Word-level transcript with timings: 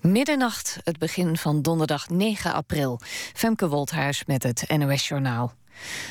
Middernacht, 0.00 0.78
het 0.84 0.98
begin 0.98 1.36
van 1.36 1.62
donderdag 1.62 2.08
9 2.08 2.52
april. 2.52 3.00
Femke 3.34 3.68
Wolthuis 3.68 4.24
met 4.24 4.42
het 4.42 4.64
NOS-journaal. 4.76 5.52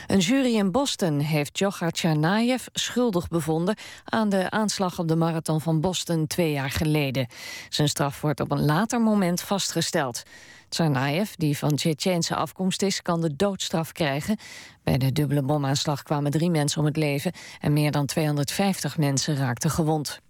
Een 0.07 0.19
jury 0.19 0.55
in 0.55 0.71
Boston 0.71 1.19
heeft 1.19 1.53
Djokhar 1.53 1.91
Tsarnaev 1.91 2.65
schuldig 2.73 3.27
bevonden... 3.27 3.75
aan 4.05 4.29
de 4.29 4.49
aanslag 4.49 4.99
op 4.99 5.07
de 5.07 5.15
marathon 5.15 5.61
van 5.61 5.81
Boston 5.81 6.27
twee 6.27 6.51
jaar 6.51 6.69
geleden. 6.69 7.27
Zijn 7.69 7.89
straf 7.89 8.21
wordt 8.21 8.39
op 8.39 8.51
een 8.51 8.65
later 8.65 9.01
moment 9.01 9.41
vastgesteld. 9.41 10.23
Tsarnaev, 10.69 11.33
die 11.35 11.57
van 11.57 11.75
Tsjetsjense 11.75 12.35
afkomst 12.35 12.81
is, 12.81 13.01
kan 13.01 13.21
de 13.21 13.35
doodstraf 13.35 13.91
krijgen. 13.91 14.37
Bij 14.83 14.97
de 14.97 15.11
dubbele 15.11 15.43
bomaanslag 15.43 16.03
kwamen 16.03 16.31
drie 16.31 16.49
mensen 16.49 16.79
om 16.79 16.85
het 16.85 16.97
leven... 16.97 17.31
en 17.59 17.73
meer 17.73 17.91
dan 17.91 18.05
250 18.05 18.97
mensen 18.97 19.35
raakten 19.35 19.69
gewond. 19.69 20.21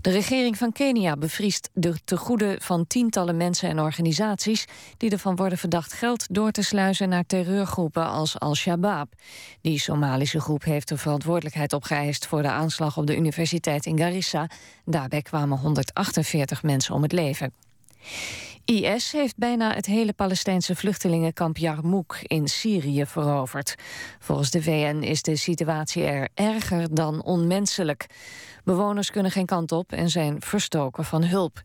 De 0.00 0.10
regering 0.10 0.58
van 0.58 0.72
Kenia 0.72 1.16
bevriest 1.16 1.70
de 1.72 1.94
tegoeden 2.04 2.60
van 2.60 2.86
tientallen 2.86 3.36
mensen 3.36 3.68
en 3.68 3.80
organisaties 3.80 4.64
die 4.96 5.10
ervan 5.10 5.36
worden 5.36 5.58
verdacht 5.58 5.92
geld 5.92 6.26
door 6.30 6.50
te 6.50 6.62
sluizen 6.62 7.08
naar 7.08 7.26
terreurgroepen 7.26 8.06
als 8.06 8.38
Al-Shabaab. 8.38 9.12
Die 9.60 9.80
Somalische 9.80 10.40
groep 10.40 10.64
heeft 10.64 10.88
de 10.88 10.96
verantwoordelijkheid 10.96 11.72
opgeëist 11.72 12.26
voor 12.26 12.42
de 12.42 12.50
aanslag 12.50 12.96
op 12.96 13.06
de 13.06 13.16
universiteit 13.16 13.86
in 13.86 13.98
Garissa. 13.98 14.48
Daarbij 14.84 15.22
kwamen 15.22 15.58
148 15.58 16.62
mensen 16.62 16.94
om 16.94 17.02
het 17.02 17.12
leven. 17.12 17.63
IS 18.64 19.12
heeft 19.12 19.36
bijna 19.36 19.74
het 19.74 19.86
hele 19.86 20.12
Palestijnse 20.12 20.76
vluchtelingenkamp 20.76 21.56
Yarmouk 21.56 22.18
in 22.22 22.48
Syrië 22.48 23.06
veroverd. 23.06 23.74
Volgens 24.18 24.50
de 24.50 24.62
VN 24.62 25.02
is 25.02 25.22
de 25.22 25.36
situatie 25.36 26.04
er 26.04 26.28
erger 26.34 26.94
dan 26.94 27.22
onmenselijk. 27.22 28.06
Bewoners 28.64 29.10
kunnen 29.10 29.30
geen 29.30 29.46
kant 29.46 29.72
op 29.72 29.92
en 29.92 30.08
zijn 30.08 30.40
verstoken 30.40 31.04
van 31.04 31.24
hulp. 31.24 31.62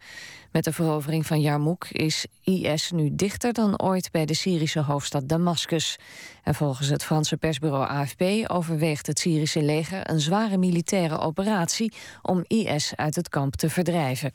Met 0.52 0.63
de 0.63 0.73
verovering 0.73 1.25
van 1.25 1.41
Yarmouk 1.41 1.88
is 1.91 2.25
IS 2.44 2.91
nu 2.91 3.09
dichter 3.13 3.53
dan 3.53 3.81
ooit 3.81 4.11
bij 4.11 4.25
de 4.25 4.33
Syrische 4.33 4.81
hoofdstad 4.81 5.28
Damascus. 5.28 5.97
En 6.44 6.56
volgens 6.56 6.89
het 6.89 7.03
Franse 7.03 7.38
persbureau 7.38 7.88
AFP 7.88 8.23
overweegt 8.47 9.08
het 9.08 9.19
Syrische 9.19 9.61
leger 9.61 10.09
een 10.09 10.19
zware 10.19 10.58
militaire 10.58 11.19
operatie 11.19 11.94
om 12.22 12.44
IS 12.47 12.95
uit 12.95 13.16
het 13.16 13.30
kamp 13.30 13.56
te 13.56 13.69
verdrijven. 13.69 14.33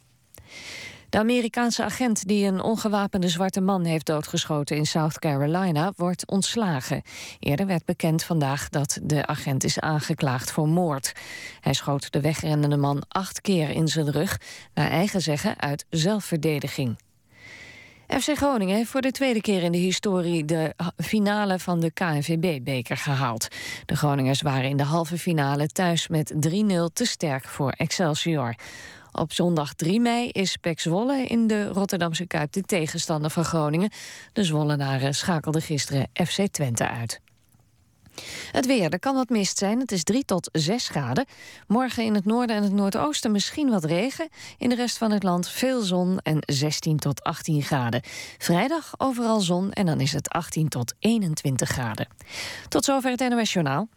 De 1.15 1.21
Amerikaanse 1.21 1.85
agent 1.85 2.29
die 2.29 2.47
een 2.47 2.63
ongewapende 2.63 3.29
zwarte 3.29 3.61
man 3.61 3.85
heeft 3.85 4.07
doodgeschoten 4.07 4.77
in 4.77 4.87
South 4.87 5.19
Carolina 5.19 5.93
wordt 5.97 6.31
ontslagen. 6.31 7.03
Eerder 7.39 7.67
werd 7.67 7.85
bekend 7.85 8.23
vandaag 8.23 8.69
dat 8.69 8.99
de 9.03 9.27
agent 9.27 9.65
is 9.65 9.81
aangeklaagd 9.81 10.51
voor 10.51 10.69
moord. 10.69 11.13
Hij 11.61 11.73
schoot 11.73 12.13
de 12.13 12.21
wegrennende 12.21 12.77
man 12.77 13.03
acht 13.09 13.41
keer 13.41 13.71
in 13.71 13.89
zijn 13.89 14.11
rug, 14.11 14.41
naar 14.75 14.91
eigen 14.91 15.21
zeggen 15.21 15.61
uit 15.61 15.87
zelfverdediging. 15.91 16.97
FC 18.09 18.37
Groningen 18.37 18.77
heeft 18.77 18.91
voor 18.91 19.01
de 19.01 19.11
tweede 19.11 19.41
keer 19.41 19.63
in 19.63 19.73
de 19.73 19.79
historie 19.79 20.45
de 20.45 20.75
finale 20.97 21.59
van 21.59 21.81
de 21.81 21.91
KNVB-beker 21.91 22.97
gehaald. 22.97 23.49
De 23.87 23.97
Groningers 23.97 24.43
waren 24.43 24.69
in 24.69 24.77
de 24.77 24.83
halve 24.83 25.19
finale 25.19 25.67
thuis 25.67 26.09
met 26.09 26.35
3-0 26.35 26.37
te 26.93 27.07
sterk 27.07 27.45
voor 27.45 27.71
Excelsior. 27.71 28.55
Op 29.17 29.33
zondag 29.33 29.75
3 29.75 30.01
mei 30.01 30.29
is 30.29 30.57
Pek 30.57 30.81
Zwolle 30.81 31.27
in 31.27 31.47
de 31.47 31.69
Rotterdamse 31.69 32.27
Kuip 32.27 32.53
de 32.53 32.63
tegenstander 32.63 33.31
van 33.31 33.45
Groningen. 33.45 33.91
De 34.33 34.45
Zwollenaren 34.45 35.15
schakelden 35.15 35.63
gisteren 35.63 36.09
FC 36.13 36.47
Twente 36.51 36.89
uit. 36.89 37.21
Het 38.53 38.67
weer, 38.67 38.91
er 38.91 38.99
kan 38.99 39.15
wat 39.15 39.29
mist 39.29 39.59
zijn. 39.59 39.81
Het 39.81 39.93
is 39.93 40.05
3 40.05 40.25
tot 40.25 40.49
6 40.53 40.89
graden. 40.89 41.27
Morgen 41.67 42.05
in 42.05 42.15
het 42.15 42.25
noorden 42.25 42.57
en 42.57 42.63
het 42.63 42.73
noordoosten 42.73 43.33
misschien 43.33 43.71
wat 43.71 43.85
regen. 43.85 44.29
In 44.59 44.69
de 44.69 44.75
rest 44.75 44.99
van 44.99 45.11
het 45.11 45.23
land 45.23 45.49
veel 45.49 45.81
zon 45.81 46.19
en 46.19 46.39
16 46.41 46.99
tot 46.99 47.23
18 47.23 47.63
graden. 47.63 48.03
Vrijdag 48.39 48.95
overal 48.97 49.41
zon 49.41 49.73
en 49.73 49.87
dan 49.87 50.01
is 50.01 50.13
het 50.13 50.29
18 50.29 50.69
tot 50.69 50.95
21 50.99 51.69
graden. 51.69 52.09
Tot 52.69 52.85
zover 52.85 53.11
het 53.11 53.29
NOS 53.29 53.53
Journaal. 53.53 53.89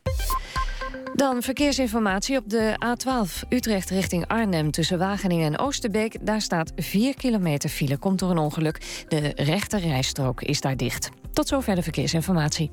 Dan 1.14 1.42
verkeersinformatie 1.42 2.38
op 2.38 2.50
de 2.50 2.76
A12 2.86 3.48
Utrecht 3.50 3.90
richting 3.90 4.28
Arnhem... 4.28 4.72
tussen 4.72 4.98
Wageningen 4.98 5.54
en 5.54 5.60
Oosterbeek. 5.60 6.26
Daar 6.26 6.42
staat 6.42 6.72
4 6.76 7.16
kilometer 7.16 7.70
file. 7.70 7.98
Komt 7.98 8.20
door 8.20 8.30
een 8.30 8.38
ongeluk. 8.38 9.06
De 9.08 9.32
rechte 9.36 9.78
rijstrook 9.78 10.42
is 10.42 10.62
daar 10.62 10.78
dicht. 10.78 11.10
Tot 11.34 11.48
zover 11.48 11.76
de 11.76 11.84
verkeersinformatie. 11.84 12.72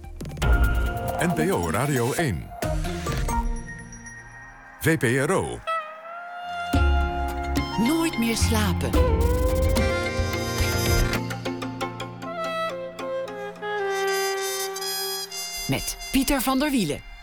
NPO 1.19 1.71
Radio 1.71 2.13
1. 2.13 2.43
VPRO. 4.81 5.59
Nooit 7.79 8.19
meer 8.19 8.37
slapen. 8.37 8.91
Met 15.69 15.97
Pieter 16.13 16.41
van 16.41 16.59
der 16.59 16.71
Wielen. 16.71 17.14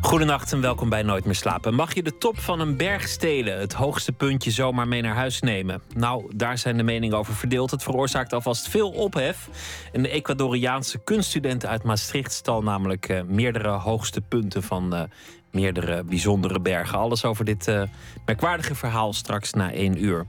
Goedenacht 0.00 0.52
en 0.52 0.60
welkom 0.60 0.88
bij 0.88 1.02
Nooit 1.02 1.24
meer 1.24 1.34
slapen. 1.34 1.74
Mag 1.74 1.94
je 1.94 2.02
de 2.02 2.18
top 2.18 2.38
van 2.38 2.60
een 2.60 2.76
berg 2.76 3.08
stelen, 3.08 3.58
het 3.58 3.72
hoogste 3.72 4.12
puntje 4.12 4.50
zomaar 4.50 4.88
mee 4.88 5.02
naar 5.02 5.14
huis 5.14 5.40
nemen? 5.40 5.82
Nou, 5.94 6.32
daar 6.34 6.58
zijn 6.58 6.76
de 6.76 6.82
meningen 6.82 7.18
over 7.18 7.34
verdeeld. 7.34 7.70
Het 7.70 7.82
veroorzaakt 7.82 8.32
alvast 8.32 8.68
veel 8.68 8.90
ophef. 8.90 9.48
Een 9.92 10.06
Ecuadoriaanse 10.06 10.98
kunststudent 11.04 11.66
uit 11.66 11.82
Maastricht 11.82 12.32
stal 12.32 12.62
namelijk 12.62 13.08
uh, 13.08 13.22
meerdere 13.22 13.68
hoogste 13.68 14.20
punten 14.20 14.62
van 14.62 14.94
uh, 14.94 15.02
meerdere 15.50 16.04
bijzondere 16.04 16.60
bergen. 16.60 16.98
Alles 16.98 17.24
over 17.24 17.44
dit 17.44 17.68
uh, 17.68 17.82
merkwaardige 18.26 18.74
verhaal 18.74 19.12
straks 19.12 19.52
na 19.52 19.72
één 19.72 20.04
uur. 20.04 20.26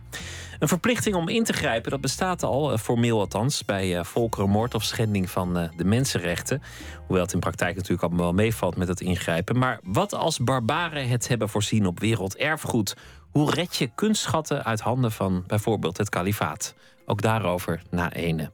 Een 0.60 0.68
verplichting 0.68 1.16
om 1.16 1.30
in 1.30 1.44
te 1.44 1.54
grijpen, 1.54 1.92
dat 1.92 2.02
bestaat 2.02 2.44
al, 2.44 2.72
eh, 2.72 2.78
formeel 2.78 3.20
althans, 3.20 3.66
bij 3.66 3.98
uh, 3.98 4.04
volkerenmoord 4.04 4.74
of 4.74 4.84
schending 4.84 5.30
van 5.30 5.58
uh, 5.58 5.70
de 5.76 5.86
mensenrechten. 5.86 6.62
Hoewel 7.06 7.24
het 7.24 7.34
in 7.34 7.40
praktijk 7.40 7.76
natuurlijk 7.76 8.04
allemaal 8.04 8.26
wel 8.26 8.34
meevalt 8.34 8.76
met 8.76 8.88
het 8.88 9.02
ingrijpen. 9.02 9.58
Maar 9.58 9.80
wat 9.84 10.14
als 10.14 10.40
barbaren 10.40 11.08
het 11.08 11.28
hebben 11.28 11.50
voorzien 11.50 11.86
op 11.86 12.00
werelderfgoed? 12.00 12.96
Hoe 13.32 13.52
red 13.52 13.76
je 13.76 13.90
kunstschatten 13.96 14.64
uit 14.64 14.80
handen 14.80 15.12
van 15.12 15.44
bijvoorbeeld 15.48 15.98
het 15.98 16.10
kalifaat? 16.10 16.74
Ook 17.10 17.22
daarover 17.22 17.82
na 17.90 18.14
ene. 18.14 18.52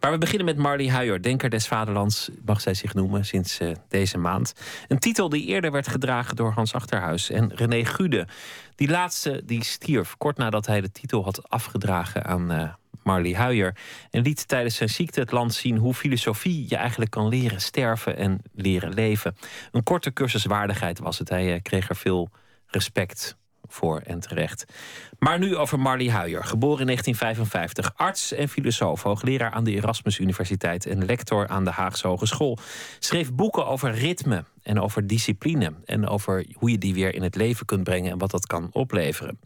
Maar 0.00 0.10
we 0.10 0.18
beginnen 0.18 0.44
met 0.46 0.56
Marley 0.56 0.88
Huijer, 0.88 1.22
Denker 1.22 1.50
des 1.50 1.66
Vaderlands, 1.66 2.30
mag 2.44 2.60
zij 2.60 2.74
zich 2.74 2.94
noemen, 2.94 3.24
sinds 3.24 3.60
uh, 3.60 3.72
deze 3.88 4.18
maand. 4.18 4.54
Een 4.88 4.98
titel 4.98 5.28
die 5.28 5.46
eerder 5.46 5.70
werd 5.70 5.88
gedragen 5.88 6.36
door 6.36 6.52
Hans 6.52 6.74
Achterhuis 6.74 7.30
en 7.30 7.54
René 7.54 7.84
Gude. 7.84 8.26
Die 8.74 8.88
laatste 8.88 9.42
die 9.44 9.64
stierf 9.64 10.16
kort 10.16 10.36
nadat 10.36 10.66
hij 10.66 10.80
de 10.80 10.90
titel 10.90 11.24
had 11.24 11.50
afgedragen 11.50 12.24
aan 12.24 12.52
uh, 12.52 12.72
Marley 13.02 13.34
Huijer. 13.34 13.76
En 14.10 14.22
liet 14.22 14.48
tijdens 14.48 14.76
zijn 14.76 14.88
ziekte 14.88 15.20
het 15.20 15.32
land 15.32 15.54
zien 15.54 15.76
hoe 15.76 15.94
filosofie 15.94 16.66
je 16.68 16.76
eigenlijk 16.76 17.10
kan 17.10 17.28
leren 17.28 17.60
sterven 17.60 18.16
en 18.16 18.42
leren 18.52 18.94
leven. 18.94 19.36
Een 19.72 19.82
korte 19.82 20.12
cursus 20.12 20.44
waardigheid 20.44 20.98
was 20.98 21.18
het. 21.18 21.28
Hij 21.28 21.54
uh, 21.54 21.62
kreeg 21.62 21.88
er 21.88 21.96
veel 21.96 22.30
respect 22.66 23.36
voor 23.74 24.00
en 24.00 24.20
terecht. 24.20 24.64
Maar 25.18 25.38
nu 25.38 25.56
over 25.56 25.80
Marley 25.80 26.10
Huijer, 26.10 26.44
geboren 26.44 26.80
in 26.80 26.86
1955, 26.86 27.92
arts 27.96 28.32
en 28.32 28.48
filosoof, 28.48 29.02
hoogleraar 29.02 29.50
aan 29.50 29.64
de 29.64 29.72
Erasmus 29.72 30.18
Universiteit 30.18 30.86
en 30.86 31.04
lector 31.04 31.48
aan 31.48 31.64
de 31.64 31.70
Haagse 31.70 32.06
Hogeschool. 32.06 32.58
Schreef 32.98 33.32
boeken 33.32 33.66
over 33.66 33.90
ritme 33.90 34.44
en 34.62 34.80
over 34.80 35.06
discipline 35.06 35.72
en 35.84 36.08
over 36.08 36.46
hoe 36.54 36.70
je 36.70 36.78
die 36.78 36.94
weer 36.94 37.14
in 37.14 37.22
het 37.22 37.34
leven 37.34 37.66
kunt 37.66 37.84
brengen 37.84 38.10
en 38.10 38.18
wat 38.18 38.30
dat 38.30 38.46
kan 38.46 38.68
opleveren. 38.72 39.38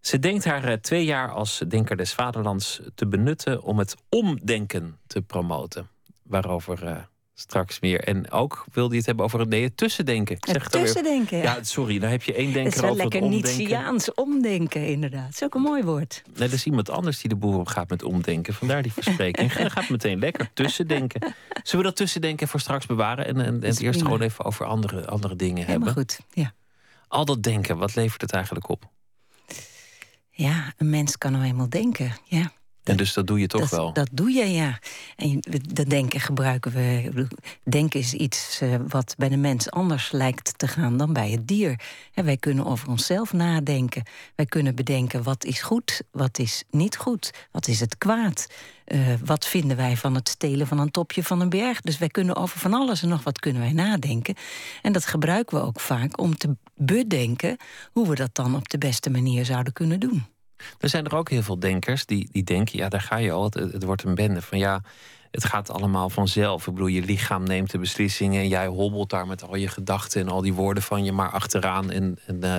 Ze 0.00 0.18
denkt 0.18 0.44
haar 0.44 0.64
eh, 0.64 0.72
twee 0.72 1.04
jaar 1.04 1.30
als 1.30 1.64
Denker 1.68 1.96
des 1.96 2.12
Vaderlands 2.12 2.80
te 2.94 3.06
benutten 3.06 3.62
om 3.62 3.78
het 3.78 3.96
omdenken 4.08 4.98
te 5.06 5.22
promoten. 5.22 5.88
Waarover 6.22 6.84
uh, 6.84 6.96
straks 7.40 7.80
meer. 7.80 8.00
En 8.04 8.30
ook 8.30 8.64
wilde 8.72 8.90
je 8.90 8.96
het 8.96 9.06
hebben 9.06 9.24
over 9.24 9.40
het, 9.40 9.48
nee, 9.48 9.62
het 9.62 9.76
tussendenken. 9.76 10.36
Ik 10.36 10.46
zeg 10.46 10.62
het 10.62 10.72
tussendenken, 10.72 11.38
ja. 11.38 11.42
ja. 11.42 11.62
sorry, 11.62 11.98
daar 11.98 12.10
heb 12.10 12.22
je 12.22 12.34
één 12.34 12.52
denker 12.52 12.84
over 12.84 13.04
het 13.04 13.14
omdenken. 13.14 13.22
Het 13.22 13.48
is 13.48 13.56
lekker 13.56 13.66
Nietzscheaans 13.66 14.14
omdenken, 14.14 14.86
inderdaad. 14.86 15.24
Dat 15.24 15.34
is 15.34 15.42
ook 15.42 15.54
een 15.54 15.60
mooi 15.60 15.82
woord. 15.82 16.22
Nee, 16.36 16.48
er 16.48 16.54
is 16.54 16.64
iemand 16.64 16.90
anders 16.90 17.20
die 17.20 17.28
de 17.28 17.36
boer 17.36 17.66
gaat 17.66 17.88
met 17.88 18.02
omdenken. 18.02 18.54
Vandaar 18.54 18.82
die 18.82 18.92
verspreking. 18.92 19.52
Dan 19.52 19.70
gaat 19.70 19.88
meteen 19.88 20.18
lekker 20.18 20.50
tussendenken. 20.54 21.34
Zullen 21.62 21.84
we 21.84 21.90
dat 21.90 21.96
tussendenken 21.96 22.48
voor 22.48 22.60
straks 22.60 22.86
bewaren... 22.86 23.26
en, 23.26 23.40
en, 23.40 23.62
en 23.62 23.68
het 23.68 23.80
eerst 23.80 24.02
gewoon 24.02 24.20
even 24.20 24.44
over 24.44 24.66
andere, 24.66 25.06
andere 25.06 25.36
dingen 25.36 25.66
Helemaal 25.66 25.86
hebben? 25.86 26.04
goed, 26.04 26.20
ja. 26.32 26.52
Al 27.08 27.24
dat 27.24 27.42
denken, 27.42 27.78
wat 27.78 27.94
levert 27.94 28.20
het 28.20 28.32
eigenlijk 28.32 28.68
op? 28.68 28.88
Ja, 30.30 30.72
een 30.76 30.90
mens 30.90 31.18
kan 31.18 31.32
nou 31.32 31.44
eenmaal 31.44 31.68
denken, 31.68 32.12
ja. 32.24 32.52
En 32.88 32.96
dus 32.96 33.12
dat 33.12 33.26
doe 33.26 33.40
je 33.40 33.46
toch 33.46 33.60
dat, 33.60 33.70
wel? 33.70 33.92
Dat 33.92 34.08
doe 34.12 34.30
je, 34.30 34.52
ja. 34.52 34.78
En 35.16 35.40
dat 35.72 35.88
denken 35.88 36.20
gebruiken 36.20 36.72
we. 36.72 37.26
Denken 37.64 38.00
is 38.00 38.14
iets 38.14 38.60
uh, 38.62 38.74
wat 38.88 39.14
bij 39.18 39.28
de 39.28 39.36
mens 39.36 39.70
anders 39.70 40.12
lijkt 40.12 40.58
te 40.58 40.68
gaan 40.68 40.96
dan 40.96 41.12
bij 41.12 41.30
het 41.30 41.48
dier. 41.48 41.80
En 42.14 42.24
wij 42.24 42.36
kunnen 42.36 42.66
over 42.66 42.88
onszelf 42.88 43.32
nadenken. 43.32 44.02
Wij 44.34 44.46
kunnen 44.46 44.74
bedenken 44.74 45.22
wat 45.22 45.44
is 45.44 45.60
goed, 45.60 46.02
wat 46.10 46.38
is 46.38 46.64
niet 46.70 46.96
goed, 46.96 47.30
wat 47.52 47.68
is 47.68 47.80
het 47.80 47.98
kwaad. 47.98 48.46
Uh, 48.86 49.14
wat 49.24 49.46
vinden 49.46 49.76
wij 49.76 49.96
van 49.96 50.14
het 50.14 50.28
stelen 50.28 50.66
van 50.66 50.78
een 50.78 50.90
topje 50.90 51.22
van 51.22 51.40
een 51.40 51.48
berg? 51.48 51.80
Dus 51.80 51.98
wij 51.98 52.08
kunnen 52.08 52.36
over 52.36 52.58
van 52.58 52.74
alles 52.74 53.02
en 53.02 53.08
nog 53.08 53.22
wat 53.22 53.38
kunnen 53.38 53.62
wij 53.62 53.72
nadenken. 53.72 54.34
En 54.82 54.92
dat 54.92 55.06
gebruiken 55.06 55.58
we 55.58 55.64
ook 55.64 55.80
vaak 55.80 56.20
om 56.20 56.36
te 56.36 56.56
bedenken 56.74 57.56
hoe 57.92 58.08
we 58.08 58.14
dat 58.14 58.34
dan 58.34 58.56
op 58.56 58.68
de 58.68 58.78
beste 58.78 59.10
manier 59.10 59.44
zouden 59.44 59.72
kunnen 59.72 60.00
doen. 60.00 60.26
Er 60.78 60.88
zijn 60.88 61.04
er 61.04 61.14
ook 61.14 61.30
heel 61.30 61.42
veel 61.42 61.58
denkers 61.58 62.06
die, 62.06 62.28
die 62.32 62.44
denken, 62.44 62.78
ja, 62.78 62.88
daar 62.88 63.00
ga 63.00 63.16
je 63.16 63.32
al, 63.32 63.44
het, 63.44 63.84
wordt 63.84 64.02
een 64.02 64.14
bende. 64.14 64.42
Van 64.42 64.58
ja, 64.58 64.82
het 65.30 65.44
gaat 65.44 65.70
allemaal 65.70 66.10
vanzelf. 66.10 66.66
Ik 66.66 66.72
bedoel, 66.72 66.88
je 66.88 67.02
lichaam 67.02 67.42
neemt 67.42 67.70
de 67.70 67.78
beslissingen 67.78 68.40
en 68.40 68.48
jij 68.48 68.66
hobbelt 68.66 69.10
daar 69.10 69.26
met 69.26 69.42
al 69.42 69.56
je 69.56 69.68
gedachten 69.68 70.20
en 70.20 70.28
al 70.28 70.40
die 70.40 70.52
woorden 70.52 70.82
van 70.82 71.04
je 71.04 71.12
maar 71.12 71.30
achteraan. 71.30 71.90
En, 71.90 72.18
en 72.26 72.34
uh, 72.34 72.56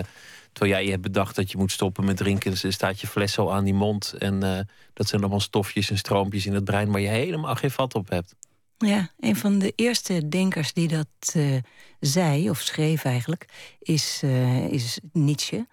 terwijl 0.52 0.74
jij 0.74 0.84
je 0.84 0.90
hebt 0.90 1.02
bedacht 1.02 1.36
dat 1.36 1.52
je 1.52 1.58
moet 1.58 1.72
stoppen 1.72 2.06
met 2.06 2.18
drinken, 2.18 2.52
dus 2.52 2.74
staat 2.74 3.00
je 3.00 3.08
fles 3.08 3.38
al 3.38 3.54
aan 3.54 3.64
die 3.64 3.74
mond. 3.74 4.14
En 4.14 4.44
uh, 4.44 4.60
dat 4.94 5.08
zijn 5.08 5.22
allemaal 5.22 5.40
stofjes 5.40 5.90
en 5.90 5.98
stroompjes 5.98 6.46
in 6.46 6.54
het 6.54 6.64
brein 6.64 6.92
waar 6.92 7.02
je 7.02 7.08
helemaal 7.08 7.56
geen 7.56 7.72
vat 7.72 7.96
op 7.96 8.10
hebt. 8.10 8.36
Ja, 8.78 9.10
een 9.20 9.36
van 9.36 9.60
de 9.60 9.74
eerste 9.76 10.30
denkers 10.30 10.74
die 10.74 10.88
dat 10.88 11.34
uh, 11.36 11.58
zei, 12.00 12.50
of 12.50 12.60
schreef 12.60 13.04
eigenlijk, 13.04 13.46
is, 13.80 14.24
is 14.70 15.00
Nietzsche. 15.12 15.68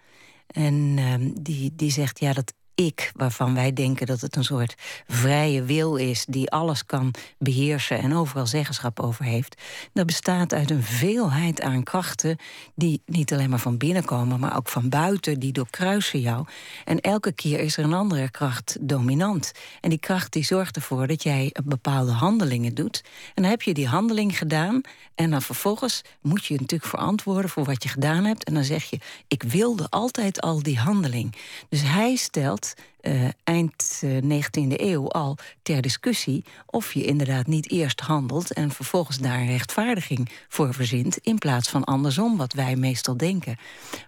En 0.56 0.94
ehm, 0.98 1.30
die, 1.42 1.72
die 1.76 1.90
zegt, 1.90 2.18
ja, 2.18 2.32
dat 2.32 2.54
ik, 2.76 3.12
waarvan 3.14 3.54
wij 3.54 3.72
denken 3.72 4.06
dat 4.06 4.20
het 4.20 4.36
een 4.36 4.44
soort 4.44 4.74
vrije 5.06 5.62
wil 5.62 5.96
is 5.96 6.24
die 6.28 6.50
alles 6.50 6.86
kan 6.86 7.14
beheersen 7.38 7.98
en 7.98 8.14
overal 8.14 8.46
zeggenschap 8.46 9.00
over 9.00 9.24
heeft, 9.24 9.62
dat 9.92 10.06
bestaat 10.06 10.54
uit 10.54 10.70
een 10.70 10.82
veelheid 10.82 11.60
aan 11.60 11.82
krachten 11.82 12.36
die 12.74 13.02
niet 13.06 13.32
alleen 13.32 13.50
maar 13.50 13.58
van 13.58 13.76
binnen 13.76 14.04
komen, 14.04 14.40
maar 14.40 14.56
ook 14.56 14.68
van 14.68 14.88
buiten, 14.88 15.40
die 15.40 15.52
doorkruisen 15.52 16.20
jou. 16.20 16.46
En 16.84 17.00
elke 17.00 17.32
keer 17.32 17.60
is 17.60 17.76
er 17.76 17.84
een 17.84 17.92
andere 17.92 18.30
kracht 18.30 18.76
dominant. 18.80 19.52
En 19.80 19.90
die 19.90 19.98
kracht 19.98 20.32
die 20.32 20.44
zorgt 20.44 20.76
ervoor 20.76 21.06
dat 21.06 21.22
jij 21.22 21.54
bepaalde 21.64 22.12
handelingen 22.12 22.74
doet. 22.74 23.02
En 23.34 23.42
dan 23.42 23.50
heb 23.50 23.62
je 23.62 23.74
die 23.74 23.88
handeling 23.88 24.38
gedaan 24.38 24.80
en 25.14 25.30
dan 25.30 25.42
vervolgens 25.42 26.02
moet 26.20 26.44
je 26.44 26.54
je 26.54 26.60
natuurlijk 26.60 26.90
verantwoorden 26.90 27.50
voor 27.50 27.64
wat 27.64 27.82
je 27.82 27.88
gedaan 27.88 28.24
hebt. 28.24 28.44
En 28.44 28.54
dan 28.54 28.64
zeg 28.64 28.84
je, 28.84 28.98
ik 29.28 29.42
wilde 29.42 29.86
altijd 29.90 30.40
al 30.40 30.62
die 30.62 30.78
handeling. 30.78 31.34
Dus 31.68 31.82
hij 31.82 32.16
stelt 32.16 32.65
uh, 33.06 33.28
eind 33.44 34.00
uh, 34.04 34.16
eh, 34.16 34.44
19e 34.44 34.80
eeuw 34.80 35.08
al 35.08 35.36
ter 35.62 35.82
discussie 35.82 36.44
of 36.66 36.92
je 36.92 37.04
inderdaad 37.04 37.46
niet 37.46 37.70
eerst 37.70 38.00
handelt 38.00 38.52
en 38.52 38.70
vervolgens 38.70 39.18
daar 39.18 39.38
een 39.38 39.46
rechtvaardiging 39.46 40.30
voor 40.48 40.74
verzint, 40.74 41.16
in 41.16 41.38
plaats 41.38 41.68
van 41.68 41.84
andersom, 41.84 42.36
wat 42.36 42.52
wij 42.52 42.76
meestal 42.76 43.16
denken. 43.16 43.56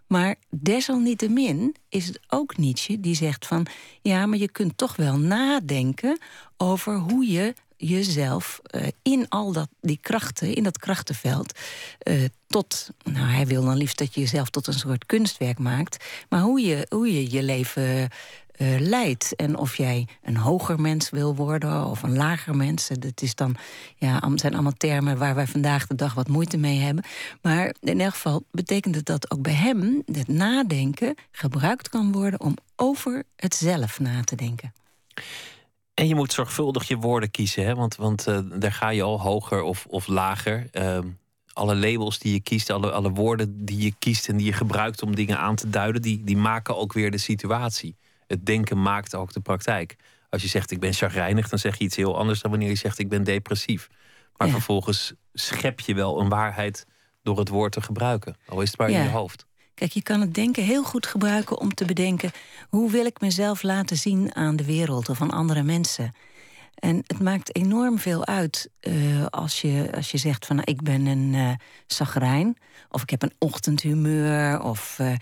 Maar 0.07 0.35
desalniettemin 0.51 1.77
is 1.89 2.07
het 2.07 2.21
ook 2.29 2.57
Nietzsche 2.57 3.01
die 3.01 3.15
zegt 3.15 3.47
van 3.47 3.67
ja, 4.03 4.27
maar 4.27 4.39
je 4.39 4.51
kunt 4.51 4.79
toch 4.79 4.97
wel 4.97 5.19
nadenken 5.19 6.19
over 6.57 6.97
hoe 6.97 7.31
je 7.31 7.55
jezelf 7.77 8.61
uh, 8.71 8.87
in 9.03 9.29
al 9.29 9.53
dat, 9.53 9.69
die 9.81 9.99
krachten, 10.01 10.55
in 10.55 10.63
dat 10.63 10.79
krachtenveld, 10.79 11.59
tot, 12.47 12.91
nou 13.03 13.27
hij 13.27 13.47
wil 13.47 13.65
dan 13.65 13.77
liefst 13.77 13.99
dat 13.99 14.15
je 14.15 14.21
jezelf 14.21 14.51
tot 14.51 14.67
een 14.67 14.73
soort 14.73 15.07
kunstwerk 15.07 15.59
maakt, 15.59 16.05
maar 16.29 16.41
hoe 16.41 16.61
je 16.61 16.87
hoe 16.89 17.13
je, 17.13 17.31
je 17.31 17.43
leven 17.43 18.11
uh, 18.59 18.81
leidt. 18.81 19.37
En 19.37 19.57
of 19.57 19.77
jij 19.77 20.07
een 20.23 20.37
hoger 20.37 20.81
mens 20.81 21.11
wil 21.11 21.35
worden 21.35 21.85
of 21.85 22.03
een 22.03 22.17
lager 22.17 22.57
mens. 22.57 22.89
Dat 22.89 23.23
is 23.23 23.35
dan, 23.35 23.57
ja, 23.97 24.21
zijn 24.35 24.55
allemaal 24.55 24.77
termen 24.77 25.19
waar 25.19 25.35
wij 25.35 25.47
vandaag 25.47 25.87
de 25.87 25.95
dag 25.95 26.15
wat 26.15 26.29
moeite 26.29 26.57
mee 26.57 26.79
hebben. 26.79 27.05
Maar 27.43 27.75
in 27.81 28.01
elk 28.01 28.13
geval 28.13 28.43
betekent 28.51 28.95
het 28.95 29.07
dat 29.07 29.31
ook 29.31 29.43
bij 29.43 29.53
hem 29.53 30.03
het 30.13 30.29
nadenken 30.29 31.15
gebruikt 31.31 31.89
kan 31.89 32.13
worden 32.13 32.41
om 32.41 32.57
over 32.77 33.23
het 33.37 33.55
zelf 33.55 34.01
na 34.01 34.23
te 34.23 34.37
denken. 34.37 34.73
En 35.95 36.09
je 36.09 36.15
moet 36.15 36.33
zorgvuldig 36.33 36.89
je 36.89 36.97
woorden 36.97 37.31
kiezen, 37.31 37.65
hè? 37.65 37.75
want, 37.75 37.97
want 37.97 38.29
uh, 38.29 38.39
daar 38.55 38.73
ga 38.73 38.89
je 38.89 39.03
al 39.03 39.21
hoger 39.21 39.63
of, 39.63 39.87
of 39.89 40.07
lager. 40.07 40.67
Uh, 40.73 40.99
alle 41.53 41.77
labels 41.77 42.19
die 42.19 42.33
je 42.33 42.41
kiest, 42.41 42.71
alle, 42.71 42.91
alle 42.91 43.11
woorden 43.11 43.65
die 43.65 43.79
je 43.79 43.95
kiest 43.99 44.29
en 44.29 44.37
die 44.37 44.47
je 44.47 44.53
gebruikt 44.53 45.03
om 45.03 45.15
dingen 45.15 45.39
aan 45.39 45.57
te 45.57 45.71
duiden, 45.71 46.03
die, 46.03 46.25
die 46.25 46.37
maken 46.37 46.77
ook 46.77 46.93
weer 46.93 47.11
de 47.11 47.19
situatie 47.19 47.97
het 48.29 48.47
denken 48.47 48.83
maakt 48.83 49.15
ook 49.15 49.33
de 49.33 49.41
praktijk. 49.41 49.97
Als 50.31 50.43
je 50.43 50.49
zegt 50.49 50.71
ik 50.71 50.81
ben 50.81 50.93
chagrijnig, 50.93 51.49
dan 51.49 51.59
zeg 51.59 51.79
je 51.79 51.85
iets 51.85 51.97
heel 51.97 52.19
anders 52.19 52.41
dan 52.41 52.51
wanneer 52.51 52.69
je 52.69 52.75
zegt 52.75 52.99
ik 52.99 53.09
ben 53.09 53.25
depressief. 53.25 53.89
Maar 54.37 54.49
vervolgens 54.49 55.13
schep 55.33 55.81
je 55.81 55.95
wel 55.95 56.21
een 56.21 56.29
waarheid 56.29 56.87
door 57.23 57.39
het 57.39 57.49
woord 57.49 57.73
te 57.73 57.81
gebruiken. 57.81 58.37
Al 58.47 58.61
is 58.61 58.69
het 58.69 58.79
maar 58.79 58.91
in 58.91 59.03
je 59.03 59.09
hoofd. 59.09 59.47
Kijk, 59.75 59.93
je 59.93 60.03
kan 60.03 60.21
het 60.21 60.35
denken 60.35 60.65
heel 60.65 60.85
goed 60.85 61.07
gebruiken 61.07 61.59
om 61.59 61.75
te 61.75 61.85
bedenken... 61.85 62.31
hoe 62.69 62.91
wil 62.91 63.07
ik 63.07 63.21
mezelf 63.21 63.63
laten 63.63 63.97
zien 63.97 64.35
aan 64.35 64.57
de 64.57 64.65
wereld 64.65 65.09
of 65.09 65.21
aan 65.21 65.31
andere 65.31 65.63
mensen... 65.63 66.15
En 66.79 66.97
het 66.97 67.21
maakt 67.21 67.57
enorm 67.57 67.99
veel 67.99 68.27
uit 68.27 68.71
uh, 68.81 69.27
als, 69.27 69.61
je, 69.61 69.91
als 69.95 70.11
je 70.11 70.19
zegt 70.19 70.47
van 70.47 70.61
ik 70.65 70.83
ben 70.83 71.07
een 71.07 71.33
uh, 71.35 71.51
of 72.91 73.03
ik 73.03 73.11
heb 73.11 73.23
een 73.23 73.35
ochtendhumeur, 73.39 74.63
of 74.63 74.99
uh, 75.01 75.13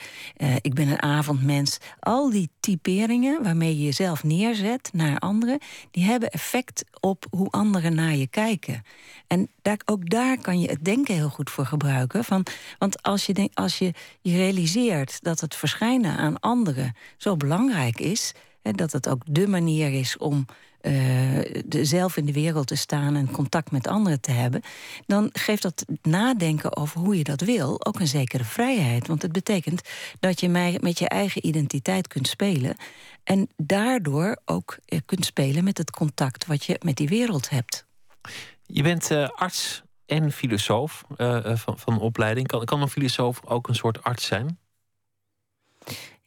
ik 0.61 0.75
ben 0.75 0.89
een 0.89 1.03
avondmens. 1.03 1.79
Al 2.01 2.31
die 2.31 2.51
typeringen 2.61 3.43
waarmee 3.43 3.79
je 3.79 3.85
jezelf 3.85 4.25
neerzet 4.25 4.91
naar 4.93 5.19
anderen, 5.19 5.59
die 5.91 6.05
hebben 6.05 6.31
effect 6.31 6.85
op 7.01 7.27
hoe 7.31 7.51
anderen 7.51 7.95
naar 7.95 8.15
je 8.15 8.27
kijken. 8.27 8.83
En 9.27 9.49
daar, 9.63 9.81
ook 9.85 10.11
daar 10.11 10.41
kan 10.41 10.61
je 10.61 10.69
het 10.69 10.85
denken 10.85 11.15
heel 11.15 11.29
goed 11.29 11.51
voor 11.51 11.67
gebruiken. 11.67 12.25
Van, 12.25 12.47
want 12.79 13.03
als 13.03 13.27
je, 13.27 13.51
als 13.55 13.79
je 13.79 13.93
je 14.21 14.37
realiseert 14.37 15.23
dat 15.23 15.41
het 15.41 15.55
verschijnen 15.55 16.17
aan 16.17 16.41
anderen 16.41 16.97
zo 17.17 17.37
belangrijk 17.37 18.01
is, 18.01 18.33
dat 18.75 18.93
het 18.93 19.09
ook 19.09 19.23
de 19.27 19.47
manier 19.47 19.93
is 19.93 20.17
om 20.17 20.47
uh, 20.87 20.93
de, 21.67 21.85
zelf 21.85 22.17
in 22.17 22.25
de 22.25 22.33
wereld 22.33 22.67
te 22.67 22.77
staan 22.77 23.17
en 23.17 23.31
contact 23.31 23.71
met 23.71 23.87
anderen 23.87 24.21
te 24.21 24.31
hebben, 24.31 24.63
dan 25.07 25.31
geeft 25.33 25.63
dat 25.63 25.85
nadenken 26.03 26.77
over 26.77 27.01
hoe 27.01 27.19
je 27.19 27.25
dat 27.25 27.41
wil 27.41 27.87
ook 27.87 28.01
een 28.01 28.07
zekere 28.07 28.45
vrijheid. 28.45 29.07
Want 29.07 29.23
het 29.23 29.33
betekent 29.33 29.89
dat 30.21 30.41
je 30.41 30.49
met 30.81 30.99
je 30.99 31.09
eigen 31.09 31.47
identiteit 31.47 32.09
kunt 32.09 32.29
spelen 32.29 32.77
en 33.25 33.49
daardoor 33.57 34.37
ook 34.45 34.79
eh, 34.85 34.99
kunt 35.07 35.25
spelen 35.25 35.65
met 35.65 35.79
het 35.79 35.91
contact 35.91 36.47
wat 36.47 36.65
je 36.65 36.81
met 36.85 36.97
die 36.97 37.09
wereld 37.09 37.51
hebt. 37.51 37.87
Je 38.67 38.83
bent 38.83 39.11
uh, 39.11 39.29
arts 39.29 39.83
en 40.07 40.33
filosoof 40.33 41.05
van, 41.55 41.79
van 41.79 42.01
opleiding. 42.01 42.47
Kan, 42.47 42.65
kan 42.65 42.83
een 42.83 42.89
filosoof 42.89 43.41
ook 43.45 43.69
een 43.69 43.75
soort 43.75 44.03
arts 44.03 44.27
zijn? 44.27 44.59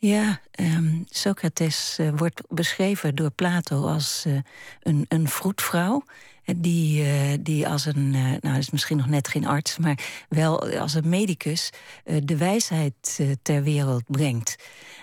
Ja, 0.01 0.39
um, 0.59 1.05
Socrates 1.09 1.97
uh, 1.99 2.09
wordt 2.15 2.41
beschreven 2.49 3.15
door 3.15 3.31
Plato 3.31 3.87
als 3.87 4.23
uh, 4.27 4.39
een, 4.79 5.05
een 5.07 5.27
vroedvrouw. 5.27 6.03
Die, 6.57 7.03
uh, 7.03 7.37
die 7.39 7.67
als 7.67 7.85
een, 7.85 8.11
nou 8.41 8.57
is 8.57 8.69
misschien 8.69 8.97
nog 8.97 9.07
net 9.07 9.27
geen 9.27 9.45
arts, 9.45 9.77
maar 9.77 10.25
wel 10.29 10.69
als 10.69 10.93
een 10.93 11.09
medicus 11.09 11.69
de 12.23 12.37
wijsheid 12.37 13.19
ter 13.41 13.63
wereld 13.63 14.03
brengt. 14.07 14.55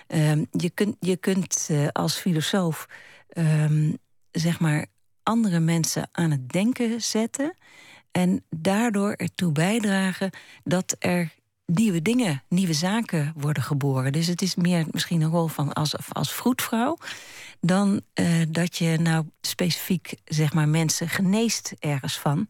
Um, 0.07 0.47
je 0.51 0.69
kunt, 0.69 0.95
je 0.99 1.17
kunt 1.17 1.69
als 1.91 2.15
filosoof 2.15 2.87
um, 3.37 3.97
zeg 4.31 4.59
maar 4.59 4.85
andere 5.23 5.59
mensen 5.59 6.09
aan 6.11 6.31
het 6.31 6.49
denken 6.49 7.01
zetten 7.01 7.57
en 8.11 8.45
daardoor 8.49 9.11
ertoe 9.11 9.51
bijdragen 9.51 10.29
dat 10.63 10.95
er 10.99 11.33
nieuwe 11.73 12.01
dingen, 12.01 12.43
nieuwe 12.49 12.73
zaken 12.73 13.33
worden 13.35 13.63
geboren. 13.63 14.11
Dus 14.11 14.27
het 14.27 14.41
is 14.41 14.55
meer 14.55 14.85
misschien 14.91 15.21
een 15.21 15.29
rol 15.29 15.47
van 15.47 15.73
als, 15.73 15.95
als 16.09 16.33
vroedvrouw... 16.33 16.97
dan 17.61 18.01
uh, 18.13 18.41
dat 18.49 18.77
je 18.77 18.97
nou 18.99 19.25
specifiek 19.41 20.13
zeg 20.25 20.53
maar, 20.53 20.69
mensen 20.69 21.09
geneest 21.09 21.73
ergens 21.79 22.17
van. 22.19 22.47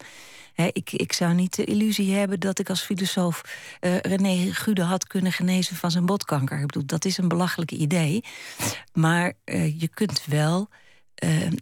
ik, 0.55 0.91
ik 0.91 1.13
zou 1.13 1.33
niet 1.33 1.55
de 1.55 1.63
illusie 1.63 2.13
hebben 2.13 2.39
dat 2.39 2.59
ik 2.59 2.69
als 2.69 2.81
filosoof... 2.81 3.41
Uh, 3.81 3.97
René 3.97 4.53
Gude 4.53 4.83
had 4.83 5.07
kunnen 5.07 5.31
genezen 5.31 5.75
van 5.75 5.91
zijn 5.91 6.05
botkanker. 6.05 6.59
Ik 6.59 6.65
bedoel, 6.65 6.85
dat 6.85 7.05
is 7.05 7.17
een 7.17 7.27
belachelijk 7.27 7.71
idee. 7.71 8.23
Maar 8.93 9.33
uh, 9.45 9.79
je 9.79 9.87
kunt 9.87 10.25
wel... 10.25 10.69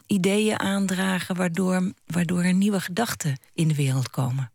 ideeën 0.07 0.59
aandragen 0.59 1.35
waardoor, 1.35 1.93
waardoor 2.05 2.43
er 2.43 2.53
nieuwe 2.53 2.79
gedachten 2.79 3.39
in 3.53 3.67
de 3.67 3.75
wereld 3.75 4.09
komen. 4.09 4.49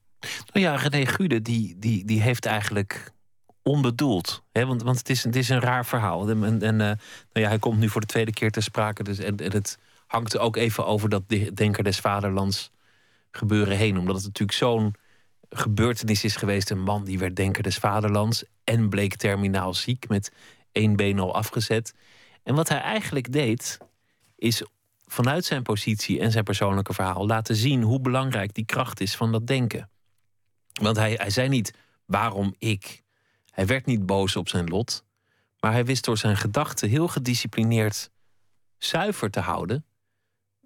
Nou 0.53 0.67
ja, 0.67 0.77
René 0.77 1.07
Gude 1.07 1.43
die, 1.43 1.79
die, 1.79 2.05
die 2.05 2.21
heeft 2.21 2.47
eigenlijk 2.47 3.13
onbedoeld. 3.63 4.43
Hè? 4.53 4.67
Want, 4.67 4.83
want 4.83 4.99
het, 4.99 5.11
is, 5.11 5.25
het 5.25 5.37
is 5.37 5.49
een 5.49 5.61
raar 5.61 5.87
verhaal. 5.87 6.29
En, 6.29 6.63
en 6.63 6.73
uh, 6.73 6.79
nou 6.79 6.97
ja, 7.33 7.49
hij 7.49 7.59
komt 7.59 7.79
nu 7.79 7.89
voor 7.89 8.01
de 8.01 8.07
tweede 8.07 8.33
keer 8.33 8.51
ter 8.51 8.63
sprake. 8.63 9.03
Dus, 9.03 9.19
en, 9.19 9.37
en 9.37 9.53
het 9.53 9.79
hangt 10.07 10.39
ook 10.39 10.57
even 10.57 10.87
over 10.87 11.09
dat 11.09 11.23
Denker 11.55 11.85
des 11.85 12.01
Vaderlands 12.01 12.71
gebeuren 13.31 13.77
heen. 13.77 13.99
Omdat 13.99 14.17
het 14.17 14.25
natuurlijk 14.25 14.59
zo'n 14.59 14.95
gebeurtenis 15.49 16.25
is 16.25 16.37
geweest. 16.37 16.71
Een 16.71 16.83
man 16.83 17.05
die 17.05 17.19
werd 17.19 17.37
Denker 17.37 17.63
des 17.63 17.77
Vaderlands. 17.77 18.45
En 18.65 18.89
bleek 18.89 19.17
terminaal 19.17 19.75
ziek 19.75 20.09
met 20.09 20.33
één 20.73 20.97
been 20.97 21.19
al 21.19 21.35
afgezet. 21.35 21.95
En 22.43 22.55
wat 22.55 22.69
hij 22.69 22.81
eigenlijk 22.81 23.33
deed, 23.33 23.79
is 24.37 24.63
vanuit 25.07 25.45
zijn 25.45 25.63
positie 25.63 26.21
en 26.21 26.31
zijn 26.31 26.45
persoonlijke 26.45 26.95
verhaal 26.95 27.27
laten 27.27 27.57
zien 27.57 27.83
hoe 27.83 28.01
belangrijk 28.01 28.55
die 28.55 28.65
kracht 28.65 29.01
is 29.01 29.17
van 29.17 29.33
dat 29.33 29.47
denken. 29.47 29.91
Want 30.81 30.97
hij, 30.97 31.13
hij 31.13 31.31
zei 31.31 31.49
niet 31.49 31.75
waarom 32.05 32.55
ik. 32.59 33.03
Hij 33.51 33.67
werd 33.67 33.87
niet 33.87 34.07
boos 34.07 34.37
op 34.37 34.49
zijn 34.49 34.69
lot. 34.69 35.05
Maar 35.61 35.73
hij 35.73 35.85
wist 35.85 36.05
door 36.05 36.19
zijn 36.19 36.37
gedachten 36.37 36.89
heel 36.89 37.09
gedisciplineerd 37.09 38.11
zuiver 38.79 39.31
te 39.31 39.41
houden. 39.41 39.85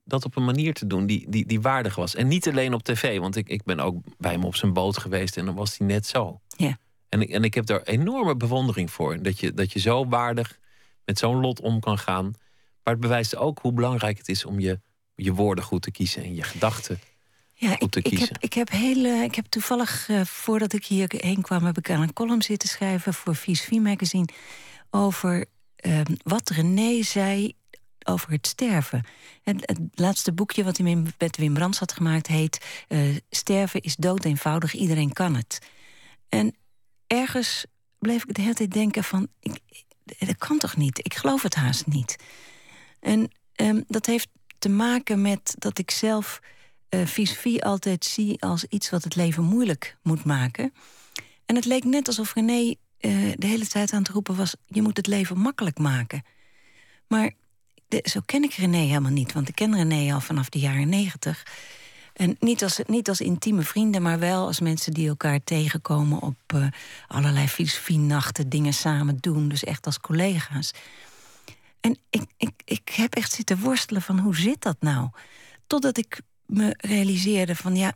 Dat 0.04 0.24
op 0.24 0.36
een 0.36 0.44
manier 0.44 0.74
te 0.74 0.86
doen 0.86 1.06
die, 1.06 1.30
die, 1.30 1.46
die 1.46 1.60
waardig 1.60 1.94
was. 1.94 2.14
En 2.14 2.28
niet 2.28 2.48
alleen 2.48 2.74
op 2.74 2.82
tv, 2.82 3.18
want 3.18 3.36
ik, 3.36 3.48
ik 3.48 3.64
ben 3.64 3.80
ook 3.80 3.96
bij 4.18 4.32
hem 4.32 4.44
op 4.44 4.56
zijn 4.56 4.72
boot 4.72 4.98
geweest 4.98 5.36
en 5.36 5.44
dan 5.44 5.54
was 5.54 5.78
hij 5.78 5.86
net 5.86 6.06
zo. 6.06 6.40
Ja. 6.56 6.78
En, 7.08 7.20
ik, 7.20 7.30
en 7.30 7.44
ik 7.44 7.54
heb 7.54 7.66
daar 7.66 7.82
enorme 7.82 8.36
bewondering 8.36 8.90
voor. 8.90 9.22
Dat 9.22 9.40
je, 9.40 9.54
dat 9.54 9.72
je 9.72 9.78
zo 9.78 10.08
waardig 10.08 10.58
met 11.04 11.18
zo'n 11.18 11.40
lot 11.40 11.60
om 11.60 11.80
kan 11.80 11.98
gaan. 11.98 12.24
Maar 12.82 12.92
het 12.92 13.02
bewijst 13.02 13.36
ook 13.36 13.58
hoe 13.58 13.72
belangrijk 13.72 14.18
het 14.18 14.28
is 14.28 14.44
om 14.44 14.60
je, 14.60 14.80
je 15.14 15.32
woorden 15.32 15.64
goed 15.64 15.82
te 15.82 15.90
kiezen 15.90 16.22
en 16.22 16.34
je 16.34 16.42
gedachten 16.42 17.00
ja, 17.68 17.76
te 17.88 18.02
ik, 18.02 18.18
heb, 18.18 18.36
ik, 18.38 18.52
heb 18.52 18.70
hele, 18.70 19.08
ik 19.08 19.34
heb 19.34 19.46
toevallig, 19.46 20.08
uh, 20.08 20.24
voordat 20.24 20.72
ik 20.72 20.86
hierheen 20.86 21.42
kwam, 21.42 21.64
heb 21.64 21.78
ik 21.78 21.90
aan 21.90 22.02
een 22.02 22.12
column 22.12 22.42
zitten 22.42 22.68
schrijven 22.68 23.14
voor 23.14 23.36
Vies 23.36 23.70
magazine 23.70 24.28
over 24.90 25.44
uh, 25.86 26.00
wat 26.22 26.48
René 26.48 27.02
zei 27.02 27.54
over 28.04 28.30
het 28.30 28.46
sterven. 28.46 29.04
Het, 29.42 29.56
het, 29.60 29.78
laatste 29.94 30.32
boekje 30.32 30.64
wat 30.64 30.76
hij 30.76 30.96
met 31.18 31.36
Wim 31.36 31.54
Brands 31.54 31.78
had 31.78 31.92
gemaakt 31.92 32.26
heet... 32.26 32.84
Uh, 32.88 33.16
Sterven 33.30 33.80
is 33.80 33.96
dood 33.96 34.24
eenvoudig, 34.24 34.74
iedereen 34.74 35.12
kan 35.12 35.34
het. 35.34 35.58
En 36.28 36.54
ergens 37.06 37.66
bleef 37.98 38.24
ik 38.24 38.34
de 38.34 38.40
hele 38.40 38.54
tijd 38.54 38.72
denken 38.72 39.04
van... 39.04 39.28
Ik, 39.40 39.60
dat 40.04 40.36
kan 40.36 40.58
toch 40.58 40.76
niet? 40.76 40.98
Ik 40.98 41.14
geloof 41.14 41.42
het 41.42 41.54
haast 41.54 41.86
niet. 41.86 42.16
En 43.00 43.30
um, 43.56 43.84
dat 43.88 44.06
heeft 44.06 44.28
te 44.58 44.68
maken 44.68 45.22
met 45.22 45.54
dat 45.58 45.78
ik 45.78 45.90
zelf 45.90 46.40
uh, 46.94 47.06
vis-vie 47.06 47.64
altijd 47.64 48.04
zie... 48.04 48.42
als 48.42 48.64
iets 48.64 48.90
wat 48.90 49.04
het 49.04 49.16
leven 49.16 49.44
moeilijk 49.44 49.96
moet 50.02 50.24
maken. 50.24 50.72
En 51.46 51.56
het 51.56 51.64
leek 51.64 51.84
net 51.84 52.06
alsof 52.06 52.34
René 52.34 52.60
uh, 52.62 52.74
de 53.36 53.46
hele 53.46 53.66
tijd 53.66 53.92
aan 53.92 54.02
het 54.02 54.08
roepen 54.08 54.36
was... 54.36 54.54
je 54.66 54.82
moet 54.82 54.96
het 54.96 55.06
leven 55.06 55.38
makkelijk 55.38 55.78
maken. 55.78 56.22
Maar 57.06 57.32
zo 58.02 58.20
ken 58.26 58.42
ik 58.42 58.52
René 58.52 58.78
helemaal 58.78 59.10
niet, 59.10 59.32
want 59.32 59.48
ik 59.48 59.54
ken 59.54 59.74
René 59.74 60.14
al 60.14 60.20
vanaf 60.20 60.48
de 60.48 60.58
jaren 60.58 60.88
negentig... 60.88 61.42
En 62.14 62.36
niet 62.38 62.62
als, 62.62 62.80
niet 62.86 63.08
als 63.08 63.20
intieme 63.20 63.62
vrienden, 63.62 64.02
maar 64.02 64.18
wel 64.18 64.46
als 64.46 64.60
mensen 64.60 64.92
die 64.92 65.08
elkaar 65.08 65.44
tegenkomen 65.44 66.20
op 66.20 66.36
uh, 66.54 66.66
allerlei 67.06 67.48
filosofie-nachten, 67.48 68.48
dingen 68.48 68.72
samen 68.72 69.16
doen. 69.20 69.48
Dus 69.48 69.64
echt 69.64 69.86
als 69.86 70.00
collega's. 70.00 70.72
En 71.80 71.98
ik, 72.10 72.22
ik, 72.36 72.50
ik 72.64 72.88
heb 72.88 73.14
echt 73.14 73.32
zitten 73.32 73.60
worstelen 73.60 74.02
van 74.02 74.18
hoe 74.18 74.36
zit 74.36 74.62
dat 74.62 74.76
nou? 74.80 75.08
Totdat 75.66 75.98
ik 75.98 76.20
me 76.46 76.74
realiseerde 76.76 77.56
van 77.56 77.76
ja, 77.76 77.92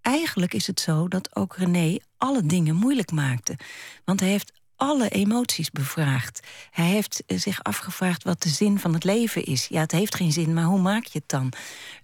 eigenlijk 0.00 0.54
is 0.54 0.66
het 0.66 0.80
zo 0.80 1.08
dat 1.08 1.36
ook 1.36 1.56
René 1.56 1.98
alle 2.16 2.46
dingen 2.46 2.76
moeilijk 2.76 3.10
maakte. 3.10 3.58
Want 4.04 4.20
hij 4.20 4.28
heeft 4.28 4.52
alle 4.76 5.08
emoties 5.08 5.70
bevraagd. 5.70 6.40
Hij 6.70 6.86
heeft 6.86 7.22
zich 7.26 7.62
afgevraagd 7.62 8.24
wat 8.24 8.42
de 8.42 8.48
zin 8.48 8.78
van 8.78 8.94
het 8.94 9.04
leven 9.04 9.44
is. 9.44 9.66
Ja, 9.66 9.80
het 9.80 9.92
heeft 9.92 10.14
geen 10.14 10.32
zin, 10.32 10.54
maar 10.54 10.64
hoe 10.64 10.80
maak 10.80 11.04
je 11.04 11.18
het 11.18 11.28
dan? 11.28 11.52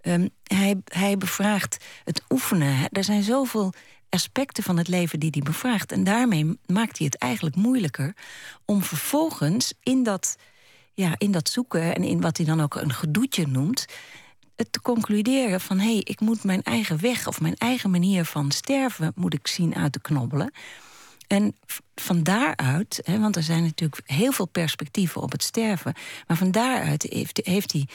Um, 0.03 0.31
hij, 0.43 0.81
hij 0.85 1.17
bevraagt 1.17 1.85
het 2.05 2.23
oefenen. 2.29 2.89
Er 2.91 3.05
zijn 3.05 3.23
zoveel 3.23 3.73
aspecten 4.09 4.63
van 4.63 4.77
het 4.77 4.89
leven 4.89 5.21
die 5.21 5.31
hij 5.31 5.43
bevraagt. 5.43 5.93
En 5.93 6.05
daarmee 6.05 6.59
maakt 6.67 6.99
hij 6.99 7.07
het 7.07 7.17
eigenlijk 7.17 7.57
moeilijker 7.57 8.17
om 8.65 8.83
vervolgens 8.83 9.73
in 9.83 10.03
dat, 10.03 10.37
ja, 10.95 11.15
in 11.17 11.33
dat 11.33 11.49
zoeken 11.49 11.95
en 11.95 12.05
in 12.05 12.21
wat 12.21 12.37
hij 12.37 12.47
dan 12.47 12.61
ook 12.61 12.75
een 12.75 12.93
gedoetje 12.93 13.47
noemt 13.47 13.87
het 14.59 14.73
te 14.73 14.81
concluderen 14.81 15.61
van 15.61 15.79
hé, 15.79 15.93
hey, 15.93 16.01
ik 16.05 16.21
moet 16.21 16.45
mijn 16.45 16.63
eigen 16.63 17.01
weg 17.01 17.27
of 17.27 17.41
mijn 17.41 17.57
eigen 17.57 17.91
manier 17.91 18.25
van 18.25 18.51
sterven 18.51 19.13
moet 19.15 19.35
ik 19.35 19.47
zien 19.47 19.75
uit 19.75 19.93
te 19.93 20.01
knobbelen. 20.01 20.53
En 21.27 21.57
van 21.95 22.23
daaruit, 22.23 23.01
hè, 23.05 23.19
want 23.19 23.37
er 23.37 23.43
zijn 23.43 23.63
natuurlijk 23.63 24.01
heel 24.05 24.33
veel 24.33 24.49
perspectieven 24.49 25.23
op 25.23 25.33
het 25.33 25.43
sterven, 25.43 25.95
maar 26.27 26.37
van 26.37 26.51
daaruit 26.51 27.03
heeft, 27.03 27.41
heeft 27.43 27.73
hij 27.73 27.87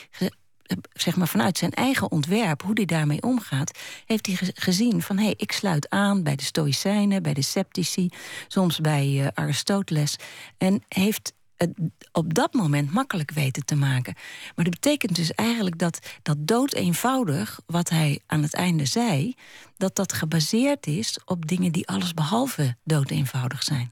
zeg 0.94 1.16
maar 1.16 1.28
vanuit 1.28 1.58
zijn 1.58 1.72
eigen 1.72 2.12
ontwerp, 2.12 2.62
hoe 2.62 2.74
hij 2.74 2.86
daarmee 2.86 3.22
omgaat, 3.22 3.80
heeft 4.06 4.26
hij 4.26 4.36
gezien 4.54 5.02
van 5.02 5.18
hé, 5.18 5.24
hey, 5.24 5.34
ik 5.38 5.52
sluit 5.52 5.90
aan 5.90 6.24
bij 6.24 6.36
de 6.36 6.44
Stoïcijnen, 6.44 7.24
bij 7.24 7.34
de 7.34 7.42
sceptici, 7.42 8.10
soms 8.48 8.80
bij 8.80 9.08
uh, 9.08 9.28
Aristoteles. 9.34 10.16
En 10.58 10.84
heeft 10.88 11.34
het 11.64 11.92
op 12.12 12.34
dat 12.34 12.54
moment 12.54 12.92
makkelijk 12.92 13.32
weten 13.32 13.66
te 13.66 13.76
maken. 13.76 14.14
Maar 14.56 14.66
dat 14.66 14.74
betekent 14.74 15.16
dus 15.16 15.32
eigenlijk 15.32 15.80
dat 15.80 16.00
dat 16.22 16.38
dood 16.40 16.74
eenvoudig, 16.74 17.60
wat 17.66 17.90
hij 17.90 18.20
aan 18.26 18.42
het 18.42 18.54
einde 18.54 18.86
zei, 18.86 19.34
dat 19.78 19.96
dat 19.96 20.14
gebaseerd 20.14 20.88
is 20.88 21.20
op 21.26 21.48
dingen 21.48 21.72
die 21.72 21.88
allesbehalve 21.88 22.76
dood 22.84 23.10
eenvoudig 23.10 23.64
zijn. 23.64 23.92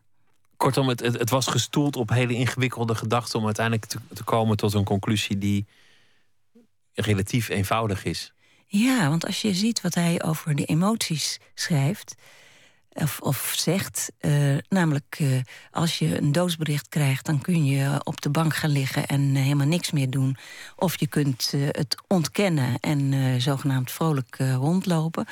Kortom, 0.57 0.87
het, 0.87 0.99
het, 0.99 1.19
het, 1.19 1.29
was 1.29 1.47
gestoeld 1.47 1.95
op 1.95 2.09
hele 2.09 2.33
ingewikkelde 2.33 2.95
gedachten 2.95 3.39
om 3.39 3.45
uiteindelijk 3.45 3.85
te, 3.85 3.97
te 4.13 4.23
komen 4.23 4.57
tot 4.57 4.73
een 4.73 4.83
conclusie 4.83 5.37
die 5.37 5.65
relatief 6.93 7.49
eenvoudig 7.49 8.03
is. 8.03 8.33
Ja, 8.67 9.09
want 9.09 9.25
als 9.25 9.41
je 9.41 9.53
ziet 9.53 9.81
wat 9.81 9.93
hij 9.93 10.23
over 10.23 10.55
de 10.55 10.65
emoties 10.65 11.39
schrijft, 11.53 12.15
of, 12.93 13.19
of 13.19 13.53
zegt. 13.57 14.11
Uh, 14.21 14.57
namelijk, 14.69 15.17
uh, 15.21 15.39
als 15.71 15.99
je 15.99 16.17
een 16.17 16.31
doodsbericht 16.31 16.89
krijgt, 16.89 17.25
dan 17.25 17.41
kun 17.41 17.65
je 17.65 18.01
op 18.03 18.21
de 18.21 18.29
bank 18.29 18.55
gaan 18.55 18.69
liggen 18.69 19.07
en 19.07 19.21
uh, 19.21 19.41
helemaal 19.41 19.67
niks 19.67 19.91
meer 19.91 20.09
doen. 20.09 20.37
Of 20.75 20.99
je 20.99 21.07
kunt 21.07 21.51
het 21.51 21.95
ontkennen 22.07 22.79
en 22.79 23.41
zogenaamd 23.41 23.91
vrolijk 23.91 24.37
rondlopen. 24.37 25.25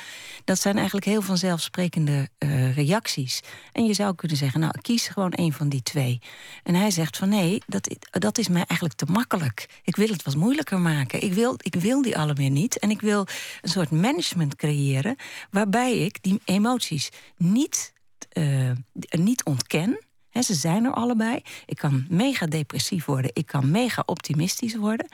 Dat 0.44 0.60
zijn 0.60 0.76
eigenlijk 0.76 1.06
heel 1.06 1.22
vanzelfsprekende 1.22 2.28
reacties. 2.74 3.40
En 3.72 3.84
je 3.84 3.94
zou 3.94 4.14
kunnen 4.14 4.36
zeggen, 4.36 4.60
nou, 4.60 4.72
kies 4.82 5.08
gewoon 5.08 5.32
een 5.34 5.52
van 5.52 5.68
die 5.68 5.82
twee. 5.82 6.20
En 6.62 6.74
hij 6.74 6.90
zegt 6.90 7.16
van 7.16 7.28
nee, 7.28 7.62
dat, 7.66 7.96
dat 8.10 8.38
is 8.38 8.48
mij 8.48 8.64
eigenlijk 8.66 8.98
te 8.98 9.06
makkelijk. 9.12 9.80
Ik 9.84 9.96
wil 9.96 10.08
het 10.08 10.22
wat 10.22 10.36
moeilijker 10.36 10.78
maken. 10.78 11.22
Ik 11.22 11.32
wil, 11.32 11.54
ik 11.58 11.74
wil 11.74 12.02
die 12.02 12.18
alle 12.18 12.34
meer 12.36 12.50
niet. 12.50 12.78
En 12.78 12.90
ik 12.90 13.00
wil 13.00 13.26
een 13.62 13.68
soort 13.68 13.90
management 13.90 14.56
creëren 14.56 15.16
waarbij 15.50 15.98
ik 15.98 16.22
die 16.22 16.40
emoties 16.44 17.10
niet, 17.52 17.92
uh, 18.32 18.70
niet 19.10 19.44
ontken. 19.44 20.04
Ze 20.40 20.54
zijn 20.54 20.84
er 20.84 20.92
allebei. 20.92 21.42
Ik 21.66 21.76
kan 21.76 22.06
mega 22.08 22.46
depressief 22.46 23.04
worden. 23.04 23.30
Ik 23.34 23.46
kan 23.46 23.70
mega 23.70 24.02
optimistisch 24.06 24.76
worden. 24.76 25.08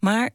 Maar 0.00 0.30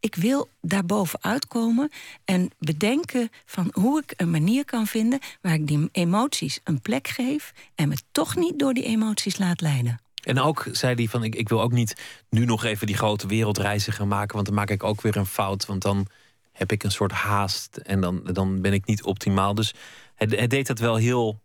ik 0.00 0.14
wil 0.14 0.48
daarboven 0.60 1.22
uitkomen 1.22 1.90
en 2.24 2.50
bedenken 2.58 3.30
van 3.44 3.70
hoe 3.72 4.02
ik 4.02 4.12
een 4.16 4.30
manier 4.30 4.64
kan 4.64 4.86
vinden 4.86 5.18
waar 5.40 5.54
ik 5.54 5.66
die 5.66 5.88
emoties 5.92 6.60
een 6.64 6.80
plek 6.80 7.08
geef 7.08 7.52
en 7.74 7.88
me 7.88 7.96
toch 8.12 8.36
niet 8.36 8.58
door 8.58 8.74
die 8.74 8.84
emoties 8.84 9.38
laat 9.38 9.60
leiden. 9.60 10.00
En 10.22 10.38
ook 10.38 10.68
zei 10.72 10.94
hij 10.94 11.06
van 11.06 11.24
ik, 11.24 11.34
ik 11.34 11.48
wil 11.48 11.62
ook 11.62 11.72
niet 11.72 12.02
nu 12.30 12.44
nog 12.44 12.64
even 12.64 12.86
die 12.86 12.96
grote 12.96 13.26
wereldreizen 13.26 13.92
gaan 13.92 14.08
maken, 14.08 14.34
want 14.34 14.46
dan 14.46 14.54
maak 14.54 14.70
ik 14.70 14.82
ook 14.82 15.00
weer 15.00 15.16
een 15.16 15.26
fout, 15.26 15.66
want 15.66 15.82
dan 15.82 16.06
heb 16.52 16.72
ik 16.72 16.82
een 16.82 16.90
soort 16.90 17.12
haast 17.12 17.76
en 17.76 18.00
dan, 18.00 18.20
dan 18.32 18.60
ben 18.60 18.72
ik 18.72 18.86
niet 18.86 19.02
optimaal. 19.02 19.54
Dus 19.54 19.74
hij, 20.16 20.46
deed 20.46 20.66
dat 20.66 20.78
wel 20.78 20.96
heel 20.96 21.42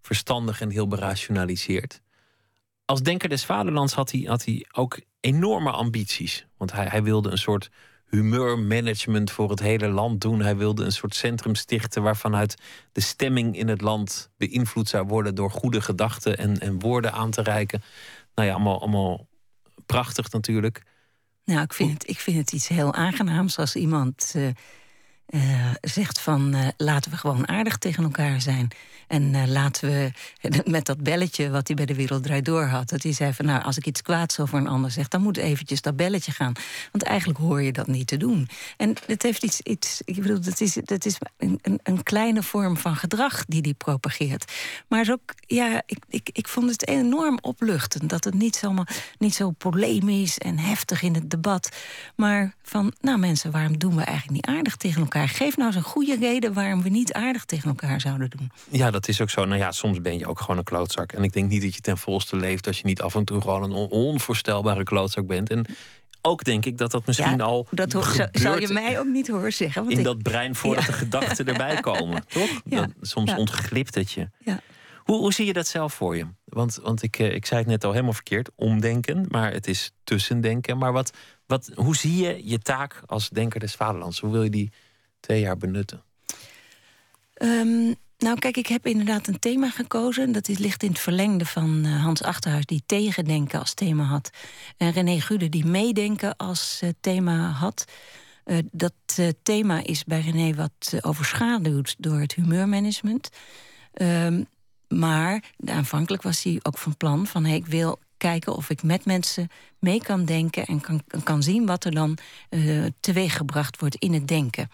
verstandig 0.00 0.60
en 0.60 0.70
heel 0.70 0.88
berationaliseerd. 0.88 2.00
Als 2.84 3.02
denker 3.02 3.28
des 3.28 3.44
vaderlands 3.44 3.92
had 3.94 4.10
hij, 4.10 4.20
had 4.20 4.44
hij 4.44 4.66
ook 4.72 5.00
enorme 5.20 5.70
ambities. 5.70 6.46
Want 6.56 6.72
hij, 6.72 6.86
hij 6.86 7.02
wilde 7.02 7.30
een 7.30 7.38
soort 7.38 7.70
humeurmanagement 8.06 9.30
voor 9.30 9.50
het 9.50 9.60
hele 9.60 9.88
land 9.88 10.20
doen. 10.20 10.40
Hij 10.40 10.56
wilde 10.56 10.84
een 10.84 10.92
soort 10.92 11.14
centrum 11.14 11.54
stichten 11.54 12.02
waarvanuit 12.02 12.56
de 12.92 13.00
stemming 13.00 13.56
in 13.56 13.68
het 13.68 13.80
land 13.80 14.30
beïnvloed 14.36 14.88
zou 14.88 15.06
worden 15.06 15.34
door 15.34 15.50
goede 15.50 15.80
gedachten 15.80 16.38
en, 16.38 16.60
en 16.60 16.80
woorden 16.80 17.12
aan 17.12 17.30
te 17.30 17.42
reiken. 17.42 17.82
Nou 18.34 18.48
ja, 18.48 18.54
allemaal, 18.54 18.80
allemaal 18.80 19.26
prachtig 19.86 20.30
natuurlijk. 20.30 20.82
Nou, 21.44 21.62
ik 21.62 21.72
vind, 21.72 21.92
het, 21.92 22.08
ik 22.08 22.18
vind 22.18 22.36
het 22.36 22.52
iets 22.52 22.68
heel 22.68 22.94
aangenaams 22.94 23.58
als 23.58 23.76
iemand 23.76 24.32
uh, 24.36 24.48
uh, 25.28 25.70
zegt 25.80 26.20
van 26.20 26.54
uh, 26.54 26.68
laten 26.76 27.10
we 27.10 27.16
gewoon 27.16 27.48
aardig 27.48 27.76
tegen 27.76 28.04
elkaar 28.04 28.40
zijn. 28.40 28.68
En 29.06 29.34
uh, 29.34 29.46
laten 29.46 29.88
we 29.88 30.10
met 30.70 30.86
dat 30.86 31.02
belletje 31.02 31.50
wat 31.50 31.66
hij 31.66 31.76
bij 31.76 31.86
de 31.86 31.94
Wereld 31.94 32.22
Draait 32.22 32.44
Door 32.44 32.64
had... 32.64 32.88
dat 32.88 33.02
hij 33.02 33.12
zei 33.12 33.32
van 33.32 33.44
nou, 33.44 33.62
als 33.62 33.76
ik 33.76 33.86
iets 33.86 34.02
kwaads 34.02 34.40
over 34.40 34.58
een 34.58 34.68
ander 34.68 34.90
zeg... 34.90 35.08
dan 35.08 35.22
moet 35.22 35.36
eventjes 35.36 35.80
dat 35.80 35.96
belletje 35.96 36.32
gaan. 36.32 36.52
Want 36.92 37.04
eigenlijk 37.04 37.38
hoor 37.38 37.62
je 37.62 37.72
dat 37.72 37.86
niet 37.86 38.06
te 38.06 38.16
doen. 38.16 38.48
En 38.76 38.94
het 39.06 39.22
heeft 39.22 39.42
iets, 39.42 39.60
iets 39.60 40.00
ik 40.04 40.20
bedoel, 40.20 40.40
dat 40.40 40.60
is, 40.60 40.74
dat 40.74 41.04
is 41.04 41.18
een, 41.38 41.60
een, 41.82 42.02
kleine 42.02 42.42
vorm 42.42 42.76
van 42.76 42.96
gedrag 42.96 43.44
die 43.44 43.60
hij 43.60 43.74
propageert. 43.74 44.52
Maar 44.88 45.00
is 45.00 45.10
ook, 45.10 45.34
ja, 45.46 45.82
ik, 45.86 45.98
ik, 46.08 46.30
ik 46.32 46.48
vond 46.48 46.70
het 46.70 46.88
enorm 46.88 47.38
opluchtend... 47.40 48.08
dat 48.10 48.24
het 48.24 48.34
niet, 48.34 48.56
zomaar, 48.56 48.88
niet 49.18 49.34
zo 49.34 49.50
polemisch 49.50 50.38
en 50.38 50.58
heftig 50.58 51.02
in 51.02 51.14
het 51.14 51.30
debat... 51.30 51.68
maar 52.16 52.54
van, 52.62 52.92
nou 53.00 53.18
mensen, 53.18 53.50
waarom 53.50 53.78
doen 53.78 53.96
we 53.96 54.02
eigenlijk 54.02 54.46
niet 54.46 54.56
aardig 54.56 54.76
tegen 54.76 55.00
elkaar? 55.00 55.23
Geef 55.28 55.56
nou 55.56 55.68
eens 55.68 55.76
een 55.76 55.90
goede 55.90 56.16
reden 56.16 56.52
waarom 56.52 56.82
we 56.82 56.88
niet 56.88 57.12
aardig 57.12 57.44
tegen 57.44 57.68
elkaar 57.68 58.00
zouden 58.00 58.30
doen. 58.30 58.50
Ja, 58.70 58.90
dat 58.90 59.08
is 59.08 59.20
ook 59.20 59.30
zo. 59.30 59.44
Nou 59.44 59.58
ja, 59.58 59.72
soms 59.72 60.00
ben 60.00 60.18
je 60.18 60.26
ook 60.26 60.40
gewoon 60.40 60.58
een 60.58 60.64
klootzak. 60.64 61.12
En 61.12 61.22
ik 61.22 61.32
denk 61.32 61.50
niet 61.50 61.62
dat 61.62 61.74
je 61.74 61.80
ten 61.80 61.98
volste 61.98 62.36
leeft 62.36 62.66
als 62.66 62.78
je 62.78 62.86
niet 62.86 63.00
af 63.00 63.14
en 63.14 63.24
toe 63.24 63.40
gewoon 63.40 63.62
een 63.62 63.72
onvoorstelbare 63.90 64.82
klootzak 64.82 65.26
bent. 65.26 65.50
En 65.50 65.66
ook 66.26 66.44
denk 66.44 66.64
ik 66.64 66.78
dat 66.78 66.90
dat 66.90 67.06
misschien 67.06 67.36
ja, 67.36 67.44
al. 67.44 67.66
Dat 67.70 67.92
hoor, 67.92 68.28
zal 68.32 68.60
je 68.60 68.68
mij 68.68 68.98
ook 68.98 69.06
niet 69.06 69.28
horen 69.28 69.52
zeggen. 69.52 69.80
Want 69.80 69.92
in 69.92 69.98
ik, 69.98 70.04
dat 70.04 70.22
brein 70.22 70.54
voordat 70.54 70.84
ja. 70.84 70.90
de 70.90 70.96
gedachten 70.96 71.46
erbij 71.46 71.80
komen, 71.90 72.24
toch? 72.26 72.60
Ja. 72.64 72.88
Soms 73.00 73.34
ontglipt 73.34 73.94
het 73.94 74.12
je. 74.12 74.28
Ja. 74.38 74.60
Hoe, 75.04 75.18
hoe 75.18 75.32
zie 75.32 75.46
je 75.46 75.52
dat 75.52 75.66
zelf 75.66 75.94
voor 75.94 76.16
je? 76.16 76.26
Want, 76.44 76.78
want 76.82 77.02
ik, 77.02 77.18
ik 77.18 77.46
zei 77.46 77.60
het 77.60 77.68
net 77.68 77.84
al 77.84 77.92
helemaal 77.92 78.12
verkeerd, 78.12 78.50
omdenken, 78.54 79.26
maar 79.28 79.52
het 79.52 79.66
is 79.66 79.90
tussendenken. 80.04 80.78
Maar 80.78 80.92
wat, 80.92 81.12
wat, 81.46 81.70
hoe 81.74 81.96
zie 81.96 82.16
je 82.16 82.40
je 82.44 82.58
taak 82.58 83.02
als 83.06 83.28
denker 83.28 83.60
des 83.60 83.74
vaderlands? 83.74 84.20
Hoe 84.20 84.32
wil 84.32 84.42
je 84.42 84.50
die 84.50 84.72
twee 85.24 85.40
jaar 85.40 85.56
benutten? 85.56 86.02
Um, 87.42 87.94
nou, 88.18 88.38
kijk, 88.38 88.56
ik 88.56 88.66
heb 88.66 88.86
inderdaad 88.86 89.26
een 89.26 89.38
thema 89.38 89.70
gekozen. 89.70 90.32
Dat 90.32 90.48
ligt 90.48 90.82
in 90.82 90.88
het 90.88 90.98
verlengde 90.98 91.46
van 91.46 91.86
uh, 91.86 92.02
Hans 92.02 92.22
Achterhuis, 92.22 92.66
die 92.66 92.82
tegendenken 92.86 93.58
als 93.58 93.74
thema 93.74 94.04
had. 94.04 94.30
En 94.76 94.90
René 94.90 95.20
Gude, 95.20 95.48
die 95.48 95.64
meedenken 95.64 96.36
als 96.36 96.80
uh, 96.84 96.90
thema 97.00 97.50
had. 97.50 97.84
Uh, 98.44 98.58
dat 98.70 98.92
thema 99.42 99.84
is 99.84 100.04
bij 100.04 100.20
René 100.20 100.54
wat 100.54 100.92
overschaduwd 101.00 101.94
door 101.98 102.20
het 102.20 102.34
humeurmanagement. 102.34 103.28
Um, 103.94 104.46
maar 104.88 105.42
aanvankelijk 105.66 106.22
was 106.22 106.42
hij 106.42 106.60
ook 106.62 106.78
van 106.78 106.96
plan 106.96 107.26
van... 107.26 107.46
Ik 107.46 107.66
wil 107.66 107.98
kijken 108.16 108.56
of 108.56 108.70
ik 108.70 108.82
met 108.82 109.04
mensen 109.04 109.48
mee 109.78 110.02
kan 110.02 110.24
denken... 110.24 110.64
en 110.64 110.80
kan, 110.80 111.02
kan 111.22 111.42
zien 111.42 111.66
wat 111.66 111.84
er 111.84 111.90
dan 111.90 112.18
teweeggebracht 113.00 113.80
wordt 113.80 113.96
in 113.96 114.12
het 114.12 114.28
denken. 114.28 114.70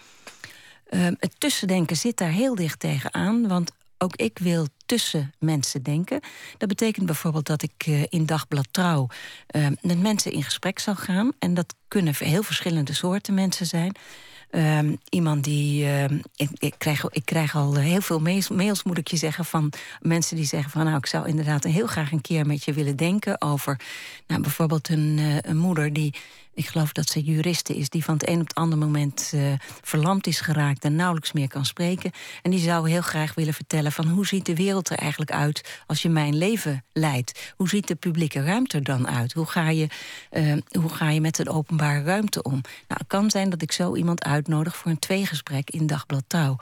Uh, 0.90 1.06
het 1.06 1.34
tussendenken 1.38 1.96
zit 1.96 2.16
daar 2.16 2.30
heel 2.30 2.54
dicht 2.54 2.78
tegenaan... 2.78 3.48
want 3.48 3.70
ook 3.98 4.16
ik 4.16 4.38
wil 4.38 4.66
tussen 4.86 5.32
mensen 5.38 5.82
denken. 5.82 6.20
Dat 6.58 6.68
betekent 6.68 7.06
bijvoorbeeld 7.06 7.46
dat 7.46 7.62
ik 7.62 7.86
uh, 7.86 8.02
in 8.08 8.26
Dagblad 8.26 8.66
Trouw... 8.70 9.08
met 9.80 10.00
mensen 10.00 10.32
in 10.32 10.42
gesprek 10.42 10.78
zal 10.78 10.94
gaan. 10.94 11.32
En 11.38 11.54
dat 11.54 11.74
kunnen 11.88 12.14
heel 12.18 12.42
verschillende 12.42 12.92
soorten 12.92 13.34
mensen 13.34 13.66
zijn... 13.66 13.96
Um, 14.52 14.98
iemand 15.08 15.44
die. 15.44 15.86
Ik, 16.36 16.48
ik, 16.58 16.74
krijg, 16.78 17.04
ik 17.10 17.24
krijg 17.24 17.54
al 17.56 17.74
heel 17.74 18.00
veel 18.00 18.20
mails, 18.50 18.82
moet 18.82 18.98
ik 18.98 19.08
je 19.08 19.16
zeggen, 19.16 19.44
van 19.44 19.72
mensen 20.00 20.36
die 20.36 20.44
zeggen 20.44 20.70
van 20.70 20.84
nou, 20.84 20.96
ik 20.96 21.06
zou 21.06 21.28
inderdaad 21.28 21.64
heel 21.64 21.86
graag 21.86 22.12
een 22.12 22.20
keer 22.20 22.46
met 22.46 22.64
je 22.64 22.72
willen 22.72 22.96
denken 22.96 23.40
over 23.40 23.80
nou, 24.26 24.40
bijvoorbeeld 24.40 24.88
een, 24.88 25.16
uh, 25.18 25.36
een 25.40 25.56
moeder 25.56 25.92
die 25.92 26.14
ik 26.54 26.66
geloof 26.66 26.92
dat 26.92 27.08
ze 27.08 27.22
juriste 27.22 27.76
is, 27.76 27.88
die 27.88 28.04
van 28.04 28.14
het 28.14 28.28
een 28.28 28.40
op 28.40 28.48
het 28.48 28.56
andere 28.56 28.84
moment 28.84 29.32
uh, 29.34 29.52
verlamd 29.82 30.26
is 30.26 30.40
geraakt 30.40 30.84
en 30.84 30.96
nauwelijks 30.96 31.32
meer 31.32 31.48
kan 31.48 31.64
spreken. 31.64 32.10
En 32.42 32.50
die 32.50 32.60
zou 32.60 32.90
heel 32.90 33.00
graag 33.00 33.34
willen 33.34 33.54
vertellen 33.54 33.92
van 33.92 34.08
hoe 34.08 34.26
ziet 34.26 34.46
de 34.46 34.54
wereld 34.54 34.90
er 34.90 34.98
eigenlijk 34.98 35.32
uit 35.32 35.82
als 35.86 36.02
je 36.02 36.08
mijn 36.08 36.36
leven 36.36 36.84
leidt? 36.92 37.52
Hoe 37.56 37.68
ziet 37.68 37.88
de 37.88 37.94
publieke 37.94 38.42
ruimte 38.42 38.76
er 38.76 38.84
dan 38.84 39.08
uit? 39.08 39.32
Hoe 39.32 39.46
ga 39.46 39.68
je, 39.68 39.86
uh, 40.32 40.56
hoe 40.80 40.90
ga 40.90 41.10
je 41.10 41.20
met 41.20 41.36
de 41.36 41.50
openbare 41.50 42.02
ruimte 42.02 42.42
om? 42.42 42.60
Nou, 42.60 42.62
het 42.86 43.06
kan 43.06 43.30
zijn 43.30 43.50
dat 43.50 43.62
ik 43.62 43.72
zo 43.72 43.96
iemand 43.96 44.24
uitnodig 44.24 44.76
voor 44.76 44.90
een 44.90 44.98
tweegesprek 44.98 45.70
in 45.70 45.86
Dagblad 45.86 46.24
Trouw. 46.26 46.56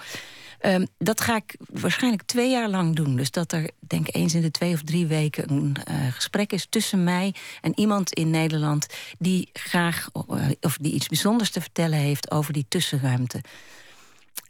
Um, 0.60 0.86
dat 0.98 1.20
ga 1.20 1.36
ik 1.36 1.56
waarschijnlijk 1.58 2.22
twee 2.22 2.50
jaar 2.50 2.68
lang 2.68 2.96
doen. 2.96 3.16
Dus 3.16 3.30
dat 3.30 3.52
er, 3.52 3.70
denk 3.80 4.08
ik, 4.08 4.14
eens 4.14 4.34
in 4.34 4.40
de 4.40 4.50
twee 4.50 4.74
of 4.74 4.82
drie 4.82 5.06
weken 5.06 5.50
een 5.50 5.76
uh, 5.90 6.12
gesprek 6.12 6.52
is 6.52 6.66
tussen 6.68 7.04
mij 7.04 7.34
en 7.60 7.72
iemand 7.78 8.12
in 8.12 8.30
Nederland 8.30 8.86
die 9.18 9.48
graag 9.52 10.08
uh, 10.28 10.50
of 10.60 10.76
die 10.76 10.92
iets 10.92 11.06
bijzonders 11.06 11.50
te 11.50 11.60
vertellen 11.60 11.98
heeft 11.98 12.30
over 12.30 12.52
die 12.52 12.66
tussenruimte. 12.68 13.40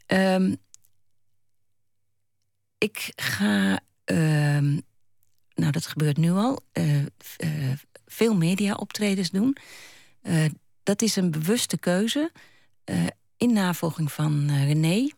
Um, 0.06 0.56
ik 2.78 3.12
ga, 3.16 3.80
um, 4.04 4.82
nou 5.54 5.70
dat 5.70 5.86
gebeurt 5.86 6.16
nu 6.16 6.30
al, 6.30 6.60
uh, 6.72 7.02
veel 8.06 8.34
media-optredens 8.34 9.30
doen. 9.30 9.56
dat 10.82 11.02
is 11.02 11.16
een 11.16 11.30
bewuste 11.30 11.78
keuze 11.78 12.32
in 13.36 13.52
navolging 13.52 14.12
van 14.12 14.50
René 14.64 15.08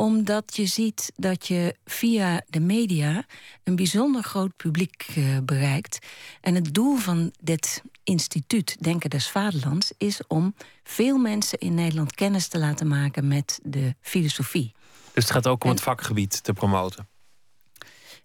omdat 0.00 0.56
je 0.56 0.66
ziet 0.66 1.12
dat 1.16 1.46
je 1.46 1.74
via 1.84 2.42
de 2.48 2.60
media 2.60 3.24
een 3.64 3.76
bijzonder 3.76 4.22
groot 4.22 4.56
publiek 4.56 5.06
uh, 5.16 5.38
bereikt. 5.42 6.06
En 6.40 6.54
het 6.54 6.74
doel 6.74 6.96
van 6.96 7.32
dit 7.40 7.82
instituut 8.04 8.76
Denken 8.82 9.10
des 9.10 9.30
Vaderlands 9.30 9.92
is 9.98 10.26
om 10.26 10.54
veel 10.82 11.18
mensen 11.18 11.58
in 11.58 11.74
Nederland 11.74 12.14
kennis 12.14 12.48
te 12.48 12.58
laten 12.58 12.88
maken 12.88 13.28
met 13.28 13.60
de 13.62 13.94
filosofie. 14.00 14.72
Dus 15.12 15.24
het 15.24 15.32
gaat 15.32 15.46
ook 15.46 15.64
om 15.64 15.70
en, 15.70 15.76
het 15.76 15.84
vakgebied 15.84 16.42
te 16.42 16.52
promoten? 16.52 17.08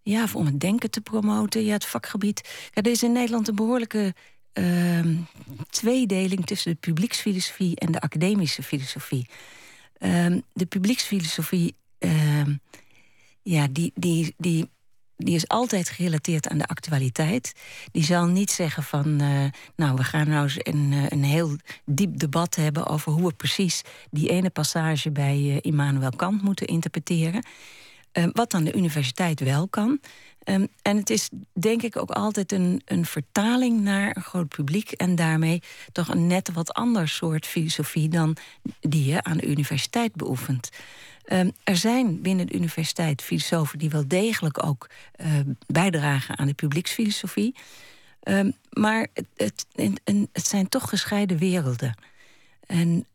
Ja, 0.01 0.23
of 0.23 0.35
om 0.35 0.45
het 0.45 0.59
denken 0.59 0.91
te 0.91 1.01
promoten. 1.01 1.63
Ja, 1.65 1.73
het 1.73 1.85
vakgebied. 1.85 2.69
Ja, 2.73 2.81
er 2.81 2.91
is 2.91 3.03
in 3.03 3.11
Nederland 3.11 3.47
een 3.47 3.55
behoorlijke 3.55 4.13
uh, 4.53 5.05
tweedeling 5.69 6.45
tussen 6.45 6.71
de 6.71 6.77
publieksfilosofie 6.77 7.75
en 7.75 7.91
de 7.91 8.01
academische 8.01 8.63
filosofie. 8.63 9.27
Um, 10.05 10.43
de 10.53 10.65
publieksfilosofie, 10.65 11.75
um, 11.99 12.59
ja, 13.41 13.67
die, 13.71 13.91
die, 13.95 14.33
die, 14.37 14.69
die 15.17 15.35
is 15.35 15.47
altijd 15.47 15.89
gerelateerd 15.89 16.47
aan 16.47 16.57
de 16.57 16.67
actualiteit. 16.67 17.53
Die 17.91 18.03
zal 18.03 18.25
niet 18.25 18.51
zeggen 18.51 18.83
van, 18.83 19.21
uh, 19.21 19.45
nou, 19.75 19.95
we 19.95 20.03
gaan 20.03 20.29
nou 20.29 20.43
eens 20.43 20.57
een, 20.59 20.91
uh, 20.91 21.05
een 21.09 21.23
heel 21.23 21.57
diep 21.85 22.19
debat 22.19 22.55
hebben 22.55 22.87
over 22.87 23.11
hoe 23.11 23.27
we 23.27 23.33
precies 23.33 23.81
die 24.11 24.29
ene 24.29 24.49
passage 24.49 25.11
bij 25.11 25.37
uh, 25.37 25.57
Immanuel 25.61 26.15
Kant 26.15 26.41
moeten 26.41 26.67
interpreteren. 26.67 27.45
Uh, 28.17 28.25
wat 28.31 28.51
dan 28.51 28.63
de 28.63 28.73
universiteit 28.73 29.39
wel 29.39 29.67
kan. 29.67 29.99
Um, 30.43 30.67
en 30.81 30.97
het 30.97 31.09
is 31.09 31.29
denk 31.53 31.81
ik 31.81 31.97
ook 31.97 32.11
altijd 32.11 32.51
een, 32.51 32.81
een 32.85 33.05
vertaling 33.05 33.81
naar 33.81 34.15
een 34.15 34.21
groot 34.21 34.47
publiek... 34.47 34.91
en 34.91 35.15
daarmee 35.15 35.61
toch 35.91 36.07
een 36.07 36.27
net 36.27 36.51
wat 36.53 36.73
ander 36.73 37.07
soort 37.07 37.45
filosofie... 37.45 38.09
dan 38.09 38.37
die 38.79 39.05
je 39.05 39.23
aan 39.23 39.37
de 39.37 39.47
universiteit 39.47 40.13
beoefent. 40.13 40.69
Um, 41.27 41.51
er 41.63 41.77
zijn 41.77 42.21
binnen 42.21 42.47
de 42.47 42.53
universiteit 42.53 43.21
filosofen 43.21 43.79
die 43.79 43.89
wel 43.89 44.07
degelijk 44.07 44.65
ook 44.65 44.89
uh, 45.17 45.27
bijdragen 45.67 46.37
aan 46.37 46.47
de 46.47 46.53
publieksfilosofie. 46.53 47.55
Maar 48.69 49.07
het, 49.13 49.65
het, 49.75 49.99
het, 50.31 50.47
zijn 50.47 50.69
toch 50.69 50.89
gescheiden 50.89 51.37
werelden. 51.37 51.95
En 52.67 53.05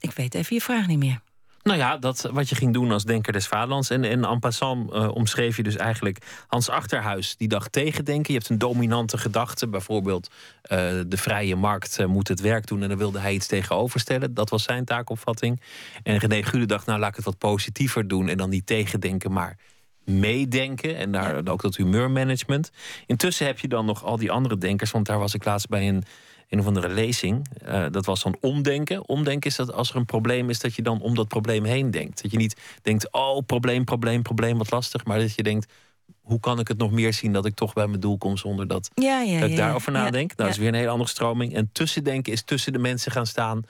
ik 0.00 0.12
weet 0.14 0.34
even 0.34 0.54
je 0.54 0.62
vraag 0.62 0.86
niet 0.86 0.98
meer. 0.98 1.20
Nou 1.62 1.78
ja, 1.78 1.96
dat 1.96 2.28
wat 2.32 2.48
je 2.48 2.54
ging 2.54 2.72
doen 2.72 2.92
als 2.92 3.04
denker 3.04 3.32
des 3.32 3.46
vaderlands. 3.46 3.90
En, 3.90 4.04
en 4.04 4.24
en 4.24 4.38
passant 4.38 4.92
uh, 4.92 5.14
omschreef 5.14 5.56
je 5.56 5.62
dus 5.62 5.76
eigenlijk 5.76 6.44
Hans 6.46 6.68
Achterhuis. 6.68 7.36
Die 7.36 7.48
dacht 7.48 7.72
tegendenken. 7.72 8.32
Je 8.32 8.38
hebt 8.38 8.50
een 8.50 8.58
dominante 8.58 9.18
gedachte. 9.18 9.68
Bijvoorbeeld 9.68 10.30
uh, 10.30 10.78
de 11.06 11.16
vrije 11.16 11.56
markt 11.56 11.98
uh, 11.98 12.06
moet 12.06 12.28
het 12.28 12.40
werk 12.40 12.66
doen. 12.66 12.82
En 12.82 12.88
dan 12.88 12.98
wilde 12.98 13.18
hij 13.18 13.34
iets 13.34 13.46
tegenoverstellen. 13.46 14.34
Dat 14.34 14.50
was 14.50 14.62
zijn 14.62 14.84
taakopvatting. 14.84 15.60
En 16.02 16.16
René 16.16 16.42
Gude 16.42 16.66
dacht, 16.66 16.86
nou 16.86 16.98
laat 16.98 17.08
ik 17.08 17.16
het 17.16 17.24
wat 17.24 17.38
positiever 17.38 18.08
doen. 18.08 18.28
En 18.28 18.36
dan 18.36 18.50
niet 18.50 18.66
tegendenken, 18.66 19.32
maar 19.32 19.56
meedenken. 20.04 20.96
En 20.96 21.12
daar 21.12 21.48
ook 21.48 21.62
dat 21.62 21.76
humeurmanagement. 21.76 22.70
Intussen 23.06 23.46
heb 23.46 23.58
je 23.58 23.68
dan 23.68 23.84
nog 23.84 24.04
al 24.04 24.16
die 24.16 24.30
andere 24.30 24.58
denkers. 24.58 24.90
Want 24.90 25.06
daar 25.06 25.18
was 25.18 25.34
ik 25.34 25.44
laatst 25.44 25.68
bij 25.68 25.88
een 25.88 26.04
een 26.52 26.58
of 26.58 26.66
andere 26.66 26.88
lezing. 26.88 27.48
Uh, 27.68 27.86
dat 27.90 28.06
was 28.06 28.22
dan 28.22 28.36
omdenken. 28.40 29.08
Omdenken 29.08 29.50
is 29.50 29.56
dat 29.56 29.72
als 29.72 29.90
er 29.90 29.96
een 29.96 30.04
probleem 30.04 30.50
is, 30.50 30.60
dat 30.60 30.74
je 30.74 30.82
dan 30.82 31.00
om 31.00 31.14
dat 31.14 31.28
probleem 31.28 31.64
heen 31.64 31.90
denkt. 31.90 32.22
Dat 32.22 32.30
je 32.30 32.36
niet 32.36 32.60
denkt, 32.82 33.12
oh, 33.12 33.38
probleem, 33.46 33.84
probleem, 33.84 34.22
probleem, 34.22 34.58
wat 34.58 34.70
lastig. 34.70 35.04
Maar 35.04 35.18
dat 35.18 35.34
je 35.34 35.42
denkt, 35.42 35.72
hoe 36.20 36.40
kan 36.40 36.58
ik 36.58 36.68
het 36.68 36.78
nog 36.78 36.90
meer 36.90 37.12
zien 37.12 37.32
dat 37.32 37.46
ik 37.46 37.54
toch 37.54 37.72
bij 37.72 37.86
mijn 37.86 38.00
doel 38.00 38.18
kom 38.18 38.36
zonder 38.36 38.66
dat, 38.66 38.90
ja, 38.94 39.20
ja, 39.20 39.40
dat 39.40 39.48
ik 39.48 39.56
ja, 39.56 39.62
daarover 39.62 39.92
nadenk? 39.92 40.28
Nou, 40.28 40.36
dat 40.36 40.48
is 40.48 40.56
weer 40.56 40.68
een 40.68 40.74
hele 40.74 40.88
andere 40.88 41.10
stroming. 41.10 41.54
En 41.54 41.70
tussendenken 41.72 42.32
is 42.32 42.42
tussen 42.42 42.72
de 42.72 42.78
mensen 42.78 43.12
gaan 43.12 43.26
staan 43.26 43.64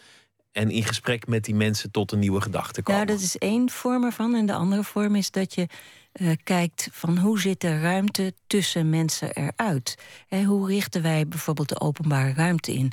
en 0.52 0.70
in 0.70 0.84
gesprek 0.84 1.26
met 1.26 1.44
die 1.44 1.54
mensen 1.54 1.90
tot 1.90 2.12
een 2.12 2.18
nieuwe 2.18 2.40
gedachte 2.40 2.82
komen. 2.82 3.00
Ja, 3.00 3.06
dat 3.06 3.20
is 3.20 3.38
één 3.38 3.70
vorm 3.70 4.04
ervan. 4.04 4.34
En 4.34 4.46
de 4.46 4.54
andere 4.54 4.84
vorm 4.84 5.16
is 5.16 5.30
dat 5.30 5.54
je 5.54 5.66
uh, 6.12 6.32
kijkt 6.44 6.88
van 6.92 7.18
hoe 7.18 7.40
zit 7.40 7.60
de 7.60 7.80
ruimte 7.80 8.34
tussen 8.46 8.90
mensen 8.90 9.32
eruit. 9.32 9.98
Hoe 10.28 10.66
richten 10.66 11.02
wij 11.02 11.28
bijvoorbeeld 11.28 11.68
de 11.68 11.80
openbare 11.80 12.32
ruimte 12.32 12.72
in? 12.72 12.92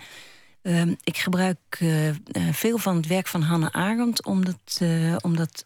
Uh, 0.63 0.81
ik 1.03 1.17
gebruik 1.17 1.79
uh, 1.79 2.15
veel 2.51 2.77
van 2.77 2.95
het 2.95 3.07
werk 3.07 3.27
van 3.27 3.41
Hannah 3.41 3.71
Arendt 3.71 4.25
om 4.25 4.45
dat, 4.45 4.81
om 5.21 5.35
dat 5.35 5.65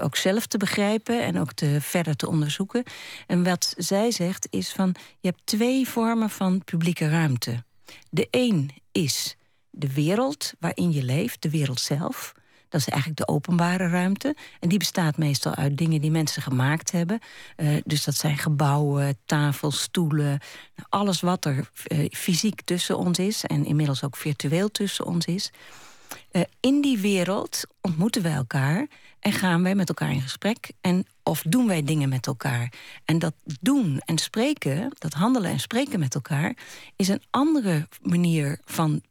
ook 0.00 0.16
zelf 0.16 0.46
te 0.46 0.58
begrijpen 0.58 1.22
en 1.22 1.38
ook 1.38 1.52
te, 1.52 1.76
verder 1.80 2.16
te 2.16 2.28
onderzoeken. 2.28 2.82
En 3.26 3.44
wat 3.44 3.74
zij 3.76 4.10
zegt 4.10 4.46
is 4.50 4.72
van 4.72 4.94
je 5.20 5.28
hebt 5.28 5.40
twee 5.44 5.88
vormen 5.88 6.30
van 6.30 6.64
publieke 6.64 7.08
ruimte. 7.08 7.64
De 8.10 8.28
een 8.30 8.70
is 8.92 9.36
de 9.70 9.92
wereld 9.92 10.52
waarin 10.58 10.92
je 10.92 11.02
leeft, 11.02 11.42
de 11.42 11.50
wereld 11.50 11.80
zelf. 11.80 12.34
Dat 12.70 12.80
is 12.80 12.88
eigenlijk 12.88 13.20
de 13.20 13.32
openbare 13.32 13.88
ruimte. 13.88 14.36
En 14.60 14.68
die 14.68 14.78
bestaat 14.78 15.16
meestal 15.16 15.54
uit 15.54 15.78
dingen 15.78 16.00
die 16.00 16.10
mensen 16.10 16.42
gemaakt 16.42 16.90
hebben. 16.90 17.18
Uh, 17.56 17.80
dus 17.84 18.04
dat 18.04 18.14
zijn 18.14 18.38
gebouwen, 18.38 19.18
tafels, 19.24 19.80
stoelen. 19.80 20.38
Nou, 20.76 20.88
alles 20.88 21.20
wat 21.20 21.44
er 21.44 21.70
uh, 21.88 22.08
fysiek 22.10 22.60
tussen 22.60 22.98
ons 22.98 23.18
is. 23.18 23.44
En 23.44 23.64
inmiddels 23.64 24.04
ook 24.04 24.16
virtueel 24.16 24.70
tussen 24.70 25.06
ons 25.06 25.26
is. 25.26 25.50
Uh, 26.32 26.42
in 26.60 26.80
die 26.80 26.98
wereld 26.98 27.62
ontmoeten 27.80 28.22
wij 28.22 28.32
elkaar 28.32 28.86
en 29.20 29.32
gaan 29.32 29.62
wij 29.62 29.74
met 29.74 29.88
elkaar 29.88 30.12
in 30.12 30.20
gesprek. 30.20 30.72
En 30.80 31.06
of 31.22 31.42
doen 31.46 31.66
wij 31.66 31.82
dingen 31.82 32.08
met 32.08 32.26
elkaar. 32.26 32.72
En 33.04 33.18
dat 33.18 33.34
doen 33.60 34.00
en 34.04 34.18
spreken, 34.18 34.94
dat 34.98 35.12
handelen 35.12 35.50
en 35.50 35.60
spreken 35.60 35.98
met 35.98 36.14
elkaar... 36.14 36.56
is 36.96 37.08
een 37.08 37.22
andere 37.30 37.88
manier 38.02 38.58
van 38.64 39.02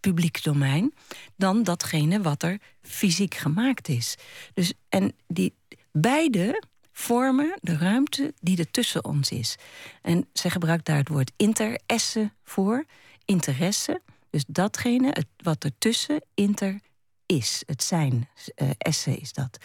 publiek 0.00 0.42
domein 0.42 0.94
dan 1.36 1.62
datgene 1.62 2.20
wat 2.20 2.42
er 2.42 2.58
fysiek 2.82 3.34
gemaakt 3.34 3.88
is. 3.88 4.16
Dus, 4.54 4.72
en 4.88 5.12
die 5.26 5.54
beide 5.92 6.62
vormen 6.92 7.58
de 7.60 7.76
ruimte 7.76 8.34
die 8.40 8.58
er 8.58 8.70
tussen 8.70 9.04
ons 9.04 9.30
is. 9.30 9.56
En 10.02 10.28
ze 10.32 10.50
gebruikt 10.50 10.84
daar 10.84 10.96
het 10.96 11.08
woord 11.08 11.32
interesse 11.36 12.32
voor. 12.44 12.84
Interesse, 13.24 14.00
dus 14.30 14.44
datgene 14.46 15.08
het, 15.08 15.26
wat 15.36 15.64
er 15.64 15.72
tussen 15.78 16.22
inter 16.34 16.80
is. 17.26 17.62
Het 17.66 17.82
zijn, 17.82 18.28
uh, 18.56 18.70
esse 18.78 19.16
is 19.16 19.32
dat. 19.32 19.58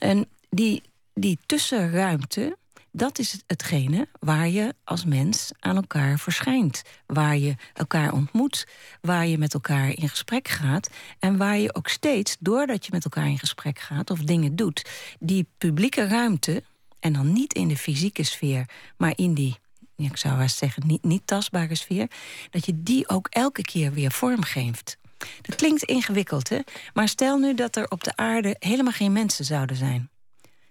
En 0.00 0.28
die, 0.50 0.82
die 1.14 1.38
tussenruimte, 1.46 2.56
dat 2.92 3.18
is 3.18 3.42
hetgene 3.46 4.08
waar 4.20 4.48
je 4.48 4.74
als 4.84 5.04
mens 5.04 5.50
aan 5.58 5.76
elkaar 5.76 6.18
verschijnt. 6.18 6.82
Waar 7.06 7.36
je 7.36 7.54
elkaar 7.74 8.12
ontmoet, 8.12 8.66
waar 9.00 9.26
je 9.26 9.38
met 9.38 9.54
elkaar 9.54 9.88
in 9.88 10.08
gesprek 10.08 10.48
gaat. 10.48 10.90
En 11.18 11.36
waar 11.36 11.58
je 11.58 11.74
ook 11.74 11.88
steeds, 11.88 12.36
doordat 12.40 12.84
je 12.84 12.92
met 12.92 13.04
elkaar 13.04 13.28
in 13.28 13.38
gesprek 13.38 13.78
gaat 13.78 14.10
of 14.10 14.18
dingen 14.18 14.56
doet, 14.56 14.88
die 15.18 15.46
publieke 15.58 16.06
ruimte, 16.06 16.62
en 17.00 17.12
dan 17.12 17.32
niet 17.32 17.52
in 17.52 17.68
de 17.68 17.76
fysieke 17.76 18.22
sfeer, 18.22 18.68
maar 18.96 19.12
in 19.16 19.34
die, 19.34 19.58
ik 19.96 20.16
zou 20.16 20.38
wel 20.38 20.48
zeggen, 20.48 20.86
niet, 20.86 21.04
niet 21.04 21.26
tastbare 21.26 21.74
sfeer, 21.74 22.10
dat 22.50 22.66
je 22.66 22.82
die 22.82 23.08
ook 23.08 23.26
elke 23.30 23.62
keer 23.62 23.92
weer 23.92 24.10
vormgeeft. 24.12 24.98
Dat 25.42 25.54
klinkt 25.56 25.82
ingewikkeld, 25.82 26.48
hè? 26.48 26.58
Maar 26.94 27.08
stel 27.08 27.38
nu 27.38 27.54
dat 27.54 27.76
er 27.76 27.90
op 27.90 28.04
de 28.04 28.16
aarde 28.16 28.56
helemaal 28.58 28.92
geen 28.92 29.12
mensen 29.12 29.44
zouden 29.44 29.76
zijn. 29.76 30.10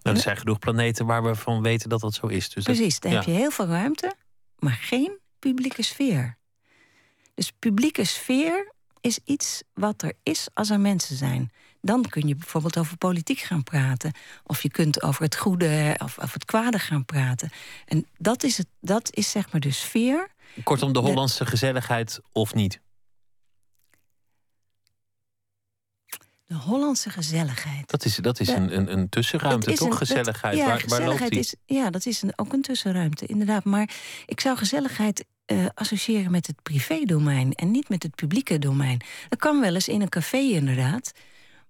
Nou, 0.01 0.15
er 0.15 0.21
zijn 0.21 0.37
genoeg 0.37 0.59
planeten 0.59 1.05
waar 1.05 1.23
we 1.23 1.35
van 1.35 1.61
weten 1.61 1.89
dat 1.89 1.99
dat 1.99 2.13
zo 2.13 2.27
is. 2.27 2.49
Dus 2.49 2.63
Precies, 2.63 2.99
dan 2.99 3.11
heb 3.11 3.23
je 3.23 3.31
heel 3.31 3.51
veel 3.51 3.65
ruimte, 3.65 4.13
maar 4.59 4.79
geen 4.81 5.19
publieke 5.39 5.83
sfeer. 5.83 6.37
Dus 7.33 7.51
publieke 7.59 8.05
sfeer 8.05 8.71
is 9.01 9.19
iets 9.25 9.63
wat 9.73 10.01
er 10.01 10.13
is 10.23 10.47
als 10.53 10.69
er 10.69 10.79
mensen 10.79 11.15
zijn. 11.15 11.51
Dan 11.81 12.05
kun 12.09 12.27
je 12.27 12.35
bijvoorbeeld 12.35 12.77
over 12.77 12.97
politiek 12.97 13.39
gaan 13.39 13.63
praten. 13.63 14.11
Of 14.43 14.61
je 14.61 14.69
kunt 14.69 15.01
over 15.01 15.23
het 15.23 15.35
goede 15.35 15.95
of, 16.03 16.17
of 16.17 16.33
het 16.33 16.45
kwade 16.45 16.79
gaan 16.79 17.05
praten. 17.05 17.49
En 17.85 18.05
dat 18.17 18.43
is, 18.43 18.57
het, 18.57 18.67
dat 18.79 19.15
is 19.15 19.31
zeg 19.31 19.51
maar 19.51 19.61
de 19.61 19.71
sfeer. 19.71 20.27
Kortom, 20.63 20.93
de 20.93 20.99
Hollandse 20.99 21.45
gezelligheid 21.45 22.19
of 22.31 22.53
niet? 22.53 22.79
De 26.51 26.57
Hollandse 26.57 27.09
gezelligheid. 27.09 27.89
Dat 27.89 28.05
is, 28.05 28.15
dat 28.15 28.39
is 28.39 28.47
een, 28.47 28.75
een, 28.75 28.91
een 28.91 29.09
tussenruimte, 29.09 29.73
toch? 29.73 29.97
gezelligheid. 29.97 30.57
ja, 30.57 30.65
waar, 30.65 30.79
gezelligheid 30.79 31.19
waar 31.19 31.29
loopt 31.29 31.45
is, 31.45 31.55
ja, 31.65 31.89
dat 31.89 32.05
is 32.05 32.21
een, 32.21 32.33
ook 32.35 32.53
een 32.53 32.61
tussenruimte, 32.61 33.25
inderdaad. 33.25 33.63
Maar 33.63 33.89
ik 34.25 34.39
zou 34.39 34.57
gezelligheid 34.57 35.25
uh, 35.47 35.65
associëren 35.73 36.31
met 36.31 36.47
het 36.47 36.61
privédomein 36.61 37.53
en 37.53 37.71
niet 37.71 37.89
met 37.89 38.03
het 38.03 38.15
publieke 38.15 38.59
domein. 38.59 39.01
Dat 39.29 39.39
kan 39.39 39.61
wel 39.61 39.73
eens 39.73 39.87
in 39.87 40.01
een 40.01 40.09
café, 40.09 40.37
inderdaad. 40.37 41.11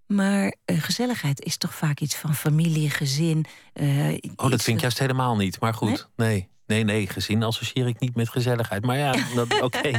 Maar 0.08 0.56
uh, 0.66 0.82
gezelligheid 0.82 1.42
is 1.42 1.58
toch 1.58 1.76
vaak 1.76 2.00
iets 2.00 2.16
van 2.16 2.36
familie, 2.36 2.90
gezin. 2.90 3.46
Uh, 3.74 4.18
oh, 4.36 4.50
dat 4.50 4.62
vind 4.62 4.76
ik 4.76 4.82
juist 4.82 5.00
helemaal 5.00 5.36
niet. 5.36 5.60
Maar 5.60 5.74
goed, 5.74 6.10
nee. 6.16 6.30
nee. 6.30 6.50
Nee, 6.72 6.84
nee, 6.84 7.08
gezin 7.08 7.44
associeer 7.44 7.88
ik 7.88 8.00
niet 8.00 8.16
met 8.16 8.30
gezelligheid. 8.30 8.86
Maar 8.86 8.98
ja, 8.98 9.16
oké. 9.62 9.92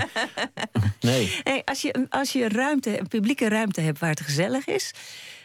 Nee. 1.01 1.41
nee. 1.45 1.63
als, 1.65 1.83
je, 1.83 2.07
als 2.09 2.33
je 2.33 2.49
ruimte, 2.49 3.01
een 3.01 3.09
publieke 3.09 3.49
ruimte 3.49 3.81
hebt 3.81 3.99
waar 3.99 4.11
het 4.11 4.21
gezellig 4.21 4.67
is. 4.67 4.95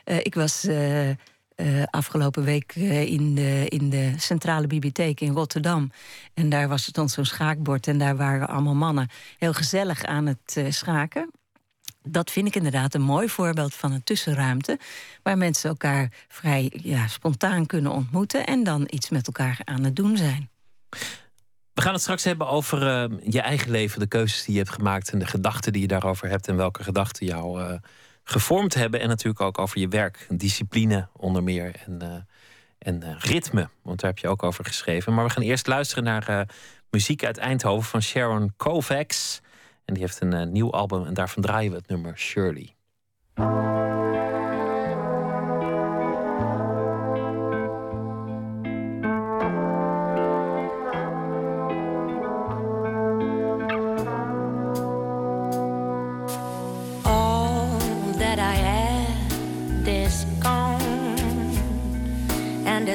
Uh, 0.06 0.18
ik 0.18 0.36
was 0.36 0.66
uh, 0.66 1.10
uh, 1.10 1.16
afgelopen 1.90 2.44
week 2.44 2.76
in, 2.76 3.36
de, 3.36 3.66
in 3.68 3.90
de 3.90 4.14
Centrale 4.18 4.68
Bibliotheek 4.68 5.22
in 5.22 5.34
Rotterdam. 5.34 5.92
En 6.34 6.50
daar 6.50 6.68
was 6.68 6.86
het 6.86 6.96
dan 6.96 7.10
zo'n 7.10 7.26
schaakbord. 7.26 7.88
En 7.88 7.98
daar 7.98 8.18
waren 8.18 8.48
allemaal 8.48 8.76
mannen 8.76 9.10
heel 9.38 9.54
gezellig 9.54 10.04
aan 10.04 10.26
het 10.26 10.66
schaken. 10.70 11.32
Dat 12.04 12.32
vind 12.32 12.48
ik 12.48 12.56
inderdaad 12.56 12.94
een 12.94 13.02
mooi 13.02 13.30
voorbeeld 13.30 13.74
van 13.74 13.92
een 13.92 14.04
tussenruimte. 14.04 14.80
Waar 15.24 15.38
mensen 15.38 15.70
elkaar 15.70 16.12
vrij 16.28 16.72
ja, 16.84 17.08
spontaan 17.08 17.66
kunnen 17.66 17.92
ontmoeten. 17.92 18.46
En 18.46 18.64
dan 18.64 18.88
iets 18.90 19.10
met 19.10 19.28
elkaar 19.28 19.60
aan 19.64 19.84
het 19.84 19.96
doen 19.96 20.18
zijn. 20.18 20.50
We 21.74 21.82
gaan 21.82 21.94
het 21.94 22.02
straks 22.02 22.24
hebben 22.24 22.48
over 22.48 22.82
uh, 23.12 23.18
je 23.30 23.42
eigen 23.42 23.72
leven, 23.72 24.00
de 24.00 24.08
keuzes 24.08 24.44
die 24.46 24.54
je 24.54 24.60
hebt 24.60 24.74
gemaakt 24.74 25.10
en 25.12 25.20
de 25.20 25.26
gedachten 25.26 25.72
die 25.74 25.82
je 25.82 25.88
daarover 25.88 26.30
hebt 26.30 26.48
en 26.48 26.56
welke 26.56 26.84
gedachten 26.84 27.26
jou 27.26 27.62
uh, 27.62 27.74
gevormd 28.24 28.74
hebben. 28.74 29.00
En 29.00 29.08
natuurlijk 29.08 29.42
ook 29.42 29.58
over 29.58 29.80
je 29.80 29.88
werk, 29.88 30.28
discipline 30.30 31.08
onder 31.14 31.44
meer 31.44 31.76
en, 31.86 32.00
uh, 32.04 32.14
en 32.78 33.18
ritme, 33.20 33.70
want 33.82 34.00
daar 34.00 34.10
heb 34.10 34.20
je 34.20 34.28
ook 34.28 34.44
over 34.44 34.66
geschreven. 34.66 35.14
Maar 35.14 35.26
we 35.26 35.32
gaan 35.32 35.44
eerst 35.44 35.68
luisteren 35.68 36.04
naar 36.04 36.50
muziek 36.90 37.26
uit 37.26 37.38
Eindhoven 37.38 37.90
van 37.90 38.02
Sharon 38.02 38.54
Kovacs. 38.58 39.42
En 39.86 39.94
die 39.94 40.04
heeft 40.04 40.22
een 40.22 40.52
nieuw 40.52 40.72
album 40.72 41.06
en 41.06 41.14
daarvan 41.14 41.44
draaien 41.44 41.72
we 41.72 41.78
het 41.78 41.88
nummer 41.88 42.18
Shirley. 42.18 42.76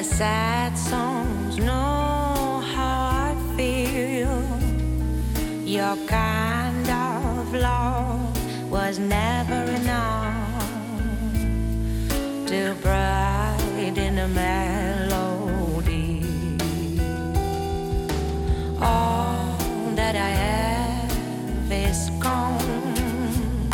Sad 0.03 0.77
songs 0.77 1.57
know 1.57 2.61
how 2.75 3.29
I 3.29 3.35
feel. 3.55 4.43
Your 5.65 5.95
kind 6.07 6.89
of 6.89 7.53
love 7.53 8.69
was 8.69 8.99
never 8.99 9.63
enough 9.71 10.67
to 12.47 12.75
brighten 12.81 14.17
a 14.17 14.27
melody. 14.27 16.21
All 18.81 19.55
that 19.95 20.15
I 20.15 20.31
have 20.47 21.71
is 21.71 22.09
gone. 22.19 23.69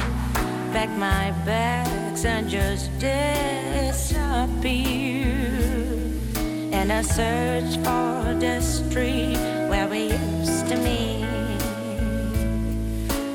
Pack 0.74 0.90
my 0.92 1.32
bags 1.44 2.24
and 2.26 2.48
just 2.48 2.92
disappear 3.00 4.99
and 6.80 6.94
I 6.94 7.02
search 7.02 7.76
for 7.84 8.34
the 8.40 8.62
street 8.62 9.36
where 9.68 9.90
we 9.90 10.14
used 10.14 10.66
to 10.70 10.78
meet 10.78 11.60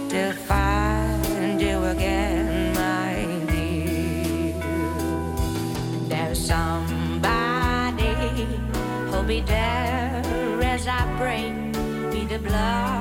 to 0.08 0.32
find 0.32 1.60
you 1.60 1.84
again, 1.84 2.72
my 2.72 3.12
dear. 3.52 4.54
There's 6.08 6.40
somebody 6.40 8.14
who'll 9.10 9.24
be 9.24 9.40
there 9.42 10.22
as 10.62 10.88
I 10.88 11.02
bring 11.18 11.72
me 12.12 12.24
the 12.24 12.38
blood 12.38 12.93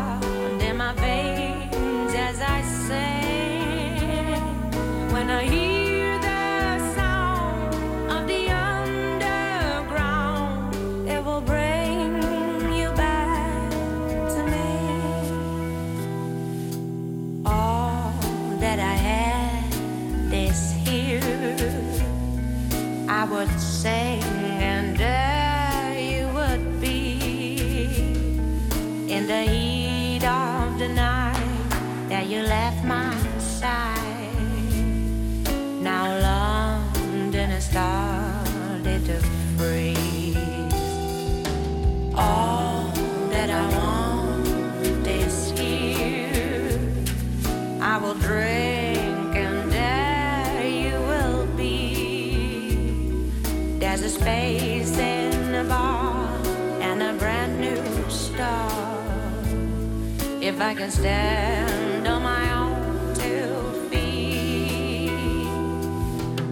If 60.53 60.61
I 60.61 60.75
can 60.75 60.91
stand 60.91 62.07
on 62.07 62.21
my 62.21 62.53
own 62.53 63.15
two 63.15 63.89
feet, 63.89 65.09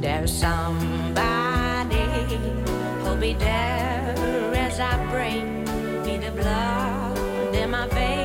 there's 0.02 0.34
somebody 0.34 2.02
who'll 3.04 3.16
be 3.18 3.34
there 3.34 4.16
as 4.56 4.80
I 4.80 4.98
bring 5.12 5.66
me 6.04 6.18
the 6.18 6.32
blood 6.32 7.54
in 7.54 7.70
my 7.70 7.88
veins 7.90 8.21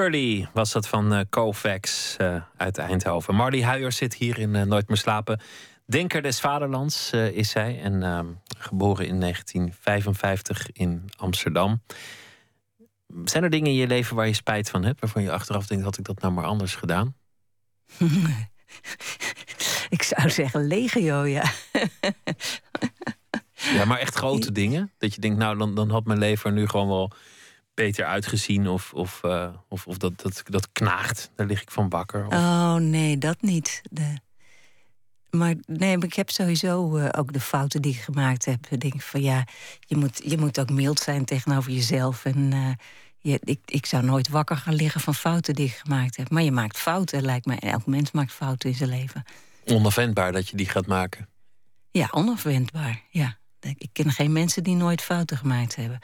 Shirley 0.00 0.48
was 0.52 0.72
dat 0.72 0.88
van 0.88 1.12
eh 1.12 1.20
Kovacs 1.30 2.16
eh, 2.16 2.42
uit 2.56 2.78
Eindhoven. 2.78 3.34
Marley 3.34 3.62
Huijer 3.62 3.92
zit 3.92 4.14
hier 4.14 4.38
in 4.38 4.54
eh, 4.54 4.62
Nooit 4.62 4.88
meer 4.88 4.96
slapen. 4.96 5.40
Denker 5.86 6.22
des 6.22 6.40
Vaderlands 6.40 7.12
is 7.12 7.50
zij 7.50 7.80
en 7.80 8.02
ehm, 8.02 8.26
geboren 8.58 9.06
in 9.06 9.20
1955 9.20 10.72
in 10.72 11.10
Amsterdam. 11.16 11.82
Zijn 13.24 13.44
er 13.44 13.50
dingen 13.50 13.66
in 13.66 13.74
je 13.74 13.86
leven 13.86 14.16
waar 14.16 14.26
je 14.26 14.32
spijt 14.32 14.70
van 14.70 14.84
hebt, 14.84 15.00
waarvan 15.00 15.22
je 15.22 15.32
achteraf 15.32 15.66
denkt: 15.66 15.84
had 15.84 15.98
ik 15.98 16.04
dat 16.04 16.20
nou 16.20 16.32
maar 16.32 16.46
anders 16.46 16.74
gedaan? 16.74 17.14
Ik 19.88 20.02
zou 20.02 20.30
zeggen 20.30 20.66
legio, 20.66 21.24
ja. 21.24 21.52
Ja, 23.54 23.84
maar 23.84 23.98
echt 23.98 24.14
grote 24.14 24.52
dingen. 24.52 24.92
Dat 24.98 25.14
je 25.14 25.20
denkt, 25.20 25.38
nou, 25.38 25.58
dan, 25.58 25.74
dan 25.74 25.90
had 25.90 26.04
mijn 26.04 26.18
leven 26.18 26.50
er 26.50 26.56
nu 26.56 26.68
gewoon 26.68 26.88
wel 26.88 27.12
beter 27.74 28.04
uitgezien. 28.04 28.68
Of, 28.68 28.92
of, 28.92 29.20
eh, 29.24 29.48
of, 29.68 29.86
of 29.86 29.96
dat, 29.98 30.20
dat, 30.22 30.42
dat 30.44 30.68
knaagt. 30.72 31.30
Daar 31.36 31.46
lig 31.46 31.62
ik 31.62 31.70
van 31.70 31.88
wakker. 31.88 32.26
Of- 32.26 32.32
Oh 32.32 32.74
nee, 32.74 33.18
dat 33.18 33.42
niet. 33.42 33.82
De... 33.90 34.14
Maar 35.30 35.54
nee, 35.66 35.96
maar 35.96 36.06
ik 36.06 36.14
heb 36.14 36.30
sowieso 36.30 36.96
eh, 36.96 37.08
ook 37.20 37.32
de 37.32 37.40
fouten 37.40 37.82
die 37.82 37.94
ik 37.94 38.00
gemaakt 38.00 38.44
heb. 38.44 38.66
Ik 38.70 38.80
denk 38.80 39.02
van 39.02 39.22
ja, 39.22 39.44
je 39.80 39.96
moet, 39.96 40.20
je 40.24 40.38
moet 40.38 40.60
ook 40.60 40.70
mild 40.70 40.98
zijn 41.00 41.24
tegenover 41.24 41.72
jezelf. 41.72 42.24
En 42.24 42.52
eh, 42.52 42.70
je, 43.18 43.40
ik, 43.44 43.60
ik 43.64 43.86
zou 43.86 44.04
nooit 44.04 44.28
wakker 44.28 44.56
gaan 44.56 44.74
liggen 44.74 45.00
van 45.00 45.14
fouten 45.14 45.54
die 45.54 45.66
ik 45.66 45.74
gemaakt 45.84 46.16
heb. 46.16 46.30
Maar 46.30 46.42
je 46.42 46.52
maakt 46.52 46.78
fouten, 46.78 47.22
lijkt 47.22 47.46
mij. 47.46 47.58
Elk 47.58 47.86
mens 47.86 48.10
maakt 48.10 48.32
fouten 48.32 48.70
in 48.70 48.76
zijn 48.76 48.90
leven. 48.90 49.22
Onafwendbaar 49.64 50.32
dat 50.32 50.48
je 50.48 50.56
die 50.56 50.68
gaat 50.68 50.86
maken. 50.86 51.28
Ja, 51.90 52.08
onafwendbaar. 52.10 53.02
Ja. 53.10 53.38
Ik 53.60 53.88
ken 53.92 54.10
geen 54.12 54.32
mensen 54.32 54.62
die 54.64 54.74
nooit 54.74 55.02
fouten 55.02 55.36
gemaakt 55.36 55.76
hebben. 55.76 55.98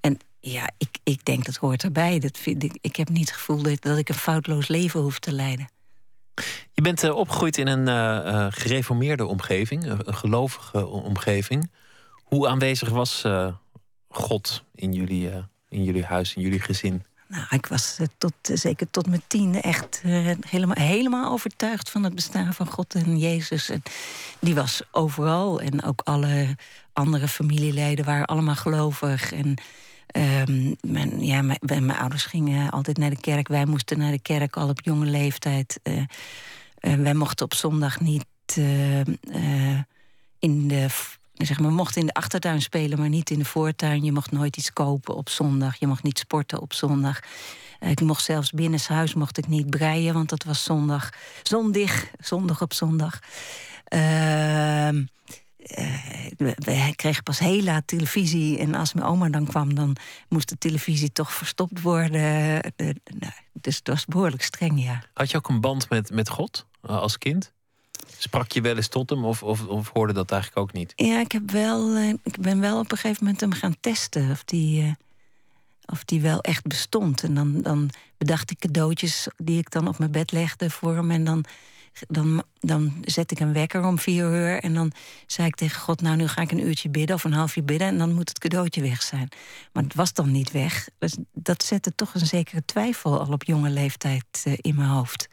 En 0.00 0.18
ja, 0.40 0.70
ik, 0.78 0.98
ik 1.02 1.24
denk 1.24 1.44
dat 1.44 1.56
hoort 1.56 1.82
erbij. 1.82 2.18
Dat 2.18 2.38
vind 2.38 2.62
ik, 2.62 2.78
ik 2.80 2.96
heb 2.96 3.08
niet 3.08 3.28
het 3.28 3.36
gevoel 3.36 3.62
dat, 3.62 3.82
dat 3.82 3.98
ik 3.98 4.08
een 4.08 4.14
foutloos 4.14 4.68
leven 4.68 5.00
hoef 5.00 5.18
te 5.18 5.32
leiden. 5.32 5.68
Je 6.72 6.82
bent 6.82 7.02
eh, 7.02 7.16
opgegroeid 7.16 7.58
in 7.58 7.66
een 7.66 7.88
eh, 7.88 8.16
eh, 8.16 8.52
gereformeerde 8.52 9.26
omgeving, 9.26 9.84
een, 9.84 10.14
gelovige 10.14 10.86
omgeving. 10.86 11.70
Hoe 12.24 12.48
aanwezig 12.48 12.88
was 12.88 13.24
God 14.08 14.62
in 14.74 14.92
jullie, 14.92 15.30
in 15.68 15.84
jullie 15.84 16.04
huis, 16.04 16.34
in 16.34 16.42
jullie 16.42 16.60
gezin? 16.60 17.04
Nou, 17.26 17.44
ik 17.50 17.66
was 17.66 17.98
tot, 18.18 18.32
zeker 18.42 18.90
tot 18.90 19.06
mijn 19.06 19.22
tiende 19.26 19.60
echt 19.60 20.02
helemaal, 20.48 20.76
helemaal 20.76 21.32
overtuigd 21.32 21.90
van 21.90 22.04
het 22.04 22.14
bestaan 22.14 22.54
van 22.54 22.66
God 22.66 22.94
en 22.94 23.18
Jezus. 23.18 23.68
En 23.68 23.82
die 24.38 24.54
was 24.54 24.82
overal. 24.90 25.60
En 25.60 25.82
ook 25.84 26.00
alle 26.04 26.56
andere 26.92 27.28
familieleden 27.28 28.04
waren 28.04 28.26
allemaal 28.26 28.56
gelovig. 28.56 29.32
En 29.32 29.58
ehm, 30.10 30.74
mijn, 30.80 31.24
ja, 31.24 31.42
mijn, 31.42 31.58
mijn 31.66 31.98
ouders 31.98 32.24
gingen 32.24 32.70
altijd 32.70 32.98
naar 32.98 33.10
de 33.10 33.20
kerk. 33.20 33.48
Wij 33.48 33.66
moesten 33.66 33.98
naar 33.98 34.10
de 34.10 34.22
kerk 34.22 34.56
al 34.56 34.68
op 34.68 34.80
jonge 34.80 35.06
leeftijd. 35.06 35.80
Eh, 35.82 35.98
eh, 36.78 36.94
wij 36.94 37.14
mochten 37.14 37.44
op 37.44 37.54
zondag 37.54 38.00
niet 38.00 38.26
eh, 38.54 39.00
in 40.38 40.68
de 40.68 40.86
zeg 41.34 41.60
maar, 41.60 41.72
mochten 41.72 42.00
in 42.00 42.06
de 42.06 42.14
achtertuin 42.14 42.62
spelen, 42.62 42.98
maar 42.98 43.08
niet 43.08 43.30
in 43.30 43.38
de 43.38 43.44
voortuin. 43.44 44.04
Je 44.04 44.12
mocht 44.12 44.30
nooit 44.30 44.56
iets 44.56 44.72
kopen 44.72 45.16
op 45.16 45.28
zondag. 45.28 45.76
Je 45.76 45.86
mocht 45.86 46.02
niet 46.02 46.18
sporten 46.18 46.60
op 46.60 46.72
zondag. 46.72 47.20
Ik 47.80 48.00
mocht 48.00 48.24
zelfs 48.24 48.50
binnenshuis 48.50 49.14
mocht 49.14 49.38
ik 49.38 49.48
niet 49.48 49.70
breien, 49.70 50.14
want 50.14 50.28
dat 50.28 50.44
was 50.44 50.64
zondag. 50.64 51.10
Zondig, 51.42 52.10
zondag 52.18 52.62
op 52.62 52.72
zondag. 52.72 53.18
Ehm, 53.84 54.96
eh, 54.96 55.04
we, 56.36 56.52
we 56.56 56.92
kregen 56.96 57.22
pas 57.22 57.38
heel 57.38 57.62
laat 57.62 57.86
televisie. 57.86 58.58
En 58.58 58.74
als 58.74 58.92
mijn 58.92 59.06
oma 59.06 59.28
dan 59.28 59.46
kwam, 59.46 59.74
dan 59.74 59.96
moest 60.28 60.48
de 60.48 60.58
televisie 60.58 61.12
toch 61.12 61.32
verstopt 61.32 61.80
worden. 61.80 62.62
Eh, 62.62 62.88
nou, 63.18 63.32
dus 63.52 63.76
het 63.76 63.88
was 63.88 64.06
behoorlijk 64.06 64.42
streng, 64.42 64.84
ja. 64.84 65.02
Had 65.14 65.30
je 65.30 65.36
ook 65.36 65.48
een 65.48 65.60
band 65.60 65.88
met, 65.88 66.10
met 66.10 66.28
God 66.28 66.66
eh, 66.82 66.96
als 66.96 67.18
kind? 67.18 67.52
Sprak 68.18 68.52
je 68.52 68.60
wel 68.60 68.76
eens 68.76 68.88
tot 68.88 69.10
hem 69.10 69.24
of, 69.24 69.42
of, 69.42 69.66
of 69.66 69.90
hoorde 69.92 70.12
dat 70.12 70.30
eigenlijk 70.30 70.62
ook 70.62 70.72
niet? 70.72 70.92
Ja, 70.96 71.20
ik, 71.20 71.32
heb 71.32 71.50
wel, 71.50 71.96
eh, 71.96 72.08
ik 72.08 72.40
ben 72.40 72.60
wel 72.60 72.78
op 72.78 72.92
een 72.92 72.98
gegeven 72.98 73.24
moment 73.24 73.40
hem 73.40 73.52
gaan 73.52 73.76
testen 73.80 74.30
of 74.30 74.44
die, 74.44 74.82
eh, 74.82 74.92
of 75.86 76.04
die 76.04 76.20
wel 76.20 76.40
echt 76.40 76.66
bestond. 76.66 77.22
En 77.22 77.34
dan, 77.34 77.62
dan 77.62 77.90
bedacht 78.18 78.50
ik 78.50 78.58
cadeautjes 78.58 79.28
die 79.36 79.58
ik 79.58 79.70
dan 79.70 79.88
op 79.88 79.98
mijn 79.98 80.10
bed 80.10 80.32
legde 80.32 80.70
voor 80.70 80.94
hem. 80.94 81.10
En 81.10 81.24
dan, 81.24 81.44
dan, 82.08 82.42
dan 82.58 82.94
zet 83.04 83.30
ik 83.30 83.40
een 83.40 83.52
wekker 83.52 83.84
om 83.84 83.98
vier 83.98 84.24
uur. 84.24 84.62
En 84.62 84.74
dan 84.74 84.92
zei 85.26 85.46
ik 85.48 85.54
tegen 85.54 85.80
God, 85.80 86.02
nou 86.02 86.16
nu 86.16 86.28
ga 86.28 86.40
ik 86.40 86.52
een 86.52 86.66
uurtje 86.66 86.88
bidden 86.88 87.16
of 87.16 87.24
een 87.24 87.32
half 87.32 87.56
uur 87.56 87.64
bidden. 87.64 87.88
En 87.88 87.98
dan 87.98 88.14
moet 88.14 88.28
het 88.28 88.38
cadeautje 88.38 88.82
weg 88.82 89.02
zijn. 89.02 89.28
Maar 89.72 89.82
het 89.82 89.94
was 89.94 90.12
dan 90.12 90.30
niet 90.30 90.50
weg. 90.50 90.88
Dus 90.98 91.16
dat 91.32 91.62
zette 91.62 91.94
toch 91.94 92.14
een 92.14 92.26
zekere 92.26 92.64
twijfel 92.64 93.20
al 93.20 93.32
op 93.32 93.42
jonge 93.42 93.70
leeftijd 93.70 94.42
eh, 94.44 94.52
in 94.56 94.74
mijn 94.74 94.88
hoofd. 94.88 95.28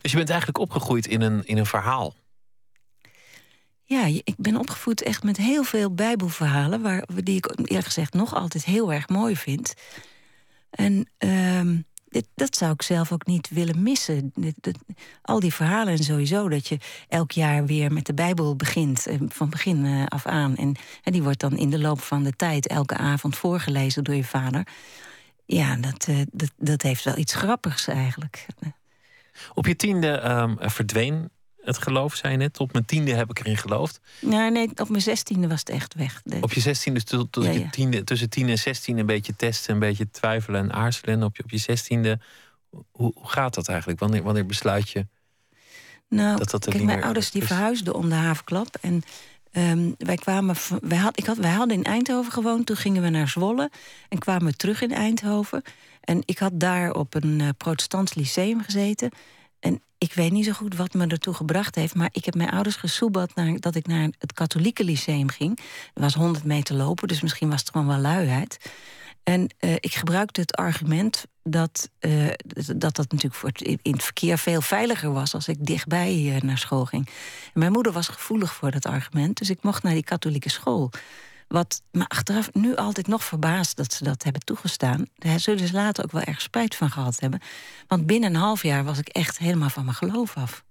Dus 0.00 0.10
je 0.10 0.16
bent 0.16 0.30
eigenlijk 0.30 0.58
opgegroeid 0.58 1.06
in 1.06 1.20
een, 1.20 1.46
in 1.46 1.58
een 1.58 1.66
verhaal. 1.66 2.14
Ja, 3.84 4.04
ik 4.04 4.34
ben 4.36 4.56
opgevoed 4.56 5.02
echt 5.02 5.22
met 5.22 5.36
heel 5.36 5.62
veel 5.62 5.94
bijbelverhalen... 5.94 6.82
Waar, 6.82 7.04
die 7.14 7.36
ik 7.36 7.46
eerlijk 7.46 7.86
gezegd 7.86 8.12
nog 8.12 8.34
altijd 8.34 8.64
heel 8.64 8.92
erg 8.92 9.08
mooi 9.08 9.36
vind. 9.36 9.74
En 10.70 11.10
ehm, 11.18 11.78
dat 12.34 12.56
zou 12.56 12.72
ik 12.72 12.82
zelf 12.82 13.12
ook 13.12 13.26
niet 13.26 13.48
willen 13.48 13.82
missen. 13.82 14.32
Al 15.22 15.40
die 15.40 15.54
verhalen 15.54 15.92
en 15.92 16.04
sowieso, 16.04 16.48
dat 16.48 16.68
je 16.68 16.78
elk 17.08 17.32
jaar 17.32 17.66
weer 17.66 17.92
met 17.92 18.06
de 18.06 18.14
Bijbel 18.14 18.56
begint... 18.56 19.06
eh, 19.06 19.16
van 19.28 19.50
begin 19.50 19.84
eh, 19.84 20.04
af 20.06 20.26
aan. 20.26 20.56
En, 20.56 20.76
en 21.02 21.12
die 21.12 21.22
wordt 21.22 21.40
dan 21.40 21.56
in 21.56 21.70
de 21.70 21.78
loop 21.78 22.00
van 22.00 22.22
de 22.22 22.32
tijd 22.32 22.66
elke 22.66 22.96
avond 22.96 23.36
voorgelezen 23.36 24.04
door 24.04 24.14
je 24.14 24.24
vader. 24.24 24.66
Ja, 25.46 25.76
dat, 25.76 26.06
eh, 26.08 26.16
dat, 26.32 26.50
dat 26.56 26.82
heeft 26.82 27.04
wel 27.04 27.18
iets 27.18 27.34
grappigs 27.34 27.88
eigenlijk. 27.88 28.46
Op 29.54 29.66
je 29.66 29.76
tiende 29.76 30.10
ehm, 30.10 30.54
verdween 30.58 31.30
het 31.74 31.82
geloof, 31.82 32.14
zei 32.14 32.32
je 32.32 32.38
net. 32.38 32.58
Op 32.58 32.72
mijn 32.72 32.84
tiende 32.84 33.14
heb 33.14 33.30
ik 33.30 33.38
erin 33.38 33.56
geloofd. 33.56 34.00
Nou, 34.20 34.50
nee, 34.50 34.70
op 34.74 34.88
mijn 34.88 35.02
zestiende 35.02 35.48
was 35.48 35.58
het 35.58 35.68
echt 35.68 35.94
weg. 35.94 36.22
Op 36.40 36.52
je 36.52 36.60
zestiende, 36.60 37.00
dus 37.00 37.08
tot, 37.08 37.32
tot 37.32 37.44
Ja, 37.44 37.50
je 37.50 37.70
tiende, 37.70 38.04
tussen 38.04 38.30
tien 38.30 38.48
en 38.48 38.58
zestien 38.58 38.98
een 38.98 39.06
beetje 39.06 39.36
testen, 39.36 39.74
een 39.74 39.80
beetje 39.80 40.10
twijfelen 40.10 40.60
en 40.60 40.72
aarzelen. 40.72 41.14
En 41.14 41.22
op 41.22 41.36
je, 41.36 41.42
op 41.42 41.50
je 41.50 41.58
zestiende, 41.58 42.18
hoe, 42.70 43.12
hoe 43.14 43.28
gaat 43.28 43.54
dat 43.54 43.68
eigenlijk? 43.68 44.00
Wanneer, 44.00 44.22
wanneer 44.22 44.46
besluit 44.46 44.90
je? 44.90 45.06
Nou, 46.08 46.38
dat 46.38 46.50
dat 46.50 46.66
er 46.66 46.72
kijk, 46.72 46.84
mijn 46.84 47.02
ouders 47.02 47.30
die 47.30 47.42
is. 47.42 47.46
verhuisden 47.48 47.94
om 47.94 48.08
de 48.08 48.14
havenklap. 48.14 48.76
En 48.80 49.02
ehm, 49.52 49.90
wij 49.98 50.16
kwamen. 50.16 50.56
Wij, 50.80 50.98
had, 50.98 51.18
ik 51.18 51.26
had, 51.26 51.36
wij 51.36 51.50
hadden 51.50 51.76
in 51.76 51.84
Eindhoven 51.84 52.32
gewoond. 52.32 52.66
Toen 52.66 52.76
gingen 52.76 53.02
we 53.02 53.08
naar 53.08 53.28
Zwolle 53.28 53.70
en 54.08 54.18
kwamen 54.18 54.46
we 54.46 54.56
terug 54.56 54.82
in 54.82 54.92
Eindhoven. 54.92 55.62
En 56.00 56.22
ik 56.24 56.38
had 56.38 56.52
daar 56.54 56.92
op 56.92 57.14
een 57.14 57.40
eh, 57.40 57.48
protestants 57.56 58.14
lyceum 58.14 58.62
gezeten. 58.62 59.10
Ik 59.98 60.12
weet 60.12 60.32
niet 60.32 60.44
zo 60.44 60.52
goed 60.52 60.76
wat 60.76 60.94
me 60.94 61.06
ertoe 61.06 61.34
gebracht 61.34 61.74
heeft. 61.74 61.94
Maar 61.94 62.08
ik 62.12 62.24
heb 62.24 62.34
mijn 62.34 62.50
ouders 62.50 62.76
gesoebeld 62.76 63.34
naar, 63.34 63.56
dat 63.60 63.74
ik 63.74 63.86
naar 63.86 64.08
het 64.18 64.32
katholieke 64.32 64.84
lyceum 64.84 65.28
ging. 65.28 65.58
Er 65.94 66.02
was 66.02 66.14
100 66.14 66.44
meter 66.44 66.74
lopen, 66.74 67.08
dus 67.08 67.20
misschien 67.20 67.50
was 67.50 67.60
het 67.60 67.70
gewoon 67.70 67.86
wel 67.86 67.98
luiheid. 67.98 68.70
En 69.22 69.54
uh, 69.60 69.72
ik 69.74 69.94
gebruikte 69.94 70.40
het 70.40 70.56
argument 70.56 71.26
dat, 71.42 71.90
uh, 72.00 72.26
dat 72.76 72.96
dat 72.96 73.10
natuurlijk 73.10 73.34
voor 73.34 73.48
het, 73.48 73.60
in 73.60 73.92
het 73.92 74.02
verkeer 74.02 74.38
veel 74.38 74.60
veiliger 74.60 75.12
was 75.12 75.34
als 75.34 75.48
ik 75.48 75.66
dichtbij 75.66 76.14
uh, 76.14 76.40
naar 76.40 76.58
school 76.58 76.84
ging. 76.84 77.08
Mijn 77.54 77.72
moeder 77.72 77.92
was 77.92 78.08
gevoelig 78.08 78.54
voor 78.54 78.70
dat 78.70 78.86
argument, 78.86 79.38
dus 79.38 79.50
ik 79.50 79.62
mocht 79.62 79.82
naar 79.82 79.92
die 79.92 80.04
katholieke 80.04 80.50
school. 80.50 80.90
Wat 81.48 81.82
me 81.90 82.08
achteraf 82.08 82.52
nu 82.52 82.76
altijd 82.76 83.06
nog 83.06 83.24
verbaast 83.24 83.76
dat 83.76 83.92
ze 83.92 84.04
dat 84.04 84.22
hebben 84.22 84.44
toegestaan. 84.44 85.06
Daar 85.14 85.40
zullen 85.40 85.66
ze 85.66 85.72
later 85.72 86.04
ook 86.04 86.12
wel 86.12 86.22
erg 86.22 86.40
spijt 86.40 86.74
van 86.74 86.90
gehad 86.90 87.20
hebben. 87.20 87.40
Want 87.86 88.06
binnen 88.06 88.34
een 88.34 88.40
half 88.40 88.62
jaar 88.62 88.84
was 88.84 88.98
ik 88.98 89.08
echt 89.08 89.38
helemaal 89.38 89.70
van 89.70 89.84
mijn 89.84 89.96
geloof 89.96 90.36
af. 90.36 90.64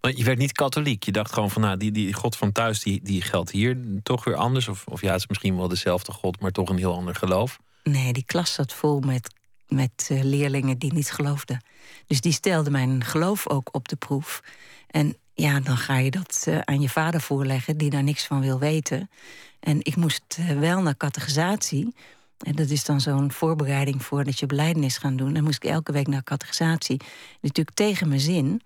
Maar 0.00 0.12
je 0.14 0.24
werd 0.24 0.38
niet 0.38 0.52
katholiek. 0.52 1.04
Je 1.04 1.12
dacht 1.12 1.32
gewoon 1.32 1.50
van, 1.50 1.62
nou, 1.62 1.76
die, 1.76 1.92
die 1.92 2.12
God 2.12 2.36
van 2.36 2.52
thuis, 2.52 2.82
die, 2.82 3.00
die 3.02 3.22
geldt 3.22 3.50
hier 3.50 3.76
toch 4.02 4.24
weer 4.24 4.36
anders. 4.36 4.68
Of, 4.68 4.86
of 4.86 5.00
ja, 5.00 5.12
het 5.12 5.20
is 5.20 5.26
misschien 5.26 5.56
wel 5.56 5.68
dezelfde 5.68 6.12
God, 6.12 6.40
maar 6.40 6.50
toch 6.50 6.68
een 6.68 6.78
heel 6.78 6.94
ander 6.94 7.14
geloof. 7.14 7.58
Nee, 7.82 8.12
die 8.12 8.24
klas 8.24 8.52
zat 8.52 8.72
vol 8.72 9.00
met, 9.00 9.34
met 9.68 10.08
uh, 10.12 10.22
leerlingen 10.22 10.78
die 10.78 10.92
niet 10.92 11.10
geloofden. 11.10 11.64
Dus 12.06 12.20
die 12.20 12.32
stelden 12.32 12.72
mijn 12.72 13.04
geloof 13.04 13.48
ook 13.48 13.68
op 13.72 13.88
de 13.88 13.96
proef. 13.96 14.42
En 14.86 15.16
ja, 15.34 15.60
dan 15.60 15.76
ga 15.76 15.98
je 15.98 16.10
dat 16.10 16.44
uh, 16.48 16.58
aan 16.58 16.80
je 16.80 16.88
vader 16.88 17.20
voorleggen, 17.20 17.76
die 17.76 17.90
daar 17.90 18.02
niks 18.02 18.26
van 18.26 18.40
wil 18.40 18.58
weten. 18.58 19.10
En 19.60 19.78
ik 19.82 19.96
moest 19.96 20.36
uh, 20.40 20.58
wel 20.58 20.82
naar 20.82 20.96
catechisatie. 20.96 21.94
En 22.38 22.54
dat 22.54 22.70
is 22.70 22.84
dan 22.84 23.00
zo'n 23.00 23.32
voorbereiding 23.32 24.02
voordat 24.02 24.38
je 24.38 24.46
beleidenis 24.46 24.98
gaat 24.98 25.18
doen. 25.18 25.32
Dan 25.32 25.44
moest 25.44 25.64
ik 25.64 25.70
elke 25.70 25.92
week 25.92 26.06
naar 26.06 26.22
catechisatie. 26.22 27.00
Natuurlijk 27.40 27.76
tegen 27.76 28.08
mijn 28.08 28.20
zin. 28.20 28.62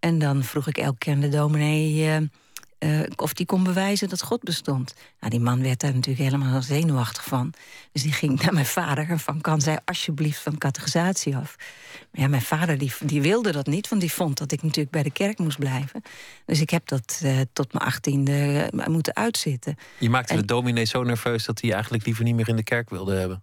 En 0.00 0.18
dan 0.18 0.44
vroeg 0.44 0.66
ik 0.66 0.78
elke 0.78 0.98
keer 0.98 1.12
aan 1.12 1.20
de 1.20 1.28
dominee... 1.28 2.28
Uh, 2.78 3.00
of 3.16 3.32
die 3.32 3.46
kon 3.46 3.62
bewijzen 3.62 4.08
dat 4.08 4.22
God 4.22 4.42
bestond. 4.42 4.94
Nou, 5.20 5.32
die 5.32 5.40
man 5.40 5.62
werd 5.62 5.80
daar 5.80 5.94
natuurlijk 5.94 6.30
helemaal 6.30 6.62
zenuwachtig 6.62 7.24
van. 7.24 7.52
Dus 7.92 8.02
die 8.02 8.12
ging 8.12 8.42
naar 8.42 8.52
mijn 8.52 8.66
vader 8.66 9.18
van... 9.18 9.40
kan 9.40 9.60
zij 9.60 9.78
alsjeblieft 9.84 10.40
van 10.40 10.58
catechisatie 10.58 11.36
af? 11.36 11.56
Maar 12.10 12.20
ja, 12.20 12.28
mijn 12.28 12.42
vader 12.42 12.78
die, 12.78 12.92
die 13.04 13.22
wilde 13.22 13.52
dat 13.52 13.66
niet... 13.66 13.88
want 13.88 14.00
die 14.00 14.12
vond 14.12 14.38
dat 14.38 14.52
ik 14.52 14.62
natuurlijk 14.62 14.90
bij 14.90 15.02
de 15.02 15.10
kerk 15.10 15.38
moest 15.38 15.58
blijven. 15.58 16.02
Dus 16.44 16.60
ik 16.60 16.70
heb 16.70 16.88
dat 16.88 17.20
uh, 17.24 17.40
tot 17.52 17.72
mijn 17.72 17.84
achttiende 17.84 18.70
uh, 18.74 18.86
moeten 18.86 19.14
uitzitten. 19.16 19.76
Je 19.98 20.10
maakte 20.10 20.32
en, 20.32 20.38
de 20.38 20.44
dominee 20.44 20.84
zo 20.84 21.02
nerveus... 21.02 21.44
dat 21.44 21.60
hij 21.60 21.72
eigenlijk 21.72 22.04
liever 22.04 22.24
niet 22.24 22.34
meer 22.34 22.48
in 22.48 22.56
de 22.56 22.62
kerk 22.62 22.90
wilde 22.90 23.14
hebben. 23.14 23.42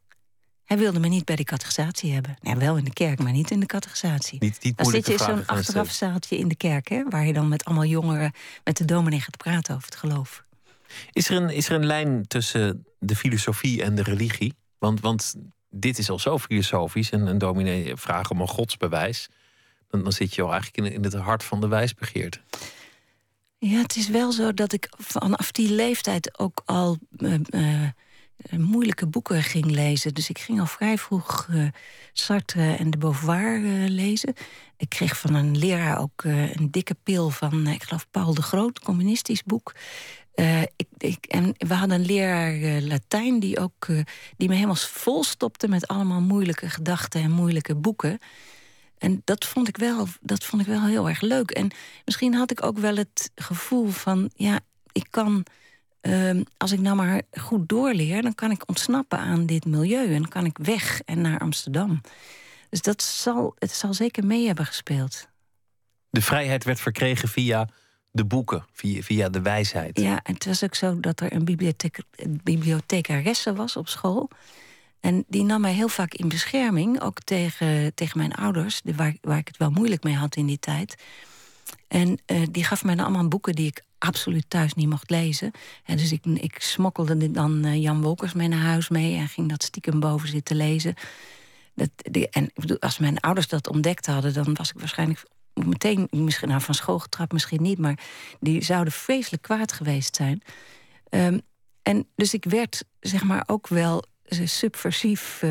Hij 0.66 0.78
wilde 0.78 1.00
me 1.00 1.08
niet 1.08 1.26
bij 1.26 1.36
de 1.36 1.44
catechisatie 1.44 2.14
hebben. 2.14 2.38
Ja, 2.42 2.58
wel 2.58 2.78
in 2.78 2.84
de 2.84 2.94
kerk, 2.94 3.20
maar 3.20 3.32
niet 3.32 3.52
in 3.52 3.60
de 3.60 3.66
catechisatie. 3.66 4.40
Niet, 4.40 4.64
niet 4.64 4.78
dan 4.78 4.86
zit 4.86 5.06
je 5.06 5.12
in 5.12 5.20
zo'n 5.20 5.48
achterafzaaltje 5.48 6.38
in 6.38 6.48
de 6.48 6.56
kerk... 6.56 6.88
Hè, 6.88 7.04
waar 7.10 7.26
je 7.26 7.34
dan 7.34 7.48
met 7.48 7.66
allemaal 7.66 7.86
jongeren 7.86 8.32
met 8.64 8.78
de 8.78 8.86
dominee 8.86 9.20
gaat 9.22 9.38
praten 9.38 9.76
over 9.76 9.88
het 9.88 9.98
geloof. 9.98 10.44
Is 11.12 11.30
er 11.30 11.36
een, 11.36 11.50
is 11.50 11.70
er 11.70 11.76
een 11.76 11.86
lijn 11.86 12.28
tussen 12.28 12.86
de 13.00 13.16
filosofie 13.16 13.84
en 13.84 13.96
de 13.96 14.04
religie? 14.04 14.54
Want, 14.78 15.00
want 15.00 15.36
dit 15.70 15.98
is 15.98 16.10
al 16.10 16.20
zo 16.20 16.40
filosofisch. 16.40 17.10
En 17.10 17.28
een 17.28 17.38
dominee 17.38 17.96
vraagt 17.96 18.32
om 18.32 18.42
een 18.42 18.48
godsbewijs. 18.48 19.28
Dan, 19.90 20.04
dan 20.04 20.12
zit 20.12 20.36
je 20.36 20.42
al 20.42 20.52
eigenlijk 20.52 20.88
in, 20.88 20.94
in 20.94 21.04
het 21.04 21.14
hart 21.14 21.44
van 21.44 21.62
de 21.62 21.68
wijsbegeerte. 21.68 22.40
Ja, 23.58 23.82
het 23.82 23.96
is 23.96 24.10
wel 24.10 24.32
zo 24.32 24.54
dat 24.54 24.74
ik 24.74 24.90
vanaf 24.98 25.52
die 25.52 25.72
leeftijd 25.72 26.40
ook 26.40 26.62
al... 26.66 26.98
Uh, 27.18 27.34
uh, 27.50 27.90
moeilijke 28.58 29.08
boeken 29.08 29.44
ging 29.44 29.66
lezen. 29.66 30.14
Dus 30.14 30.30
ik 30.30 30.40
ging 30.40 30.60
al 30.60 30.66
vrij 30.66 30.98
vroeg 30.98 31.48
uh, 31.52 31.68
Sartre 32.14 32.76
en 32.76 32.90
de 32.92 32.98
Beauvoir 32.98 33.60
uh, 33.60 33.90
lezen. 33.90 34.34
Ik 34.78 34.90
kreeg 34.90 35.18
van 35.18 35.34
een 35.34 35.58
leraar 35.58 36.00
ook 36.00 36.24
een 36.24 36.68
dikke 36.72 36.96
pil 37.04 37.30
van, 37.30 37.68
ik 37.68 37.84
geloof, 37.84 38.08
Paul 38.12 38.34
de 38.34 38.42
Groot, 38.42 38.80
communistisch 38.80 39.44
boek. 39.44 39.76
ik, 40.98 41.26
en 41.26 41.54
we 41.58 41.74
hadden 41.74 42.00
een 42.00 42.06
leraar 42.06 42.82
Latijn 42.82 43.40
die, 43.40 43.60
ook, 43.60 43.88
die 44.38 44.48
me 44.48 44.54
helemaal 44.54 44.76
volstopte 44.76 45.68
met 45.68 45.88
allemaal 45.88 46.22
moeilijke 46.22 46.70
gedachten 46.70 47.22
en 47.22 47.32
moeilijke 47.32 47.76
boeken. 47.76 48.20
En 48.98 49.22
dat 49.24 49.46
vond, 49.46 49.68
ik 49.68 49.78
wel, 49.78 50.08
dat 50.22 50.44
vond 50.44 50.62
ik 50.62 50.68
wel 50.68 50.86
heel 50.86 51.10
erg 51.10 51.22
leuk. 51.22 51.52
En 51.52 51.72
misschien 52.06 52.34
had 52.34 52.52
ik 52.52 52.64
ook 52.64 52.78
wel 52.78 52.96
het 52.96 53.32
gevoel 53.36 53.88
van, 53.88 54.30
ja, 54.36 54.60
ik 54.92 55.08
kan 55.10 55.46
uh, 56.08 56.42
als 56.58 56.72
ik 56.72 56.80
nou 56.80 56.96
maar 56.96 57.22
goed 57.32 57.70
doorleer, 57.70 58.22
dan 58.22 58.36
kan 58.36 58.52
ik 58.52 58.64
ontsnappen 58.70 59.20
aan 59.20 59.46
dit 59.46 59.66
milieu. 59.66 60.14
En 60.14 60.28
kan 60.28 60.46
ik 60.46 60.58
weg 60.58 61.02
en 61.06 61.22
naar 61.22 61.40
Amsterdam. 61.40 62.02
Dus 62.70 62.82
dat 62.82 63.04
zal, 63.04 63.56
het 63.60 63.72
zal 63.72 63.94
zeker 63.94 64.26
mee 64.26 64.46
hebben 64.46 64.66
gespeeld. 64.66 65.28
De 66.10 66.22
vrijheid 66.22 66.64
werd 66.64 66.80
verkregen 66.80 67.30
via 67.30 67.68
de 68.12 68.26
boeken, 68.26 68.66
via, 68.72 69.02
via 69.02 69.30
de 69.30 69.42
wijsheid. 69.42 70.00
Ja, 70.00 70.20
en 70.24 70.34
het 70.34 70.46
was 70.46 70.64
ook 70.64 70.76
zo 70.76 71.00
dat 71.00 71.20
er 71.20 71.34
een, 71.34 71.46
bibliotheek, 71.46 72.00
bibliothecaresse 72.44 73.54
was 73.54 73.76
op 73.76 73.88
school. 73.88 74.30
En 75.00 75.24
die 75.28 75.44
nam 75.44 75.62
mij 75.62 75.74
heel 75.74 75.88
vaak 75.88 76.14
in 76.14 76.28
bescherming, 76.28 77.02
ook 77.02 77.20
tegen, 77.20 77.94
tegen 77.94 78.18
mijn 78.18 78.34
ouders, 78.34 78.82
waar, 78.96 79.16
waar 79.22 79.38
ik 79.38 79.48
het 79.48 79.58
wel 79.58 79.72
moeilijk 79.72 80.04
mee 80.04 80.16
had 80.16 80.36
in 80.36 80.46
die 80.46 80.60
tijd. 80.60 80.96
En 81.96 82.20
uh, 82.28 82.48
die 82.52 82.64
gaf 82.64 82.84
mij 82.84 82.96
dan 82.96 83.06
allemaal 83.06 83.28
boeken 83.28 83.56
die 83.56 83.68
ik 83.68 83.84
absoluut 83.98 84.46
thuis 84.48 84.74
niet 84.74 84.90
mocht 84.90 85.10
lezen. 85.10 85.52
En 85.84 85.98
dus 85.98 86.12
ik, 86.12 86.26
ik 86.26 86.62
smokkelde 86.62 87.32
dan 87.32 87.66
uh, 87.66 87.82
Jan 87.82 88.02
Wolkers 88.02 88.34
mee 88.34 88.48
naar 88.48 88.60
huis 88.60 88.90
mee... 88.90 89.16
en 89.16 89.28
ging 89.28 89.50
dat 89.50 89.64
stiekem 89.64 90.00
boven 90.00 90.28
zitten 90.28 90.56
lezen. 90.56 90.94
Dat, 91.76 91.90
die, 91.96 92.30
en 92.30 92.52
als 92.80 92.98
mijn 92.98 93.20
ouders 93.20 93.48
dat 93.48 93.68
ontdekt 93.68 94.06
hadden... 94.06 94.34
dan 94.34 94.54
was 94.54 94.70
ik 94.70 94.80
waarschijnlijk 94.80 95.24
meteen 95.54 96.08
misschien 96.12 96.48
nou, 96.48 96.62
van 96.62 96.74
school 96.74 97.00
getrapt, 97.00 97.32
misschien 97.32 97.62
niet... 97.62 97.78
maar 97.78 98.00
die 98.40 98.64
zouden 98.64 98.94
vreselijk 98.94 99.44
kwaad 99.44 99.72
geweest 99.72 100.16
zijn. 100.16 100.42
Um, 101.10 101.42
en 101.82 102.08
dus 102.16 102.34
ik 102.34 102.46
werd 102.46 102.84
zeg 103.00 103.24
maar 103.24 103.44
ook 103.46 103.68
wel 103.68 104.06
eh, 104.24 104.48
subversief 104.48 105.44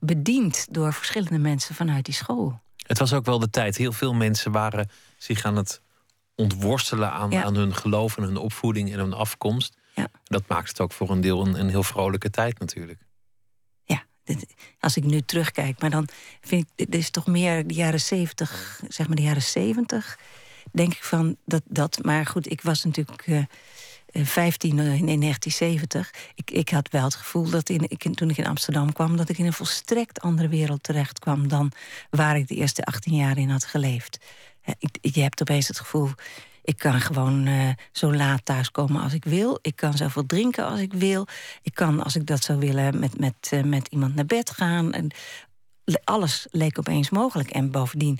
bediend... 0.00 0.66
door 0.70 0.92
verschillende 0.92 1.38
mensen 1.38 1.74
vanuit 1.74 2.04
die 2.04 2.14
school. 2.14 2.60
Het 2.86 2.98
was 2.98 3.12
ook 3.12 3.24
wel 3.24 3.38
de 3.38 3.50
tijd. 3.50 3.76
Heel 3.76 3.92
veel 3.92 4.14
mensen 4.14 4.52
waren 4.52 4.90
zich 5.16 5.44
aan 5.44 5.56
het 5.56 5.80
ontworstelen 6.38 7.12
aan, 7.12 7.34
aan 7.34 7.54
hun 7.54 7.74
geloof 7.74 8.16
en 8.16 8.22
hun 8.22 8.36
opvoeding 8.36 8.92
en 8.92 8.98
hun 8.98 9.12
afkomst. 9.12 9.76
Ja. 9.94 10.08
Dat 10.24 10.48
maakt 10.48 10.68
het 10.68 10.80
ook 10.80 10.92
voor 10.92 11.10
een 11.10 11.20
deel 11.20 11.46
een, 11.46 11.60
een 11.60 11.68
heel 11.68 11.82
vrolijke 11.82 12.30
tijd 12.30 12.58
natuurlijk. 12.58 13.00
Ja, 13.84 14.04
als 14.80 14.96
ik 14.96 15.04
nu 15.04 15.20
terugkijk, 15.20 15.80
maar 15.80 15.90
dan 15.90 16.08
vind 16.40 16.66
ik, 16.66 16.88
dit 16.88 16.94
is 16.94 17.10
toch 17.10 17.26
meer 17.26 17.66
de 17.66 17.74
jaren 17.74 18.00
zeventig, 18.00 18.80
zeg 18.88 19.06
maar 19.06 19.16
de 19.16 19.22
jaren 19.22 19.42
zeventig, 19.42 20.18
denk 20.72 20.92
ik 20.92 21.04
van 21.04 21.36
dat, 21.44 21.62
dat. 21.64 21.98
Maar 22.02 22.26
goed, 22.26 22.50
ik 22.50 22.62
was 22.62 22.84
natuurlijk 22.84 23.26
uh, 23.26 23.44
15 24.12 24.70
in 24.70 24.76
1970. 25.20 26.14
Ik, 26.34 26.50
ik 26.50 26.68
had 26.68 26.88
wel 26.90 27.04
het 27.04 27.14
gevoel 27.14 27.50
dat 27.50 27.68
in, 27.68 27.84
ik, 27.88 28.14
toen 28.14 28.30
ik 28.30 28.36
in 28.36 28.46
Amsterdam 28.46 28.92
kwam, 28.92 29.16
dat 29.16 29.28
ik 29.28 29.38
in 29.38 29.46
een 29.46 29.52
volstrekt 29.52 30.20
andere 30.20 30.48
wereld 30.48 30.82
terecht 30.82 31.18
kwam 31.18 31.48
dan 31.48 31.72
waar 32.10 32.36
ik 32.36 32.48
de 32.48 32.54
eerste 32.54 32.84
18 32.84 33.14
jaar 33.14 33.38
in 33.38 33.50
had 33.50 33.64
geleefd 33.64 34.18
je 35.00 35.20
hebt 35.20 35.40
opeens 35.40 35.68
het 35.68 35.78
gevoel... 35.78 36.10
ik 36.62 36.78
kan 36.78 37.00
gewoon 37.00 37.46
uh, 37.46 37.68
zo 37.92 38.14
laat 38.14 38.44
thuiskomen 38.44 39.02
als 39.02 39.12
ik 39.12 39.24
wil. 39.24 39.58
Ik 39.62 39.76
kan 39.76 39.96
zoveel 39.96 40.26
drinken 40.26 40.66
als 40.66 40.80
ik 40.80 40.92
wil. 40.92 41.26
Ik 41.62 41.74
kan, 41.74 42.02
als 42.02 42.16
ik 42.16 42.26
dat 42.26 42.42
zou 42.42 42.58
willen, 42.58 42.98
met, 42.98 43.18
met, 43.18 43.50
uh, 43.54 43.62
met 43.62 43.88
iemand 43.88 44.14
naar 44.14 44.26
bed 44.26 44.50
gaan. 44.50 44.92
En 44.92 45.10
alles 46.04 46.46
leek 46.50 46.78
opeens 46.78 47.10
mogelijk. 47.10 47.50
En 47.50 47.70
bovendien, 47.70 48.18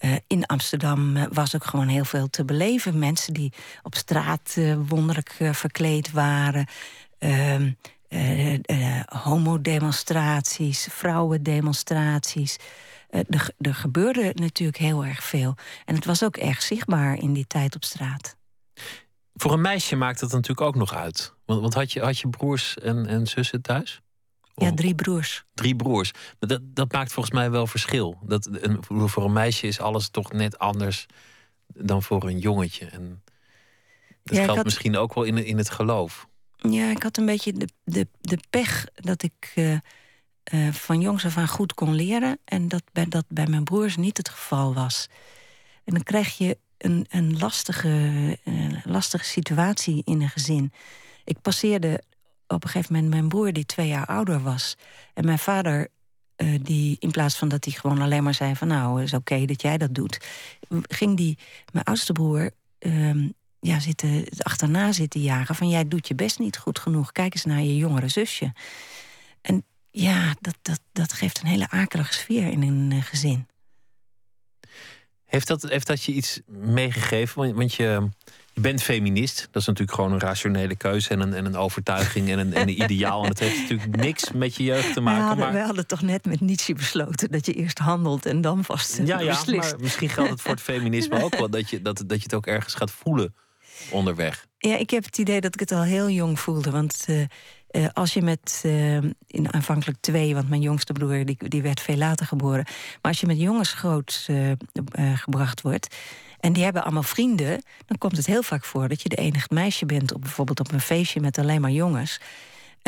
uh, 0.00 0.16
in 0.26 0.46
Amsterdam 0.46 1.28
was 1.32 1.54
ook 1.54 1.64
gewoon 1.64 1.88
heel 1.88 2.04
veel 2.04 2.30
te 2.30 2.44
beleven. 2.44 2.98
Mensen 2.98 3.34
die 3.34 3.52
op 3.82 3.94
straat 3.94 4.56
wonderlijk 4.88 5.36
verkleed 5.52 6.10
waren... 6.10 6.66
Uh, 7.18 7.56
homodemonstraties, 9.06 10.88
vrouwendemonstraties. 10.90 12.56
Uh, 13.10 13.20
er, 13.28 13.50
er 13.58 13.74
gebeurde 13.74 14.32
natuurlijk 14.34 14.78
heel 14.78 15.04
erg 15.04 15.24
veel. 15.24 15.54
En 15.84 15.94
het 15.94 16.04
was 16.04 16.24
ook 16.24 16.36
erg 16.36 16.62
zichtbaar 16.62 17.18
in 17.18 17.32
die 17.32 17.46
tijd 17.46 17.74
op 17.74 17.84
straat. 17.84 18.36
Voor 19.34 19.52
een 19.52 19.60
meisje 19.60 19.96
maakt 19.96 20.20
dat 20.20 20.32
natuurlijk 20.32 20.60
ook 20.60 20.74
nog 20.74 20.94
uit. 20.94 21.34
Want, 21.44 21.60
want 21.60 21.74
had, 21.74 21.92
je, 21.92 22.00
had 22.00 22.18
je 22.18 22.28
broers 22.28 22.78
en, 22.78 23.06
en 23.06 23.26
zussen 23.26 23.62
thuis? 23.62 24.00
Ja, 24.54 24.74
drie 24.74 24.94
broers. 24.94 25.44
Drie 25.54 25.76
broers. 25.76 26.10
Dat, 26.38 26.60
dat 26.62 26.92
maakt 26.92 27.12
volgens 27.12 27.34
mij 27.34 27.50
wel 27.50 27.66
verschil. 27.66 28.18
Dat, 28.22 28.48
een, 28.52 28.78
voor 29.08 29.24
een 29.24 29.32
meisje 29.32 29.66
is 29.66 29.80
alles 29.80 30.08
toch 30.08 30.32
net 30.32 30.58
anders 30.58 31.06
dan 31.66 32.02
voor 32.02 32.24
een 32.24 32.38
jongetje. 32.38 32.86
En 32.86 33.22
dat 34.22 34.36
ja, 34.36 34.42
geldt 34.42 34.56
had... 34.56 34.64
misschien 34.64 34.96
ook 34.96 35.14
wel 35.14 35.24
in, 35.24 35.44
in 35.44 35.58
het 35.58 35.70
geloof. 35.70 36.28
Ja, 36.56 36.90
ik 36.90 37.02
had 37.02 37.16
een 37.16 37.26
beetje 37.26 37.52
de, 37.52 37.68
de, 37.84 38.08
de 38.20 38.38
pech 38.50 38.86
dat 38.94 39.22
ik 39.22 39.52
uh, 39.54 39.78
uh, 40.52 40.72
van 40.72 41.00
jongs 41.00 41.24
af 41.24 41.36
aan 41.36 41.48
goed 41.48 41.74
kon 41.74 41.94
leren. 41.94 42.38
En 42.44 42.68
dat 42.68 42.82
bij, 42.92 43.06
dat 43.08 43.24
bij 43.28 43.46
mijn 43.46 43.64
broers 43.64 43.96
niet 43.96 44.16
het 44.16 44.28
geval 44.28 44.74
was. 44.74 45.08
En 45.84 45.94
dan 45.94 46.02
krijg 46.02 46.38
je 46.38 46.58
een, 46.78 47.06
een 47.10 47.38
lastige, 47.38 47.88
uh, 48.44 48.78
lastige 48.84 49.24
situatie 49.24 50.02
in 50.04 50.22
een 50.22 50.30
gezin. 50.30 50.72
Ik 51.24 51.40
passeerde 51.40 52.02
op 52.46 52.64
een 52.64 52.70
gegeven 52.70 52.94
moment 52.94 53.12
mijn 53.12 53.28
broer 53.28 53.52
die 53.52 53.66
twee 53.66 53.88
jaar 53.88 54.06
ouder 54.06 54.42
was. 54.42 54.76
En 55.14 55.24
mijn 55.24 55.38
vader 55.38 55.88
die 56.62 56.96
in 56.98 57.10
plaats 57.10 57.36
van 57.36 57.48
dat 57.48 57.64
hij 57.64 57.74
gewoon 57.74 58.00
alleen 58.00 58.22
maar 58.22 58.34
zei 58.34 58.56
van 58.56 58.68
nou, 58.68 59.02
is 59.02 59.14
oké 59.14 59.44
dat 59.44 59.62
jij 59.62 59.78
dat 59.78 59.94
doet, 59.94 60.18
ging 60.82 61.16
die 61.16 61.38
mijn 61.72 61.84
oudste 61.84 62.12
broer 62.12 62.50
uh, 62.80 63.28
ja, 63.60 63.80
zitten, 63.80 64.24
achterna 64.38 64.92
zitten 64.92 65.20
jagen 65.20 65.54
van 65.54 65.68
jij 65.68 65.88
doet 65.88 66.08
je 66.08 66.14
best 66.14 66.38
niet 66.38 66.58
goed 66.58 66.78
genoeg. 66.78 67.12
Kijk 67.12 67.34
eens 67.34 67.44
naar 67.44 67.62
je 67.62 67.76
jongere 67.76 68.08
zusje. 68.08 68.52
Ja, 69.90 70.34
dat, 70.40 70.56
dat, 70.62 70.80
dat 70.92 71.12
geeft 71.12 71.40
een 71.40 71.46
hele 71.46 71.70
akelige 71.70 72.12
sfeer 72.12 72.48
in 72.48 72.62
een 72.62 72.92
eh, 72.92 73.02
gezin. 73.02 73.46
Heeft 75.24 75.46
dat, 75.46 75.62
heeft 75.62 75.86
dat 75.86 76.02
je 76.02 76.12
iets 76.12 76.40
meegegeven? 76.46 77.42
Want, 77.42 77.56
want 77.56 77.74
je, 77.74 78.08
je 78.52 78.60
bent 78.60 78.82
feminist. 78.82 79.48
Dat 79.50 79.62
is 79.62 79.66
natuurlijk 79.66 79.96
gewoon 79.96 80.12
een 80.12 80.20
rationele 80.20 80.76
keuze 80.76 81.08
en 81.08 81.20
een, 81.20 81.34
en 81.34 81.44
een 81.44 81.56
overtuiging 81.56 82.30
en 82.30 82.38
een, 82.38 82.54
en 82.54 82.62
een 82.62 82.82
ideaal. 82.82 83.22
En 83.22 83.28
dat 83.28 83.38
heeft 83.38 83.60
natuurlijk 83.60 83.96
niks 83.96 84.32
met 84.32 84.54
je 84.54 84.64
jeugd 84.64 84.92
te 84.92 85.00
maken. 85.00 85.20
We 85.20 85.26
hadden, 85.26 85.44
maar... 85.44 85.54
we 85.54 85.66
hadden 85.66 85.86
toch 85.86 86.02
net 86.02 86.24
met 86.24 86.40
Nietzsche 86.40 86.74
besloten 86.74 87.30
dat 87.30 87.46
je 87.46 87.52
eerst 87.52 87.78
handelt 87.78 88.26
en 88.26 88.40
dan 88.40 88.64
vast 88.64 89.00
Ja, 89.04 89.20
ja 89.20 89.30
beslist. 89.30 89.70
maar 89.70 89.80
misschien 89.80 90.08
geldt 90.08 90.30
het 90.30 90.40
voor 90.40 90.50
het 90.50 90.60
feminisme 90.60 91.22
ook 91.22 91.36
wel. 91.36 91.50
Dat 91.50 91.70
je, 91.70 91.82
dat, 91.82 92.02
dat 92.06 92.16
je 92.16 92.22
het 92.22 92.34
ook 92.34 92.46
ergens 92.46 92.74
gaat 92.74 92.90
voelen 92.90 93.34
onderweg. 93.90 94.46
Ja, 94.58 94.76
ik 94.76 94.90
heb 94.90 95.04
het 95.04 95.18
idee 95.18 95.40
dat 95.40 95.54
ik 95.54 95.60
het 95.60 95.72
al 95.72 95.82
heel 95.82 96.10
jong 96.10 96.40
voelde. 96.40 96.70
Want 96.70 97.04
eh, 97.06 97.24
eh, 97.78 97.86
als 97.92 98.14
je 98.14 98.22
met, 98.22 98.60
eh, 98.64 98.96
in 99.26 99.52
aanvankelijk 99.52 99.98
twee, 100.00 100.34
want 100.34 100.48
mijn 100.48 100.60
jongste 100.60 100.92
broer 100.92 101.24
die, 101.24 101.36
die 101.48 101.62
werd 101.62 101.80
veel 101.80 101.96
later 101.96 102.26
geboren. 102.26 102.64
Maar 102.64 103.10
als 103.10 103.20
je 103.20 103.26
met 103.26 103.40
jongens 103.40 103.72
groot 103.72 104.26
eh, 104.26 105.14
gebracht 105.14 105.60
wordt. 105.60 105.96
En 106.40 106.52
die 106.52 106.64
hebben 106.64 106.82
allemaal 106.82 107.02
vrienden. 107.02 107.62
Dan 107.86 107.98
komt 107.98 108.16
het 108.16 108.26
heel 108.26 108.42
vaak 108.42 108.64
voor 108.64 108.88
dat 108.88 109.02
je 109.02 109.08
de 109.08 109.16
enige 109.16 109.46
meisje 109.50 109.86
bent. 109.86 110.14
Op, 110.14 110.20
bijvoorbeeld 110.20 110.60
op 110.60 110.72
een 110.72 110.80
feestje 110.80 111.20
met 111.20 111.38
alleen 111.38 111.60
maar 111.60 111.70
jongens. 111.70 112.20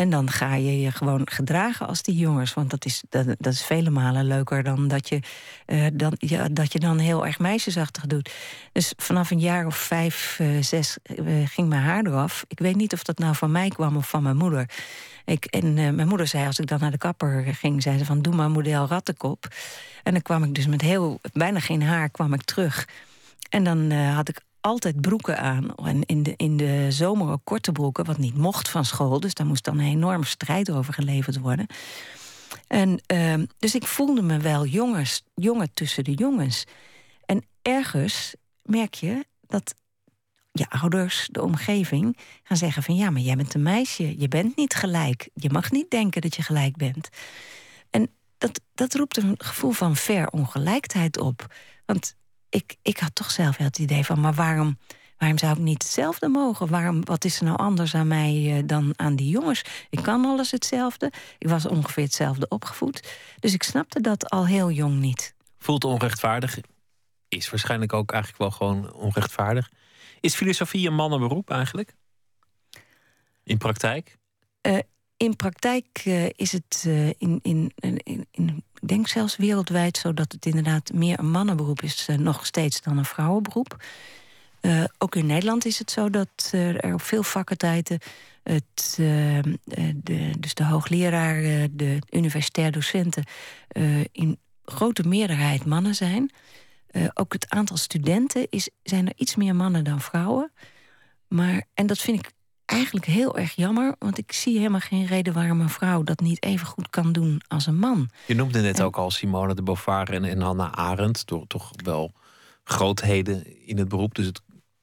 En 0.00 0.10
dan 0.10 0.30
ga 0.30 0.54
je 0.54 0.80
je 0.80 0.90
gewoon 0.90 1.20
gedragen 1.24 1.86
als 1.86 2.02
die 2.02 2.16
jongens. 2.16 2.54
Want 2.54 2.70
dat 2.70 2.84
is, 2.84 3.02
dat, 3.08 3.26
dat 3.26 3.52
is 3.52 3.62
vele 3.62 3.90
malen 3.90 4.24
leuker 4.24 4.62
dan 4.62 4.88
dat 4.88 5.08
je, 5.08 5.20
eh, 5.66 5.86
dan, 5.92 6.14
ja, 6.18 6.48
dat 6.48 6.72
je 6.72 6.78
dan 6.78 6.98
heel 6.98 7.26
erg 7.26 7.38
meisjesachtig 7.38 8.06
doet. 8.06 8.30
Dus 8.72 8.92
vanaf 8.96 9.30
een 9.30 9.40
jaar 9.40 9.66
of 9.66 9.76
vijf, 9.76 10.36
eh, 10.38 10.48
zes 10.60 10.96
eh, 11.02 11.16
ging 11.44 11.68
mijn 11.68 11.82
haar 11.82 12.06
eraf. 12.06 12.44
Ik 12.48 12.58
weet 12.58 12.76
niet 12.76 12.92
of 12.92 13.02
dat 13.02 13.18
nou 13.18 13.34
van 13.34 13.50
mij 13.50 13.68
kwam 13.68 13.96
of 13.96 14.08
van 14.08 14.22
mijn 14.22 14.36
moeder. 14.36 14.70
Ik, 15.24 15.44
en 15.44 15.74
mijn 15.74 16.08
moeder 16.08 16.26
zei, 16.26 16.46
als 16.46 16.58
ik 16.58 16.66
dan 16.66 16.80
naar 16.80 16.90
de 16.90 16.98
kapper 16.98 17.54
ging, 17.54 17.82
zei 17.82 17.98
ze 17.98 18.04
van 18.04 18.22
doe 18.22 18.34
maar 18.34 18.50
model 18.50 18.86
rattenkop. 18.86 19.48
En 20.02 20.12
dan 20.12 20.22
kwam 20.22 20.44
ik 20.44 20.54
dus 20.54 20.66
met 20.66 20.80
heel, 20.80 21.20
bijna 21.32 21.60
geen 21.60 21.82
haar, 21.82 22.10
kwam 22.10 22.32
ik 22.32 22.42
terug. 22.42 22.88
En 23.48 23.64
dan 23.64 23.90
had 23.92 24.28
ik 24.28 24.40
altijd 24.60 25.00
broeken 25.00 25.38
aan. 25.38 25.74
En 25.74 26.04
in 26.04 26.22
de, 26.22 26.34
in 26.36 26.56
de 26.56 26.86
zomer 26.90 27.32
ook 27.32 27.44
korte 27.44 27.72
broeken, 27.72 28.04
wat 28.04 28.18
niet 28.18 28.36
mocht 28.36 28.68
van 28.68 28.84
school. 28.84 29.20
Dus 29.20 29.34
daar 29.34 29.46
moest 29.46 29.64
dan 29.64 29.78
een 29.78 29.86
enorme 29.86 30.24
strijd 30.24 30.70
over 30.70 30.94
geleverd 30.94 31.38
worden. 31.38 31.66
En, 32.66 33.00
ehm, 33.06 33.46
dus 33.58 33.74
ik 33.74 33.86
voelde 33.86 34.22
me 34.22 34.38
wel 34.38 34.66
jongens, 34.66 35.22
jongen 35.34 35.74
tussen 35.74 36.04
de 36.04 36.14
jongens. 36.14 36.64
En 37.26 37.44
ergens 37.62 38.34
merk 38.62 38.94
je 38.94 39.24
dat 39.46 39.74
je 40.52 40.68
ouders, 40.68 41.28
de 41.30 41.42
omgeving, 41.42 42.18
gaan 42.42 42.56
zeggen 42.56 42.82
van 42.82 42.96
ja, 42.96 43.10
maar 43.10 43.22
jij 43.22 43.36
bent 43.36 43.54
een 43.54 43.62
meisje, 43.62 44.20
je 44.20 44.28
bent 44.28 44.56
niet 44.56 44.74
gelijk. 44.74 45.28
Je 45.34 45.50
mag 45.50 45.70
niet 45.70 45.90
denken 45.90 46.20
dat 46.20 46.36
je 46.36 46.42
gelijk 46.42 46.76
bent. 46.76 47.08
En 47.90 48.10
dat, 48.38 48.60
dat 48.74 48.94
roept 48.94 49.16
een 49.16 49.34
gevoel 49.38 49.70
van 49.70 49.96
verongelijkheid 49.96 51.18
op. 51.18 51.54
Want 51.86 52.14
ik, 52.50 52.76
ik 52.82 52.98
had 52.98 53.14
toch 53.14 53.30
zelf 53.30 53.56
wel 53.56 53.66
het 53.66 53.78
idee 53.78 54.04
van, 54.04 54.20
maar 54.20 54.34
waarom, 54.34 54.78
waarom 55.18 55.38
zou 55.38 55.52
ik 55.52 55.58
niet 55.58 55.82
hetzelfde 55.82 56.28
mogen? 56.28 56.68
Waarom, 56.68 57.04
wat 57.04 57.24
is 57.24 57.38
er 57.38 57.44
nou 57.44 57.56
anders 57.56 57.94
aan 57.94 58.08
mij 58.08 58.56
eh, 58.56 58.62
dan 58.66 58.92
aan 58.96 59.16
die 59.16 59.28
jongens? 59.28 59.62
Ik 59.90 60.02
kan 60.02 60.24
alles 60.24 60.50
hetzelfde. 60.50 61.12
Ik 61.38 61.48
was 61.48 61.66
ongeveer 61.66 62.04
hetzelfde 62.04 62.48
opgevoed. 62.48 63.16
Dus 63.40 63.54
ik 63.54 63.62
snapte 63.62 64.00
dat 64.00 64.30
al 64.30 64.46
heel 64.46 64.70
jong 64.70 64.98
niet. 64.98 65.34
Voelt 65.58 65.84
onrechtvaardig. 65.84 66.58
Is 67.28 67.50
waarschijnlijk 67.50 67.92
ook 67.92 68.12
eigenlijk 68.12 68.42
wel 68.42 68.50
gewoon 68.50 68.92
onrechtvaardig. 68.92 69.70
Is 70.20 70.34
filosofie 70.34 70.86
een 70.86 70.94
mannenberoep 70.94 71.50
eigenlijk? 71.50 71.94
In 73.44 73.58
praktijk? 73.58 74.18
Uh, 74.62 74.78
in 75.16 75.36
praktijk 75.36 76.02
uh, 76.04 76.26
is 76.36 76.52
het 76.52 76.84
uh, 76.86 77.06
in, 77.06 77.38
in, 77.42 77.72
in, 77.74 78.26
in, 78.30 78.64
ik 78.80 78.88
denk 78.88 79.08
zelfs 79.08 79.36
wereldwijd 79.36 79.96
zo 79.96 80.14
dat 80.14 80.32
het 80.32 80.46
inderdaad 80.46 80.92
meer 80.92 81.18
een 81.18 81.30
mannenberoep 81.30 81.82
is, 81.82 82.08
nog 82.16 82.46
steeds 82.46 82.82
dan 82.82 82.98
een 82.98 83.04
vrouwenberoep. 83.04 83.84
ook 84.98 85.14
in 85.14 85.26
Nederland 85.26 85.64
is 85.64 85.78
het 85.78 85.90
zo 85.90 86.10
dat 86.10 86.48
er 86.52 86.94
op 86.94 87.02
veel 87.02 87.22
faculteiten 87.22 87.98
het, 88.42 88.94
de, 88.96 90.30
dus 90.38 90.54
de 90.54 90.64
hoogleraar, 90.64 91.68
de 91.70 91.98
universitair 92.10 92.72
docenten 92.72 93.24
in 94.12 94.38
grote 94.64 95.02
meerderheid 95.08 95.64
mannen 95.64 95.94
zijn. 95.94 96.30
ook 97.14 97.32
het 97.32 97.48
aantal 97.48 97.76
studenten 97.76 98.46
is, 98.50 98.70
zijn 98.82 99.06
er 99.06 99.14
iets 99.16 99.36
meer 99.36 99.56
mannen 99.56 99.84
dan 99.84 100.00
vrouwen. 100.00 100.52
Maar, 101.28 101.64
en 101.74 101.86
dat 101.86 101.98
vind 101.98 102.18
ik 102.18 102.32
eigenlijk 102.70 103.06
heel 103.06 103.38
erg 103.38 103.54
jammer, 103.54 103.94
want 103.98 104.18
ik 104.18 104.32
zie 104.32 104.56
helemaal 104.56 104.80
geen 104.80 105.06
reden 105.06 105.32
waarom 105.32 105.60
een 105.60 105.68
vrouw 105.68 106.02
dat 106.02 106.20
niet 106.20 106.42
even 106.42 106.66
goed 106.66 106.90
kan 106.90 107.12
doen 107.12 107.42
als 107.48 107.66
een 107.66 107.78
man. 107.78 108.10
Je 108.26 108.34
noemde 108.34 108.60
net 108.60 108.82
ook 108.82 108.96
al 108.96 109.10
Simone 109.10 109.54
de 109.54 109.62
Beauvoir 109.62 110.12
en, 110.12 110.24
en 110.24 110.40
Hannah 110.40 110.72
Arendt, 110.72 111.26
door 111.26 111.46
toch 111.46 111.70
wel 111.84 112.12
grootheden 112.64 113.66
in 113.66 113.78
het 113.78 113.88
beroep. 113.88 114.14
Dus 114.14 114.26
het 114.26 114.42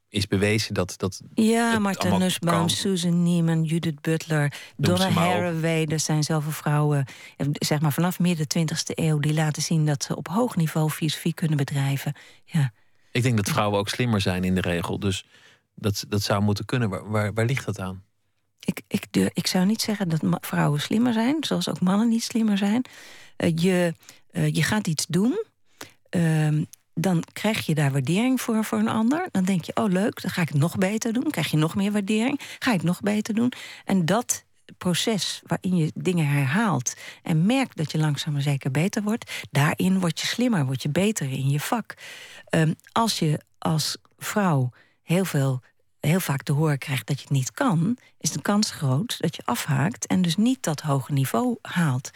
is 0.10 0.28
bewezen 0.28 0.74
dat. 0.74 0.94
dat 0.98 1.22
ja, 1.34 1.80
Martha 1.80 2.18
Nussbaum, 2.18 2.70
Susan 2.70 3.24
Neiman, 3.24 3.64
Judith 3.64 4.02
Butler, 4.02 4.54
Donna 4.78 5.10
Haraway. 5.10 5.86
Er 5.86 6.00
zijn 6.00 6.24
zoveel 6.24 6.52
vrouwen, 6.52 7.06
zeg 7.52 7.82
maar 7.82 7.94
vanaf 7.94 8.20
midden 8.20 8.48
20e 8.58 8.94
eeuw, 8.94 9.20
die 9.20 9.34
laten 9.34 9.62
zien 9.62 9.86
dat 9.86 10.04
ze 10.04 10.16
op 10.16 10.28
hoog 10.28 10.56
niveau 10.56 10.90
filosofie 10.90 11.34
kunnen 11.34 11.58
bedrijven. 11.58 12.14
Ja. 12.46 12.72
Ik 13.12 13.24
denk 13.24 13.38
dat 13.38 13.50
vrouwen 13.50 13.80
ook 13.80 13.90
slimmer 13.90 14.22
zijn 14.22 14.44
in 14.44 14.56
de 14.56 14.62
regel. 14.62 15.00
Dus 15.00 15.26
dat, 15.80 16.06
dat 16.08 16.22
zou 16.22 16.42
moeten 16.42 16.66
kunnen. 16.66 16.90
Waar, 16.90 17.34
waar, 17.34 17.46
ligt 17.46 17.66
dat 17.66 17.80
aan? 17.80 18.04
Ik, 18.60 18.82
ik, 18.88 19.32
ik 19.34 19.48
zou 19.48 19.66
niet 19.66 19.82
zeggen 19.82 20.10
dat 20.10 20.22
vrouwen 20.42 20.82
slimmer 20.82 21.14
zijn, 21.14 21.38
zoals 21.40 21.70
ook 21.70 21.80
mannen 21.80 22.08
niet 22.08 22.24
slimmer 22.24 22.58
zijn. 22.58 22.86
Uh, 23.38 23.52
je, 23.56 23.94
uh, 24.32 24.54
je 24.54 24.64
gaat 24.64 24.88
iets 24.88 25.06
doen. 25.06 25.44
Uh, 26.12 26.62
dan 26.94 27.24
krijg 27.34 27.66
je 27.66 27.76
daar 27.76 27.92
waardering 27.92 28.42
voor 28.42 28.64
voor 28.64 28.80
een 28.80 28.88
ander. 28.88 29.28
Dan 29.32 29.44
denk 29.44 29.64
je, 29.64 29.76
oh 29.76 29.92
leuk, 29.92 30.22
dan 30.22 30.32
ga 30.32 30.42
ik 30.42 30.50
het 30.50 30.58
nog 30.58 30.78
beter 30.78 31.14
doen. 31.14 31.30
Krijg 31.30 31.52
je 31.52 31.58
nog 31.58 31.76
meer 31.76 31.92
waardering. 31.92 32.40
Ga 32.60 32.72
ik 32.72 32.78
het 32.78 32.88
nog 32.88 33.02
beter 33.02 33.34
doen. 33.34 33.52
En 33.86 34.06
dat 34.06 34.46
proces 34.78 35.42
waarin 35.46 35.76
je 35.76 35.92
dingen 35.96 36.28
herhaalt 36.28 36.94
en 37.24 37.46
merkt 37.46 37.78
dat 37.78 37.92
je 37.92 37.98
langzaam 37.98 38.34
maar 38.34 38.42
zeker 38.42 38.72
beter 38.72 39.04
wordt, 39.04 39.32
daarin 39.52 40.00
word 40.00 40.20
je 40.20 40.28
slimmer, 40.28 40.66
word 40.66 40.82
je 40.82 40.90
beter 40.90 41.32
in 41.32 41.50
je 41.50 41.60
vak. 41.60 41.94
Um, 42.50 42.76
als 42.92 43.20
je 43.20 43.42
als 43.58 43.98
vrouw 44.18 44.70
heel 45.08 45.26
veel 45.26 45.62
heel 46.00 46.20
vaak 46.20 46.44
te 46.44 46.52
horen 46.52 46.78
krijgt 46.78 47.08
dat 47.08 47.18
je 47.18 47.24
het 47.24 47.32
niet 47.32 47.52
kan, 47.52 47.98
is 48.20 48.32
de 48.32 48.42
kans 48.42 48.72
groot 48.72 49.18
dat 49.20 49.36
je 49.36 49.42
afhaakt 49.46 50.08
en 50.08 50.22
dus 50.22 50.36
niet 50.36 50.64
dat 50.64 50.82
hoge 50.82 51.14
niveau 51.14 51.58
haalt. 51.62 52.10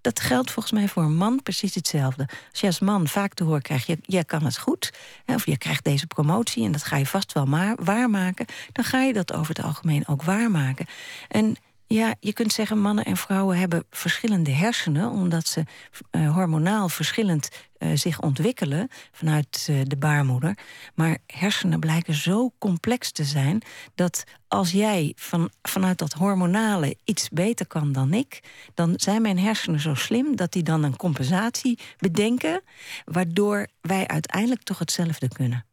Dat 0.00 0.20
geldt 0.20 0.50
volgens 0.50 0.74
mij 0.74 0.88
voor 0.88 1.02
een 1.02 1.16
man 1.16 1.42
precies 1.42 1.74
hetzelfde. 1.74 2.28
Als 2.50 2.60
je 2.60 2.66
als 2.66 2.78
man 2.78 3.08
vaak 3.08 3.34
te 3.34 3.44
horen 3.44 3.62
krijgt, 3.62 3.86
je, 4.02 4.24
kan 4.24 4.44
het 4.44 4.58
goed, 4.58 4.92
of 5.26 5.46
je 5.46 5.58
krijgt 5.58 5.84
deze 5.84 6.06
promotie 6.06 6.64
en 6.64 6.72
dat 6.72 6.84
ga 6.84 6.96
je 6.96 7.06
vast 7.06 7.32
wel 7.32 7.48
waarmaken, 7.76 8.46
dan 8.72 8.84
ga 8.84 9.02
je 9.02 9.12
dat 9.12 9.32
over 9.32 9.54
het 9.54 9.64
algemeen 9.64 10.08
ook 10.08 10.22
waarmaken. 10.22 10.86
En 11.28 11.56
ja, 11.88 12.14
je 12.20 12.32
kunt 12.32 12.52
zeggen 12.52 12.80
mannen 12.80 13.04
en 13.04 13.16
vrouwen 13.16 13.58
hebben 13.58 13.84
verschillende 13.90 14.50
hersenen, 14.50 15.10
omdat 15.10 15.46
ze 15.46 15.64
uh, 16.10 16.34
hormonaal 16.34 16.88
verschillend 16.88 17.48
uh, 17.78 17.90
zich 17.94 18.20
ontwikkelen 18.20 18.88
vanuit 19.12 19.66
uh, 19.70 19.80
de 19.84 19.96
baarmoeder. 19.96 20.58
Maar 20.94 21.18
hersenen 21.26 21.80
blijken 21.80 22.14
zo 22.14 22.52
complex 22.58 23.12
te 23.12 23.24
zijn 23.24 23.62
dat 23.94 24.24
als 24.48 24.70
jij 24.70 25.12
van, 25.16 25.50
vanuit 25.62 25.98
dat 25.98 26.12
hormonale 26.12 26.96
iets 27.04 27.28
beter 27.28 27.66
kan 27.66 27.92
dan 27.92 28.12
ik, 28.12 28.40
dan 28.74 28.92
zijn 28.96 29.22
mijn 29.22 29.38
hersenen 29.38 29.80
zo 29.80 29.94
slim 29.94 30.36
dat 30.36 30.52
die 30.52 30.62
dan 30.62 30.82
een 30.82 30.96
compensatie 30.96 31.78
bedenken, 31.98 32.62
waardoor 33.04 33.66
wij 33.80 34.06
uiteindelijk 34.06 34.62
toch 34.62 34.78
hetzelfde 34.78 35.28
kunnen. 35.28 35.66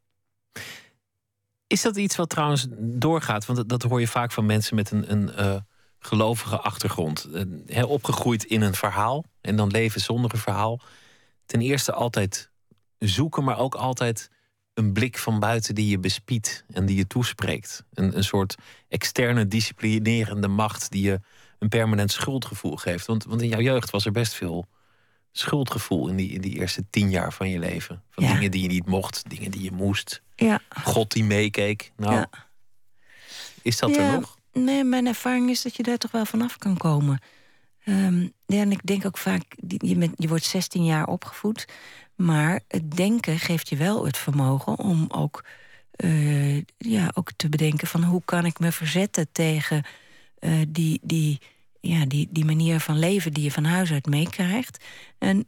Is 1.68 1.82
dat 1.82 1.98
iets 1.98 2.16
wat 2.16 2.30
trouwens 2.30 2.68
doorgaat? 2.80 3.46
Want 3.46 3.58
dat, 3.58 3.70
dat 3.70 3.82
hoor 3.90 4.00
je 4.00 4.08
vaak 4.08 4.32
van 4.32 4.46
mensen 4.46 4.76
met 4.76 4.92
een. 4.92 5.12
een 5.12 5.66
gelovige 6.06 6.58
achtergrond. 6.60 7.28
He, 7.66 7.84
opgegroeid 7.86 8.44
in 8.44 8.62
een 8.62 8.74
verhaal 8.76 9.26
en 9.42 9.56
dan 9.56 9.68
leven 9.70 10.02
zonder 10.02 10.34
een 10.34 10.40
verhaal. 10.40 10.80
Ten 11.46 11.62
eerste 11.62 11.94
altijd 11.94 12.50
zoeken, 13.00 13.44
maar 13.44 13.58
ook 13.60 13.76
altijd 13.76 14.30
een 14.74 14.94
blik 14.94 15.18
van 15.18 15.40
buiten 15.40 15.76
die 15.76 15.90
je 15.90 16.00
bespiedt 16.00 16.64
en 16.74 16.86
die 16.86 16.96
je 16.98 17.08
toespreekt. 17.08 17.84
Een, 17.94 18.18
een 18.18 18.24
soort 18.24 18.56
externe 18.88 19.48
disciplinerende 19.48 20.48
macht 20.48 20.92
die 20.92 21.04
je 21.04 21.20
een 21.60 21.70
permanent 21.70 22.12
schuldgevoel 22.12 22.76
geeft. 22.76 23.06
Want, 23.06 23.24
want 23.24 23.42
in 23.42 23.48
jouw 23.48 23.60
jeugd 23.62 23.90
was 23.90 24.06
er 24.06 24.12
best 24.12 24.34
veel 24.34 24.68
schuldgevoel 25.32 26.08
in 26.08 26.16
die, 26.16 26.30
in 26.32 26.42
die 26.42 26.60
eerste 26.60 26.84
tien 26.90 27.10
jaar 27.10 27.34
van 27.34 27.50
je 27.50 27.60
leven. 27.60 28.04
Van 28.10 28.24
Ja. 28.24 28.34
dingen 28.34 28.52
die 28.52 28.62
je 28.62 28.68
niet 28.68 28.86
mocht, 28.86 29.30
dingen 29.30 29.52
die 29.52 29.62
je 29.64 29.72
moest. 29.72 30.22
Ja. 30.36 30.60
God 30.84 31.12
die 31.12 31.24
meekeek. 31.24 31.92
Nou, 31.98 32.14
Ja. 32.14 32.30
is 33.62 33.78
dat 33.78 33.96
er 33.96 34.12
nog? 34.12 34.35
Nee, 34.60 34.84
mijn 34.84 35.08
ervaring 35.08 35.50
is 35.50 35.62
dat 35.62 35.76
je 35.76 35.84
daar 35.84 35.98
toch 35.98 36.12
wel 36.12 36.26
vanaf 36.26 36.58
kan 36.58 36.78
komen. 36.78 37.20
Ehm, 37.84 38.28
en 38.46 38.72
ik 38.72 38.86
denk 38.86 39.06
ook 39.06 39.18
vaak, 39.18 39.44
je, 39.68 40.10
je 40.16 40.28
wordt 40.28 40.44
16 40.44 40.86
jaar 40.86 41.08
opgevoed. 41.08 41.68
Maar 42.16 42.60
het 42.68 42.92
denken 42.92 43.40
geeft 43.40 43.70
je 43.70 43.76
wel 43.76 44.06
het 44.06 44.18
vermogen 44.18 44.78
om 44.78 45.06
ook, 45.08 45.46
eh, 45.92 46.58
ja, 46.78 47.12
ook 47.14 47.32
te 47.36 47.50
bedenken 47.50 47.88
van 47.88 48.04
hoe 48.04 48.22
kan 48.26 48.46
ik 48.46 48.60
me 48.60 48.72
verzetten 48.72 49.28
tegen 49.32 49.84
eh, 50.40 50.52
die, 50.68 51.00
die 51.04 51.40
ja, 51.80 52.06
die, 52.06 52.28
die 52.32 52.46
manier 52.46 52.80
van 52.80 53.00
leven 53.00 53.34
die 53.34 53.44
je 53.44 53.52
van 53.52 53.66
huis 53.66 53.92
uit 53.92 54.06
meekrijgt. 54.06 54.84
En 55.18 55.46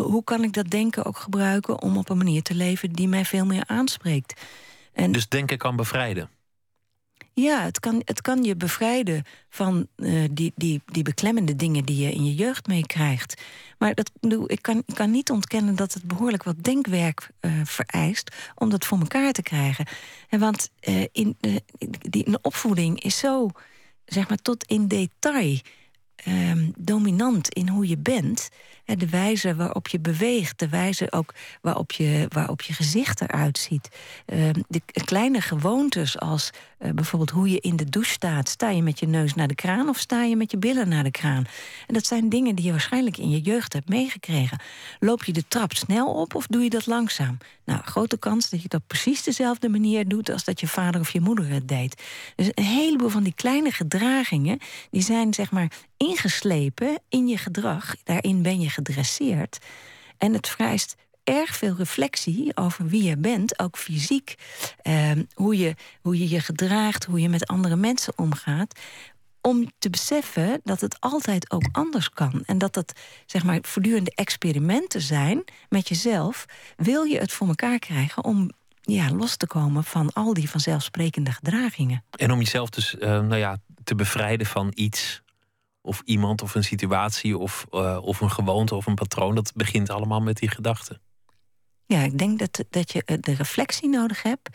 hoe 0.00 0.24
kan 0.24 0.44
ik 0.44 0.52
dat 0.52 0.70
denken 0.70 1.04
ook 1.04 1.18
gebruiken 1.18 1.82
om 1.82 1.96
op 1.96 2.08
een 2.08 2.16
manier 2.16 2.42
te 2.42 2.54
leven 2.54 2.92
die 2.92 3.08
mij 3.08 3.24
veel 3.24 3.46
meer 3.46 3.64
aanspreekt? 3.66 4.40
En 4.92 5.12
dus 5.12 5.28
denken 5.28 5.58
kan 5.58 5.76
bevrijden? 5.76 6.30
Ja, 7.38 7.62
het 7.62 7.80
kan, 7.80 8.02
het 8.04 8.20
kan 8.20 8.42
je 8.42 8.56
bevrijden 8.56 9.24
van 9.48 9.86
uh, 9.96 10.24
die, 10.30 10.52
die, 10.54 10.82
die 10.86 11.02
beklemmende 11.02 11.56
dingen 11.56 11.84
die 11.84 11.96
je 11.96 12.12
in 12.12 12.24
je 12.24 12.34
jeugd 12.34 12.66
meekrijgt. 12.66 13.42
Maar 13.78 13.94
dat, 13.94 14.10
ik, 14.46 14.62
kan, 14.62 14.82
ik 14.86 14.94
kan 14.94 15.10
niet 15.10 15.30
ontkennen 15.30 15.76
dat 15.76 15.92
het 15.92 16.04
behoorlijk 16.04 16.42
wat 16.42 16.62
denkwerk 16.62 17.30
uh, 17.40 17.52
vereist 17.64 18.34
om 18.54 18.70
dat 18.70 18.84
voor 18.84 18.98
elkaar 18.98 19.32
te 19.32 19.42
krijgen. 19.42 19.86
En 20.28 20.40
want 20.40 20.70
uh, 20.88 21.04
in, 21.12 21.36
die, 22.10 22.28
een 22.28 22.38
opvoeding 22.42 23.02
is 23.02 23.18
zo, 23.18 23.50
zeg 24.04 24.28
maar, 24.28 24.42
tot 24.42 24.64
in 24.64 24.88
detail 24.88 25.58
um, 26.28 26.72
dominant 26.78 27.48
in 27.48 27.68
hoe 27.68 27.88
je 27.88 27.98
bent. 27.98 28.48
De 28.94 29.08
wijze 29.08 29.54
waarop 29.54 29.88
je 29.88 30.00
beweegt, 30.00 30.58
de 30.58 30.68
wijze 30.68 31.12
ook 31.12 31.34
waarop 31.60 31.92
je, 31.92 32.26
waarop 32.28 32.62
je 32.62 32.72
gezicht 32.72 33.20
eruit 33.20 33.58
ziet. 33.58 33.88
Ehm, 34.26 34.60
de 34.68 34.82
kleine 35.04 35.40
gewoontes 35.40 36.18
als 36.18 36.50
uh, 36.78 36.90
bijvoorbeeld 36.90 37.30
hoe 37.30 37.50
je 37.50 37.60
in 37.60 37.76
de 37.76 37.84
douche 37.84 38.12
staat. 38.12 38.48
Sta 38.48 38.70
je 38.70 38.82
met 38.82 38.98
je 38.98 39.06
neus 39.06 39.34
naar 39.34 39.48
de 39.48 39.54
kraan 39.54 39.88
of 39.88 39.98
sta 39.98 40.22
je 40.22 40.36
met 40.36 40.50
je 40.50 40.56
billen 40.56 40.88
naar 40.88 41.04
de 41.04 41.10
kraan? 41.10 41.44
En 41.86 41.94
dat 41.94 42.06
zijn 42.06 42.28
dingen 42.28 42.54
die 42.54 42.64
je 42.64 42.70
waarschijnlijk 42.70 43.18
in 43.18 43.30
je 43.30 43.40
jeugd 43.40 43.72
hebt 43.72 43.88
meegekregen. 43.88 44.60
Loop 45.00 45.24
je 45.24 45.32
de 45.32 45.44
trap 45.48 45.72
snel 45.72 46.14
op 46.14 46.34
of 46.34 46.46
doe 46.46 46.62
je 46.62 46.70
dat 46.70 46.86
langzaam? 46.86 47.38
Nou, 47.64 47.80
grote 47.84 48.18
kans 48.18 48.50
dat 48.50 48.62
je 48.62 48.68
dat 48.68 48.86
precies 48.86 49.22
dezelfde 49.22 49.68
manier 49.68 50.08
doet 50.08 50.30
als 50.30 50.44
dat 50.44 50.60
je 50.60 50.68
vader 50.68 51.00
of 51.00 51.10
je 51.10 51.20
moeder 51.20 51.48
het 51.48 51.68
deed. 51.68 52.02
Dus 52.36 52.50
een 52.54 52.64
heleboel 52.64 53.08
van 53.08 53.22
die 53.22 53.34
kleine 53.34 53.70
gedragingen, 53.70 54.58
die 54.90 55.02
zijn 55.02 55.34
zeg 55.34 55.50
maar 55.50 55.70
ingeslepen 55.96 56.98
in 57.08 57.28
je 57.28 57.38
gedrag. 57.38 57.96
Daarin 58.04 58.42
ben 58.42 58.60
je 58.60 58.70
gedresseerd. 58.76 59.58
En 60.18 60.32
het 60.32 60.48
vereist 60.48 60.94
erg 61.24 61.56
veel 61.56 61.74
reflectie 61.76 62.56
over 62.56 62.86
wie 62.86 63.02
je 63.02 63.16
bent, 63.16 63.58
ook 63.58 63.78
fysiek. 63.78 64.34
Ehm, 64.82 65.22
hoe, 65.34 65.56
je, 65.56 65.74
hoe 66.00 66.18
je 66.18 66.28
je 66.28 66.40
gedraagt, 66.40 67.04
hoe 67.04 67.20
je 67.20 67.28
met 67.28 67.46
andere 67.46 67.76
mensen 67.76 68.12
omgaat. 68.16 68.80
Om 69.40 69.70
te 69.78 69.90
beseffen 69.90 70.60
dat 70.64 70.80
het 70.80 70.96
altijd 71.00 71.50
ook 71.50 71.68
anders 71.72 72.10
kan. 72.10 72.42
En 72.44 72.58
dat 72.58 72.74
het 72.74 73.00
zeg 73.26 73.44
maar, 73.44 73.58
voortdurende 73.62 74.12
experimenten 74.14 75.00
zijn 75.00 75.44
met 75.68 75.88
jezelf. 75.88 76.44
Wil 76.76 77.02
je 77.02 77.18
het 77.18 77.32
voor 77.32 77.48
elkaar 77.48 77.78
krijgen 77.78 78.24
om 78.24 78.50
ja, 78.80 79.10
los 79.10 79.36
te 79.36 79.46
komen 79.46 79.84
van 79.84 80.12
al 80.12 80.34
die 80.34 80.50
vanzelfsprekende 80.50 81.32
gedragingen. 81.32 82.04
En 82.10 82.30
om 82.30 82.38
jezelf 82.38 82.70
dus 82.70 82.94
uh, 82.94 83.00
nou 83.00 83.36
ja, 83.36 83.58
te 83.84 83.94
bevrijden 83.94 84.46
van 84.46 84.72
iets 84.74 85.22
of 85.86 86.02
iemand 86.04 86.42
of 86.42 86.54
een 86.54 86.64
situatie 86.64 87.38
of, 87.38 87.66
uh, 87.70 87.98
of 88.02 88.20
een 88.20 88.30
gewoonte 88.30 88.74
of 88.74 88.86
een 88.86 88.94
patroon. 88.94 89.34
Dat 89.34 89.52
begint 89.54 89.90
allemaal 89.90 90.20
met 90.20 90.36
die 90.36 90.50
gedachten. 90.50 91.00
Ja, 91.86 92.00
ik 92.00 92.18
denk 92.18 92.38
dat, 92.38 92.64
dat 92.70 92.92
je 92.92 93.02
eh, 93.04 93.16
de 93.20 93.34
reflectie 93.34 93.88
nodig 93.88 94.22
hebt. 94.22 94.48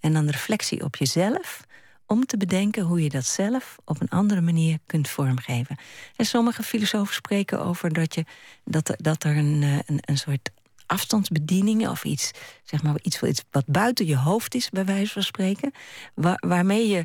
En 0.00 0.12
dan 0.12 0.26
de 0.26 0.32
reflectie 0.32 0.84
op 0.84 0.96
jezelf. 0.96 1.64
Om 2.06 2.26
te 2.26 2.36
bedenken 2.36 2.82
hoe 2.82 3.02
je 3.02 3.08
dat 3.08 3.24
zelf 3.24 3.76
op 3.84 4.00
een 4.00 4.08
andere 4.08 4.40
manier 4.40 4.78
kunt 4.86 5.08
vormgeven. 5.08 5.76
En 6.16 6.24
sommige 6.24 6.62
filosofen 6.62 7.14
spreken 7.14 7.64
over 7.64 7.92
dat, 7.92 8.14
je, 8.14 8.24
dat, 8.64 8.94
dat 8.96 9.24
er 9.24 9.36
een, 9.36 9.62
eh, 9.62 9.96
een, 10.00 10.18
soort 10.18 10.50
afstandsbediening 10.86 11.88
of 11.88 12.04
iets, 12.04 12.30
zeg 12.64 12.82
maar, 12.82 12.94
iets, 13.02 13.22
iets 13.22 13.44
wat 13.50 13.66
buiten 13.66 14.06
je 14.06 14.16
hoofd 14.16 14.54
is, 14.54 14.70
bij 14.70 14.84
wijze 14.84 15.12
van 15.12 15.22
spreken. 15.22 15.72
Waar, 16.14 16.42
waarmee 16.46 16.88
je 16.88 17.04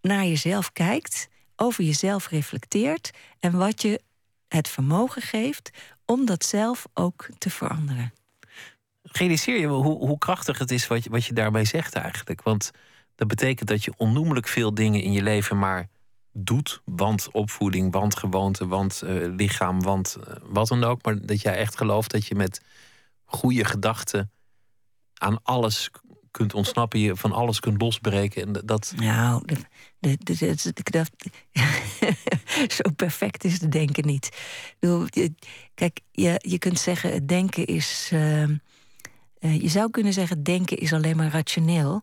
naar 0.00 0.24
jezelf 0.24 0.72
kijkt, 0.72 1.28
over 1.58 1.84
jezelf 1.84 2.28
reflecteert 2.28 3.10
en 3.40 3.56
wat 3.56 3.82
je 3.82 4.00
het 4.48 4.68
vermogen 4.68 5.22
geeft 5.22 5.70
om 6.04 6.26
dat 6.26 6.44
zelf 6.44 6.86
ook 6.94 7.28
te 7.38 7.50
veranderen 7.50 8.12
realiseer 9.12 9.58
je 9.58 9.66
hoe, 9.66 10.06
hoe 10.06 10.18
krachtig 10.18 10.58
het 10.58 10.70
is 10.70 10.86
wat 10.86 11.04
je, 11.04 11.10
wat 11.10 11.24
je 11.24 11.32
daarbij 11.32 11.64
zegt 11.64 11.94
eigenlijk. 11.94 12.42
Want 12.42 12.70
dat 13.14 13.28
betekent 13.28 13.68
dat 13.68 13.84
je 13.84 13.92
onnoemelijk 13.96 14.48
veel 14.48 14.74
dingen 14.74 15.02
in 15.02 15.12
je 15.12 15.22
leven 15.22 15.58
maar 15.58 15.88
doet. 16.32 16.80
Want 16.84 17.30
opvoeding, 17.30 17.92
want 17.92 18.16
gewoonte, 18.16 18.66
want 18.66 19.02
uh, 19.04 19.34
lichaam, 19.36 19.82
want 19.82 20.16
uh, 20.20 20.34
wat 20.42 20.68
dan 20.68 20.84
ook. 20.84 21.02
Maar 21.02 21.26
dat 21.26 21.40
jij 21.40 21.56
echt 21.56 21.76
gelooft 21.76 22.10
dat 22.10 22.26
je 22.26 22.34
met 22.34 22.60
goede 23.24 23.64
gedachten 23.64 24.30
aan 25.14 25.42
alles 25.42 25.90
kunt 26.30 26.54
ontsnappen, 26.54 27.00
je 27.00 27.16
van 27.16 27.32
alles 27.32 27.60
kunt 27.60 27.80
losbreken. 27.80 28.46
En 28.46 28.62
dat... 28.64 28.92
Nou, 28.96 29.42
ik 30.00 30.92
dacht, 30.92 31.12
zo 32.76 32.90
perfect 32.96 33.44
is 33.44 33.60
het 33.60 33.72
denken 33.72 34.06
niet. 34.06 34.28
Kijk, 35.74 36.00
je, 36.10 36.34
je 36.38 36.58
kunt 36.58 36.78
zeggen, 36.78 37.12
het 37.12 37.28
denken 37.28 37.66
is. 37.66 38.10
Uh, 38.12 38.42
uh, 39.40 39.60
je 39.60 39.68
zou 39.68 39.90
kunnen 39.90 40.12
zeggen, 40.12 40.42
denken 40.42 40.78
is 40.78 40.92
alleen 40.92 41.16
maar 41.16 41.30
rationeel. 41.30 42.02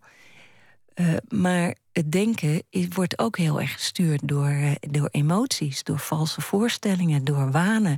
Uh, 0.95 1.13
maar 1.27 1.75
het 1.91 2.11
denken 2.11 2.63
is, 2.69 2.87
wordt 2.89 3.19
ook 3.19 3.37
heel 3.37 3.61
erg 3.61 3.73
gestuurd 3.73 4.27
door, 4.27 4.49
uh, 4.49 4.71
door 4.79 5.07
emoties, 5.11 5.83
door 5.83 5.99
valse 5.99 6.41
voorstellingen, 6.41 7.23
door 7.23 7.51
wanen. 7.51 7.97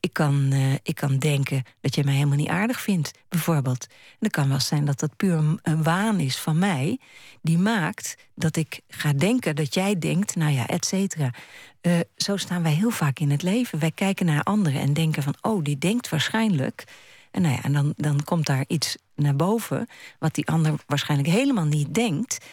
Ik, 0.00 0.12
kan, 0.12 0.52
ik 0.82 0.94
kan 0.94 1.18
denken 1.18 1.62
dat 1.80 1.94
je 1.94 2.04
mij 2.04 2.14
helemaal 2.14 2.36
niet 2.36 2.48
aardig 2.48 2.80
vindt, 2.80 3.10
bijvoorbeeld. 3.28 3.86
En 3.88 4.16
het 4.18 4.32
kan 4.32 4.48
wel 4.48 4.60
zijn 4.60 4.84
dat 4.84 5.00
dat 5.00 5.16
puur 5.16 5.58
een, 5.62 5.82
waan 5.82 6.20
is 6.20 6.36
van 6.36 6.58
mij, 6.58 6.98
die 7.42 7.58
maakt 7.58 8.16
dat 8.34 8.56
ik 8.56 8.80
ga 8.88 9.12
denken 9.12 9.56
dat 9.56 9.74
jij 9.74 9.98
denkt, 9.98 10.36
nou 10.36 10.52
ja, 10.52 10.66
et 10.66 10.84
cetera. 10.84 11.30
zo 12.16 12.36
staan 12.36 12.62
wij 12.62 12.72
heel 12.72 12.90
vaak 12.90 13.18
in 13.18 13.30
het 13.30 13.42
leven. 13.42 13.78
Wij 13.78 13.90
kijken 13.90 14.26
naar 14.26 14.42
anderen 14.42 14.80
en 14.80 14.92
denken 14.92 15.22
van, 15.22 15.34
oh, 15.40 15.64
die 15.64 15.78
denkt 15.78 16.08
waarschijnlijk 16.08 16.84
en, 17.36 17.42
nou 17.42 17.54
ja, 17.54 17.62
en 17.62 17.72
dan, 17.72 17.92
dan 17.96 18.24
komt 18.24 18.46
daar 18.46 18.64
iets 18.66 18.96
naar 19.14 19.36
boven, 19.36 19.88
wat 20.18 20.34
die 20.34 20.46
ander 20.46 20.74
waarschijnlijk 20.86 21.30
helemaal 21.30 21.64
niet 21.64 21.94
denkt. 21.94 22.44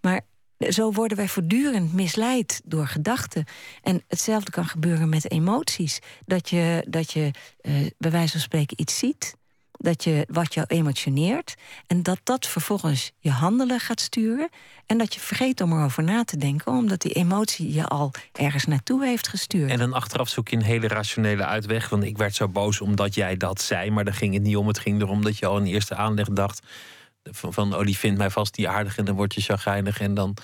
Maar 0.00 0.20
zo 0.68 0.92
worden 0.92 1.16
wij 1.16 1.28
voortdurend 1.28 1.92
misleid 1.92 2.60
door 2.64 2.86
gedachten. 2.86 3.44
En 3.82 4.02
hetzelfde 4.08 4.50
kan 4.50 4.66
gebeuren 4.66 5.08
met 5.08 5.30
emoties. 5.30 5.98
Dat 6.26 6.50
je, 6.50 6.84
dat 6.88 7.12
je 7.12 7.30
uh, 7.62 7.74
bij 7.98 8.10
wijze 8.10 8.32
van 8.32 8.40
spreken 8.40 8.80
iets 8.80 8.98
ziet 8.98 9.34
dat 9.82 10.04
je, 10.04 10.26
wat 10.28 10.54
je 10.54 10.64
emotioneert. 10.66 11.54
En 11.86 12.02
dat 12.02 12.20
dat 12.22 12.46
vervolgens 12.46 13.12
je 13.18 13.30
handelen 13.30 13.80
gaat 13.80 14.00
sturen. 14.00 14.48
En 14.86 14.98
dat 14.98 15.14
je 15.14 15.20
vergeet 15.20 15.60
om 15.60 15.72
erover 15.72 16.02
na 16.02 16.24
te 16.24 16.36
denken, 16.36 16.72
omdat 16.72 17.00
die 17.00 17.12
emotie 17.12 17.72
je 17.72 17.86
al 17.86 18.10
ergens 18.32 18.64
naartoe 18.64 19.04
heeft 19.04 19.28
gestuurd. 19.28 19.70
En 19.70 19.78
dan 19.78 19.92
achteraf 19.92 20.28
zoek 20.28 20.48
je 20.48 20.56
een 20.56 20.62
hele 20.62 20.88
rationele 20.88 21.44
uitweg. 21.44 21.88
Want 21.88 22.04
ik 22.04 22.18
werd 22.18 22.34
zo 22.34 22.48
boos 22.48 22.80
omdat 22.80 23.14
jij 23.14 23.36
dat 23.36 23.60
zei. 23.60 23.90
Maar 23.90 24.04
daar 24.04 24.14
ging 24.14 24.34
het 24.34 24.42
niet 24.42 24.56
om. 24.56 24.66
Het 24.66 24.78
ging 24.78 25.00
erom 25.00 25.22
dat 25.22 25.38
je 25.38 25.46
al 25.46 25.58
in 25.58 25.66
eerste 25.66 25.94
aanleg 25.94 26.28
dacht. 26.28 26.66
Van, 27.22 27.52
van 27.52 27.74
oh, 27.74 27.84
die 27.84 27.98
vindt 27.98 28.18
mij 28.18 28.30
vast 28.30 28.54
die 28.54 28.68
aardig. 28.68 28.98
En 28.98 29.04
dan 29.04 29.14
word 29.14 29.34
je 29.34 29.40
chagrijnig. 29.40 30.00
En 30.00 30.14
dan. 30.14 30.36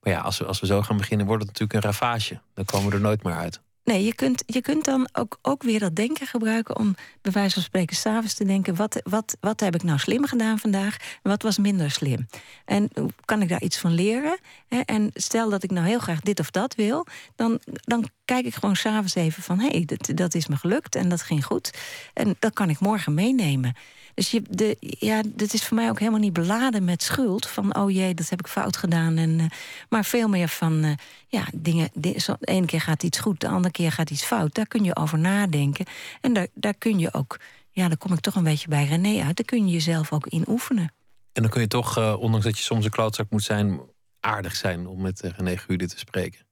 Maar 0.00 0.12
ja, 0.12 0.20
als 0.20 0.38
we, 0.38 0.44
als 0.44 0.60
we 0.60 0.66
zo 0.66 0.82
gaan 0.82 0.96
beginnen, 0.96 1.26
wordt 1.26 1.42
het 1.42 1.52
natuurlijk 1.52 1.84
een 1.84 1.90
ravage. 1.90 2.40
Dan 2.54 2.64
komen 2.64 2.88
we 2.88 2.94
er 2.94 3.02
nooit 3.02 3.22
meer 3.22 3.34
uit. 3.34 3.60
Nee, 3.86 4.04
je 4.04 4.14
kunt, 4.14 4.42
je 4.46 4.60
kunt 4.60 4.84
dan 4.84 5.08
ook, 5.12 5.38
ook 5.42 5.62
weer 5.62 5.78
dat 5.78 5.96
denken 5.96 6.26
gebruiken 6.26 6.76
om 6.76 6.94
bij 7.22 7.32
wijze 7.32 7.54
van 7.54 7.62
spreken 7.62 7.96
s'avonds 7.96 8.34
te 8.34 8.44
denken: 8.44 8.76
wat, 8.76 9.00
wat, 9.04 9.36
wat 9.40 9.60
heb 9.60 9.74
ik 9.74 9.82
nou 9.82 9.98
slim 9.98 10.26
gedaan 10.26 10.58
vandaag 10.58 10.96
wat 11.22 11.42
was 11.42 11.58
minder 11.58 11.90
slim? 11.90 12.26
En 12.64 12.90
kan 13.24 13.42
ik 13.42 13.48
daar 13.48 13.62
iets 13.62 13.78
van 13.78 13.92
leren? 13.92 14.38
En 14.84 15.10
stel 15.14 15.50
dat 15.50 15.62
ik 15.62 15.70
nou 15.70 15.86
heel 15.86 15.98
graag 15.98 16.20
dit 16.20 16.40
of 16.40 16.50
dat 16.50 16.74
wil, 16.74 17.06
dan, 17.36 17.60
dan 17.64 18.08
kijk 18.24 18.46
ik 18.46 18.54
gewoon 18.54 18.76
s'avonds 18.76 19.14
even 19.14 19.42
van: 19.42 19.58
hé, 19.58 19.68
hey, 19.68 19.84
dat, 19.84 20.10
dat 20.16 20.34
is 20.34 20.46
me 20.46 20.56
gelukt 20.56 20.94
en 20.94 21.08
dat 21.08 21.22
ging 21.22 21.44
goed. 21.44 21.70
En 22.12 22.36
dat 22.38 22.52
kan 22.52 22.70
ik 22.70 22.80
morgen 22.80 23.14
meenemen. 23.14 23.74
Dus 24.16 24.30
je, 24.30 24.42
de, 24.50 24.76
ja, 24.80 25.22
dit 25.26 25.52
is 25.52 25.64
voor 25.64 25.76
mij 25.76 25.88
ook 25.88 25.98
helemaal 25.98 26.20
niet 26.20 26.32
beladen 26.32 26.84
met 26.84 27.02
schuld. 27.02 27.46
Van, 27.46 27.76
oh 27.76 27.90
jee, 27.90 28.14
dat 28.14 28.28
heb 28.28 28.38
ik 28.38 28.46
fout 28.46 28.76
gedaan. 28.76 29.16
En, 29.16 29.38
uh, 29.38 29.46
maar 29.88 30.04
veel 30.04 30.28
meer 30.28 30.48
van, 30.48 30.84
uh, 30.84 30.92
ja, 31.28 31.44
dingen... 31.54 31.90
De, 31.94 32.20
zo, 32.20 32.36
de 32.38 32.46
ene 32.46 32.66
keer 32.66 32.80
gaat 32.80 33.02
iets 33.02 33.18
goed, 33.18 33.40
de 33.40 33.48
andere 33.48 33.72
keer 33.72 33.92
gaat 33.92 34.10
iets 34.10 34.24
fout. 34.24 34.54
Daar 34.54 34.66
kun 34.66 34.84
je 34.84 34.96
over 34.96 35.18
nadenken. 35.18 35.86
En 36.20 36.32
daar, 36.32 36.46
daar 36.54 36.74
kun 36.74 36.98
je 36.98 37.12
ook... 37.12 37.40
Ja, 37.70 37.88
dan 37.88 37.98
kom 37.98 38.12
ik 38.12 38.20
toch 38.20 38.34
een 38.34 38.42
beetje 38.42 38.68
bij 38.68 38.84
René 38.84 39.22
uit. 39.22 39.36
Daar 39.36 39.46
kun 39.46 39.66
je 39.66 39.72
jezelf 39.72 40.12
ook 40.12 40.26
in 40.26 40.44
oefenen. 40.48 40.92
En 41.32 41.42
dan 41.42 41.50
kun 41.50 41.60
je 41.60 41.68
toch, 41.68 41.98
uh, 41.98 42.16
ondanks 42.18 42.46
dat 42.46 42.58
je 42.58 42.64
soms 42.64 42.84
een 42.84 42.90
klootzak 42.90 43.30
moet 43.30 43.42
zijn... 43.42 43.80
aardig 44.20 44.56
zijn 44.56 44.86
om 44.86 45.00
met 45.00 45.20
René 45.20 45.56
Gude 45.56 45.88
te 45.88 45.98
spreken. 45.98 46.46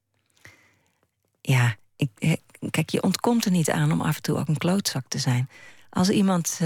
Ja, 1.41 1.75
ik, 1.95 2.39
kijk, 2.69 2.89
je 2.89 3.03
ontkomt 3.03 3.45
er 3.45 3.51
niet 3.51 3.69
aan 3.69 3.91
om 3.91 4.01
af 4.01 4.15
en 4.15 4.21
toe 4.21 4.37
ook 4.37 4.47
een 4.47 4.57
klootzak 4.57 5.07
te 5.07 5.19
zijn. 5.19 5.49
Als 5.89 6.09
iemand 6.09 6.59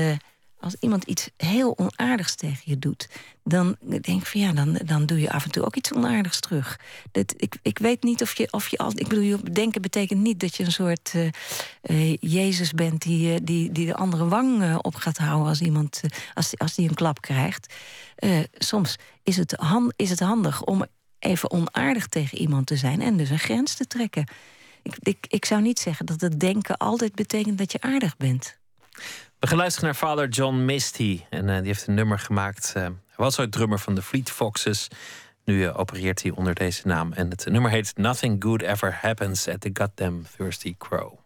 als 0.60 0.76
iemand 0.80 1.04
iets 1.04 1.30
heel 1.38 1.78
onaardigs 1.78 2.36
tegen 2.36 2.62
je 2.64 2.80
doet, 2.80 3.10
dan 3.44 3.76
denk 3.82 4.06
ik 4.06 4.26
van 4.26 4.42
ja, 4.42 4.52
dan, 4.52 4.80
dan 4.86 5.06
doe 5.06 5.20
je 5.20 5.32
af 5.32 5.44
en 5.44 5.52
toe 5.52 5.66
ook 5.66 5.76
iets 5.76 5.94
onaardigs 5.94 6.40
terug. 6.40 6.80
Dat, 7.12 7.34
ik, 7.38 7.58
ik 7.62 7.80
weet 7.80 8.04
niet 8.04 8.22
of 8.22 8.38
je, 8.38 8.48
of 8.52 8.68
je 8.68 8.78
al. 8.78 8.92
Ik 8.96 9.08
bedoel, 9.08 9.38
denken 9.52 9.82
betekent 9.82 10.20
niet 10.20 10.40
dat 10.40 10.56
je 10.56 10.64
een 10.64 10.72
soort 10.72 11.14
uh, 11.16 11.30
uh, 11.82 12.18
Jezus 12.20 12.72
bent 12.72 13.02
die, 13.02 13.34
uh, 13.34 13.40
die, 13.44 13.72
die 13.72 13.86
de 13.86 13.96
andere 13.96 14.28
wang 14.28 14.78
op 14.78 14.96
gaat 14.96 15.18
houden 15.18 15.48
als 15.48 15.62
iemand 15.62 16.02
als, 16.34 16.58
als 16.58 16.76
die 16.76 16.90
een 16.90 16.96
klap 16.96 17.22
krijgt. 17.22 17.74
soms 18.58 18.96
is 19.24 19.38
het, 19.38 19.58
is 19.96 20.10
het 20.10 20.20
handig 20.20 20.64
om 20.64 20.86
even 21.20 21.52
onaardig 21.52 22.08
tegen 22.08 22.38
iemand 22.38 22.68
te 22.68 22.76
zijn 22.76 23.02
en 23.02 23.18
dus 23.18 23.30
een 23.30 23.40
grens 23.40 23.74
te 23.74 23.88
trekken. 23.88 24.28
ik, 24.82 24.96
ik, 25.00 25.26
ik 25.28 25.46
zou 25.46 25.62
niet 25.62 25.80
zeggen 25.80 26.06
dat 26.06 26.22
het 26.22 26.40
denken 26.40 26.78
altijd 26.78 27.16
betekent 27.16 27.58
dat 27.58 27.72
je 27.72 27.82
aardig 27.82 28.18
bent. 28.18 28.58
We 29.40 29.48
gaan 29.48 29.58
luisteren 29.58 29.86
naar 29.86 29.96
vader 29.96 30.28
John 30.28 30.66
Misty. 30.66 31.22
En 31.30 31.50
eh, 31.50 31.58
die 31.58 31.66
heeft 31.66 31.88
een 31.88 31.94
nummer 31.94 32.20
gemaakt. 32.20 32.74
Uh, 32.78 32.84
hij 32.84 32.94
was 33.16 33.40
ooit 33.40 33.52
drummer 33.52 33.80
van 33.80 33.96
de 33.96 34.02
Fleet 34.02 34.32
Foxes. 34.32 34.88
Nu 35.46 35.64
uh, 35.64 35.80
opereert 35.80 36.22
hij 36.22 36.32
onder 36.32 36.54
deze 36.54 36.88
naam. 36.88 37.14
En 37.14 37.30
het 37.30 37.46
nummer 37.46 37.72
heet 37.72 37.98
Nothing 37.98 38.44
Good 38.44 38.62
Ever 38.62 38.98
Happens 39.02 39.48
at 39.48 39.62
the 39.62 39.70
Goddamn 39.74 40.26
Thirsty 40.38 40.76
Crow. 40.78 41.19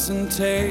Doesn't 0.00 0.30
take 0.30 0.69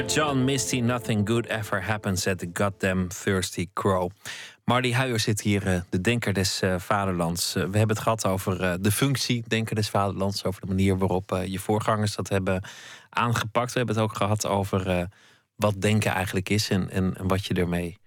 John 0.00 0.44
Misty, 0.44 0.80
Nothing 0.80 1.26
Good 1.28 1.46
Ever 1.46 1.82
Happens 1.82 2.26
at 2.26 2.38
the 2.38 2.50
Goddamn 2.52 3.08
Thirsty 3.08 3.68
Crow. 3.72 4.10
Marty 4.64 4.92
Huijer 4.92 5.20
zit 5.20 5.40
hier, 5.40 5.66
eh, 5.66 5.80
de 5.90 6.00
denker 6.00 6.32
des 6.32 6.62
uh, 6.62 6.74
vaderlands. 6.78 7.54
Eh, 7.54 7.62
we 7.62 7.78
hebben 7.78 7.96
het 7.96 8.04
gehad 8.04 8.26
over 8.26 8.82
de 8.82 8.92
functie 8.92 9.44
denker 9.46 9.74
des 9.74 9.90
vaderlands. 9.90 10.44
Over 10.44 10.60
de 10.60 10.66
manier 10.66 10.98
waarop 10.98 11.42
je 11.46 11.58
voorgangers 11.58 12.14
dat 12.14 12.28
hebben 12.28 12.62
aangepakt. 13.08 13.72
We 13.72 13.78
hebben 13.78 13.94
het 13.94 14.04
ook 14.04 14.16
gehad 14.16 14.46
over 14.46 15.08
wat 15.56 15.80
denken 15.80 16.10
eigenlijk 16.10 16.48
is 16.48 16.68
en, 16.70 16.90
en, 16.90 17.14
wat 17.26 17.44
je 17.44 17.54
ermee 17.54 17.98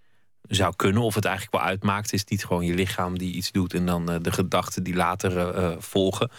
zou 0.47 0.75
kunnen. 0.75 1.01
Of 1.01 1.15
het 1.15 1.25
eigenlijk 1.25 1.55
wel 1.55 1.65
uitmaakt. 1.65 2.13
is 2.13 2.25
niet 2.25 2.45
gewoon 2.45 2.65
je 2.65 2.73
lichaam 2.73 3.17
die 3.17 3.33
iets 3.33 3.51
doet 3.51 3.73
en 3.73 3.85
dan 3.85 4.05
de 4.05 4.31
gedachten 4.31 4.83
die 4.83 4.95
later 4.95 5.81
volgen. 5.81 6.29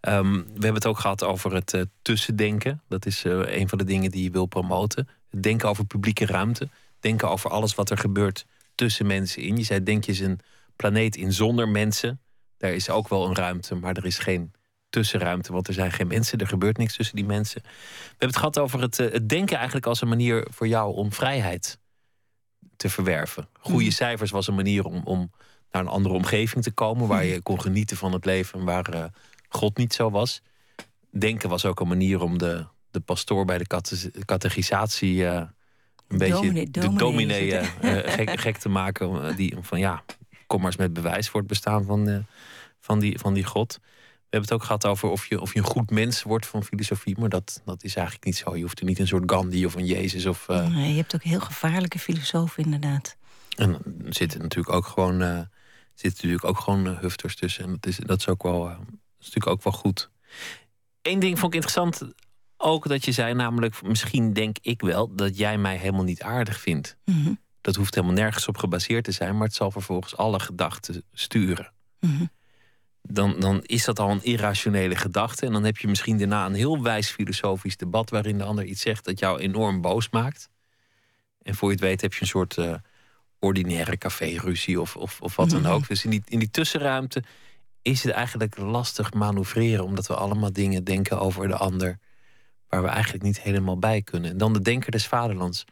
Ehm, 0.00 0.32
we 0.32 0.52
hebben 0.52 0.74
het 0.74 0.86
ook 0.86 0.98
gehad 0.98 1.24
over 1.24 1.54
het 1.54 1.86
tussendenken. 2.02 2.82
Dat 2.88 3.06
is 3.06 3.24
een 3.24 3.68
van 3.68 3.78
de 3.78 3.84
dingen 3.84 4.10
die 4.10 4.22
je 4.22 4.30
wil 4.30 4.46
promoten. 4.46 5.08
Denken 5.40 5.68
over 5.68 5.84
publieke 5.84 6.26
ruimte. 6.26 6.68
Denken 7.00 7.30
over 7.30 7.50
alles 7.50 7.74
wat 7.74 7.90
er 7.90 7.98
gebeurt 7.98 8.46
tussen 8.74 9.06
mensen 9.06 9.42
in. 9.42 9.56
Je 9.56 9.64
zei, 9.64 9.82
denk 9.82 10.04
je 10.04 10.12
eens 10.12 10.20
een 10.20 10.40
planeet 10.76 11.16
in 11.16 11.32
zonder 11.32 11.68
mensen. 11.68 12.20
Daar 12.58 12.72
is 12.72 12.90
ook 12.90 13.08
wel 13.08 13.26
een 13.26 13.34
ruimte, 13.34 13.74
maar 13.74 13.96
er 13.96 14.06
is 14.06 14.18
geen 14.18 14.52
tussenruimte, 14.90 15.52
want 15.52 15.68
er 15.68 15.74
zijn 15.74 15.92
geen 15.92 16.06
mensen, 16.06 16.38
er 16.38 16.46
gebeurt 16.46 16.76
niks 16.76 16.96
tussen 16.96 17.16
die 17.16 17.24
mensen. 17.24 17.62
We 17.62 17.68
hebben 18.08 18.28
het 18.28 18.36
gehad 18.36 18.58
over 18.58 18.80
het, 18.80 18.98
eh, 18.98 19.12
het 19.12 19.28
denken 19.28 19.56
eigenlijk 19.56 19.86
als 19.86 20.00
een 20.00 20.08
manier 20.08 20.46
voor 20.50 20.68
jou 20.68 20.94
om 20.94 21.12
vrijheid 21.12 21.78
te 22.76 22.88
verwerven. 22.88 23.48
Goede 23.60 23.84
mhm. 23.84 23.94
cijfers 23.94 24.30
was 24.30 24.46
een 24.46 24.54
manier 24.54 24.84
om, 24.84 25.00
om 25.04 25.30
naar 25.70 25.82
een 25.82 25.88
andere 25.88 26.14
omgeving 26.14 26.62
te 26.62 26.70
komen, 26.70 27.08
waar 27.08 27.22
mhm. 27.22 27.32
je 27.32 27.42
kon 27.42 27.60
genieten 27.60 27.96
van 27.96 28.12
het 28.12 28.24
leven, 28.24 28.64
waar 28.64 28.94
uh, 28.94 29.04
God 29.48 29.76
niet 29.76 29.94
zo 29.94 30.10
was. 30.10 30.42
Denken 31.10 31.48
was 31.48 31.64
ook 31.64 31.80
een 31.80 31.88
manier 31.88 32.20
om 32.20 32.38
de, 32.38 32.66
de 32.90 33.00
pastoor 33.00 33.44
bij 33.44 33.58
de 33.58 33.66
catechisatie 34.24 35.14
uh, 35.14 35.42
een 36.08 36.18
beetje 36.18 36.70
de 36.70 36.94
dominee 36.94 37.64
gek, 38.04 38.40
gek, 38.40 38.56
te 38.56 38.68
maken. 38.68 39.36
Die 39.36 39.56
van 39.60 39.78
ja, 39.78 40.04
kom 40.46 40.58
maar 40.58 40.66
eens 40.66 40.76
met 40.76 40.92
bewijs 40.92 41.28
voor 41.28 41.40
het 41.40 41.48
bestaan 41.48 41.84
van, 41.84 42.26
van, 42.80 42.98
die, 42.98 43.18
van 43.18 43.34
die 43.34 43.44
God. 43.44 43.80
We 44.26 44.32
hebben 44.36 44.50
het 44.50 44.60
ook 44.60 44.66
gehad 44.66 44.86
over 44.86 45.08
of 45.08 45.26
je, 45.26 45.40
of 45.40 45.52
je 45.52 45.58
een 45.58 45.64
goed 45.64 45.90
mens 45.90 46.22
wordt 46.22 46.46
van 46.46 46.64
filosofie. 46.64 47.18
Maar 47.18 47.28
dat, 47.28 47.62
dat 47.64 47.84
is 47.84 47.94
eigenlijk 47.94 48.26
niet 48.26 48.36
zo. 48.36 48.56
Je 48.56 48.62
hoeft 48.62 48.78
er 48.78 48.84
niet 48.84 48.98
een 48.98 49.06
soort 49.06 49.30
Gandhi 49.30 49.66
of 49.66 49.74
een 49.74 49.86
Jezus. 49.86 50.26
Of, 50.26 50.48
uh... 50.48 50.68
nee, 50.68 50.90
je 50.90 50.96
hebt 50.96 51.14
ook 51.14 51.22
heel 51.22 51.40
gevaarlijke 51.40 51.98
filosofen, 51.98 52.64
inderdaad. 52.64 53.16
En 53.56 53.72
er 54.04 54.14
zitten 54.14 54.40
natuurlijk 54.40 54.74
ook 54.74 54.86
gewoon, 54.86 55.22
uh, 55.22 55.40
zitten 55.94 56.28
natuurlijk 56.28 56.44
ook 56.44 56.58
gewoon 56.58 56.86
uh, 56.86 56.98
hufters 56.98 57.36
tussen. 57.36 57.64
En 57.64 57.70
dat 57.70 57.86
is, 57.86 57.96
dat 57.96 58.18
is 58.18 58.28
ook 58.28 58.42
wel, 58.42 58.64
dat 58.64 58.78
is 59.20 59.26
natuurlijk 59.26 59.46
ook 59.46 59.62
wel 59.62 59.72
goed. 59.72 60.10
Eén 61.02 61.18
ding 61.18 61.38
vond 61.38 61.54
ik 61.54 61.62
interessant 61.62 62.12
ook 62.56 62.88
dat 62.88 63.04
je 63.04 63.12
zei, 63.12 63.34
namelijk 63.34 63.82
misschien 63.82 64.32
denk 64.32 64.56
ik 64.60 64.80
wel 64.80 65.14
dat 65.14 65.38
jij 65.38 65.58
mij 65.58 65.76
helemaal 65.76 66.04
niet 66.04 66.22
aardig 66.22 66.60
vindt. 66.60 66.96
Mhm. 67.04 67.32
Dat 67.60 67.76
hoeft 67.76 67.94
helemaal 67.94 68.16
nergens 68.16 68.48
op 68.48 68.58
gebaseerd 68.58 69.04
te 69.04 69.12
zijn, 69.12 69.36
maar 69.36 69.46
het 69.46 69.56
zal 69.56 69.70
vervolgens 69.70 70.16
alle 70.16 70.40
gedachten 70.40 71.02
sturen. 71.12 71.72
Mm 72.00 72.34
dan, 73.08 73.40
dan 73.40 73.62
is 73.62 73.84
dat 73.84 73.98
al 73.98 74.10
een 74.10 74.24
irrationele 74.24 74.96
gedachte. 74.96 75.46
En 75.46 75.52
dan 75.52 75.64
heb 75.64 75.76
je 75.76 75.88
misschien 75.88 76.18
daarna 76.18 76.46
een 76.46 76.54
heel 76.54 76.82
wijs 76.82 77.10
filosofisch 77.10 77.76
debat 77.76 78.10
waarin 78.10 78.38
de 78.38 78.44
ander 78.44 78.64
iets 78.64 78.80
zegt 78.80 79.04
dat 79.04 79.18
jou 79.18 79.40
enorm 79.40 79.80
boos 79.80 80.10
maakt. 80.10 80.48
En 81.42 81.54
voor 81.54 81.68
je 81.68 81.74
het 81.74 81.84
weet 81.84 82.00
heb 82.00 82.14
je 82.14 82.20
een 82.20 82.26
soort 82.26 82.56
uh, 82.56 82.74
ordinaire 83.38 83.98
café-ruzie 83.98 84.80
of, 84.80 84.96
of, 84.96 85.20
of 85.20 85.36
wat 85.36 85.50
dan 85.50 85.60
mhm. 85.60 85.70
ook. 85.70 85.88
Dus 85.88 86.04
in 86.04 86.10
die, 86.10 86.22
in 86.26 86.38
die 86.38 86.50
tussenruimte 86.50 87.22
is 87.82 88.02
het 88.02 88.12
eigenlijk 88.12 88.58
lastig 88.58 89.12
manoeuvreren, 89.12 89.84
omdat 89.84 90.06
we 90.06 90.14
allemaal 90.14 90.52
dingen 90.52 90.84
denken 90.84 91.20
over 91.20 91.48
de 91.48 91.56
ander 91.56 91.98
waar 92.68 92.82
we 92.82 92.88
eigenlijk 92.88 93.24
niet 93.24 93.40
helemaal 93.40 93.78
bij 93.78 94.02
kunnen. 94.02 94.30
En 94.30 94.38
dan 94.38 94.52
de 94.52 94.60
denker 94.60 94.90
des 94.90 95.06
vaderlands. 95.06 95.64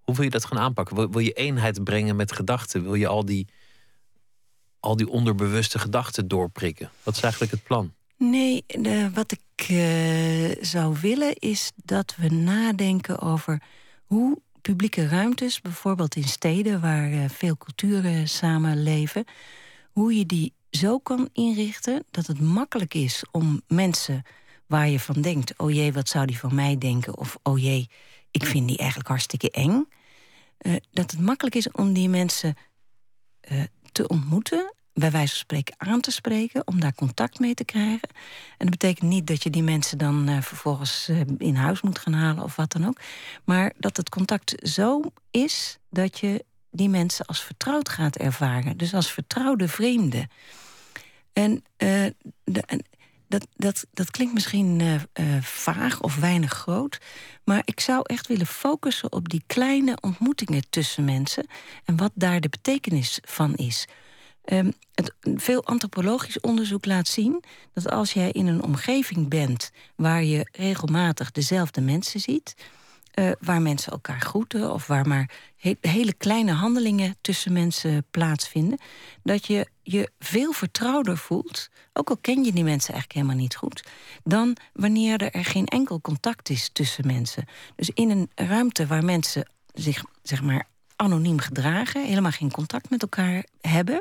Hoe 0.00 0.14
wil 0.14 0.24
je 0.24 0.30
dat 0.30 0.44
gaan 0.44 0.58
aanpakken? 0.58 0.96
Wil, 0.96 1.10
wil 1.10 1.20
je 1.20 1.32
eenheid 1.32 1.84
brengen 1.84 2.16
met 2.16 2.32
gedachten? 2.32 2.82
Wil 2.82 2.94
je 2.94 3.06
al 3.06 3.24
die 3.24 3.48
al 4.84 4.96
die 4.96 5.08
onderbewuste 5.08 5.78
gedachten 5.78 6.28
doorprikken? 6.28 6.90
Wat 7.02 7.16
is 7.16 7.22
eigenlijk 7.22 7.52
het 7.52 7.62
plan? 7.62 7.92
Nee, 8.16 8.64
wat 9.14 9.32
ik 9.32 9.68
uh, 9.70 10.50
zou 10.60 10.96
willen 11.00 11.34
is 11.34 11.72
dat 11.84 12.14
we 12.16 12.28
nadenken 12.28 13.20
over 13.20 13.62
hoe 14.04 14.38
publieke 14.60 15.08
ruimtes, 15.08 15.60
bijvoorbeeld 15.60 16.16
in 16.16 16.24
steden 16.24 16.80
waar 16.80 17.10
uh, 17.10 17.24
veel 17.28 17.56
culturen 17.56 18.28
samenleven, 18.28 19.24
hoe 19.92 20.18
je 20.18 20.26
die 20.26 20.52
zo 20.70 20.98
kan 20.98 21.28
inrichten 21.32 22.04
dat 22.10 22.26
het 22.26 22.40
makkelijk 22.40 22.94
is 22.94 23.24
om 23.30 23.62
mensen 23.68 24.22
waar 24.66 24.88
je 24.88 25.00
van 25.00 25.20
denkt: 25.20 25.58
oh 25.58 25.70
jee, 25.70 25.92
wat 25.92 26.08
zou 26.08 26.26
die 26.26 26.38
van 26.38 26.54
mij 26.54 26.78
denken? 26.78 27.18
Of 27.18 27.38
oh 27.42 27.58
jee, 27.58 27.88
ik 28.30 28.44
vind 28.44 28.68
die 28.68 28.78
eigenlijk 28.78 29.08
hartstikke 29.08 29.50
eng. 29.50 29.88
Uh, 30.60 30.76
dat 30.90 31.10
het 31.10 31.20
makkelijk 31.20 31.54
is 31.54 31.70
om 31.70 31.92
die 31.92 32.08
mensen 32.08 32.56
te 33.94 34.08
ontmoeten, 34.08 34.74
bij 34.92 35.10
wijze 35.10 35.28
van 35.28 35.38
spreken 35.38 35.74
aan 35.78 36.00
te 36.00 36.10
spreken, 36.10 36.66
om 36.66 36.80
daar 36.80 36.94
contact 36.94 37.38
mee 37.38 37.54
te 37.54 37.64
krijgen. 37.64 38.08
En 38.58 38.66
dat 38.66 38.70
betekent 38.70 39.10
niet 39.10 39.26
dat 39.26 39.42
je 39.42 39.50
die 39.50 39.62
mensen 39.62 39.98
dan 39.98 40.28
uh, 40.28 40.40
vervolgens 40.40 41.08
uh, 41.08 41.20
in 41.38 41.54
huis 41.54 41.80
moet 41.80 41.98
gaan 41.98 42.12
halen 42.12 42.44
of 42.44 42.56
wat 42.56 42.72
dan 42.72 42.86
ook. 42.86 43.00
Maar 43.44 43.72
dat 43.78 43.96
het 43.96 44.08
contact 44.08 44.68
zo 44.68 45.02
is 45.30 45.78
dat 45.90 46.18
je 46.18 46.44
die 46.70 46.88
mensen 46.88 47.26
als 47.26 47.42
vertrouwd 47.42 47.88
gaat 47.88 48.16
ervaren. 48.16 48.76
Dus 48.76 48.94
als 48.94 49.12
vertrouwde 49.12 49.68
vreemden. 49.68 50.28
En, 51.32 51.52
uh, 51.52 52.06
de, 52.44 52.82
dat, 53.38 53.46
dat, 53.56 53.86
dat 53.92 54.10
klinkt 54.10 54.34
misschien 54.34 54.82
vaag 55.40 56.00
of 56.00 56.16
weinig 56.16 56.52
groot. 56.52 56.98
Maar 57.44 57.62
ik 57.64 57.80
zou 57.80 58.00
echt 58.02 58.26
willen 58.26 58.46
focussen 58.46 59.12
op 59.12 59.28
die 59.28 59.42
kleine 59.46 59.98
ontmoetingen 60.00 60.62
tussen 60.70 61.04
mensen. 61.04 61.46
En 61.84 61.96
wat 61.96 62.12
daar 62.14 62.40
de 62.40 62.48
betekenis 62.48 63.18
van 63.22 63.54
is. 63.54 63.86
Um, 64.52 64.72
het, 64.94 65.14
veel 65.34 65.64
antropologisch 65.64 66.40
onderzoek 66.40 66.84
laat 66.84 67.08
zien 67.08 67.44
dat 67.72 67.90
als 67.90 68.12
jij 68.12 68.30
in 68.30 68.46
een 68.46 68.62
omgeving 68.62 69.28
bent 69.28 69.70
waar 69.96 70.24
je 70.24 70.48
regelmatig 70.52 71.30
dezelfde 71.30 71.80
mensen 71.80 72.20
ziet, 72.20 72.54
uh, 73.14 73.30
waar 73.40 73.62
mensen 73.62 73.92
elkaar 73.92 74.20
groeten 74.20 74.72
of 74.72 74.86
waar 74.86 75.08
maar 75.08 75.30
he 75.56 75.76
hele 75.80 76.12
kleine 76.12 76.52
handelingen 76.52 77.16
tussen 77.20 77.52
mensen 77.52 78.06
plaatsvinden, 78.10 78.78
dat 79.22 79.46
je 79.46 79.66
je 79.84 80.10
veel 80.18 80.52
vertrouwder 80.52 81.18
voelt, 81.18 81.68
ook 81.92 82.10
al 82.10 82.16
ken 82.16 82.44
je 82.44 82.52
die 82.52 82.64
mensen 82.64 82.92
eigenlijk 82.92 83.12
helemaal 83.12 83.42
niet 83.42 83.56
goed, 83.56 83.84
dan 84.24 84.56
wanneer 84.72 85.20
er 85.22 85.44
geen 85.44 85.66
enkel 85.66 86.00
contact 86.00 86.48
is 86.48 86.70
tussen 86.72 87.06
mensen. 87.06 87.44
Dus 87.76 87.90
in 87.94 88.10
een 88.10 88.30
ruimte 88.34 88.86
waar 88.86 89.04
mensen 89.04 89.48
zich 89.72 90.04
zeg 90.22 90.42
maar 90.42 90.68
anoniem 90.96 91.38
gedragen, 91.38 92.06
helemaal 92.06 92.30
geen 92.30 92.50
contact 92.50 92.90
met 92.90 93.02
elkaar 93.02 93.44
hebben, 93.60 94.00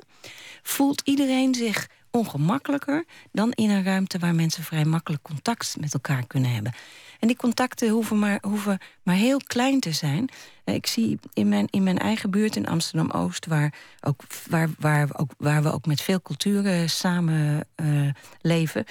voelt 0.64 1.02
iedereen 1.06 1.56
zich 1.56 1.88
ongemakkelijker 2.14 3.06
dan 3.32 3.52
in 3.52 3.70
een 3.70 3.84
ruimte 3.84 4.20
waar 4.20 4.36
mensen 4.36 4.64
vrij 4.64 4.86
makkelijk 4.86 5.24
contact 5.24 5.76
met 5.80 5.94
elkaar 5.94 6.28
kunnen 6.28 6.54
hebben. 6.54 6.74
En 7.20 7.28
die 7.28 7.38
contacten 7.38 7.90
hoeven 7.90 8.20
maar, 8.20 8.38
hoeven 8.42 8.80
maar 9.04 9.16
heel 9.16 9.40
klein 9.48 9.80
te 9.80 9.92
zijn. 9.92 10.30
Eh, 10.64 10.76
ik 10.76 10.88
zie 10.88 11.20
in 11.34 11.50
mijn, 11.50 11.68
in 11.70 11.84
mijn 11.84 11.98
eigen 11.98 12.32
buurt 12.32 12.56
in 12.56 12.68
Amsterdam 12.68 13.12
Oost, 13.12 13.46
waar, 13.46 13.74
ook, 14.02 14.24
waar, 14.50 14.70
waar, 14.80 15.10
ook, 15.14 15.32
waar 15.38 15.64
we 15.64 15.72
ook 15.72 15.86
met 15.86 16.02
veel 16.02 16.22
culturen 16.22 16.90
samen 16.90 17.68
uh, 17.76 18.10
leven. 18.42 18.86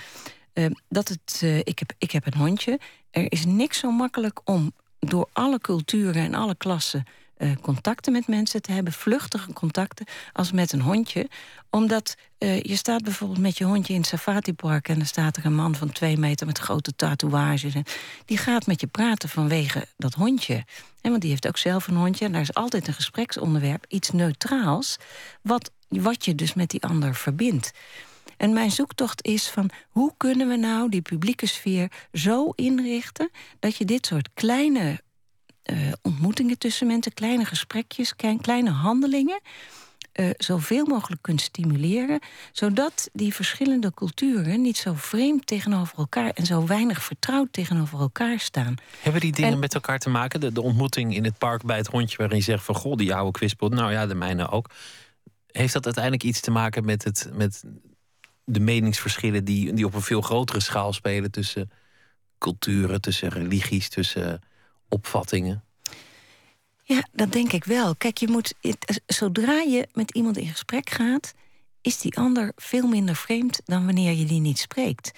Uh, 0.55 0.67
dat 0.89 1.09
het, 1.09 1.43
ik, 1.65 1.79
heb, 1.79 1.93
ik 1.99 2.11
heb 2.11 2.27
een 2.27 2.39
hondje. 2.39 2.81
Er 3.11 3.33
is 3.33 3.45
niks 3.45 3.79
zo 3.79 3.91
makkelijk 3.91 4.41
om 4.45 4.73
door 4.99 5.29
alle 5.33 5.59
culturen 5.59 6.23
en 6.23 6.35
alle 6.35 6.55
klassen 6.55 7.05
uh, 7.43 7.53
contacten 7.61 8.13
met 8.13 8.27
mensen 8.27 8.63
te 8.63 8.73
hebben, 8.73 8.93
vluchtige 8.93 9.53
contacten, 9.53 10.07
als 10.33 10.53
met 10.53 10.73
een 10.73 10.81
hondje. 10.81 11.29
Omdat 11.71 12.17
uh, 12.39 12.63
je 12.63 12.77
staat 12.77 13.03
bijvoorbeeld 13.03 13.41
met 13.41 13.59
je 13.59 13.65
hondje 13.65 13.93
in 13.93 14.01
het 14.01 14.09
safatipark 14.09 14.89
en 14.89 14.97
dan 14.97 15.07
staat 15.07 15.37
er 15.37 15.45
een 15.45 15.55
man 15.55 15.75
van 15.75 15.93
twee 15.93 16.19
meter 16.19 16.47
met 16.47 16.59
grote 16.59 16.95
tatoeages. 16.97 17.75
En 17.75 17.85
die 18.25 18.39
gaat 18.39 18.67
met 18.67 18.81
je 18.81 18.87
praten 18.87 19.29
vanwege 19.29 19.87
dat 19.97 20.15
hondje. 20.15 20.65
Want 21.01 21.21
die 21.21 21.31
heeft 21.31 21.49
ook 21.49 21.59
zelf 21.59 21.87
een 21.87 21.97
hondje 21.97 22.25
en 22.25 22.33
daar 22.33 22.41
is 22.41 22.55
altijd 22.55 22.89
een 22.89 22.95
gespreksonderwerp, 22.95 23.85
iets 23.89 24.11
neutraals, 24.11 24.97
wat, 25.43 25.71
wat 25.89 26.25
je 26.25 26.35
dus 26.35 26.55
met 26.55 26.71
die 26.71 26.83
ander 26.83 27.15
verbindt. 27.15 27.73
En 28.37 28.53
mijn 28.53 28.71
zoektocht 28.71 29.25
is 29.25 29.49
van 29.49 29.71
hoe 29.89 30.15
kunnen 30.17 30.49
we 30.49 30.57
nou 30.57 30.89
die 30.89 31.03
publieke 31.03 31.47
sfeer 31.47 31.93
zo 32.13 32.51
inrichten 32.51 33.31
dat 33.59 33.77
je 33.77 33.85
dit 33.85 34.07
soort 34.07 34.29
kleine 34.35 35.01
uh, 35.71 35.93
ontmoetingen 36.03 36.59
tussen 36.59 36.87
mensen, 36.87 37.15
kleine 37.15 37.45
gesprekjes, 37.45 38.17
kleine 38.41 38.71
handelingen. 38.71 39.41
Uh, 40.13 40.31
zoveel 40.37 40.87
mogelijk 40.87 41.23
kunt 41.23 41.41
stimuleren, 41.41 42.21
zodat 42.53 43.09
die 43.13 43.35
verschillende 43.35 43.95
culturen 43.95 44.61
niet 44.61 44.77
zo 44.77 44.95
vreemd 44.95 45.47
tegenover 45.47 45.99
elkaar 45.99 46.31
en 46.31 46.47
zo 46.47 46.67
weinig 46.67 47.03
vertrouwd 47.03 47.53
tegenover 47.53 48.01
elkaar 48.01 48.39
staan. 48.39 48.75
Hebben 49.01 49.21
die 49.21 49.33
dingen 49.33 49.59
met 49.59 49.75
elkaar 49.75 49.99
te 49.99 50.11
maken? 50.11 50.41
De, 50.41 50.53
de, 50.53 50.63
ontmoeting 50.63 51.15
in 51.15 51.25
het 51.25 51.39
park 51.39 51.65
bij 51.65 51.77
het 51.77 51.87
hondje, 51.87 52.17
waarin 52.17 52.37
je 52.37 52.43
zegt 52.43 52.65
van 52.65 52.75
goh, 52.75 52.97
die 52.97 53.15
oude 53.15 53.31
kwispel, 53.31 53.69
nou 53.69 53.93
ja, 53.93 54.07
de 54.07 54.15
mijne 54.15 54.49
ook. 54.49 54.71
Heeft 55.47 55.73
dat 55.73 55.85
uiteindelijk 55.85 56.25
iets 56.25 56.41
te 56.41 56.51
maken 56.51 56.85
met, 56.85 57.05
het, 57.05 57.31
met 57.33 57.65
de 58.45 58.61
meningsverschillen 58.61 59.45
die, 59.45 59.73
die 59.73 59.87
op 59.87 59.95
een 59.95 60.03
veel 60.03 60.21
grotere 60.21 60.61
schaal 60.61 60.93
spelen 60.93 61.31
tussen 61.31 61.71
culturen, 62.39 63.01
tussen 63.01 63.29
religies, 63.29 63.89
tussen 63.89 64.41
opvattingen? 64.93 65.65
Ja, 66.83 67.09
dat 67.13 67.33
denk 67.33 67.53
ik 67.53 67.65
wel. 67.65 67.97
Kijk, 67.97 68.19
je 68.19 68.29
moet, 68.29 68.55
zodra 69.07 69.59
je 69.59 69.89
met 69.93 70.11
iemand 70.11 70.37
in 70.37 70.49
gesprek 70.49 70.91
gaat, 70.91 71.35
is 71.81 71.99
die 71.99 72.17
ander 72.17 72.53
veel 72.57 72.87
minder 72.87 73.17
vreemd 73.17 73.61
dan 73.65 73.85
wanneer 73.85 74.13
je 74.13 74.25
die 74.25 74.41
niet 74.41 74.59
spreekt. 74.59 75.11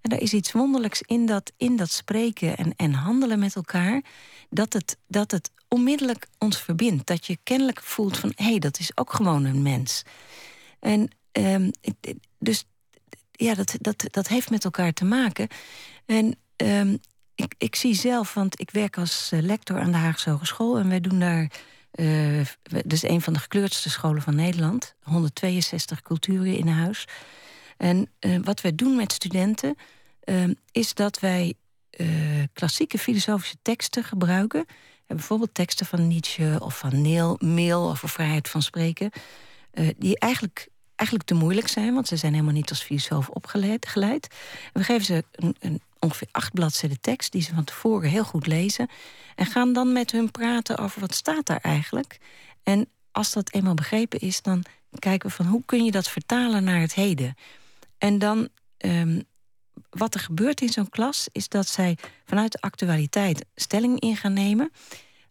En 0.00 0.10
er 0.10 0.20
is 0.20 0.32
iets 0.32 0.52
wonderlijks 0.52 1.00
in 1.00 1.26
dat, 1.26 1.52
in 1.56 1.76
dat 1.76 1.90
spreken 1.90 2.56
en, 2.56 2.72
en 2.76 2.92
handelen 2.92 3.38
met 3.38 3.54
elkaar. 3.54 4.02
Dat 4.50 4.72
het, 4.72 4.96
dat 5.06 5.30
het 5.30 5.50
onmiddellijk 5.68 6.28
ons 6.38 6.58
verbindt. 6.58 7.06
Dat 7.06 7.26
je 7.26 7.38
kennelijk 7.42 7.82
voelt 7.82 8.18
van 8.18 8.32
hé, 8.34 8.44
hey, 8.44 8.58
dat 8.58 8.78
is 8.78 8.96
ook 8.96 9.12
gewoon 9.12 9.44
een 9.44 9.62
mens. 9.62 10.02
En 10.80 11.10
um, 11.32 11.70
dus 12.38 12.64
ja, 13.32 13.54
dat, 13.54 13.74
dat, 13.80 14.04
dat 14.10 14.28
heeft 14.28 14.50
met 14.50 14.64
elkaar 14.64 14.92
te 14.92 15.04
maken. 15.04 15.48
En 16.06 16.38
um, 16.56 16.98
ik, 17.38 17.54
ik 17.58 17.76
zie 17.76 17.94
zelf, 17.94 18.34
want 18.34 18.60
ik 18.60 18.70
werk 18.70 18.98
als 18.98 19.32
eh, 19.32 19.40
lector 19.40 19.78
aan 19.78 19.90
de 19.90 19.96
Haagse 19.96 20.30
Hogeschool 20.30 20.78
en 20.78 20.88
wij 20.88 21.00
doen 21.00 21.18
daar. 21.18 21.50
Uh, 21.94 22.46
dus 22.84 23.02
een 23.02 23.20
van 23.20 23.32
de 23.32 23.38
gekleurdste 23.38 23.90
scholen 23.90 24.22
van 24.22 24.34
Nederland. 24.34 24.94
162 25.02 26.02
culturen 26.02 26.56
in 26.56 26.68
huis. 26.68 27.04
En 27.76 28.10
uh, 28.20 28.38
wat 28.42 28.60
wij 28.60 28.74
doen 28.74 28.96
met 28.96 29.12
studenten 29.12 29.76
uh, 30.24 30.44
is 30.72 30.94
dat 30.94 31.18
wij 31.18 31.54
klassieke 32.52 32.98
filosofische 32.98 33.56
teksten 33.62 34.04
gebruiken. 34.04 34.64
En 35.06 35.16
bijvoorbeeld 35.16 35.54
teksten 35.54 35.86
van 35.86 36.08
Nietzsche 36.08 36.56
of 36.60 36.78
van 36.78 37.02
Neil, 37.02 37.36
Mail 37.40 37.90
over 37.90 38.08
vrijheid 38.08 38.48
van 38.48 38.62
spreken. 38.62 39.10
die 39.96 40.18
eigenlijk, 40.18 40.68
eigenlijk 40.98 41.28
te 41.28 41.34
moeilijk 41.34 41.68
zijn, 41.68 41.94
want 41.94 42.08
ze 42.08 42.16
zijn 42.16 42.32
helemaal 42.32 42.54
niet 42.54 42.70
als 42.70 42.82
filosoof 42.82 43.28
opgeleid. 43.28 44.28
We 44.72 44.84
geven 44.84 45.04
ze 45.04 45.24
een, 45.32 45.56
een 45.60 45.80
ongeveer 45.98 46.28
acht 46.30 46.52
bladzijden 46.52 47.00
tekst... 47.00 47.32
die 47.32 47.42
ze 47.42 47.54
van 47.54 47.64
tevoren 47.64 48.10
heel 48.10 48.24
goed 48.24 48.46
lezen. 48.46 48.88
En 49.34 49.46
gaan 49.46 49.72
dan 49.72 49.92
met 49.92 50.10
hun 50.10 50.30
praten 50.30 50.78
over 50.78 51.00
wat 51.00 51.14
staat 51.14 51.46
daar 51.46 51.60
eigenlijk. 51.62 52.18
En 52.62 52.88
als 53.12 53.32
dat 53.32 53.52
eenmaal 53.52 53.74
begrepen 53.74 54.20
is, 54.20 54.42
dan 54.42 54.64
kijken 54.98 55.28
we 55.28 55.34
van... 55.34 55.46
hoe 55.46 55.62
kun 55.66 55.84
je 55.84 55.90
dat 55.90 56.08
vertalen 56.08 56.64
naar 56.64 56.80
het 56.80 56.94
heden? 56.94 57.34
En 57.98 58.18
dan... 58.18 58.48
Um, 58.78 59.22
wat 59.90 60.14
er 60.14 60.20
gebeurt 60.20 60.60
in 60.60 60.68
zo'n 60.68 60.88
klas 60.88 61.28
is 61.32 61.48
dat 61.48 61.66
zij 61.66 61.98
vanuit 62.24 62.52
de 62.52 62.60
actualiteit 62.60 63.44
stelling 63.54 64.00
in 64.00 64.16
gaan 64.16 64.32
nemen 64.32 64.70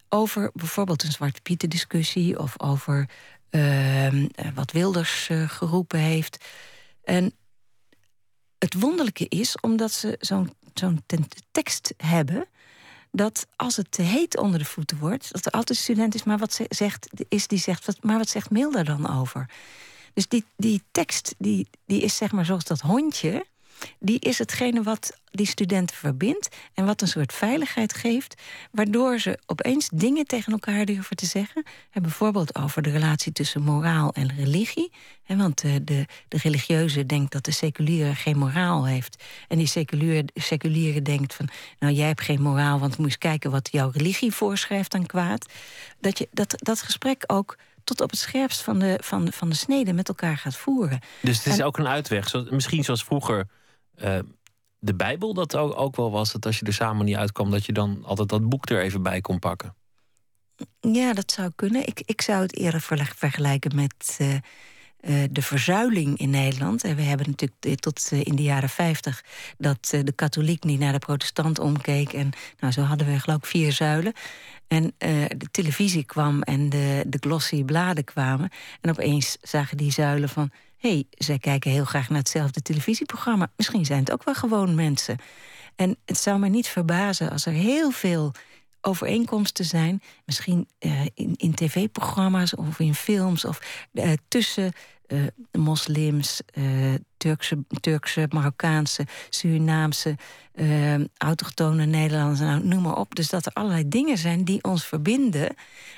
over 0.08 0.50
bijvoorbeeld 0.54 1.02
een 1.02 1.12
Zwarte 1.12 1.40
Pieten 1.40 1.70
discussie 1.70 2.38
of 2.38 2.60
over 2.60 3.08
wat 4.54 4.72
Wilders 4.72 5.28
uh, 5.28 5.48
geroepen 5.48 5.98
heeft. 5.98 6.44
En 7.04 7.32
het 8.58 8.74
wonderlijke 8.74 9.26
is, 9.28 9.60
omdat 9.60 9.92
ze 9.92 10.16
zo'n 10.20 10.52
zo'n 10.74 11.04
tekst 11.50 11.94
hebben 11.96 12.48
dat 13.12 13.46
als 13.56 13.76
het 13.76 13.90
te 13.90 14.02
heet 14.02 14.36
onder 14.36 14.58
de 14.58 14.64
voeten 14.64 14.98
wordt, 14.98 15.32
dat 15.32 15.46
er 15.46 15.52
altijd 15.52 15.78
student 15.78 16.14
is, 16.14 16.22
maar 16.22 16.38
wat 16.38 16.52
ze 16.52 16.66
zegt, 16.68 17.08
is 17.28 17.46
die 17.46 17.58
zegt, 17.58 17.84
wat, 17.84 18.02
maar 18.02 18.18
wat 18.18 18.28
zegt 18.28 18.50
Milder 18.50 18.84
dan 18.84 19.18
over? 19.20 19.50
Dus 20.14 20.28
die, 20.28 20.44
die 20.56 20.82
tekst, 20.90 21.34
die, 21.38 21.68
die 21.86 22.02
is 22.02 22.16
zeg 22.16 22.32
maar 22.32 22.44
zoals 22.44 22.64
dat 22.64 22.80
hondje 22.80 23.46
die 23.98 24.18
is 24.18 24.38
hetgene 24.38 24.82
wat 24.82 25.18
die 25.30 25.46
studenten 25.46 25.96
verbindt 25.96 26.48
en 26.74 26.86
wat 26.86 27.02
een 27.02 27.08
soort 27.08 27.32
veiligheid 27.32 27.94
geeft, 27.94 28.42
waardoor 28.70 29.18
ze 29.18 29.38
opeens 29.46 29.88
dingen 29.92 30.26
tegen 30.26 30.52
elkaar 30.52 30.84
durven 30.84 31.16
te 31.16 31.26
zeggen. 31.26 31.64
En 31.90 32.02
bijvoorbeeld 32.02 32.54
over 32.54 32.82
de 32.82 32.90
relatie 32.90 33.32
tussen 33.32 33.62
moraal 33.62 34.12
en 34.12 34.34
religie. 34.36 34.92
want 35.26 35.60
de, 35.60 35.84
de, 35.84 36.06
de 36.28 36.38
religieuze 36.42 37.06
denkt 37.06 37.32
dat 37.32 37.44
de 37.44 37.50
seculiere 37.50 38.14
geen 38.14 38.38
moraal 38.38 38.86
heeft. 38.86 39.24
En 39.48 39.58
die 39.58 39.66
seculiere, 39.66 40.24
seculiere 40.34 41.02
denkt 41.02 41.34
van, 41.34 41.48
nou 41.78 41.92
jij 41.92 42.06
hebt 42.06 42.20
geen 42.20 42.42
moraal, 42.42 42.78
want 42.78 42.98
moet 42.98 43.06
eens 43.06 43.18
kijken 43.18 43.50
wat 43.50 43.68
jouw 43.72 43.90
religie 43.90 44.32
voorschrijft 44.32 44.94
aan 44.94 45.06
kwaad. 45.06 45.52
Dat 46.00 46.18
je 46.18 46.28
dat, 46.30 46.54
dat 46.56 46.82
gesprek 46.82 47.24
ook 47.26 47.56
tot 47.84 48.00
op 48.00 48.10
het 48.10 48.18
scherpst 48.18 48.62
van 48.62 48.78
de, 48.78 48.98
van, 49.02 49.32
van 49.32 49.48
de 49.48 49.54
snede 49.54 49.92
met 49.92 50.08
elkaar 50.08 50.36
gaat 50.36 50.56
voeren. 50.56 51.00
Dus 51.22 51.44
het 51.44 51.46
is 51.46 51.62
ook 51.62 51.78
een 51.78 51.88
uitweg. 51.88 52.28
Zo, 52.28 52.46
misschien 52.50 52.84
zoals 52.84 53.04
vroeger 53.04 53.46
uh, 54.04 54.18
de 54.78 54.94
Bijbel 54.94 55.34
dat 55.34 55.56
ook, 55.56 55.78
ook 55.78 55.96
wel 55.96 56.10
was. 56.10 56.32
Dat 56.32 56.46
als 56.46 56.58
je 56.58 56.66
er 56.66 56.72
samen 56.72 57.04
niet 57.04 57.16
uitkwam, 57.16 57.50
dat 57.50 57.66
je 57.66 57.72
dan 57.72 58.04
altijd 58.04 58.28
dat 58.28 58.48
boek 58.48 58.70
er 58.70 58.82
even 58.82 59.02
bij 59.02 59.20
kon 59.20 59.38
pakken. 59.38 59.74
Ja, 60.80 61.12
dat 61.12 61.32
zou 61.32 61.50
kunnen. 61.54 61.86
Ik, 61.86 62.02
ik 62.04 62.20
zou 62.20 62.42
het 62.42 62.56
eerder 62.56 62.80
vergelijken 63.16 63.74
met 63.74 64.18
uh, 64.20 64.28
uh, 64.34 65.24
de 65.30 65.42
verzuiling 65.42 66.18
in 66.18 66.30
Nederland. 66.30 66.84
En 66.84 66.96
we 66.96 67.02
hebben 67.02 67.26
natuurlijk 67.28 67.80
tot 67.80 68.10
in 68.10 68.36
de 68.36 68.42
jaren 68.42 68.68
50 68.68 69.24
dat 69.58 69.88
de 70.04 70.12
katholiek 70.14 70.64
niet 70.64 70.78
naar 70.78 70.92
de 70.92 70.98
protestant 70.98 71.58
omkeek. 71.58 72.12
En 72.12 72.30
nou, 72.58 72.72
zo 72.72 72.82
hadden 72.82 73.06
we 73.06 73.20
geloof 73.20 73.38
ik 73.38 73.46
vier 73.46 73.72
zuilen. 73.72 74.12
En 74.68 74.94
de 75.36 75.48
televisie 75.50 76.04
kwam 76.04 76.42
en 76.42 76.68
de, 76.68 77.04
de 77.06 77.18
glossy 77.20 77.64
bladen 77.64 78.04
kwamen. 78.04 78.50
En 78.80 78.90
opeens 78.90 79.36
zagen 79.42 79.76
die 79.76 79.92
zuilen 79.92 80.28
van 80.28 80.50
hey, 80.78 81.06
zij 81.10 81.38
kijken 81.38 81.70
heel 81.70 81.84
graag 81.84 82.08
naar 82.08 82.18
hetzelfde 82.18 82.62
televisieprogramma. 82.62 83.50
Misschien 83.56 83.84
zijn 83.84 83.98
het 84.00 84.12
ook 84.12 84.24
wel 84.24 84.34
gewoon 84.34 84.74
mensen. 84.74 85.16
En 85.76 85.96
het 86.04 86.18
zou 86.18 86.38
mij 86.38 86.48
niet 86.48 86.68
verbazen 86.68 87.30
als 87.30 87.46
er 87.46 87.52
heel 87.52 87.90
veel 87.90 88.32
overeenkomsten 88.80 89.64
zijn. 89.64 90.02
Misschien 90.24 90.68
uh, 90.80 91.00
in, 91.14 91.34
in 91.36 91.54
tv-programma's 91.54 92.54
of 92.56 92.78
in 92.78 92.94
films 92.94 93.44
of 93.44 93.86
uh, 93.92 94.12
tussen 94.28 94.72
uh, 95.08 95.26
moslims, 95.52 96.40
uh, 96.54 96.94
Turkse, 97.16 97.64
Turkse, 97.80 98.26
Marokkaanse, 98.30 99.06
Surinaamse, 99.28 100.16
uh, 100.54 100.94
autochtone 101.16 101.84
Nederlanders, 101.84 102.40
nou, 102.40 102.64
noem 102.64 102.82
maar 102.82 102.96
op. 102.96 103.14
Dus 103.14 103.30
dat 103.30 103.46
er 103.46 103.52
allerlei 103.52 103.88
dingen 103.88 104.18
zijn 104.18 104.44
die 104.44 104.62
ons 104.64 104.84
verbinden. 104.84 105.54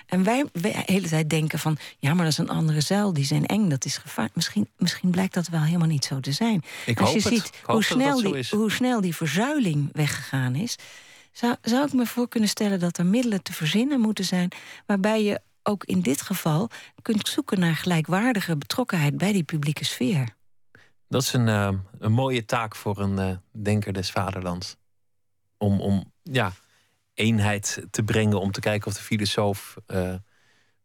En 0.06 0.22
wij, 0.22 0.44
wij 0.52 0.72
de 0.72 0.92
hele 0.92 1.08
tijd 1.08 1.30
denken 1.30 1.58
van, 1.58 1.76
ja, 1.98 2.14
maar 2.14 2.24
dat 2.24 2.32
is 2.32 2.38
een 2.38 2.48
andere 2.48 2.80
zuil, 2.80 3.12
die 3.12 3.24
zijn 3.24 3.46
eng, 3.46 3.68
dat 3.68 3.84
is 3.84 3.96
gevaarlijk. 3.96 4.36
Misschien, 4.36 4.68
misschien 4.76 5.10
blijkt 5.10 5.34
dat 5.34 5.48
wel 5.48 5.62
helemaal 5.62 5.88
niet 5.88 6.04
zo 6.04 6.20
te 6.20 6.32
zijn. 6.32 6.62
Ik 6.86 7.00
Als 7.00 7.12
je 7.12 7.20
ziet 7.20 7.50
hoe 7.62 7.84
snel, 7.84 8.22
die, 8.22 8.46
hoe 8.50 8.70
snel 8.70 9.00
die 9.00 9.14
verzuiling 9.16 9.88
weggegaan 9.92 10.54
is, 10.54 10.76
zou, 11.32 11.54
zou 11.62 11.86
ik 11.86 11.92
me 11.92 12.06
voor 12.06 12.28
kunnen 12.28 12.48
stellen 12.48 12.80
dat 12.80 12.98
er 12.98 13.06
middelen 13.06 13.42
te 13.42 13.52
verzinnen 13.52 14.00
moeten 14.00 14.24
zijn 14.24 14.48
waarbij 14.86 15.24
je 15.24 15.40
ook 15.62 15.84
in 15.84 16.00
dit 16.00 16.22
geval 16.22 16.70
kunt 17.02 17.28
zoeken 17.28 17.60
naar 17.60 17.74
gelijkwaardige 17.74 18.56
betrokkenheid 18.56 19.16
bij 19.16 19.32
die 19.32 19.42
publieke 19.42 19.84
sfeer. 19.84 20.36
Dat 21.08 21.22
is 21.22 21.32
een, 21.32 21.46
uh, 21.46 21.72
een 21.98 22.12
mooie 22.12 22.44
taak 22.44 22.76
voor 22.76 22.98
een 22.98 23.18
uh, 23.28 23.36
denker 23.62 23.92
des 23.92 24.10
vaderlands. 24.10 24.76
Om, 25.56 25.80
om 25.80 26.12
ja, 26.22 26.52
eenheid 27.14 27.86
te 27.90 28.02
brengen, 28.02 28.40
om 28.40 28.50
te 28.50 28.60
kijken 28.60 28.86
of 28.86 28.94
de 28.94 29.02
filosoof 29.02 29.76
uh, 29.86 30.14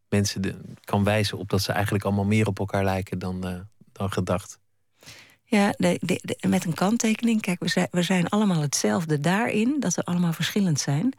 mensen 0.09 0.41
de, 0.41 0.55
kan 0.83 1.03
wijzen 1.03 1.37
op 1.37 1.49
dat 1.49 1.61
ze 1.61 1.71
eigenlijk 1.71 2.03
allemaal 2.03 2.25
meer 2.25 2.47
op 2.47 2.59
elkaar 2.59 2.83
lijken 2.83 3.19
dan, 3.19 3.67
dan 3.91 4.11
gedacht. 4.11 4.59
Ja, 5.43 5.73
de, 5.77 5.99
de, 6.01 6.47
met 6.47 6.65
een 6.65 6.73
kanttekening. 6.73 7.41
Kijk, 7.41 7.59
we 7.59 7.67
zijn, 7.67 7.87
we 7.91 8.01
zijn 8.01 8.29
allemaal 8.29 8.61
hetzelfde 8.61 9.19
daarin, 9.19 9.79
dat 9.79 9.93
we 9.93 10.03
allemaal 10.03 10.33
verschillend 10.33 10.79
zijn. 10.79 11.13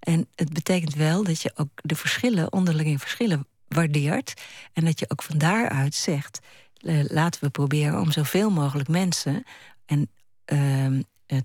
En 0.00 0.28
het 0.34 0.52
betekent 0.52 0.94
wel 0.94 1.24
dat 1.24 1.42
je 1.42 1.52
ook 1.54 1.70
de 1.74 1.94
verschillen, 1.94 2.52
onderlinge 2.52 2.98
verschillen, 2.98 3.46
waardeert. 3.68 4.34
En 4.72 4.84
dat 4.84 4.98
je 4.98 5.10
ook 5.10 5.22
van 5.22 5.38
daaruit 5.38 5.94
zegt: 5.94 6.40
uh, 6.80 7.04
laten 7.04 7.44
we 7.44 7.50
proberen 7.50 8.00
om 8.00 8.12
zoveel 8.12 8.50
mogelijk 8.50 8.88
mensen 8.88 9.44
en, 9.86 10.10
uh, 10.52 10.98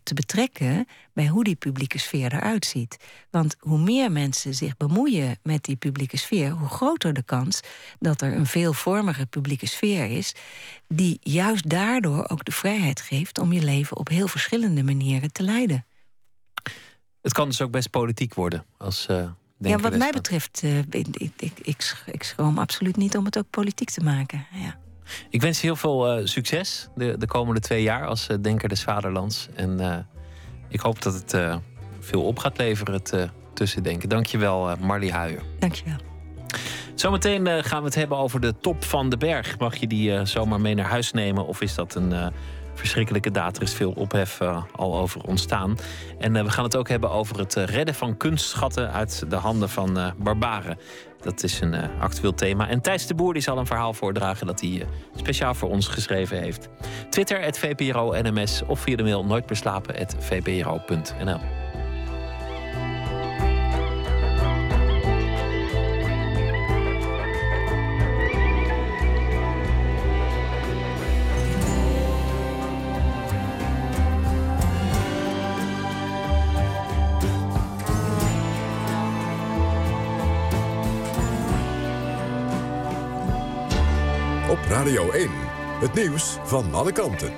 te 0.03 0.13
betrekken 0.13 0.87
bij 1.13 1.27
hoe 1.27 1.43
die 1.43 1.55
publieke 1.55 1.97
sfeer 1.97 2.33
eruit 2.33 2.65
ziet. 2.65 2.97
Want 3.29 3.55
hoe 3.59 3.79
meer 3.79 4.11
mensen 4.11 4.53
zich 4.53 4.77
bemoeien 4.77 5.37
met 5.41 5.63
die 5.63 5.75
publieke 5.75 6.17
sfeer, 6.17 6.49
hoe 6.49 6.67
groter 6.67 7.13
de 7.13 7.23
kans 7.23 7.59
dat 7.99 8.21
er 8.21 8.33
een 8.33 8.45
veelvormige 8.45 9.25
publieke 9.25 9.65
sfeer 9.65 10.05
is, 10.05 10.35
die 10.87 11.17
juist 11.21 11.69
daardoor 11.69 12.29
ook 12.29 12.45
de 12.45 12.51
vrijheid 12.51 13.01
geeft 13.01 13.37
om 13.37 13.53
je 13.53 13.63
leven 13.63 13.97
op 13.97 14.07
heel 14.07 14.27
verschillende 14.27 14.83
manieren 14.83 15.31
te 15.31 15.43
leiden. 15.43 15.85
Het 17.23 17.33
kan 17.33 17.47
dus 17.47 17.61
ook 17.61 17.71
best 17.71 17.89
politiek 17.89 18.33
worden. 18.33 18.65
Als, 18.77 19.07
uh, 19.11 19.23
ja, 19.57 19.77
wat 19.77 19.97
mij 19.97 20.11
betreft, 20.11 20.61
uh, 20.63 20.77
ik, 20.77 21.07
ik, 21.17 21.31
ik, 21.61 22.03
ik 22.05 22.23
schroom 22.23 22.57
absoluut 22.57 22.95
niet 22.95 23.17
om 23.17 23.25
het 23.25 23.37
ook 23.37 23.49
politiek 23.49 23.89
te 23.89 24.03
maken. 24.03 24.45
Ja. 24.51 24.75
Ik 25.29 25.41
wens 25.41 25.61
je 25.61 25.67
heel 25.67 25.75
veel 25.75 26.19
uh, 26.19 26.25
succes 26.25 26.87
de, 26.95 27.17
de 27.17 27.25
komende 27.25 27.59
twee 27.59 27.83
jaar 27.83 28.07
als 28.07 28.27
Denker 28.41 28.69
des 28.69 28.83
Vaderlands. 28.83 29.47
En 29.55 30.05
ik 30.69 30.79
hoop 30.79 31.01
dat 31.01 31.13
het 31.13 31.61
veel 31.99 32.23
op 32.23 32.39
gaat 32.39 32.57
leveren, 32.57 32.93
het 32.93 33.29
tussendenken. 33.53 34.09
Dankjewel, 34.09 34.75
Marlie 34.79 35.11
Huijer. 35.11 35.41
Dankjewel. 35.59 35.97
Zometeen 36.95 37.63
gaan 37.63 37.79
we 37.79 37.85
het 37.85 37.95
hebben 37.95 38.17
over 38.17 38.39
de 38.39 38.55
top 38.61 38.83
van 38.83 39.09
de 39.09 39.17
berg. 39.17 39.59
Mag 39.59 39.75
je 39.75 39.87
die 39.87 40.25
zomaar 40.25 40.61
mee 40.61 40.75
naar 40.75 40.89
huis 40.89 41.11
nemen? 41.11 41.47
Of 41.47 41.61
is 41.61 41.75
dat 41.75 41.95
een 41.95 42.33
verschrikkelijke 42.73 43.31
daad. 43.31 43.55
Er 43.55 43.61
is 43.61 43.73
veel 43.73 43.91
ophef 43.91 44.41
uh, 44.41 44.63
al 44.75 44.97
over 44.97 45.21
ontstaan. 45.21 45.77
En 46.19 46.35
uh, 46.35 46.43
we 46.43 46.49
gaan 46.49 46.63
het 46.63 46.75
ook 46.75 46.89
hebben 46.89 47.11
over 47.11 47.39
het 47.39 47.55
uh, 47.55 47.65
redden 47.65 47.95
van 47.95 48.17
kunstschatten 48.17 48.91
uit 48.91 49.23
de 49.29 49.35
handen 49.35 49.69
van 49.69 50.13
barbaren. 50.17 50.77
Dat 51.21 51.43
is 51.43 51.61
een 51.61 51.75
actueel 51.99 52.33
thema. 52.33 52.69
En 52.69 52.81
Thijs 52.81 53.07
de 53.07 53.15
Boer 53.15 53.33
die 53.33 53.41
zal 53.41 53.57
een 53.57 53.65
verhaal 53.65 53.93
voordragen 53.93 54.47
dat 54.47 54.61
hij 54.61 54.87
speciaal 55.15 55.53
voor 55.53 55.69
ons 55.69 55.87
geschreven 55.87 56.39
heeft. 56.39 56.69
Twitter, 57.09 57.41
het 57.41 57.59
VPRO 57.59 58.13
NMS 58.21 58.61
of 58.67 58.79
via 58.79 58.95
de 58.95 59.03
mail 59.03 59.25
nooitbeslapen.vpro.nl. 59.25 61.62
Radio 84.83 85.11
1. 85.11 85.29
Het 85.79 85.93
nieuws 85.93 86.37
van 86.43 86.73
alle 86.73 86.91
kanten. 86.91 87.33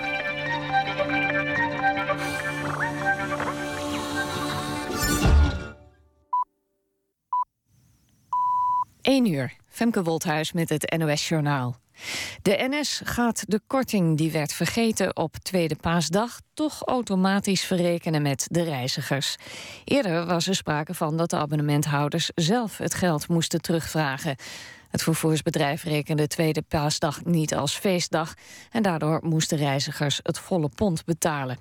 1 9.02 9.26
uur. 9.26 9.54
Femke 9.68 10.04
Wolthuis 10.04 10.52
met 10.52 10.70
het 10.70 10.96
NOS 10.98 11.30
Journaal. 11.30 11.76
De 12.42 12.68
NS 12.70 13.02
gaat 13.04 13.44
de 13.48 13.62
korting 13.68 14.18
die 14.18 14.32
werd 14.32 14.54
vergeten 14.54 15.16
op 15.16 15.36
Tweede 15.36 15.76
Paasdag 15.76 16.40
toch 16.54 16.82
automatisch 16.86 17.64
verrekenen 17.64 18.22
met 18.22 18.48
de 18.52 18.64
reizigers. 18.64 19.36
Eerder 19.84 20.26
was 20.26 20.48
er 20.48 20.56
sprake 20.56 20.94
van 20.94 21.18
dat 21.18 21.30
de 21.30 21.38
abonnementhouders 21.38 22.32
zelf 22.36 22.78
het 22.78 22.94
geld 22.94 23.28
moesten 23.28 23.62
terugvragen. 23.62 24.36
Het 24.96 25.04
vervoersbedrijf 25.04 25.84
rekende 25.84 26.28
Tweede 26.28 26.62
Paasdag 26.62 27.24
niet 27.24 27.56
als 27.56 27.78
feestdag 27.78 28.34
en 28.72 28.84
daardoor 28.84 29.20
moesten 29.24 29.58
reizigers 29.58 30.20
het 30.24 30.40
volle 30.40 30.70
pond 30.76 31.06
betalen. 31.06 31.58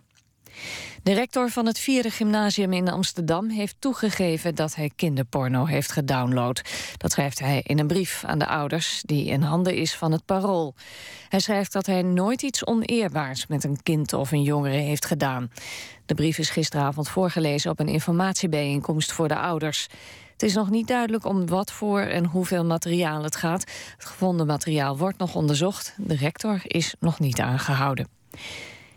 De 1.02 1.12
rector 1.12 1.50
van 1.50 1.66
het 1.66 1.78
vierde 1.78 2.10
gymnasium 2.10 2.72
in 2.72 2.88
Amsterdam 2.88 3.48
heeft 3.48 3.76
toegegeven 3.78 4.54
dat 4.54 4.74
hij 4.74 4.90
kinderporno 4.96 5.64
heeft 5.64 5.92
gedownload. 5.92 6.62
Dat 6.96 7.12
schrijft 7.12 7.38
hij 7.38 7.60
in 7.66 7.78
een 7.78 7.86
brief 7.86 8.24
aan 8.24 8.38
de 8.38 8.46
ouders 8.46 9.02
die 9.06 9.26
in 9.26 9.42
handen 9.42 9.74
is 9.74 9.94
van 9.94 10.12
het 10.12 10.24
parool. 10.24 10.74
Hij 11.28 11.40
schrijft 11.40 11.72
dat 11.72 11.86
hij 11.86 12.02
nooit 12.02 12.42
iets 12.42 12.66
oneerbaars 12.66 13.46
met 13.46 13.64
een 13.64 13.82
kind 13.82 14.12
of 14.12 14.32
een 14.32 14.42
jongere 14.42 14.76
heeft 14.76 15.04
gedaan. 15.04 15.50
De 16.06 16.14
brief 16.14 16.38
is 16.38 16.50
gisteravond 16.50 17.08
voorgelezen 17.08 17.70
op 17.70 17.80
een 17.80 17.88
informatiebijeenkomst 17.88 19.12
voor 19.12 19.28
de 19.28 19.38
ouders. 19.38 19.88
Het 20.34 20.42
is 20.42 20.54
nog 20.54 20.70
niet 20.70 20.88
duidelijk 20.88 21.24
om 21.24 21.46
wat 21.46 21.72
voor 21.72 22.00
en 22.00 22.24
hoeveel 22.24 22.64
materiaal 22.64 23.22
het 23.22 23.36
gaat. 23.36 23.60
Het 23.96 24.04
gevonden 24.04 24.46
materiaal 24.46 24.96
wordt 24.98 25.18
nog 25.18 25.34
onderzocht. 25.34 25.94
De 25.96 26.16
rector 26.16 26.60
is 26.62 26.94
nog 27.00 27.20
niet 27.20 27.40
aangehouden. 27.40 28.08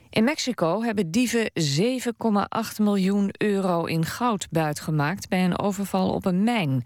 In 0.09 0.23
Mexico 0.23 0.81
hebben 0.81 1.11
dieven 1.11 1.51
7,8 1.53 2.81
miljoen 2.81 3.33
euro 3.37 3.85
in 3.85 4.05
goud 4.05 4.47
buitgemaakt 4.49 5.29
bij 5.29 5.43
een 5.43 5.59
overval 5.59 6.13
op 6.13 6.25
een 6.25 6.43
mijn. 6.43 6.83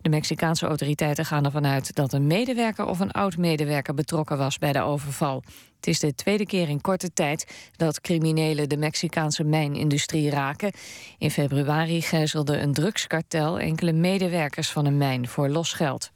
De 0.00 0.08
Mexicaanse 0.08 0.66
autoriteiten 0.66 1.24
gaan 1.24 1.44
ervan 1.44 1.66
uit 1.66 1.94
dat 1.94 2.12
een 2.12 2.26
medewerker 2.26 2.86
of 2.86 3.00
een 3.00 3.10
oud-medewerker 3.10 3.94
betrokken 3.94 4.38
was 4.38 4.58
bij 4.58 4.72
de 4.72 4.80
overval. 4.80 5.42
Het 5.76 5.86
is 5.86 5.98
de 5.98 6.14
tweede 6.14 6.46
keer 6.46 6.68
in 6.68 6.80
korte 6.80 7.12
tijd 7.12 7.70
dat 7.76 8.00
criminelen 8.00 8.68
de 8.68 8.76
Mexicaanse 8.76 9.44
mijnindustrie 9.44 10.30
raken. 10.30 10.72
In 11.18 11.30
februari 11.30 12.02
gijzelde 12.02 12.58
een 12.58 12.72
drugskartel 12.72 13.58
enkele 13.58 13.92
medewerkers 13.92 14.70
van 14.70 14.86
een 14.86 14.96
mijn 14.96 15.28
voor 15.28 15.48
losgeld. 15.48 16.10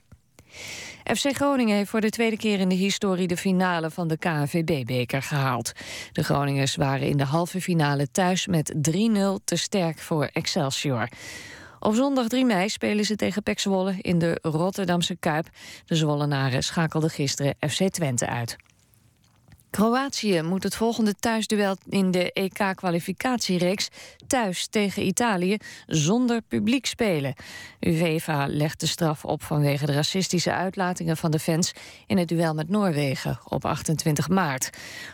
FC 1.05 1.35
Groningen 1.35 1.77
heeft 1.77 1.91
voor 1.91 2.01
de 2.01 2.11
tweede 2.11 2.37
keer 2.37 2.61
in 2.61 2.69
de 2.69 2.75
historie 2.75 3.27
de 3.27 3.37
finale 3.37 3.91
van 3.91 4.09
de 4.09 4.17
KNVB-beker 4.17 5.23
gehaald. 5.23 5.73
De 6.13 6.25
Groningers 6.25 6.77
waren 6.77 7.09
in 7.09 7.17
de 7.17 7.25
halve 7.25 7.61
finale 7.61 8.11
thuis 8.11 8.47
met 8.47 8.75
3-0 8.75 8.81
te 9.45 9.57
sterk 9.57 9.99
voor 9.99 10.31
Excelsior. 10.33 11.09
Op 11.81 11.95
zondag 11.95 12.29
3 12.29 12.45
mei 12.45 12.69
spelen 12.69 13.05
ze 13.05 13.17
tegen 13.17 13.43
Pek 13.43 13.59
Zwolle 13.59 13.95
in 14.01 14.19
de 14.19 14.39
Rotterdamse 14.43 15.17
Kuip. 15.17 15.49
De 15.85 15.95
Zwollenaren 15.95 16.63
schakelden 16.63 17.11
gisteren 17.11 17.55
FC 17.69 17.89
Twente 17.89 18.27
uit. 18.27 18.57
Kroatië 19.73 20.43
moet 20.43 20.63
het 20.63 20.75
volgende 20.75 21.15
thuisduel 21.15 21.77
in 21.89 22.11
de 22.11 22.33
EK-kwalificatiereeks 22.33 23.89
thuis 24.27 24.67
tegen 24.67 25.07
Italië 25.07 25.57
zonder 25.87 26.43
publiek 26.43 26.87
spelen. 26.87 27.35
UEFA 27.81 28.47
legt 28.47 28.81
de 28.81 28.87
straf 28.87 29.25
op 29.25 29.43
vanwege 29.43 29.87
de 29.87 29.93
racistische 29.93 30.53
uitlatingen 30.53 31.17
van 31.17 31.31
de 31.31 31.39
fans 31.39 31.73
in 32.07 32.19
het 32.19 32.29
duel 32.29 32.55
met 32.55 32.69
Noorwegen 32.69 33.39
op 33.45 33.65
28 33.65 34.29
maart. 34.29 34.71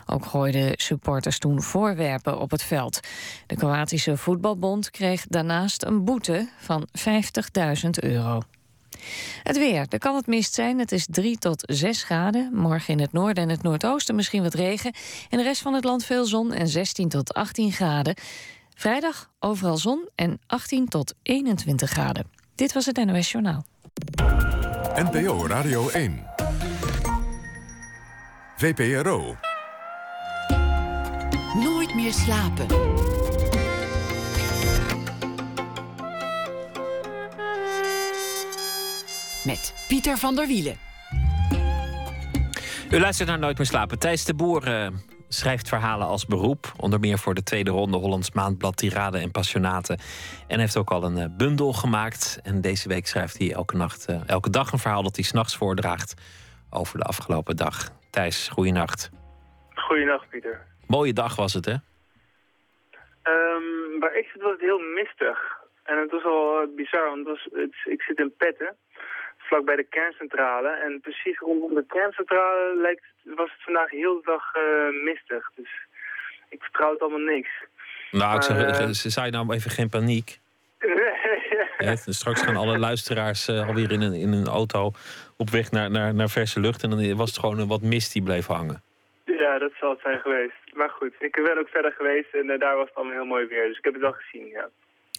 Ook 0.06 0.26
gooiden 0.26 0.72
supporters 0.76 1.38
toen 1.38 1.62
voorwerpen 1.62 2.40
op 2.40 2.50
het 2.50 2.62
veld. 2.62 3.00
De 3.46 3.56
Kroatische 3.56 4.16
voetbalbond 4.16 4.90
kreeg 4.90 5.26
daarnaast 5.28 5.84
een 5.84 6.04
boete 6.04 6.48
van 6.59 6.88
50.000 6.98 7.90
euro. 7.90 8.42
Het 9.42 9.59
weer. 9.59 9.86
Er 9.88 9.99
kan 9.99 10.14
het 10.14 10.26
mist 10.26 10.55
zijn. 10.55 10.78
Het 10.78 10.92
is 10.92 11.07
3 11.11 11.38
tot 11.38 11.62
6 11.66 12.03
graden. 12.03 12.51
Morgen 12.53 12.94
in 12.94 13.01
het 13.01 13.12
noorden 13.12 13.42
en 13.42 13.49
het 13.49 13.62
noordoosten 13.62 14.14
misschien 14.14 14.42
wat 14.42 14.55
regen. 14.55 14.92
In 15.28 15.38
de 15.38 15.44
rest 15.44 15.62
van 15.62 15.74
het 15.74 15.84
land 15.84 16.05
veel 16.05 16.24
zon 16.24 16.53
en 16.53 16.68
16 16.68 17.09
tot 17.09 17.34
18 17.34 17.72
graden. 17.72 18.14
Vrijdag 18.74 19.30
overal 19.40 19.76
zon 19.76 20.09
en 20.14 20.40
18 20.46 20.88
tot 20.88 21.14
21 21.22 21.90
graden. 21.90 22.26
Dit 22.55 22.72
was 22.72 22.86
het 22.86 23.05
NOS 23.05 23.30
Journaal. 23.30 23.64
NPO 24.94 25.46
Radio 25.46 25.88
1. 25.88 26.26
VPRO. 28.57 29.36
Nooit 31.55 31.94
meer 31.94 32.12
slapen. 32.12 32.66
Met 39.45 39.84
Pieter 39.89 40.16
van 40.16 40.36
der 40.36 40.47
Wielen. 40.47 40.76
U 42.91 43.01
luistert 43.01 43.28
naar 43.28 43.39
Nooit 43.39 43.59
meer 43.59 43.66
slapen. 43.66 43.99
Thijs 43.99 44.24
de 44.24 44.34
Boer 44.34 44.68
uh, 44.68 44.86
schrijft 45.28 45.68
verhalen 45.68 46.07
als 46.07 46.26
beroep. 46.26 46.72
Onder 46.76 47.01
meer 47.01 47.18
voor 47.18 47.34
de 47.34 47.43
tweede 47.43 47.70
ronde 47.70 47.97
Hollands 47.97 48.32
Maandblad 48.32 48.76
Tirade 48.76 49.18
en 49.18 49.30
Passionaten. 49.30 49.99
En 50.47 50.59
heeft 50.59 50.76
ook 50.76 50.91
al 50.91 51.05
een 51.05 51.18
uh, 51.18 51.24
bundel 51.36 51.72
gemaakt. 51.72 52.41
En 52.43 52.61
deze 52.61 52.89
week 52.89 53.07
schrijft 53.07 53.39
hij 53.39 53.53
elke, 53.53 53.76
nacht, 53.76 54.11
uh, 54.11 54.20
elke 54.26 54.51
dag 54.51 54.72
een 54.72 54.78
verhaal 54.78 55.03
dat 55.03 55.16
hij 55.16 55.24
s'nachts 55.24 55.57
voordraagt 55.57 56.14
over 56.70 56.99
de 56.99 57.05
afgelopen 57.05 57.57
dag. 57.57 57.89
Thijs, 58.11 58.49
goeienacht. 58.49 59.11
Goeienacht, 59.74 60.28
Pieter. 60.28 60.66
Mooie 60.86 61.12
dag 61.12 61.36
was 61.36 61.55
het, 61.55 61.64
hè? 61.64 61.72
Um, 61.72 61.80
waar 64.01 64.16
ik 64.16 64.28
zit 64.32 64.43
was 64.43 64.53
het 64.53 64.61
heel 64.61 64.78
mistig. 64.78 65.39
En 65.84 65.99
het 65.99 66.11
was 66.11 66.24
al 66.24 66.66
bizar, 66.76 67.05
want 67.05 67.18
het 67.18 67.26
was, 67.26 67.49
het, 67.53 67.74
ik 67.84 68.03
zit 68.03 68.18
in 68.18 68.34
Petten 68.36 68.76
vlak 69.49 69.64
bij 69.64 69.76
de 69.76 69.88
kerncentrale. 69.96 70.68
En 70.68 71.01
precies 71.01 71.38
rondom 71.38 71.74
de 71.74 71.84
kerncentrale 71.88 72.78
lijkt, 72.80 73.05
was 73.22 73.51
het 73.53 73.62
vandaag 73.62 73.90
heel 73.90 74.14
de 74.14 74.24
dag 74.24 74.44
uh, 74.57 75.05
mistig. 75.05 75.51
Dus 75.55 75.70
ik 76.49 76.62
vertrouw 76.62 76.92
het 76.92 77.01
allemaal 77.01 77.34
niks. 77.34 77.49
Nou, 78.11 78.36
ik 78.36 78.42
zeg, 78.42 78.80
uh, 78.80 78.88
zei 78.90 79.30
nou 79.30 79.55
even 79.55 79.70
geen 79.70 79.88
paniek. 79.88 80.38
ja, 81.78 81.96
straks 81.96 82.42
gaan 82.42 82.57
alle 82.57 82.78
luisteraars 82.78 83.49
uh, 83.49 83.66
alweer 83.66 83.92
in 83.92 84.01
een, 84.01 84.12
in 84.12 84.32
een 84.32 84.46
auto 84.46 84.92
op 85.36 85.51
weg 85.51 85.70
naar, 85.70 85.90
naar, 85.90 86.14
naar 86.14 86.28
verse 86.28 86.61
lucht. 86.61 86.82
En 86.82 86.90
dan 86.90 87.16
was 87.16 87.30
het 87.30 87.38
gewoon 87.38 87.59
een 87.59 87.68
wat 87.68 87.82
mist 87.82 88.12
die 88.12 88.22
bleef 88.22 88.46
hangen. 88.46 88.82
Ja, 89.24 89.59
dat 89.59 89.72
zal 89.80 89.90
het 89.90 90.01
zijn 90.01 90.18
geweest. 90.18 90.74
Maar 90.74 90.90
goed, 90.90 91.14
ik 91.18 91.32
ben 91.32 91.59
ook 91.59 91.68
verder 91.68 91.92
geweest 91.92 92.34
en 92.34 92.59
daar 92.59 92.76
was 92.76 92.88
het 92.88 92.94
allemaal 92.94 93.14
heel 93.14 93.24
mooi 93.24 93.46
weer. 93.46 93.68
Dus 93.68 93.78
ik 93.78 93.84
heb 93.84 93.92
het 93.92 94.03
wel 94.03 94.12
gezien, 94.12 94.46
ja. 94.46 94.68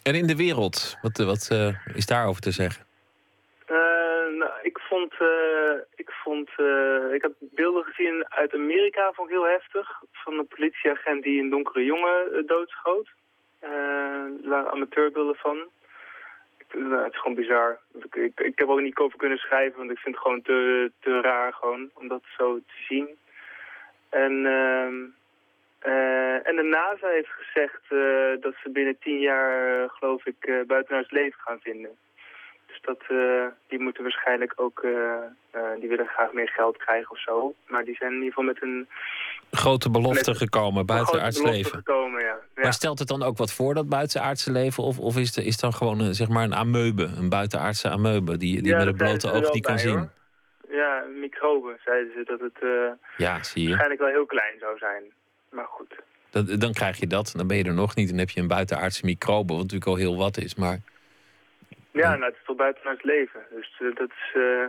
En 0.03 0.15
in 0.15 0.27
de 0.27 0.35
wereld, 0.35 0.97
wat, 1.01 1.17
wat 1.17 1.49
is 1.93 2.05
daarover 2.05 2.41
te 2.41 2.51
zeggen? 2.51 2.87
Nou, 4.37 4.51
ik 4.61 4.79
vond, 4.79 5.13
uh, 5.21 5.73
ik 5.95 6.11
vond, 6.11 6.49
uh, 6.57 7.13
ik 7.13 7.21
heb 7.21 7.33
beelden 7.39 7.83
gezien 7.83 8.25
uit 8.29 8.53
Amerika, 8.53 9.11
vond 9.11 9.29
ik 9.29 9.35
heel 9.35 9.47
heftig. 9.47 10.03
Van 10.11 10.37
een 10.37 10.47
politieagent 10.47 11.23
die 11.23 11.41
een 11.41 11.49
donkere 11.49 11.85
jongen 11.85 12.27
uh, 12.31 12.47
doodschoot. 12.47 13.09
waren 14.43 14.71
amateurbeelden 14.71 15.35
van. 15.35 15.57
Het 16.67 17.13
is 17.13 17.19
gewoon 17.19 17.35
bizar. 17.35 17.79
Ik, 18.11 18.39
ik, 18.39 18.59
heb 18.59 18.67
ook 18.67 18.81
niet 18.81 18.97
over 18.97 19.17
kunnen 19.17 19.37
schrijven, 19.37 19.77
want 19.77 19.91
ik 19.91 19.97
vind 19.97 20.15
het 20.15 20.23
gewoon 20.23 20.41
te, 20.41 20.91
te 20.99 21.21
raar 21.21 21.53
gewoon, 21.53 21.89
om 21.93 22.07
dat 22.07 22.23
zo 22.37 22.57
te 22.57 22.83
zien. 22.87 23.17
En, 24.09 24.45
ehm, 24.45 25.05
en 26.43 26.55
de 26.55 26.63
NASA 26.63 27.07
heeft 27.07 27.29
gezegd 27.29 27.81
dat 28.41 28.53
ze 28.63 28.69
binnen 28.69 28.99
tien 28.99 29.19
jaar, 29.19 29.89
geloof 29.89 30.25
ik, 30.25 30.63
buitenaards 30.67 31.11
leven 31.11 31.39
gaan 31.39 31.59
vinden. 31.59 31.97
Dus 32.81 32.95
dat, 32.97 33.17
uh, 33.17 33.45
die 33.67 33.79
moeten 33.79 34.03
waarschijnlijk 34.03 34.53
ook, 34.55 34.81
uh, 34.83 34.91
uh, 35.55 35.61
die 35.79 35.89
willen 35.89 36.07
graag 36.07 36.33
meer 36.33 36.49
geld 36.49 36.77
krijgen 36.77 37.11
of 37.11 37.21
zo. 37.21 37.53
Maar 37.67 37.83
die 37.83 37.95
zijn 37.95 38.09
in 38.11 38.17
ieder 38.17 38.33
geval 38.33 38.43
met 38.43 38.61
een... 38.61 38.87
Grote 39.51 39.89
belofte 39.89 40.35
gekomen, 40.35 40.85
buitenaards 40.85 41.41
leven. 41.41 41.77
Gekomen, 41.77 42.21
ja. 42.21 42.37
ja. 42.55 42.61
Maar 42.61 42.73
stelt 42.73 42.99
het 42.99 43.07
dan 43.07 43.23
ook 43.23 43.37
wat 43.37 43.53
voor, 43.53 43.73
dat 43.73 43.89
buitenaardse 43.89 44.51
leven? 44.51 44.83
Of, 44.83 44.99
of 44.99 45.17
is, 45.17 45.35
het 45.35 45.45
is 45.45 45.57
dan 45.57 45.73
gewoon 45.73 45.99
een, 45.99 46.13
zeg 46.13 46.27
maar 46.27 46.43
een 46.43 46.55
ameube, 46.55 47.03
een 47.03 47.29
buitenaardse 47.29 47.89
ameube... 47.89 48.37
die, 48.37 48.61
die 48.61 48.71
ja, 48.71 48.77
met 48.77 48.87
het 48.87 48.97
blote 48.97 49.31
oog 49.31 49.49
die 49.49 49.61
kan 49.61 49.75
bij, 49.75 49.83
zien? 49.83 49.97
Hoor. 49.97 50.09
Ja, 50.69 51.03
microben, 51.19 51.77
zeiden 51.85 52.11
ze 52.13 52.23
dat 52.23 52.39
het 52.39 52.97
ja, 53.17 53.43
zie 53.43 53.61
je. 53.61 53.67
waarschijnlijk 53.67 54.01
wel 54.01 54.09
heel 54.09 54.25
klein 54.25 54.59
zou 54.59 54.77
zijn. 54.77 55.03
Maar 55.49 55.67
goed. 55.67 55.95
Dat, 56.29 56.61
dan 56.61 56.73
krijg 56.73 56.99
je 56.99 57.07
dat, 57.07 57.33
dan 57.35 57.47
ben 57.47 57.57
je 57.57 57.63
er 57.63 57.73
nog 57.73 57.95
niet. 57.95 58.09
Dan 58.09 58.17
heb 58.17 58.29
je 58.29 58.41
een 58.41 58.47
buitenaardse 58.47 59.05
microbe, 59.05 59.53
wat 59.53 59.61
natuurlijk 59.61 59.91
al 59.91 59.95
heel 59.95 60.17
wat 60.17 60.37
is, 60.37 60.55
maar... 60.55 60.79
Ja, 61.91 62.09
nou, 62.09 62.23
het 62.23 62.35
is 62.35 62.45
tot 62.45 62.57
buiten 62.57 62.89
het 62.89 63.03
leven. 63.03 63.41
Dus 63.49 63.79
uh, 63.79 63.95
dat 63.95 64.09
is, 64.09 64.33
uh, 64.33 64.65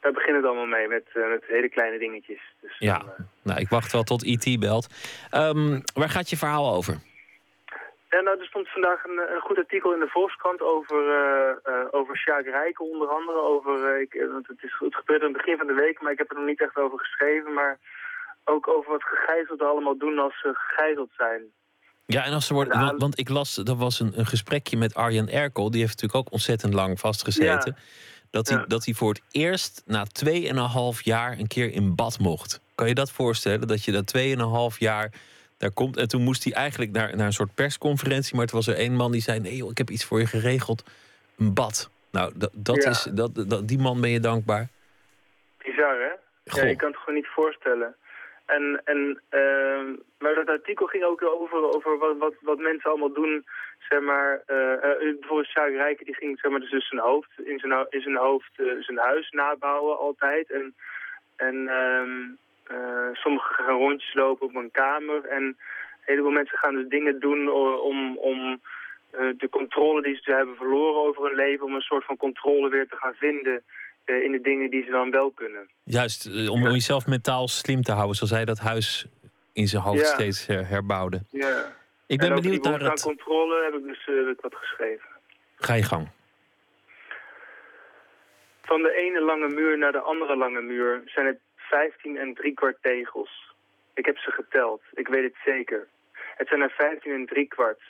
daar 0.00 0.12
begint 0.12 0.36
het 0.36 0.44
allemaal 0.44 0.66
mee, 0.66 0.88
met, 0.88 1.04
uh, 1.14 1.28
met 1.28 1.44
hele 1.46 1.68
kleine 1.68 1.98
dingetjes. 1.98 2.40
Dus 2.60 2.78
ja, 2.78 3.02
nou, 3.42 3.60
ik 3.60 3.68
wacht 3.68 3.92
wel 3.92 4.02
tot 4.02 4.24
IT 4.24 4.46
e 4.46 4.58
belt. 4.58 4.86
Um, 5.34 5.82
waar 5.94 6.08
gaat 6.08 6.30
je 6.30 6.36
verhaal 6.36 6.74
over? 6.74 6.94
Ja, 8.10 8.20
nou, 8.20 8.38
er 8.38 8.46
stond 8.46 8.68
vandaag 8.68 9.04
een, 9.04 9.18
een 9.34 9.40
goed 9.40 9.58
artikel 9.58 9.92
in 9.92 10.00
de 10.00 10.08
Volkskrant 10.08 10.60
over, 10.60 11.02
over 11.90 12.16
Sjaak 12.16 12.44
Rijken 12.44 12.84
onder 12.84 13.08
andere. 13.08 13.38
Over, 13.38 14.00
ik, 14.00 14.26
want 14.30 14.46
het, 14.46 14.62
is, 14.62 14.76
het 14.78 14.94
gebeurde 14.94 15.24
aan 15.24 15.32
het 15.32 15.42
begin 15.42 15.58
van 15.58 15.66
de 15.66 15.82
week, 15.82 16.00
maar 16.00 16.12
ik 16.12 16.18
heb 16.18 16.30
er 16.30 16.36
nog 16.36 16.46
niet 16.46 16.60
echt 16.60 16.76
over 16.76 16.98
geschreven. 16.98 17.52
Maar 17.52 17.78
ook 18.44 18.68
over 18.68 18.90
wat 18.90 19.02
gegijzelden 19.02 19.68
allemaal 19.68 19.96
doen 19.96 20.18
als 20.18 20.40
ze 20.40 20.54
gegijzeld 20.54 21.10
zijn. 21.16 21.42
Ja, 22.06 22.24
en 22.24 22.32
als 22.32 22.46
ze 22.46 22.54
worden. 22.54 22.80
Want, 22.80 23.00
want, 23.00 23.18
ik 23.18 23.28
las, 23.28 23.54
dat 23.54 23.76
was 23.76 24.00
een, 24.00 24.18
een 24.18 24.26
gesprekje 24.26 24.76
met 24.76 24.94
Arjen 24.94 25.28
Erkel. 25.28 25.70
Die 25.70 25.80
heeft 25.80 25.92
natuurlijk 25.92 26.26
ook 26.26 26.32
ontzettend 26.32 26.74
lang 26.74 27.00
vastgezeten. 27.00 27.76
Ja. 27.76 27.82
Dat, 28.30 28.48
hij, 28.48 28.64
dat 28.66 28.84
hij 28.84 28.94
voor 28.94 29.08
het 29.08 29.22
eerst 29.30 29.82
na 29.86 30.06
2,5 30.24 31.02
jaar 31.02 31.38
een 31.38 31.46
keer 31.46 31.72
in 31.72 31.94
bad 31.94 32.18
mocht. 32.18 32.60
Kan 32.74 32.88
je 32.88 32.94
dat 32.94 33.10
voorstellen? 33.10 33.68
Dat 33.68 33.84
je 33.84 33.92
dat 33.92 34.72
2,5 34.72 34.78
jaar 34.78 35.12
daar 35.58 35.70
komt. 35.70 35.96
En 35.96 36.08
toen 36.08 36.22
moest 36.22 36.44
hij 36.44 36.52
eigenlijk 36.52 36.92
naar, 36.92 37.16
naar 37.16 37.26
een 37.26 37.32
soort 37.32 37.54
persconferentie. 37.54 38.36
Maar 38.36 38.46
toen 38.46 38.58
was 38.58 38.66
er 38.66 38.76
één 38.76 38.94
man 38.94 39.12
die 39.12 39.20
zei: 39.20 39.40
Nee, 39.40 39.56
joh, 39.56 39.70
ik 39.70 39.78
heb 39.78 39.90
iets 39.90 40.04
voor 40.04 40.18
je 40.18 40.26
geregeld. 40.26 40.84
Een 41.38 41.54
bad. 41.54 41.90
Nou, 42.10 42.32
dat, 42.34 42.50
dat 42.54 42.84
is, 42.84 43.02
dat, 43.02 43.30
dat, 43.34 43.68
die 43.68 43.78
man 43.78 44.00
ben 44.00 44.10
je 44.10 44.20
dankbaar. 44.20 44.68
Bizar, 45.58 45.98
hè? 45.98 46.12
Ja, 46.60 46.66
je 46.66 46.76
kan 46.76 46.88
het 46.88 46.98
gewoon 46.98 47.14
niet 47.14 47.28
voorstellen. 47.34 47.96
En, 48.46 48.80
en, 48.84 49.20
uh, 49.30 49.98
maar 50.18 50.34
dat 50.34 50.48
artikel 50.48 50.86
ging 50.86 51.04
ook 51.04 51.22
over, 51.22 51.74
over 51.74 51.98
wat, 51.98 52.16
wat, 52.16 52.34
wat 52.40 52.58
mensen 52.58 52.90
allemaal 52.90 53.12
doen. 53.12 53.44
Zeg 53.88 54.00
maar, 54.00 54.42
uh, 54.46 54.80
bijvoorbeeld 54.98 55.46
Sjaak 55.46 56.04
die 56.04 56.14
ging 56.14 56.38
zeg 56.38 56.50
maar, 56.50 56.60
dus 56.60 56.88
zijn 56.88 57.00
hoofd, 57.00 57.30
in 57.44 57.58
zijn, 57.58 57.86
in 57.88 58.00
zijn 58.00 58.16
hoofd 58.16 58.50
uh, 58.56 58.82
zijn 58.82 58.98
huis 58.98 59.30
nabouwen 59.30 59.98
altijd. 59.98 60.50
En, 60.50 60.74
en 61.36 61.54
uh, 62.70 63.08
sommigen 63.12 63.64
gaan 63.64 63.78
rondjes 63.78 64.14
lopen 64.14 64.46
op 64.46 64.54
een 64.54 64.70
kamer. 64.70 65.24
En 65.24 65.42
een 65.42 65.56
heleboel 66.00 66.30
mensen 66.30 66.58
gaan 66.58 66.74
dus 66.74 66.88
dingen 66.88 67.20
doen 67.20 67.50
om, 67.80 68.18
om 68.18 68.60
de 69.10 69.48
controle 69.50 70.02
die 70.02 70.18
ze 70.22 70.32
hebben 70.32 70.56
verloren 70.56 71.00
over 71.02 71.24
hun 71.24 71.34
leven... 71.34 71.66
om 71.66 71.74
een 71.74 71.80
soort 71.80 72.04
van 72.04 72.16
controle 72.16 72.68
weer 72.68 72.88
te 72.88 72.96
gaan 72.96 73.14
vinden 73.14 73.62
in 74.06 74.32
de 74.32 74.40
dingen 74.40 74.70
die 74.70 74.84
ze 74.84 74.90
dan 74.90 75.10
wel 75.10 75.30
kunnen. 75.30 75.68
Juist, 75.84 76.26
uh, 76.26 76.50
om, 76.50 76.62
jezelf 76.62 77.06
mentaal 77.06 77.48
slim 77.48 77.82
te 77.82 77.92
houden, 77.92 78.16
zoals 78.16 78.32
hij 78.32 78.44
dat 78.44 78.58
huis 78.58 79.06
in 79.52 79.68
zijn 79.68 79.82
hoofd 79.82 80.00
ja. 80.00 80.14
steeds 80.14 80.46
her 80.46 80.68
herbouwde. 80.68 81.20
Ja. 81.30 81.74
Ik 82.06 82.18
ben 82.18 82.34
benieuwd 82.34 82.64
naar 82.64 82.80
het... 82.80 83.02
controle 83.02 83.64
heb 83.64 83.74
ik 83.74 83.86
dus 83.86 84.06
uh, 84.06 84.34
wat 84.40 84.54
geschreven. 84.54 85.08
Ga 85.56 85.74
je 85.74 85.82
gang. 85.82 86.08
Van 88.62 88.82
de 88.82 88.92
ene 88.94 89.20
lange 89.20 89.48
muur 89.48 89.78
naar 89.78 89.92
de 89.92 90.00
andere 90.00 90.36
lange 90.36 90.60
muur 90.60 91.02
zijn 91.04 91.26
het 91.26 91.38
15 91.56 92.16
en 92.16 92.34
drie 92.34 92.54
kwart 92.54 92.76
tegels. 92.82 93.54
Ik 93.94 94.06
heb 94.06 94.18
ze 94.18 94.30
geteld, 94.30 94.82
ik 94.94 95.08
weet 95.08 95.22
het 95.22 95.36
zeker. 95.44 95.88
Het 96.12 96.48
zijn 96.48 96.60
er 96.60 96.70
15 96.70 97.12
en 97.12 97.26
drie 97.26 97.46
kwart. 97.46 97.82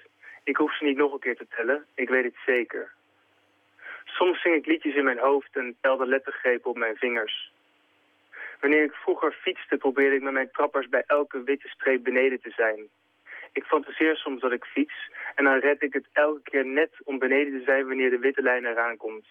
Ik 0.45 0.57
hoef 0.57 0.77
ze 0.77 0.85
niet 0.85 0.97
nog 0.97 1.13
een 1.13 1.19
keer 1.19 1.37
te 1.37 1.47
tellen, 1.57 1.87
ik 1.95 2.09
weet 2.09 2.25
het 2.25 2.37
zeker. 2.47 2.93
Soms 4.19 4.41
zing 4.41 4.55
ik 4.55 4.67
liedjes 4.67 4.95
in 4.95 5.05
mijn 5.05 5.19
hoofd 5.19 5.57
en 5.57 5.77
tel 5.81 5.97
de 5.97 6.07
lettergrepen 6.07 6.71
op 6.71 6.77
mijn 6.77 6.97
vingers. 6.97 7.53
Wanneer 8.61 8.83
ik 8.83 8.93
vroeger 8.93 9.33
fietste, 9.33 9.77
probeerde 9.77 10.17
ik 10.17 10.23
met 10.23 10.33
mijn 10.33 10.51
trappers 10.51 10.89
bij 10.89 11.05
elke 11.07 11.43
witte 11.43 11.69
streep 11.69 12.05
beneden 12.05 12.41
te 12.41 12.51
zijn. 12.51 12.89
Ik 13.53 13.65
fantaseer 13.65 14.17
soms 14.17 14.41
dat 14.41 14.53
ik 14.53 14.65
fiets 14.65 15.11
en 15.35 15.45
dan 15.45 15.59
red 15.59 15.83
ik 15.83 15.93
het 15.93 16.07
elke 16.13 16.41
keer 16.43 16.67
net 16.67 16.91
om 17.05 17.19
beneden 17.19 17.59
te 17.59 17.65
zijn 17.65 17.87
wanneer 17.87 18.11
de 18.11 18.19
witte 18.19 18.43
lijn 18.43 18.65
eraan 18.65 18.97
komt. 18.97 19.27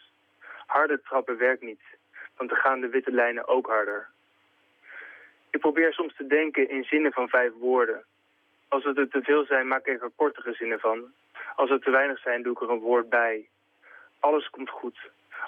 Harde 0.66 1.02
trappen 1.02 1.38
werkt 1.38 1.62
niet, 1.62 1.84
want 2.38 2.50
dan 2.50 2.60
gaan 2.60 2.82
de 2.82 2.90
witte 2.90 3.12
lijnen 3.12 3.48
ook 3.48 3.68
harder. 3.68 4.08
Ik 5.50 5.60
probeer 5.60 5.94
soms 5.94 6.16
te 6.16 6.28
denken 6.28 6.70
in 6.70 6.84
zinnen 6.84 7.12
van 7.12 7.30
vijf 7.30 7.52
woorden. 7.54 8.04
Als 8.68 8.84
het 8.84 8.98
er 8.98 9.10
te 9.10 9.22
veel 9.22 9.46
zijn, 9.46 9.68
maak 9.68 9.86
ik 9.86 10.02
er 10.02 10.12
kortere 10.16 10.54
zinnen 10.54 10.80
van. 10.80 11.14
Als 11.56 11.70
er 11.70 11.80
te 11.80 11.92
weinig 11.92 12.20
zijn, 12.20 12.44
doe 12.44 12.54
ik 12.54 12.62
er 12.62 12.70
een 12.70 12.80
woord 12.80 13.10
bij. 13.10 13.48
Alles 14.26 14.50
komt 14.50 14.70
goed. 14.70 14.98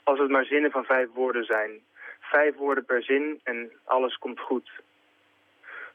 Als 0.03 0.19
het 0.19 0.29
maar 0.29 0.45
zinnen 0.45 0.71
van 0.71 0.85
vijf 0.85 1.07
woorden 1.13 1.45
zijn. 1.45 1.71
Vijf 2.19 2.55
woorden 2.55 2.85
per 2.85 3.03
zin 3.03 3.39
en 3.43 3.71
alles 3.83 4.17
komt 4.17 4.39
goed. 4.39 4.69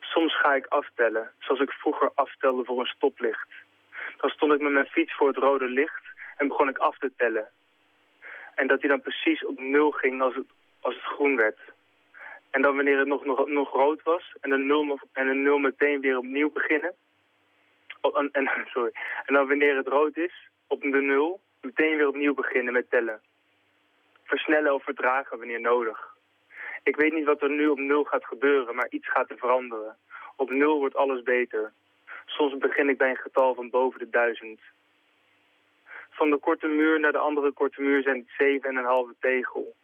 Soms 0.01 0.41
ga 0.41 0.55
ik 0.55 0.66
aftellen, 0.66 1.30
zoals 1.39 1.61
ik 1.61 1.70
vroeger 1.70 2.11
aftelde 2.14 2.64
voor 2.64 2.80
een 2.80 2.87
stoplicht. 2.87 3.49
Dan 4.16 4.30
stond 4.30 4.53
ik 4.53 4.61
met 4.61 4.72
mijn 4.72 4.87
fiets 4.87 5.14
voor 5.14 5.28
het 5.28 5.37
rode 5.37 5.68
licht 5.68 6.05
en 6.37 6.49
begon 6.49 6.68
ik 6.68 6.78
af 6.78 6.99
te 6.99 7.12
tellen. 7.16 7.49
En 8.55 8.66
dat 8.66 8.80
hij 8.80 8.89
dan 8.89 9.01
precies 9.01 9.45
op 9.45 9.61
nul 9.61 9.91
ging 9.91 10.22
als 10.22 10.35
het, 10.35 10.47
als 10.80 10.95
het 10.95 11.05
groen 11.05 11.37
werd. 11.37 11.59
En 12.51 12.62
dan 12.62 12.76
wanneer 12.76 12.99
het 12.99 13.09
nog, 13.09 13.24
nog, 13.24 13.47
nog 13.47 13.72
rood 13.72 14.03
was 14.03 14.33
en 14.41 14.51
een 14.51 14.66
nul, 14.66 14.99
en 15.12 15.26
een 15.26 15.43
nul 15.43 15.59
meteen 15.59 16.01
weer 16.01 16.16
opnieuw 16.16 16.53
beginnen. 16.53 16.95
Oh, 18.01 18.28
en, 18.33 18.51
sorry. 18.74 18.93
En 19.26 19.35
dan 19.35 19.49
wanneer 19.49 19.76
het 19.76 19.89
rood 19.89 20.16
is, 20.16 20.49
op 20.66 20.80
de 20.80 21.01
nul, 21.01 21.41
meteen 21.62 21.96
weer 21.96 22.08
opnieuw 22.08 22.34
beginnen 22.34 22.72
met 22.72 22.90
tellen. 22.90 23.20
Versnellen 24.24 24.74
of 24.74 24.84
vertragen 24.84 25.38
wanneer 25.38 25.60
nodig. 25.60 26.16
Ik 26.82 26.96
weet 26.96 27.12
niet 27.12 27.24
wat 27.24 27.42
er 27.42 27.50
nu 27.50 27.68
op 27.68 27.78
nul 27.78 28.04
gaat 28.04 28.24
gebeuren, 28.24 28.74
maar 28.74 28.86
iets 28.90 29.08
gaat 29.10 29.30
er 29.30 29.38
veranderen. 29.38 29.96
Op 30.36 30.50
nul 30.50 30.78
wordt 30.78 30.96
alles 30.96 31.22
beter. 31.22 31.72
Soms 32.26 32.58
begin 32.58 32.88
ik 32.88 32.98
bij 32.98 33.10
een 33.10 33.16
getal 33.16 33.54
van 33.54 33.70
boven 33.70 33.98
de 33.98 34.10
duizend. 34.10 34.60
Van 36.10 36.30
de 36.30 36.36
korte 36.36 36.66
muur 36.66 37.00
naar 37.00 37.12
de 37.12 37.18
andere 37.18 37.52
korte 37.52 37.82
muur 37.82 38.02
zijn 38.02 38.16
het 38.16 38.34
zeven 38.38 38.68
en 38.68 38.76
een 38.76 38.84
halve 38.84 39.14
tegel. 39.20 39.74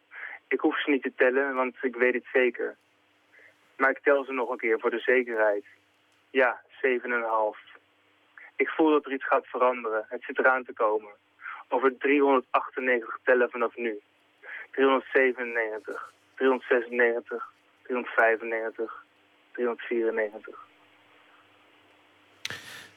Ik 0.47 0.59
hoef 0.59 0.81
ze 0.81 0.89
niet 0.89 1.03
te 1.03 1.13
tellen, 1.15 1.55
want 1.55 1.75
ik 1.81 1.95
weet 1.95 2.13
het 2.13 2.25
zeker. 2.33 2.77
Maar 3.77 3.89
ik 3.89 3.99
tel 3.99 4.23
ze 4.23 4.33
nog 4.33 4.49
een 4.49 4.57
keer 4.57 4.79
voor 4.79 4.89
de 4.89 4.99
zekerheid. 4.99 5.65
Ja, 6.29 6.61
zeven 6.81 7.11
en 7.11 7.17
een 7.17 7.29
half. 7.29 7.57
Ik 8.55 8.69
voel 8.69 8.89
dat 8.89 9.05
er 9.05 9.13
iets 9.13 9.27
gaat 9.27 9.47
veranderen. 9.47 10.05
Het 10.09 10.23
zit 10.23 10.39
eraan 10.39 10.63
te 10.63 10.73
komen 10.73 11.11
over 11.69 11.97
398 11.97 13.19
tellen 13.23 13.49
vanaf 13.49 13.75
nu. 13.75 13.99
397, 14.71 16.11
396, 16.35 17.51
395, 17.83 19.03
394. 19.51 20.67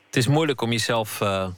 Het 0.07 0.17
is 0.17 0.27
moeilijk 0.27 0.61
om 0.61 0.71
jezelf 0.71 1.21
uh, 1.21 1.49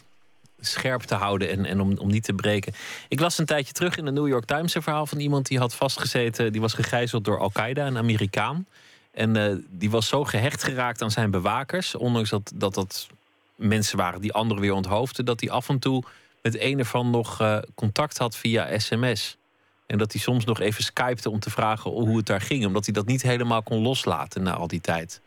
scherp 0.60 1.00
te 1.00 1.14
houden 1.14 1.48
en, 1.48 1.64
en 1.64 1.80
om, 1.80 1.98
om 1.98 2.08
niet 2.08 2.24
te 2.24 2.34
breken. 2.34 2.72
Ik 3.08 3.20
las 3.20 3.38
een 3.38 3.46
tijdje 3.46 3.72
terug 3.72 3.96
in 3.96 4.04
de 4.04 4.12
New 4.12 4.28
York 4.28 4.44
Times 4.44 4.74
een 4.74 4.82
verhaal 4.82 5.06
van 5.06 5.18
iemand 5.18 5.46
die 5.46 5.58
had 5.58 5.74
vastgezeten. 5.74 6.52
Die 6.52 6.60
was 6.60 6.74
gegijzeld 6.74 7.24
door 7.24 7.38
Al-Qaeda, 7.38 7.86
een 7.86 7.98
Amerikaan. 7.98 8.66
En 9.10 9.36
uh, 9.36 9.54
die 9.68 9.90
was 9.90 10.08
zo 10.08 10.24
gehecht 10.24 10.62
geraakt 10.62 11.02
aan 11.02 11.10
zijn 11.10 11.30
bewakers, 11.30 11.94
ondanks 11.94 12.30
dat 12.30 12.52
dat, 12.54 12.74
dat 12.74 13.08
mensen 13.54 13.98
waren 13.98 14.20
die 14.20 14.32
anderen 14.32 14.62
weer 14.62 14.72
onthoofden, 14.72 15.24
dat 15.24 15.40
hij 15.40 15.50
af 15.50 15.68
en 15.68 15.78
toe 15.78 16.04
met 16.44 16.60
een 16.60 16.78
ervan 16.78 17.10
nog 17.10 17.40
uh, 17.40 17.58
contact 17.74 18.18
had 18.18 18.36
via 18.36 18.78
sms. 18.78 19.38
En 19.86 19.98
dat 19.98 20.12
hij 20.12 20.20
soms 20.20 20.44
nog 20.44 20.60
even 20.60 20.84
skypte 20.84 21.30
om 21.30 21.38
te 21.38 21.50
vragen 21.50 21.90
hoe 21.90 22.16
het 22.16 22.26
daar 22.26 22.40
ging. 22.40 22.66
Omdat 22.66 22.84
hij 22.84 22.94
dat 22.94 23.06
niet 23.06 23.22
helemaal 23.22 23.62
kon 23.62 23.82
loslaten 23.82 24.42
na 24.42 24.52
al 24.52 24.66
die 24.66 24.80
tijd. 24.80 25.20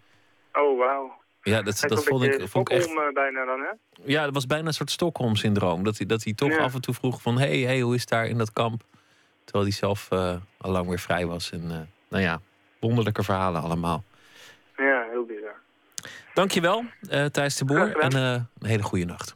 Oh, 0.53 0.77
wauw. 0.79 1.15
Ja, 1.41 1.61
dat, 1.61 1.79
dat 1.87 2.03
vond, 2.03 2.23
ik, 2.23 2.47
vond 2.47 2.69
ik 2.69 2.77
echt... 2.77 2.87
Eh, 2.87 3.13
bijna 3.13 3.45
dan, 3.45 3.59
hè? 3.59 3.71
Ja, 4.03 4.23
dat 4.23 4.33
was 4.33 4.45
bijna 4.45 4.67
een 4.67 4.73
soort 4.73 4.91
Stockholm-syndroom. 4.91 5.83
Dat 5.83 5.97
hij, 5.97 6.05
dat 6.05 6.23
hij 6.23 6.33
toch 6.33 6.57
af 6.57 6.73
en 6.73 6.81
toe 6.81 6.93
vroeg 6.93 7.21
van... 7.21 7.39
hé, 7.39 7.47
hey, 7.47 7.59
hey, 7.59 7.79
hoe 7.79 7.95
is 7.95 8.01
het 8.01 8.09
daar 8.09 8.25
in 8.25 8.37
dat 8.37 8.53
kamp? 8.53 8.83
Terwijl 9.43 9.65
hij 9.65 9.73
zelf 9.73 10.07
uh, 10.13 10.35
al 10.57 10.71
lang 10.71 10.87
weer 10.87 10.99
vrij 10.99 11.25
was. 11.25 11.51
En 11.51 11.63
uh, 11.63 11.77
nou 12.09 12.23
ja, 12.23 12.41
wonderlijke 12.79 13.23
verhalen 13.23 13.61
allemaal. 13.61 14.03
Ja, 14.75 15.07
heel 15.11 15.25
bizar. 15.25 15.55
Dankjewel, 16.33 16.83
uh, 17.11 17.25
Thijs 17.25 17.55
de 17.55 17.65
Boer. 17.65 17.97
En 17.97 18.15
een 18.15 18.47
hele 18.61 18.83
goede 18.83 19.05
nacht. 19.05 19.35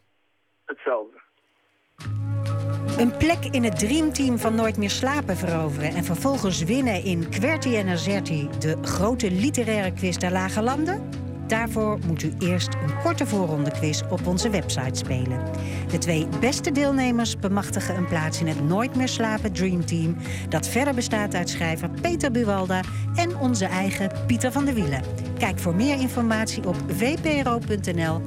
Een 2.97 3.17
plek 3.17 3.45
in 3.51 3.63
het 3.63 3.79
dreamteam 3.79 4.39
van 4.39 4.55
Nooit 4.55 4.77
meer 4.77 4.89
slapen 4.89 5.37
veroveren... 5.37 5.95
en 5.95 6.03
vervolgens 6.03 6.63
winnen 6.63 7.03
in 7.03 7.29
Querti 7.29 7.77
en 7.77 7.87
Azerti... 7.87 8.49
de 8.59 8.77
grote 8.81 9.31
literaire 9.31 9.93
quiz 9.93 10.17
der 10.17 10.31
Lage 10.31 10.61
Landen? 10.61 11.01
Daarvoor 11.47 11.99
moet 12.05 12.23
u 12.23 12.33
eerst 12.39 12.69
een 12.73 13.01
korte 13.03 13.25
voorrondequiz 13.25 14.01
op 14.09 14.27
onze 14.27 14.49
website 14.49 14.97
spelen. 14.97 15.45
De 15.89 15.97
twee 15.97 16.27
beste 16.39 16.71
deelnemers 16.71 17.37
bemachtigen 17.37 17.95
een 17.95 18.07
plaats 18.07 18.39
in 18.39 18.47
het 18.47 18.67
Nooit 18.67 18.95
meer 18.95 19.09
slapen 19.09 19.51
Dreamteam... 19.51 20.17
dat 20.49 20.67
verder 20.67 20.93
bestaat 20.93 21.35
uit 21.35 21.49
schrijver 21.49 21.89
Peter 22.01 22.31
Buwalda 22.31 22.81
en 23.15 23.37
onze 23.37 23.65
eigen 23.65 24.11
Pieter 24.27 24.51
van 24.51 24.65
der 24.65 24.73
Wielen. 24.73 25.01
Kijk 25.37 25.59
voor 25.59 25.75
meer 25.75 25.99
informatie 25.99 26.67
op 26.67 26.75
vpro.nl 26.87 28.21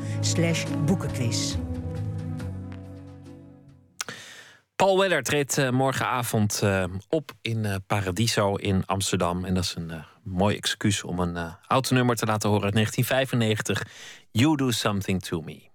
Paul 4.77 4.99
Weller 4.99 5.23
treedt 5.23 5.59
uh, 5.59 5.71
morgenavond 5.71 6.61
uh, 6.65 6.85
op 7.09 7.33
in 7.43 7.65
uh, 7.65 7.75
Paradiso 7.87 8.55
in 8.55 8.87
Amsterdam. 8.87 9.45
En 9.45 9.55
dat 9.55 9.65
is 9.65 9.75
een 9.75 10.05
mooi 10.23 10.57
excuus 10.57 11.03
om 11.03 11.19
een 11.19 11.55
oud 11.67 11.91
nummer 11.91 12.17
te 12.17 12.27
laten 12.27 12.49
horen 12.49 12.65
uit 12.65 12.75
1995. 12.75 13.93
You 14.31 14.57
Do 14.57 14.71
something 14.71 15.23
to 15.23 15.41
me 15.41 15.74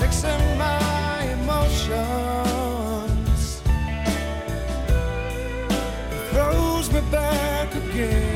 Mixing 0.00 0.58
my 0.58 1.22
emotions 1.40 2.02
throws 6.30 6.92
me 6.92 7.00
back 7.10 7.74
again. 7.74 8.31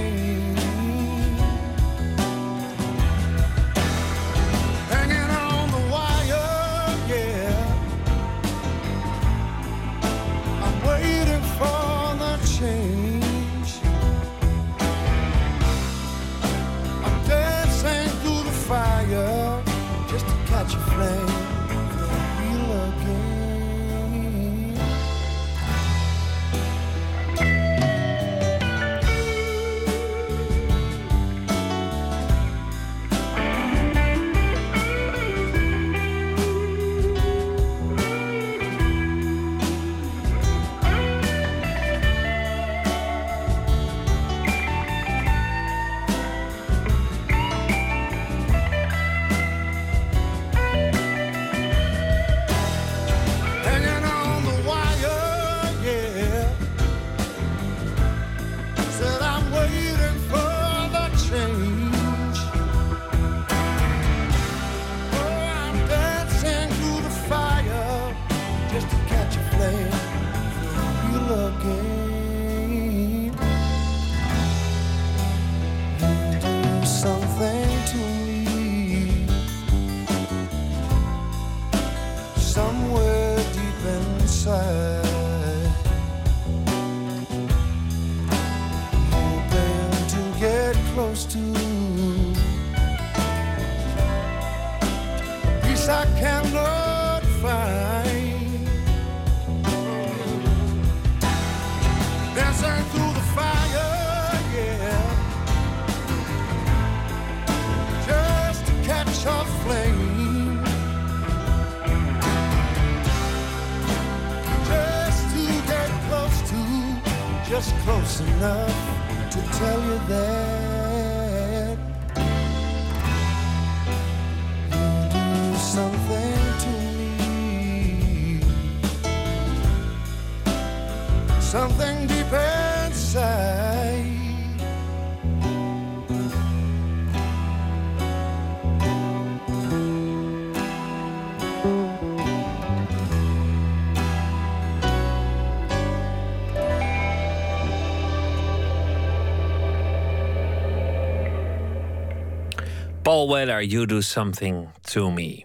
Paul 153.26 153.38
Weller, 153.38 153.64
You 153.64 153.86
Do 153.86 154.00
Something 154.00 154.68
To 154.80 155.10
Me. 155.10 155.44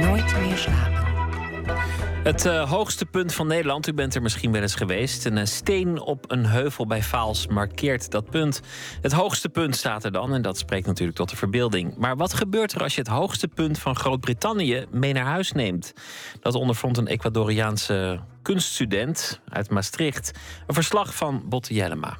Nooit 0.00 0.38
meer 0.40 0.56
slapen. 0.56 1.06
Het 2.22 2.46
eh, 2.46 2.70
hoogste 2.70 3.06
punt 3.06 3.34
van 3.34 3.46
Nederland, 3.46 3.86
u 3.86 3.92
bent 3.92 4.14
er 4.14 4.22
misschien 4.22 4.52
wel 4.52 4.62
eens 4.62 4.74
geweest. 4.74 5.24
Een 5.24 5.38
eh, 5.38 5.44
steen 5.44 6.00
op 6.00 6.32
een 6.32 6.46
heuvel 6.46 6.86
bij 6.86 7.02
Vaals 7.02 7.46
markeert 7.46 8.10
dat 8.10 8.30
punt. 8.30 8.60
Het 9.02 9.12
hoogste 9.12 9.48
punt 9.48 9.76
staat 9.76 10.04
er 10.04 10.12
dan 10.12 10.34
en 10.34 10.42
dat 10.42 10.58
spreekt 10.58 10.86
natuurlijk 10.86 11.18
tot 11.18 11.30
de 11.30 11.36
verbeelding. 11.36 11.96
Maar 11.96 12.16
wat 12.16 12.34
gebeurt 12.34 12.72
er 12.72 12.82
als 12.82 12.94
je 12.94 13.00
het 13.00 13.10
hoogste 13.10 13.48
punt 13.48 13.78
van 13.78 13.96
Groot-Brittannië 13.96 14.86
mee 14.90 15.12
naar 15.12 15.26
huis 15.26 15.52
neemt? 15.52 15.92
Dat 16.40 16.54
ondervond 16.54 16.96
een 16.96 17.06
Ecuadoriaanse 17.06 18.20
kunststudent 18.42 19.40
uit 19.48 19.70
Maastricht. 19.70 20.38
Een 20.66 20.74
verslag 20.74 21.14
van 21.14 21.42
Botte 21.48 21.74
Jellema. 21.74 22.16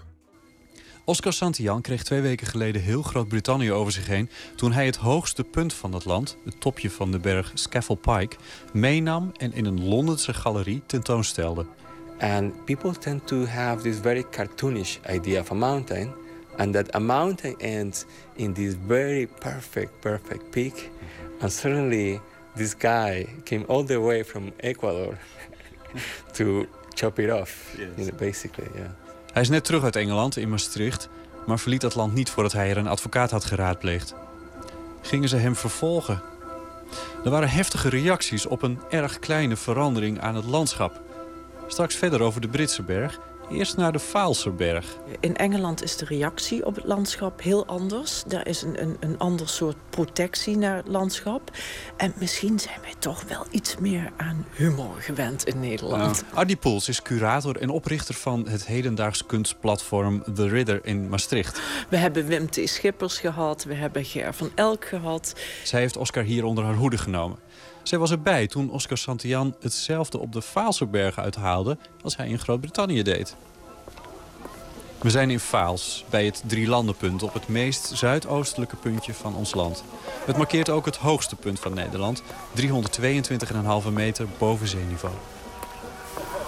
Oscar 1.09 1.33
Santillan 1.33 1.81
kreeg 1.81 2.03
twee 2.03 2.21
weken 2.21 2.47
geleden 2.47 2.83
heel 2.83 3.03
Groot-Brittannië 3.03 3.73
over 3.73 3.93
zich 3.93 4.07
heen... 4.07 4.31
toen 4.57 4.73
hij 4.73 4.87
het 4.87 4.97
hoogste 4.97 5.45
punt 5.45 5.75
van 5.75 5.93
het 5.93 6.05
land, 6.05 6.37
het 6.45 6.61
topje 6.61 6.91
van 6.91 7.11
de 7.11 7.19
berg 7.19 7.51
Scafell 7.55 7.97
Pike... 7.97 8.37
meenam 8.73 9.33
en 9.37 9.53
in 9.53 9.65
een 9.65 9.89
Londense 9.89 10.35
galerie 10.35 10.83
tentoonstelde. 10.87 11.67
And 12.19 12.65
people 12.65 12.93
tend 12.93 13.27
to 13.27 13.45
have 13.45 13.83
this 13.83 13.97
very 13.99 14.25
cartoonish 14.31 14.99
idea 15.11 15.41
of 15.41 15.51
a 15.51 15.55
mountain, 15.55 16.15
and 16.57 16.73
that 16.73 16.95
a 16.95 16.99
mountain 16.99 17.59
ends 17.59 18.05
in 18.35 18.53
this 18.53 18.75
very 18.87 19.27
perfect, 19.27 20.01
perfect 20.01 20.51
peak. 20.51 20.91
And 21.41 21.53
suddenly, 21.53 22.21
this 22.57 22.75
guy 22.79 23.27
came 23.45 23.65
all 23.69 23.85
the 23.85 24.01
way 24.01 24.25
from 24.25 24.53
Ecuador 24.57 25.19
to 26.33 26.67
chop 26.95 27.19
it 27.19 27.31
off, 27.31 27.77
you 27.79 27.87
know, 27.97 28.19
basically, 28.19 28.69
yeah. 28.75 29.08
Hij 29.33 29.43
is 29.43 29.49
net 29.49 29.65
terug 29.65 29.83
uit 29.85 29.97
Engeland, 29.97 30.37
in 30.37 30.49
Maastricht... 30.49 31.09
maar 31.47 31.59
verliet 31.59 31.81
dat 31.81 31.95
land 31.95 32.15
niet 32.15 32.31
voordat 32.31 32.53
hij 32.53 32.71
er 32.71 32.77
een 32.77 32.87
advocaat 32.87 33.31
had 33.31 33.45
geraadpleegd. 33.45 34.15
Gingen 35.01 35.29
ze 35.29 35.37
hem 35.37 35.57
vervolgen? 35.57 36.23
Er 37.25 37.31
waren 37.31 37.49
heftige 37.49 37.89
reacties 37.89 38.47
op 38.47 38.63
een 38.63 38.81
erg 38.91 39.19
kleine 39.19 39.57
verandering 39.57 40.21
aan 40.21 40.35
het 40.35 40.45
landschap. 40.45 41.01
Straks 41.67 41.95
verder 41.95 42.23
over 42.23 42.41
de 42.41 42.49
Britse 42.49 42.83
berg. 42.83 43.21
Eerst 43.51 43.77
naar 43.77 43.93
de 43.93 43.99
Vaalserberg. 43.99 44.97
In 45.21 45.37
Engeland 45.37 45.83
is 45.83 45.97
de 45.97 46.05
reactie 46.05 46.67
op 46.67 46.75
het 46.75 46.85
landschap 46.85 47.43
heel 47.43 47.67
anders. 47.67 48.25
Er 48.29 48.47
is 48.47 48.63
een, 48.63 48.83
een, 48.83 48.97
een 49.01 49.19
ander 49.19 49.49
soort 49.49 49.77
protectie 49.91 50.57
naar 50.57 50.77
het 50.77 50.89
landschap. 50.89 51.51
En 51.97 52.13
misschien 52.19 52.59
zijn 52.59 52.81
wij 52.81 52.95
toch 52.99 53.23
wel 53.29 53.47
iets 53.51 53.77
meer 53.77 54.13
aan 54.17 54.47
humor 54.53 54.95
gewend 54.99 55.47
in 55.47 55.61
Nederland. 55.61 56.25
Uh, 56.33 56.39
Adi 56.39 56.57
Poels 56.57 56.89
is 56.89 57.03
curator 57.03 57.57
en 57.57 57.69
oprichter 57.69 58.15
van 58.15 58.49
het 58.49 58.67
hedendaags 58.67 59.27
kunstplatform 59.27 60.23
The 60.35 60.49
Ridder 60.49 60.81
in 60.83 61.09
Maastricht. 61.09 61.61
We 61.89 61.97
hebben 61.97 62.27
Wim 62.27 62.51
T. 62.51 62.61
Schippers 62.65 63.19
gehad, 63.19 63.65
we 63.65 63.75
hebben 63.75 64.05
Ger 64.05 64.35
van 64.35 64.51
Elk 64.55 64.85
gehad. 64.85 65.35
Zij 65.65 65.81
heeft 65.81 65.97
Oscar 65.97 66.23
hier 66.23 66.45
onder 66.45 66.65
haar 66.65 66.75
hoede 66.75 66.99
genomen. 66.99 67.39
Zij 67.89 67.99
was 67.99 68.11
erbij 68.11 68.47
toen 68.47 68.71
Oscar 68.71 68.99
Santillan 68.99 69.55
hetzelfde 69.61 70.19
op 70.19 70.33
de 70.33 70.43
Vaalserberg 70.43 71.19
uithaalde 71.19 71.79
als 72.03 72.17
hij 72.17 72.29
in 72.29 72.39
Groot-Brittannië 72.39 73.03
deed. 73.03 73.37
We 74.99 75.11
zijn 75.11 75.31
in 75.31 75.41
Vaals, 75.41 76.05
bij 76.11 76.25
het 76.25 76.43
Drielandenpunt, 76.47 77.23
op 77.23 77.33
het 77.33 77.49
meest 77.49 77.91
zuidoostelijke 77.95 78.77
puntje 78.77 79.15
van 79.15 79.35
ons 79.35 79.55
land. 79.55 79.85
Het 80.25 80.37
markeert 80.37 80.71
ook 80.71 80.85
het 80.85 80.97
hoogste 80.97 81.37
punt 81.37 81.61
van 81.61 81.75
Nederland, 81.75 82.23
322,5 82.61 83.93
meter 83.93 84.27
boven 84.39 84.69
zeeniveau. 84.69 85.15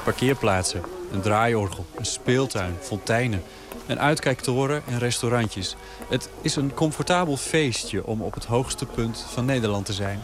Parkeerplaatsen, 0.04 0.82
een 1.12 1.20
draaiorgel, 1.20 1.86
een 1.94 2.06
speeltuin, 2.06 2.76
fonteinen, 2.80 3.42
een 3.86 4.00
uitkijktoren 4.00 4.82
en 4.86 4.98
restaurantjes. 4.98 5.76
Het 6.08 6.30
is 6.40 6.56
een 6.56 6.74
comfortabel 6.74 7.36
feestje 7.36 8.06
om 8.06 8.22
op 8.22 8.34
het 8.34 8.44
hoogste 8.44 8.86
punt 8.86 9.26
van 9.28 9.44
Nederland 9.44 9.86
te 9.86 9.92
zijn. 9.92 10.20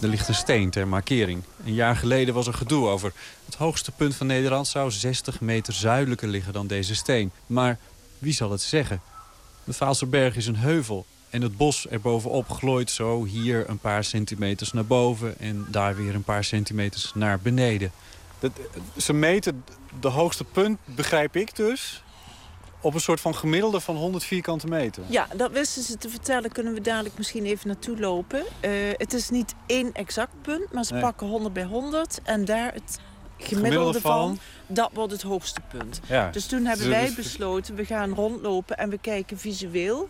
Er 0.00 0.08
ligt 0.08 0.28
een 0.28 0.34
steen 0.34 0.70
ter 0.70 0.88
markering. 0.88 1.42
Een 1.64 1.74
jaar 1.74 1.96
geleden 1.96 2.34
was 2.34 2.46
er 2.46 2.54
gedoe 2.54 2.88
over. 2.88 3.12
Het 3.44 3.54
hoogste 3.54 3.90
punt 3.90 4.14
van 4.14 4.26
Nederland 4.26 4.68
zou 4.68 4.90
60 4.90 5.40
meter 5.40 5.72
zuidelijker 5.72 6.28
liggen 6.28 6.52
dan 6.52 6.66
deze 6.66 6.94
steen. 6.94 7.30
Maar 7.46 7.78
wie 8.18 8.32
zal 8.32 8.50
het 8.50 8.60
zeggen? 8.60 9.00
De 9.64 9.72
Vaalserberg 9.72 10.36
is 10.36 10.46
een 10.46 10.56
heuvel. 10.56 11.06
En 11.30 11.42
het 11.42 11.56
bos 11.56 11.86
erbovenop 11.88 12.50
glooit 12.50 12.90
zo 12.90 13.24
hier 13.24 13.68
een 13.68 13.78
paar 13.78 14.04
centimeters 14.04 14.72
naar 14.72 14.86
boven... 14.86 15.38
en 15.38 15.66
daar 15.68 15.96
weer 15.96 16.14
een 16.14 16.22
paar 16.22 16.44
centimeters 16.44 17.12
naar 17.14 17.40
beneden. 17.40 17.92
Dat, 18.38 18.52
ze 18.96 19.12
meten 19.12 19.64
de 20.00 20.08
hoogste 20.08 20.44
punt, 20.44 20.78
begrijp 20.84 21.36
ik 21.36 21.56
dus... 21.56 22.02
op 22.80 22.94
een 22.94 23.00
soort 23.00 23.20
van 23.20 23.34
gemiddelde 23.34 23.80
van 23.80 23.96
100 23.96 24.24
vierkante 24.24 24.66
meter. 24.66 25.02
Ja, 25.06 25.26
dat 25.36 25.50
wisten 25.50 25.82
ze 25.82 25.96
te 25.98 26.08
vertellen. 26.08 26.52
Kunnen 26.52 26.74
we 26.74 26.80
dadelijk 26.80 27.18
misschien 27.18 27.44
even 27.44 27.66
naartoe 27.68 27.98
lopen. 27.98 28.42
Eh, 28.60 28.70
het 28.92 29.12
is 29.12 29.30
niet 29.30 29.54
één 29.66 29.92
exact 29.92 30.32
punt, 30.42 30.72
maar 30.72 30.84
ze 30.84 30.92
Nee. 30.92 31.02
pakken 31.02 31.26
100 31.26 31.52
bij 31.54 31.64
100. 31.64 32.20
En 32.22 32.44
daar 32.44 32.72
het 32.72 32.98
gemiddelde, 33.38 33.66
Gemiddelde 33.66 34.00
van, 34.00 34.12
van? 34.36 34.38
dat 34.66 34.90
wordt 34.92 35.12
het 35.12 35.22
hoogste 35.22 35.60
punt. 35.68 36.00
Ja. 36.06 36.30
Dus 36.30 36.46
toen 36.46 36.64
hebben 36.64 36.86
Dus- 36.86 36.94
wij 36.96 37.04
dus- 37.06 37.14
besloten, 37.14 37.74
we 37.74 37.84
gaan 37.84 38.14
rondlopen 38.14 38.78
en 38.78 38.90
we 38.90 38.98
kijken 38.98 39.38
visueel 39.38 40.08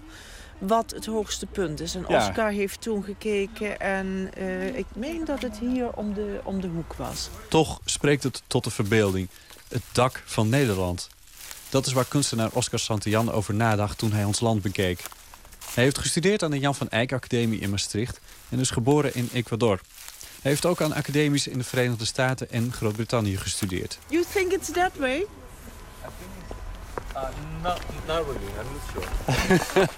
wat 0.58 0.90
het 0.90 1.06
hoogste 1.06 1.46
punt 1.46 1.80
is. 1.80 1.94
En 1.94 2.04
Ja. 2.08 2.16
Oscar 2.28 2.50
heeft 2.50 2.80
toen 2.80 3.04
gekeken 3.04 3.80
en 3.80 4.30
eh, 4.36 4.76
ik 4.76 4.86
meen 4.94 5.24
dat 5.24 5.42
het 5.42 5.58
hier 5.58 5.92
om 5.96 6.14
de, 6.14 6.40
om 6.44 6.60
de 6.60 6.66
hoek 6.68 6.94
was. 6.94 7.28
Toch 7.48 7.80
spreekt 7.84 8.22
het 8.22 8.42
tot 8.46 8.64
de 8.64 8.70
verbeelding. 8.70 9.28
Het 9.68 9.82
dak 9.92 10.22
van 10.24 10.48
Nederland. 10.48 11.08
Dat 11.70 11.86
is 11.86 11.92
waar 11.92 12.04
kunstenaar 12.04 12.50
Oscar 12.52 12.78
Santillan 12.78 13.32
over 13.32 13.54
nadacht 13.54 13.98
toen 13.98 14.12
hij 14.12 14.24
ons 14.24 14.40
land 14.40 14.62
bekeek. 14.62 15.02
Hij 15.74 15.84
heeft 15.84 15.98
gestudeerd 15.98 16.42
aan 16.42 16.50
de 16.50 16.58
Jan 16.58 16.74
van 16.74 16.88
Eyck 16.88 17.12
Academie 17.12 17.60
in 17.60 17.70
Maastricht... 17.70 18.20
en 18.48 18.58
is 18.58 18.70
geboren 18.70 19.14
in 19.14 19.28
Ecuador. 19.32 19.80
Hij 20.42 20.50
heeft 20.50 20.66
ook 20.66 20.80
aan 20.80 20.94
academies 20.94 21.46
in 21.46 21.58
de 21.58 21.64
Verenigde 21.64 22.04
Staten 22.04 22.50
en 22.50 22.72
Groot-Brittannië 22.72 23.36
gestudeerd. 23.36 23.98
You 24.06 24.24
think 24.32 24.52
it's 24.52 24.70
that 24.70 24.90
way? 24.98 25.26
Uh, 27.14 27.22
not, 27.62 27.80
not 28.06 28.26
really. 28.26 28.52
I'm 28.58 28.66
not 28.72 28.82
sure. 28.92 29.06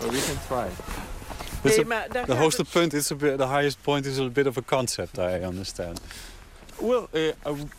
but 0.00 0.10
we 0.10 0.22
can 0.26 0.38
try. 0.48 0.66
Nee, 1.62 1.76
de- 1.76 1.84
maar 1.84 2.26
de 2.26 2.34
hoogste 2.34 2.64
punt 2.64 2.92
is 2.92 3.10
a 3.10 3.14
bit, 3.14 3.38
the 3.38 3.46
highest 3.48 3.76
point 3.82 4.06
is 4.06 4.18
a 4.18 4.28
bit 4.28 4.46
of 4.46 4.56
a 4.56 4.62
concept, 4.66 5.18
I 5.18 5.44
understand. 5.44 6.00
Well, 6.78 7.06
uh, 7.12 7.32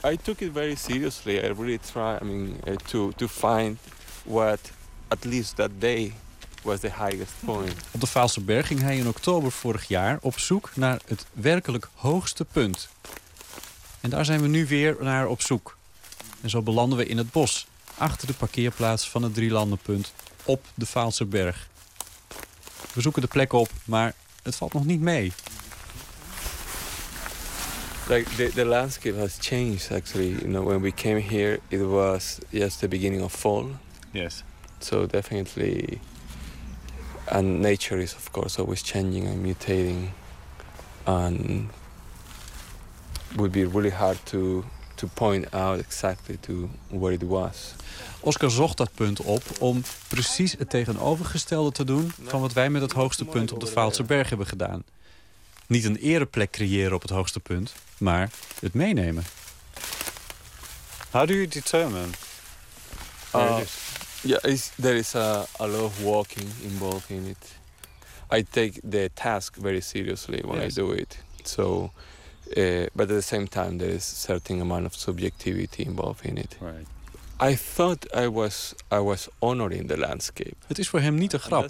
I, 0.03 0.13
I 0.13 0.17
took 0.23 0.41
it 0.41 0.53
very 0.53 0.75
seriously. 0.75 1.37
I 1.43 1.47
really 1.47 1.79
tried. 1.91 2.21
I 2.21 2.25
mean, 2.25 2.55
uh, 2.67 2.75
to 2.89 3.11
to 3.15 3.27
find 3.27 3.77
what 4.23 4.59
at 5.07 5.25
least 5.25 5.55
that 5.55 5.69
day 5.79 6.13
was 6.63 6.79
the 6.79 6.91
highest 6.91 7.33
point. 7.45 7.73
Op 7.91 7.99
de 7.99 8.07
Vaalse 8.07 8.41
Berg 8.41 8.67
ging 8.67 8.81
hij 8.81 8.97
in 8.97 9.07
oktober 9.07 9.51
vorig 9.51 9.87
jaar 9.87 10.17
op 10.21 10.39
zoek 10.39 10.71
naar 10.75 11.01
het 11.07 11.25
werkelijk 11.33 11.89
hoogste 11.93 12.45
punt. 12.45 12.89
En 14.01 14.09
daar 14.09 14.25
zijn 14.25 14.41
we 14.41 14.47
nu 14.47 14.67
weer 14.67 14.95
naar 14.99 15.27
op 15.27 15.41
zoek. 15.41 15.77
En 16.41 16.49
zo 16.49 16.61
belanden 16.61 16.97
we 16.97 17.05
in 17.05 17.17
het 17.17 17.31
bos, 17.31 17.67
achter 17.97 18.27
de 18.27 18.33
parkeerplaats 18.33 19.09
van 19.09 19.23
het 19.23 19.33
Drielandenpunt, 19.33 20.13
op 20.43 20.65
de 20.73 20.85
Vaalse 20.85 21.25
Berg. 21.25 21.67
We 22.93 23.01
zoeken 23.01 23.21
de 23.21 23.27
plek 23.27 23.53
op, 23.53 23.69
maar 23.85 24.13
het 24.43 24.55
valt 24.55 24.73
nog 24.73 24.85
niet 24.85 25.01
mee. 25.01 25.33
Like 28.07 28.29
the, 28.37 28.47
the 28.47 28.65
landscape 28.65 29.15
has 29.15 29.39
changed 29.39 29.91
actually. 29.91 30.29
You 30.29 30.47
know, 30.47 30.61
when 30.61 30.81
we 30.81 30.91
came 30.91 31.19
here, 31.19 31.59
it 31.71 31.81
was 31.81 32.39
just 32.51 32.81
the 32.81 32.87
beginning 32.87 33.21
of 33.21 33.31
fall. 33.31 33.65
Yes. 34.13 34.43
So 34.79 35.07
definitely, 35.07 35.99
and 37.31 37.61
nature 37.61 38.01
is 38.01 38.13
of 38.13 38.31
course 38.31 38.59
always 38.59 38.83
changing 38.83 39.27
and 39.27 39.43
mutating, 39.43 40.09
and 41.05 41.69
would 43.35 43.51
be 43.51 43.65
really 43.65 43.89
hard 43.89 44.17
to 44.25 44.63
to 44.97 45.07
point 45.07 45.53
out 45.53 45.79
exactly 45.79 46.37
to 46.37 46.69
where 46.89 47.13
it 47.13 47.23
was. 47.23 47.75
Oscar 48.19 48.51
zocht 48.51 48.77
dat 48.77 48.93
punt 48.93 49.21
op 49.21 49.43
om 49.59 49.81
precies 50.07 50.55
het 50.57 50.69
tegenovergestelde 50.69 51.71
te 51.71 51.83
doen... 51.83 52.11
van 52.23 52.41
wat 52.41 52.53
wij 52.53 52.69
met 52.69 52.81
het 52.81 52.91
hoogste 52.91 53.25
punt 53.25 53.51
op 53.51 53.59
de 53.59 53.67
Vaalse 53.67 54.03
Berg 54.03 54.29
hebben 54.29 54.47
gedaan. 54.47 54.83
Niet 55.67 55.83
een 55.85 55.95
ereplek 55.95 56.51
creëren 56.51 56.93
op 56.93 57.01
het 57.01 57.11
hoogste 57.11 57.39
punt, 57.39 57.73
maar 57.97 58.29
het 58.59 58.73
meenemen. 58.73 59.23
How 61.11 61.27
do 61.27 61.33
you 61.33 61.47
determine? 61.47 62.07
Uh, 63.35 63.59
yeah, 64.21 64.43
it's, 64.43 64.71
there 64.81 64.95
is 64.97 65.15
a, 65.15 65.45
a 65.59 65.67
lot 65.67 65.81
of 65.81 66.03
walking 66.03 66.47
involved 66.63 67.09
in 67.09 67.25
it. 67.25 67.57
I 68.39 68.43
take 68.49 68.79
the 68.89 69.09
task 69.13 69.55
very 69.61 69.81
seriously 69.81 70.41
when 70.45 70.61
Yes. 70.61 70.71
I 70.77 70.81
do 70.81 70.91
it. 70.93 71.17
So, 71.43 71.91
uh, 72.57 72.85
but 72.93 73.09
at 73.09 73.15
the 73.15 73.21
same 73.21 73.47
time, 73.47 73.77
there 73.77 73.93
is 73.93 74.03
certain 74.03 74.61
amount 74.61 74.85
of 74.85 74.93
subjectivity 74.95 75.83
involved 75.83 76.25
in 76.25 76.37
it. 76.37 76.57
Right. 76.59 76.87
I 77.41 77.55
thought 77.75 78.15
I 78.15 78.29
was 78.29 78.73
I 78.93 78.99
was 78.99 79.27
honoring 79.39 79.87
the 79.87 79.97
landscape. 79.97 80.55
Het 80.67 80.79
is 80.79 80.89
voor 80.89 80.99
hem 80.99 81.15
niet 81.15 81.33
een 81.33 81.39
grap. 81.39 81.69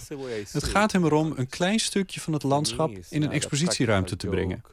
Het 0.51 0.63
gaat 0.63 0.91
hem 0.91 1.05
erom 1.05 1.33
een 1.35 1.47
klein 1.47 1.79
stukje 1.79 2.19
van 2.19 2.33
het 2.33 2.43
landschap 2.43 2.91
in 3.09 3.23
een 3.23 3.31
expositieruimte 3.31 4.15
te 4.15 4.27
brengen. 4.27 4.63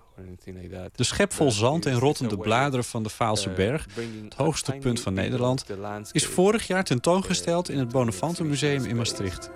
De 0.95 1.05
schep 1.05 1.33
vol 1.33 1.51
zand 1.51 1.87
en 1.87 1.99
rottende 1.99 2.37
bladeren 2.37 2.85
van 2.85 3.03
de 3.03 3.09
Vaalse 3.09 3.49
uh, 3.49 3.55
Berg, 3.55 3.87
het 4.25 4.35
hoogste 4.35 4.73
punt 4.73 5.01
van 5.01 5.15
Nederland, 5.15 5.65
is 6.13 6.27
vorig 6.27 6.67
jaar 6.67 6.85
tentoongesteld 6.85 7.69
in 7.69 7.79
het 7.79 7.89
Bonafante 7.89 8.45
Museum 8.45 8.85
in 8.85 8.97
Maastricht. 8.97 9.51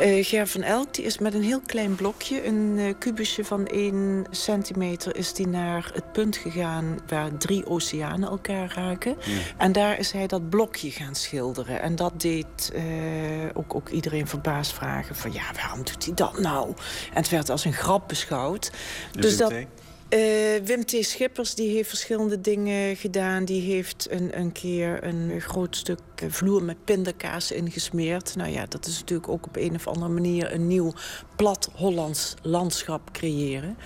Eh 0.00 0.24
Ger 0.24 0.46
van 0.46 0.62
Elk 0.62 0.94
die 0.94 1.04
is 1.04 1.18
met 1.18 1.34
een 1.34 1.42
heel 1.42 1.60
klein 1.66 1.94
blokje, 1.94 2.46
een 2.46 2.74
eh, 2.78 2.94
kubusje 2.98 3.44
van 3.44 3.66
1 3.66 4.26
centimeter, 4.30 5.16
is 5.16 5.32
die 5.32 5.46
naar 5.48 5.90
het 5.94 6.12
punt 6.12 6.36
gegaan 6.36 6.98
waar 7.08 7.36
drie 7.36 7.66
oceanen 7.66 8.28
elkaar 8.28 8.72
raken. 8.74 9.16
En 9.56 9.72
daar 9.72 9.98
is 9.98 10.12
hij 10.12 10.26
dat 10.26 10.48
blokje 10.48 10.90
gaan 10.90 11.14
schilderen. 11.14 11.80
En 11.80 11.96
dat 11.96 12.20
deed 12.20 12.72
eh, 12.74 12.82
ook, 13.54 13.74
ook 13.74 13.88
iedereen 13.88 14.26
verbaasd 14.26 14.72
vragen 14.72 15.16
van 15.16 15.32
ja, 15.32 15.44
waarom 15.54 15.84
doet 15.84 16.04
hij 16.04 16.14
dat 16.14 16.38
nou? 16.38 16.68
En 17.12 17.16
het 17.22 17.28
werd 17.28 17.50
als 17.50 17.64
een 17.64 17.72
grap 17.72 18.08
beschouwd. 18.08 18.70
dus 19.12 19.36
dat, 19.36 19.52
eh, 20.10 20.64
Wim 20.64 20.84
T. 20.84 20.96
Schippers 21.00 21.54
die 21.54 21.74
heeft 21.74 21.88
verschillende 21.88 22.40
dingen 22.40 22.96
gedaan. 22.96 23.44
Die 23.44 23.72
heeft 23.72 24.06
een, 24.10 24.38
een 24.38 24.52
keer 24.52 25.04
een 25.04 25.40
groot 25.40 25.76
stuk 25.76 26.00
vloer 26.28 26.62
met 26.62 26.84
pindakaas 26.84 27.52
ingesmeerd. 27.52 28.36
Nou 28.36 28.50
ja, 28.50 28.66
dat 28.66 28.86
is 28.86 28.98
natuurlijk 28.98 29.28
ook 29.28 29.46
op 29.46 29.56
een 29.56 29.74
of 29.74 29.86
andere 29.86 30.12
manier 30.12 30.52
een 30.52 30.66
nieuw 30.66 30.92
plat 31.36 31.70
Hollands 31.74 32.34
landschap 32.42 33.12
creëren. 33.12 33.76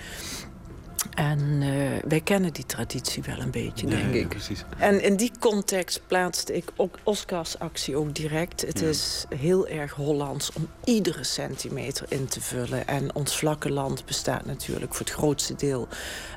En 1.13 1.57
eh, 1.61 1.67
wij 2.07 2.21
kennen 2.21 2.53
die 2.53 2.65
traditie 2.65 3.23
wel 3.23 3.39
een 3.39 3.51
beetje, 3.51 3.87
denk 3.87 4.13
ik. 4.13 4.27
precies. 4.29 4.63
En 4.77 5.03
in 5.03 5.15
die 5.15 5.31
context 5.39 6.01
plaatste 6.07 6.55
ik 6.55 6.71
ook 6.75 6.97
Oscars 7.03 7.59
actie 7.59 7.95
ook 7.97 8.15
direct. 8.15 8.61
Het 8.61 8.79
Ja. 8.79 8.87
is 8.87 9.25
heel 9.35 9.67
erg 9.67 9.91
Hollands 9.93 10.51
om 10.53 10.67
iedere 10.83 11.23
centimeter 11.23 12.05
in 12.09 12.25
te 12.25 12.41
vullen. 12.41 12.87
En 12.87 13.15
ons 13.15 13.37
vlakke 13.37 13.71
land 13.71 14.05
bestaat 14.05 14.45
natuurlijk 14.45 14.93
voor 14.95 15.05
het 15.05 15.15
grootste 15.15 15.55
deel 15.55 15.87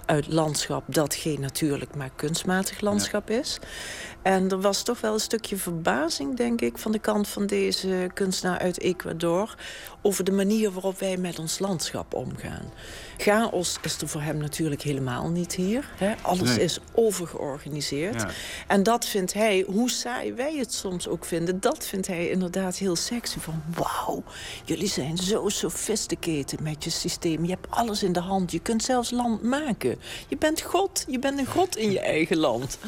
uit 0.07 0.27
landschap 0.33 0.85
dat 0.87 1.15
geen 1.15 1.41
natuurlijk, 1.41 1.95
maar 1.95 2.11
kunstmatig 2.17 2.81
landschap 2.81 3.31
is. 3.31 3.59
En 4.23 4.51
er 4.51 4.61
was 4.61 4.83
toch 4.83 5.01
wel 5.01 5.13
een 5.15 5.21
stukje 5.21 5.57
verbazing, 5.57 6.37
denk 6.37 6.61
ik, 6.61 6.79
van 6.79 6.93
de 6.93 6.99
kant 6.99 7.29
van 7.29 7.47
deze 7.47 8.11
kunstenaar 8.15 8.59
uit 8.59 8.81
Ecuador 8.81 9.55
over 10.03 10.25
de 10.25 10.33
manier 10.33 10.71
waarop 10.71 10.99
wij 10.99 11.17
met 11.17 11.39
ons 11.39 11.59
landschap 11.59 12.15
omgaan. 12.15 12.73
Chaos 13.17 13.79
is 13.83 14.01
er 14.01 14.09
voor 14.09 14.21
hem 14.21 14.37
natuurlijk 14.37 14.58
helemaal 14.67 15.29
niet 15.29 15.55
hier. 15.55 15.89
Hè? 15.97 16.15
Alles 16.23 16.49
Nee. 16.57 16.65
is 16.65 16.79
overgeorganiseerd. 16.95 18.21
Ja. 18.21 18.29
En 18.67 18.83
dat 18.83 19.07
vindt 19.07 19.33
hij, 19.33 19.65
hoe 19.67 19.91
saai 19.91 20.33
wij 20.33 20.57
het 20.57 20.73
soms 20.73 21.09
ook 21.09 21.25
vinden, 21.25 21.61
dat 21.61 21.87
vindt 21.87 22.07
hij 22.07 22.29
inderdaad 22.29 22.77
heel 22.77 22.97
sexy. 22.97 23.39
Van 23.39 23.63
wauw, 23.75 24.23
jullie 24.65 24.89
zijn 24.89 25.17
zo 25.17 25.49
sophisticated 25.49 26.61
met 26.61 26.85
je 26.85 26.91
systeem. 26.91 27.45
Je 27.45 27.51
hebt 27.51 27.67
alles 27.71 28.03
in 28.03 28.13
de 28.13 28.21
hand. 28.21 28.53
Je 28.53 28.61
kunt 28.61 28.83
zelfs 28.85 29.11
land 29.11 29.43
maken. 29.43 29.99
Je 30.29 30.37
bent 30.37 30.61
God. 30.63 31.05
Je 31.09 31.19
bent 31.19 31.39
een 31.39 31.47
God 31.47 31.77
in 31.77 31.91
je 31.91 32.01
eigen 32.01 32.37
land. 32.37 32.79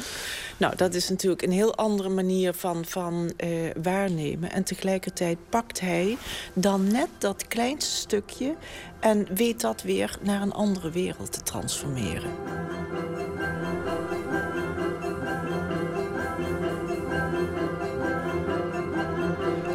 Nou, 0.57 0.75
dat 0.75 0.93
is 0.93 1.09
natuurlijk 1.09 1.41
een 1.41 1.51
heel 1.51 1.75
andere 1.75 2.09
manier 2.09 2.53
van, 2.53 2.85
van 2.85 3.33
eh, 3.37 3.49
waarnemen. 3.83 4.51
En 4.51 4.63
tegelijkertijd 4.63 5.37
pakt 5.49 5.79
hij 5.79 6.17
dan 6.53 6.91
net 6.91 7.07
dat 7.17 7.47
kleinste 7.47 7.95
stukje 7.95 8.55
en 9.01 9.27
weet 9.35 9.61
dat 9.61 9.81
weer 9.81 10.17
naar 10.21 10.41
een 10.41 10.53
andere 10.53 10.89
wereld 10.89 11.31
te 11.31 11.41
transformeren. 11.41 12.31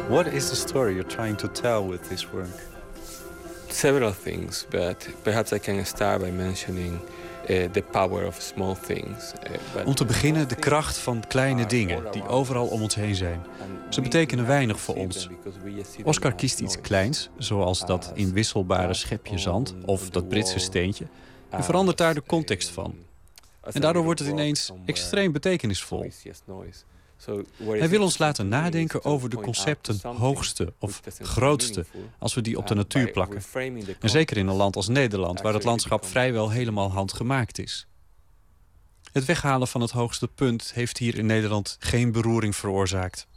What 0.09 0.27
is 0.27 0.49
the 0.49 0.55
story 0.55 0.93
you're 0.93 1.15
trying 1.15 1.37
to 1.37 1.51
tell 1.51 1.89
with 1.89 2.07
this 2.07 2.29
work? 2.31 2.75
several 3.77 4.11
things, 4.11 4.65
but 4.71 5.07
perhaps 5.23 5.53
I 5.53 5.59
can 5.59 5.85
start 5.85 6.21
by 6.21 6.31
mentioning 6.31 6.99
the 7.47 7.83
power 7.91 8.27
of 8.27 8.41
small 8.41 8.75
things. 8.75 9.33
But 9.73 9.85
Om 9.85 9.95
te 9.95 10.05
beginnen 10.05 10.47
de 10.47 10.55
kracht 10.55 10.97
van 10.97 11.23
kleine 11.27 11.65
dingen 11.65 12.03
die 12.11 12.27
overal 12.27 12.67
om 12.67 12.81
ons 12.81 12.95
heen 12.95 13.15
zijn. 13.15 13.45
Ze 13.89 14.01
betekenen 14.01 14.47
weinig 14.47 14.79
voor 14.79 14.95
ons. 14.95 15.29
Oscar 16.03 16.33
kiest 16.33 16.59
iets 16.59 16.81
kleins, 16.81 17.29
zoals 17.37 17.85
dat 17.85 18.11
inwisselbare 18.13 18.93
schepje 18.93 19.37
zand 19.37 19.75
of 19.85 20.09
dat 20.09 20.27
Britse 20.27 20.59
steentje, 20.59 21.07
en 21.49 21.63
verandert 21.63 21.97
daar 21.97 22.13
de 22.13 22.23
context 22.25 22.69
van. 22.69 22.95
En 23.71 23.81
daardoor 23.81 24.03
wordt 24.03 24.19
het 24.19 24.29
ineens 24.29 24.71
extreem 24.85 25.31
betekenisvol. 25.31 26.11
Hij 27.67 27.89
wil 27.89 28.01
ons 28.01 28.17
laten 28.17 28.47
nadenken 28.47 29.03
over 29.03 29.29
de 29.29 29.35
concepten 29.35 29.99
hoogste 30.17 30.73
of 30.79 31.01
grootste... 31.21 31.85
als 32.19 32.33
we 32.33 32.41
die 32.41 32.57
op 32.57 32.67
de 32.67 32.75
natuur 32.75 33.11
plakken. 33.11 33.41
En 33.99 34.09
zeker 34.09 34.37
in 34.37 34.47
een 34.47 34.55
land 34.55 34.75
als 34.75 34.87
Nederland... 34.87 35.41
waar 35.41 35.53
het 35.53 35.63
landschap 35.63 36.05
vrijwel 36.05 36.49
helemaal 36.49 36.91
handgemaakt 36.91 37.59
is. 37.59 37.87
Het 39.11 39.25
weghalen 39.25 39.67
van 39.67 39.81
het 39.81 39.91
hoogste 39.91 40.27
punt 40.27 40.71
heeft 40.73 40.97
hier 40.97 41.17
in 41.17 41.25
Nederland 41.25 41.77
geen 41.79 42.11
beroering 42.11 42.55
veroorzaakt. 42.55 43.27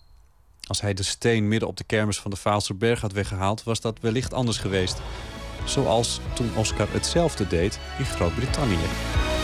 Als 0.66 0.80
hij 0.80 0.94
de 0.94 1.02
steen 1.02 1.48
midden 1.48 1.68
op 1.68 1.76
de 1.76 1.84
kermis 1.84 2.18
van 2.18 2.30
de 2.30 2.36
Vaalserberg 2.36 3.00
had 3.00 3.12
weggehaald... 3.12 3.62
was 3.62 3.80
dat 3.80 4.00
wellicht 4.00 4.34
anders 4.34 4.58
geweest. 4.58 4.98
Zoals 5.64 6.20
toen 6.34 6.56
Oscar 6.56 6.92
hetzelfde 6.92 7.46
deed 7.46 7.78
in 7.98 8.04
Groot-Brittannië. 8.04 9.39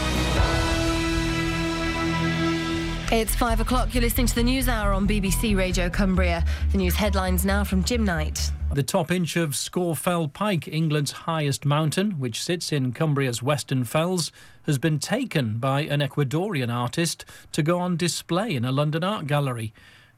It's 3.13 3.37
five 3.37 3.61
o'clock. 3.61 3.95
You're 3.95 4.03
listening 4.03 4.27
to 4.27 4.35
the 4.35 4.43
News 4.43 4.69
Hour 4.69 4.93
on 4.93 5.07
BBC 5.07 5.57
Radio 5.57 5.89
Cumbria. 5.89 6.45
The 6.73 6.79
news 6.79 6.97
headlines 6.97 7.45
now 7.45 7.63
from 7.63 7.85
Jim 7.85 8.05
Knight. 8.05 8.51
The 8.73 8.83
top 8.83 9.13
inch 9.13 9.37
of 9.37 9.51
Scorefell 9.51 10.33
Pike, 10.33 10.67
England's 10.67 11.13
highest 11.13 11.65
mountain, 11.65 12.19
which 12.19 12.43
sits 12.43 12.73
in 12.73 12.93
Cumbria's 12.93 13.41
Western 13.41 13.85
Fells, 13.85 14.33
has 14.65 14.79
been 14.79 14.99
taken 14.99 15.59
by 15.59 15.83
an 15.83 16.01
Ecuadorian 16.01 16.69
artist 16.69 17.25
to 17.53 17.63
go 17.63 17.79
on 17.79 17.97
display 17.97 18.57
in 18.57 18.65
a 18.65 18.73
London 18.73 19.05
art 19.05 19.29
gallery. 19.29 19.73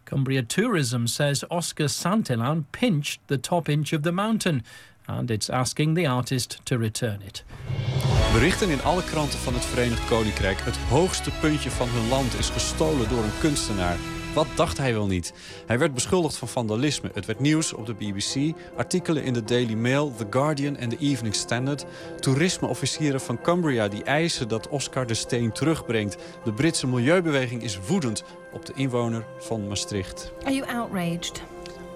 Cumbria 0.06 0.42
Tourism 0.42 1.06
says 1.06 1.44
Oscar 1.50 1.84
Santillan 1.84 2.64
pinched 2.72 3.20
the 3.26 3.36
top 3.36 3.68
inch 3.68 3.92
of 3.92 4.02
the 4.02 4.12
mountain 4.12 4.62
and 5.08 5.30
it's 5.30 5.50
asking 5.50 5.94
the 5.94 6.08
artist 6.08 6.60
to 6.62 6.76
return 6.76 7.20
it. 7.26 7.44
Berichten 8.32 8.70
in 8.70 8.82
alle 8.82 9.04
kranten 9.04 9.38
van 9.38 9.54
het 9.54 9.64
Verenigd 9.64 10.08
Koninkrijk. 10.08 10.58
Het 10.60 10.76
hoogste 10.76 11.30
puntje 11.40 11.70
van 11.70 11.88
hun 11.88 12.08
land 12.08 12.38
is 12.38 12.50
gestolen 12.50 13.08
door 13.08 13.22
een 13.22 13.38
kunstenaar. 13.40 13.96
Wat 14.34 14.46
dacht 14.54 14.78
hij 14.78 14.92
wel 14.92 15.06
niet? 15.06 15.32
Hij 15.66 15.78
werd 15.78 15.94
beschuldigd 15.94 16.36
van 16.36 16.48
vandalisme. 16.48 17.10
Het 17.14 17.26
werd 17.26 17.40
nieuws 17.40 17.72
op 17.72 17.86
de 17.86 17.94
BBC, 17.94 18.56
artikelen 18.76 19.24
in 19.24 19.32
de 19.32 19.44
Daily 19.44 19.74
Mail, 19.74 20.14
The 20.16 20.26
Guardian 20.30 20.76
en 20.76 20.88
de 20.88 20.96
Evening 20.98 21.34
Standard. 21.34 21.84
Toerismeofficieren 22.20 23.20
van 23.20 23.40
Cumbria 23.40 23.88
die 23.88 24.02
eisen 24.02 24.48
dat 24.48 24.68
Oscar 24.68 25.06
de 25.06 25.14
steen 25.14 25.52
terugbrengt. 25.52 26.16
De 26.44 26.52
Britse 26.52 26.86
milieubeweging 26.86 27.62
is 27.62 27.78
woedend 27.86 28.24
op 28.52 28.66
de 28.66 28.72
inwoner 28.76 29.24
van 29.38 29.68
Maastricht. 29.68 30.32
Are 30.44 30.54
you 30.54 30.76
outraged? 30.76 31.42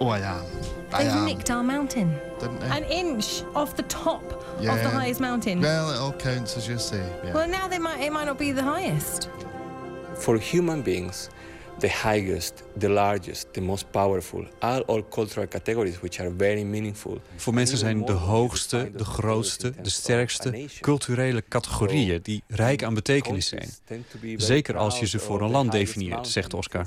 Oh, 0.03 0.09
I 0.09 0.19
am. 0.21 0.45
I 0.93 1.05
They've 1.05 1.17
am. 1.17 1.25
nicked 1.25 1.49
our 1.51 1.63
mountain. 1.63 2.09
Didn't 2.41 2.59
they? 2.61 2.71
An 2.77 2.85
inch 2.91 3.27
off 3.55 3.75
the 3.75 3.85
top 3.87 4.23
of 4.33 4.59
the 4.59 4.65
Yeah. 4.65 4.91
highest 5.01 5.21
mountain. 5.21 5.61
Well, 5.61 5.91
it 5.93 5.99
all 5.99 6.13
counts 6.13 6.57
as 6.57 6.67
you 6.67 6.79
say. 6.79 6.97
Yeah. 7.25 7.35
Well, 7.35 7.49
now 7.49 7.69
they 7.69 7.79
might 7.79 8.01
it 8.07 8.11
might 8.13 8.27
not 8.27 8.39
be 8.39 8.53
the 8.53 8.63
highest. 8.63 9.29
For 10.15 10.39
human 10.39 10.83
beings, 10.83 11.29
the 11.79 11.89
highest, 11.89 12.63
the 12.79 12.89
largest, 12.89 13.47
the 13.53 13.61
most 13.61 13.91
powerful 13.91 14.45
are 14.61 14.83
all 14.87 15.03
cultural 15.09 15.47
categories 15.49 16.01
which 16.01 16.21
are 16.21 16.33
very 16.37 16.63
meaningful. 16.65 17.21
Voor 17.37 17.55
mensen 17.55 17.79
zijn 17.79 18.05
de 18.05 18.13
hoogste, 18.13 18.91
de 18.97 19.05
grootste, 19.05 19.73
de 19.83 19.91
sterkste 19.91 20.69
culturele 20.81 21.43
categorieën 21.49 22.21
die 22.23 22.43
rijk 22.49 22.83
aan 22.85 22.95
betekenis 22.95 23.49
zijn. 23.49 23.71
Zeker 24.37 24.77
als 24.77 24.99
je 25.01 25.07
ze 25.07 25.19
voor 25.19 25.41
een 25.43 25.51
land 25.51 25.73
definieert, 25.73 26.27
zegt 26.29 26.55
Oscar. 26.55 26.87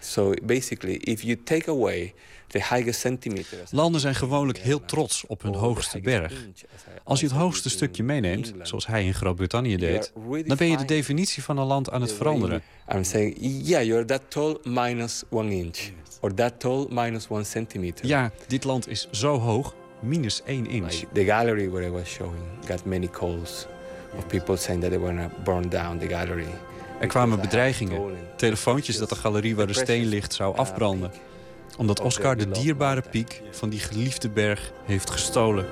So 0.00 0.32
basically, 0.42 0.96
if 0.96 1.22
you 1.22 1.42
take 1.44 1.70
away 1.70 2.14
the 2.46 2.58
highest 2.58 3.00
centimeter... 3.00 3.58
Landen 3.70 4.00
zijn 4.00 4.14
gewoonlijk 4.14 4.58
heel 4.58 4.84
trots 4.84 5.24
op 5.26 5.42
hun 5.42 5.54
hoogste 5.54 6.00
berg. 6.00 6.32
Als 7.04 7.20
je 7.20 7.26
het 7.26 7.34
hoogste 7.34 7.70
stukje 7.70 8.02
meeneemt, 8.02 8.52
zoals 8.62 8.86
hij 8.86 9.04
in 9.04 9.14
Groot-Brittannië 9.14 9.76
deed... 9.76 10.12
dan 10.46 10.56
ben 10.56 10.66
je 10.66 10.76
de 10.76 10.84
definitie 10.84 11.42
van 11.42 11.58
een 11.58 11.66
land 11.66 11.90
aan 11.90 12.00
het 12.00 12.12
veranderen. 12.12 12.62
I'm 12.94 13.04
saying, 13.04 13.36
yeah, 13.40 13.84
you're 13.84 14.04
that 14.04 14.22
tall 14.28 14.58
minus 14.64 15.22
one 15.30 15.50
inch. 15.54 15.78
Or 16.20 16.34
that 16.34 16.60
tall 16.60 16.86
minus 16.88 17.28
one 17.28 17.44
centimeter. 17.44 18.06
Ja, 18.06 18.32
dit 18.46 18.64
land 18.64 18.88
is 18.88 19.08
zo 19.10 19.38
hoog, 19.38 19.74
minus 20.00 20.42
één 20.44 20.66
inch. 20.66 21.02
The 21.12 21.24
gallery 21.24 21.70
where 21.70 21.86
I 21.86 21.90
was 21.90 22.08
showing 22.08 22.42
got 22.66 22.84
many 22.84 23.08
calls 23.08 23.66
of 24.16 24.26
people 24.26 24.56
saying 24.56 24.82
that 24.82 24.90
they 24.90 25.00
were 25.00 25.14
going 25.14 25.30
to 25.30 25.42
burn 25.42 25.68
down 25.68 25.98
the 25.98 26.06
gallery. 26.06 26.46
Er 27.00 27.06
kwamen 27.06 27.40
bedreigingen, 27.40 28.02
telefoontjes 28.36 28.98
dat 28.98 29.08
de 29.08 29.14
galerie 29.14 29.56
waar 29.56 29.66
de 29.66 29.72
steen 29.72 30.06
ligt 30.06 30.34
zou 30.34 30.56
afbranden. 30.56 31.12
Omdat 31.76 32.00
Oscar 32.00 32.36
de 32.36 32.50
dierbare 32.50 33.02
piek 33.10 33.42
van 33.50 33.68
die 33.68 33.80
geliefde 33.80 34.28
berg 34.28 34.72
heeft 34.84 35.10
gestolen. 35.10 35.66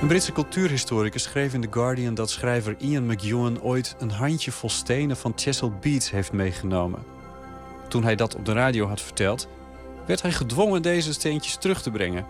Een 0.00 0.06
Britse 0.06 0.32
cultuurhistoricus 0.32 1.22
schreef 1.22 1.54
in 1.54 1.60
The 1.60 1.68
Guardian 1.70 2.14
dat 2.14 2.30
schrijver 2.30 2.74
Ian 2.78 3.06
McEwan 3.06 3.62
ooit 3.62 3.94
een 3.98 4.10
handjevol 4.10 4.70
stenen 4.70 5.16
van 5.16 5.32
Chesil 5.36 5.72
Beats 5.80 6.10
heeft 6.10 6.32
meegenomen. 6.32 7.02
Toen 7.88 8.04
hij 8.04 8.16
dat 8.16 8.36
op 8.36 8.44
de 8.44 8.52
radio 8.52 8.86
had 8.86 9.00
verteld, 9.00 9.48
werd 10.06 10.22
hij 10.22 10.32
gedwongen 10.32 10.82
deze 10.82 11.12
steentjes 11.12 11.56
terug 11.56 11.82
te 11.82 11.90
brengen. 11.90 12.26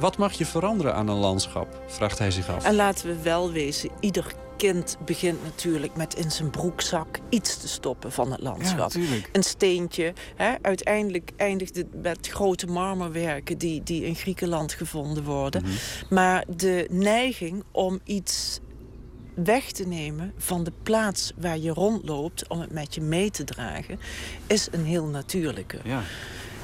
Wat 0.00 0.16
mag 0.16 0.32
je 0.32 0.46
veranderen 0.46 0.94
aan 0.94 1.08
een 1.08 1.16
landschap? 1.16 1.82
vraagt 1.86 2.18
hij 2.18 2.30
zich 2.30 2.48
af. 2.48 2.64
En 2.64 2.74
laten 2.74 3.06
we 3.06 3.22
wel 3.22 3.52
wezen, 3.52 3.90
ieder 4.00 4.34
kind 4.56 4.96
begint 5.04 5.42
natuurlijk 5.42 5.96
met 5.96 6.14
in 6.14 6.30
zijn 6.30 6.50
broekzak 6.50 7.18
iets 7.28 7.56
te 7.60 7.68
stoppen 7.68 8.12
van 8.12 8.30
het 8.30 8.40
landschap. 8.40 8.92
een 9.32 9.42
steentje. 9.42 10.12
Hè? 10.36 10.54
Uiteindelijk 10.62 11.30
eindigt 11.36 11.76
het 11.76 12.02
met 12.02 12.28
grote 12.28 12.66
marmerwerken 12.66 13.58
die, 13.58 13.82
die 13.82 14.04
in 14.04 14.14
Griekenland 14.14 14.72
gevonden 14.72 15.24
worden. 15.24 15.64
Maar 16.10 16.44
de 16.56 16.86
neiging 16.90 17.64
om 17.72 18.00
iets 18.04 18.60
weg 19.34 19.72
te 19.72 19.86
nemen 19.86 20.32
van 20.36 20.64
de 20.64 20.72
plaats 20.82 21.32
waar 21.36 21.58
je 21.58 21.70
rondloopt 21.70 22.48
om 22.48 22.60
het 22.60 22.72
met 22.72 22.94
je 22.94 23.00
mee 23.00 23.30
te 23.30 23.44
dragen, 23.44 23.98
is 24.46 24.68
een 24.70 24.84
heel 24.84 25.06
natuurlijke. 25.06 25.78
Ja. 25.84 26.02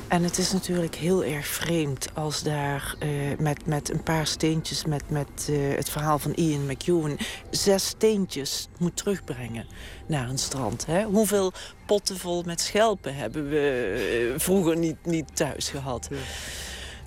En 0.08 0.22
het 0.22 0.38
is 0.38 0.52
natuurlijk 0.52 0.94
heel 0.94 1.24
erg 1.24 1.46
vreemd 1.46 2.08
als 2.14 2.42
daar 2.42 2.94
eh, 2.98 3.08
met, 3.38 3.66
met 3.66 3.90
een 3.90 4.02
paar 4.02 4.26
steentjes, 4.26 4.84
met, 4.84 5.10
met 5.10 5.48
eh, 5.48 5.56
het 5.76 5.90
verhaal 5.90 6.18
van 6.18 6.32
Ian 6.32 6.66
McEwan, 6.66 7.18
zes 7.50 7.86
steentjes 7.86 8.68
moet 8.78 8.96
terugbrengen 8.96 9.66
naar 10.06 10.28
een 10.28 10.38
strand. 10.38 10.86
Hè? 10.86 11.04
Hoeveel 11.04 11.52
potten 11.86 12.18
vol 12.18 12.42
met 12.42 12.60
schelpen 12.60 13.16
hebben 13.16 13.48
we 13.48 14.30
eh, 14.34 14.40
vroeger 14.40 14.76
niet, 14.76 14.96
niet 15.02 15.36
thuis 15.36 15.68
gehad? 15.68 16.08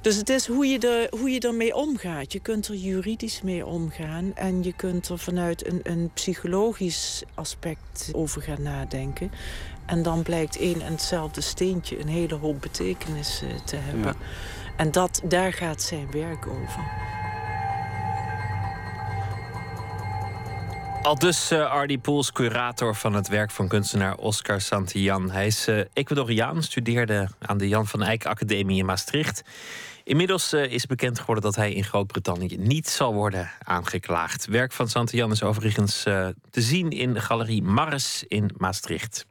Dus 0.01 0.15
het 0.15 0.29
is 0.29 0.47
hoe 0.47 0.65
je, 0.65 0.79
er, 0.79 1.19
hoe 1.19 1.29
je 1.29 1.39
ermee 1.39 1.75
omgaat. 1.75 2.33
Je 2.33 2.39
kunt 2.39 2.67
er 2.67 2.75
juridisch 2.75 3.41
mee 3.41 3.65
omgaan 3.65 4.35
en 4.35 4.63
je 4.63 4.73
kunt 4.73 5.09
er 5.09 5.19
vanuit 5.19 5.67
een, 5.67 5.79
een 5.83 6.09
psychologisch 6.13 7.23
aspect 7.33 8.09
over 8.11 8.41
gaan 8.41 8.61
nadenken. 8.61 9.31
En 9.89 10.03
dan 10.03 10.23
blijkt 10.23 10.57
één 10.57 10.81
en 10.81 10.91
hetzelfde 10.91 11.41
steentje 11.41 11.99
een 11.99 12.07
hele 12.07 12.35
hoop 12.35 12.61
betekenis 12.61 13.41
eh, 13.41 13.49
te 13.65 13.75
hebben. 13.75 14.15
Ja. 14.19 14.25
En 14.75 14.91
dat, 14.91 15.21
daar 15.23 15.53
gaat 15.53 15.81
zijn 15.81 16.11
werk 16.11 16.47
over. 16.47 16.83
Al 21.01 21.15
dus 21.15 21.51
eh, 21.51 21.71
Ardy 21.71 21.97
Poels, 21.97 22.31
curator 22.31 22.95
van 22.95 23.13
het 23.13 23.27
werk 23.27 23.51
van 23.51 23.67
kunstenaar 23.67 24.15
Oscar 24.15 24.61
Santillan. 24.61 25.31
Hij 25.31 25.47
is 25.47 25.67
eh, 25.67 25.79
Ecuadoriaan, 25.93 26.63
studeerde 26.63 27.27
aan 27.39 27.57
de 27.57 27.67
Jan 27.67 27.87
van 27.87 28.03
Eyck 28.03 28.25
Academie 28.25 28.79
in 28.79 28.85
Maastricht. 28.85 29.41
Inmiddels 30.03 30.53
is 30.53 30.85
bekend 30.85 31.19
geworden 31.19 31.43
dat 31.43 31.55
hij 31.55 31.73
in 31.73 31.83
Groot-Brittannië 31.83 32.57
niet 32.57 32.87
zal 32.87 33.13
worden 33.13 33.51
aangeklaagd. 33.63 34.45
Werk 34.45 34.71
van 34.71 34.87
Santillan 34.87 35.31
is 35.31 35.43
overigens 35.43 36.03
te 36.03 36.35
zien 36.51 36.89
in 36.89 37.13
de 37.13 37.21
galerie 37.21 37.63
Mars 37.63 38.23
in 38.27 38.51
Maastricht. 38.57 39.27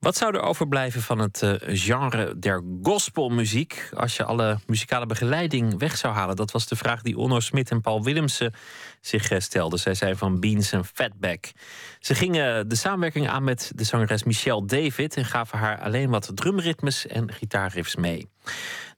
Wat 0.00 0.16
zou 0.16 0.34
er 0.34 0.42
overblijven 0.42 1.02
van 1.02 1.18
het 1.18 1.42
eh, 1.42 1.52
genre 1.58 2.38
der 2.38 2.62
gospelmuziek 2.82 3.88
als 3.94 4.16
je 4.16 4.24
alle 4.24 4.58
muzikale 4.66 5.06
begeleiding 5.06 5.78
weg 5.78 5.96
zou 5.96 6.14
halen? 6.14 6.36
Dat 6.36 6.50
was 6.50 6.68
de 6.68 6.76
vraag 6.76 7.02
die 7.02 7.16
Onno 7.16 7.40
Smit 7.40 7.70
en 7.70 7.80
Paul 7.80 8.02
Willemsen 8.02 8.54
zich 9.00 9.30
eh, 9.30 9.40
stelden. 9.40 9.78
Zij 9.78 9.94
zijn 9.94 10.16
van 10.16 10.40
Beans 10.40 10.72
en 10.72 10.84
Fatback. 10.84 11.50
Ze 11.98 12.14
gingen 12.14 12.68
de 12.68 12.76
samenwerking 12.76 13.28
aan 13.28 13.44
met 13.44 13.72
de 13.74 13.84
zangeres 13.84 14.24
Michelle 14.24 14.66
David 14.66 15.16
en 15.16 15.24
gaven 15.24 15.58
haar 15.58 15.80
alleen 15.80 16.10
wat 16.10 16.30
drumritmes 16.34 17.06
en 17.06 17.32
gitaarriffs 17.32 17.96
mee. 17.96 18.28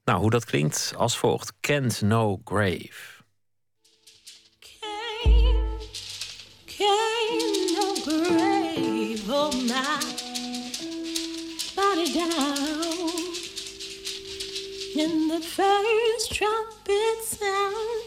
Nou, 0.05 0.21
hoe 0.21 0.31
dat 0.31 0.45
klinkt 0.45 0.93
als 0.97 1.19
volgt: 1.19 1.53
Can't 1.61 2.01
No 2.01 2.41
Grave. 2.45 3.12
In 14.97 15.29
the 15.29 15.41
first 15.41 16.35
trumpet 16.35 17.23
sound. 17.23 18.03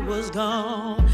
Was 0.00 0.30
gone. 0.30 1.08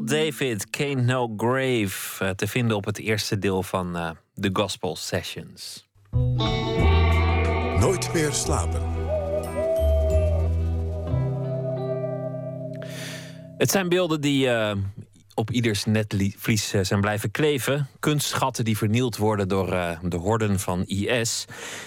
David, 0.00 0.70
Can't 0.70 1.04
No 1.04 1.34
Grave. 1.36 2.24
eh, 2.24 2.30
te 2.30 2.46
vinden 2.46 2.76
op 2.76 2.84
het 2.84 2.98
eerste 2.98 3.38
deel 3.38 3.62
van 3.62 3.96
eh 3.96 4.10
The 4.34 4.50
Gospel 4.52 4.96
Sessions. 4.96 5.88
Nooit 7.78 8.12
meer 8.12 8.32
slapen. 8.32 8.82
Het 13.58 13.70
zijn 13.70 13.88
beelden 13.88 14.20
die 14.20 14.48
eh, 14.48 14.76
op 15.34 15.50
ieders 15.50 15.84
netvlies 15.84 16.72
eh, 16.72 16.84
zijn 16.84 17.00
blijven 17.00 17.30
kleven. 17.30 17.88
Kunstschatten 18.00 18.64
die 18.64 18.76
vernield 18.76 19.16
worden 19.16 19.48
door 19.48 19.72
eh, 19.72 19.98
de 20.02 20.16
horden 20.16 20.60
van 20.60 20.84
IS. 20.86 21.44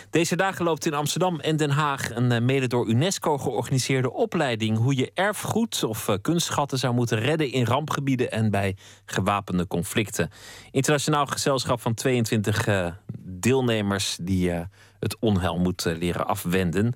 Deze 0.09 0.35
dagen 0.35 0.65
loopt 0.65 0.85
in 0.85 0.93
Amsterdam 0.93 1.39
en 1.39 1.57
Den 1.57 1.69
Haag 1.69 2.15
een 2.15 2.31
eh, 2.31 2.41
mede 2.41 2.67
door 2.67 2.87
UNESCO 2.87 3.37
georganiseerde 3.37 4.11
opleiding 4.11 4.77
hoe 4.77 4.95
je 4.95 5.11
erfgoed 5.13 5.83
of 5.83 6.17
kunstschatten 6.21 6.77
zou 6.77 6.93
moeten 6.93 7.19
redden 7.19 7.51
in 7.51 7.65
rampgebieden 7.65 8.31
en 8.31 8.51
bij 8.51 8.75
gewapende 9.05 9.67
conflicten. 9.67 10.29
Internationaal 10.71 11.25
gezelschap 11.25 11.81
van 11.81 11.93
22 11.93 12.67
eh, 12.67 12.87
deelnemers 13.19 14.17
die 14.21 14.51
het 14.99 15.17
onheil 15.19 15.57
moet 15.57 15.85
leren 15.85 16.27
afwenden. 16.27 16.93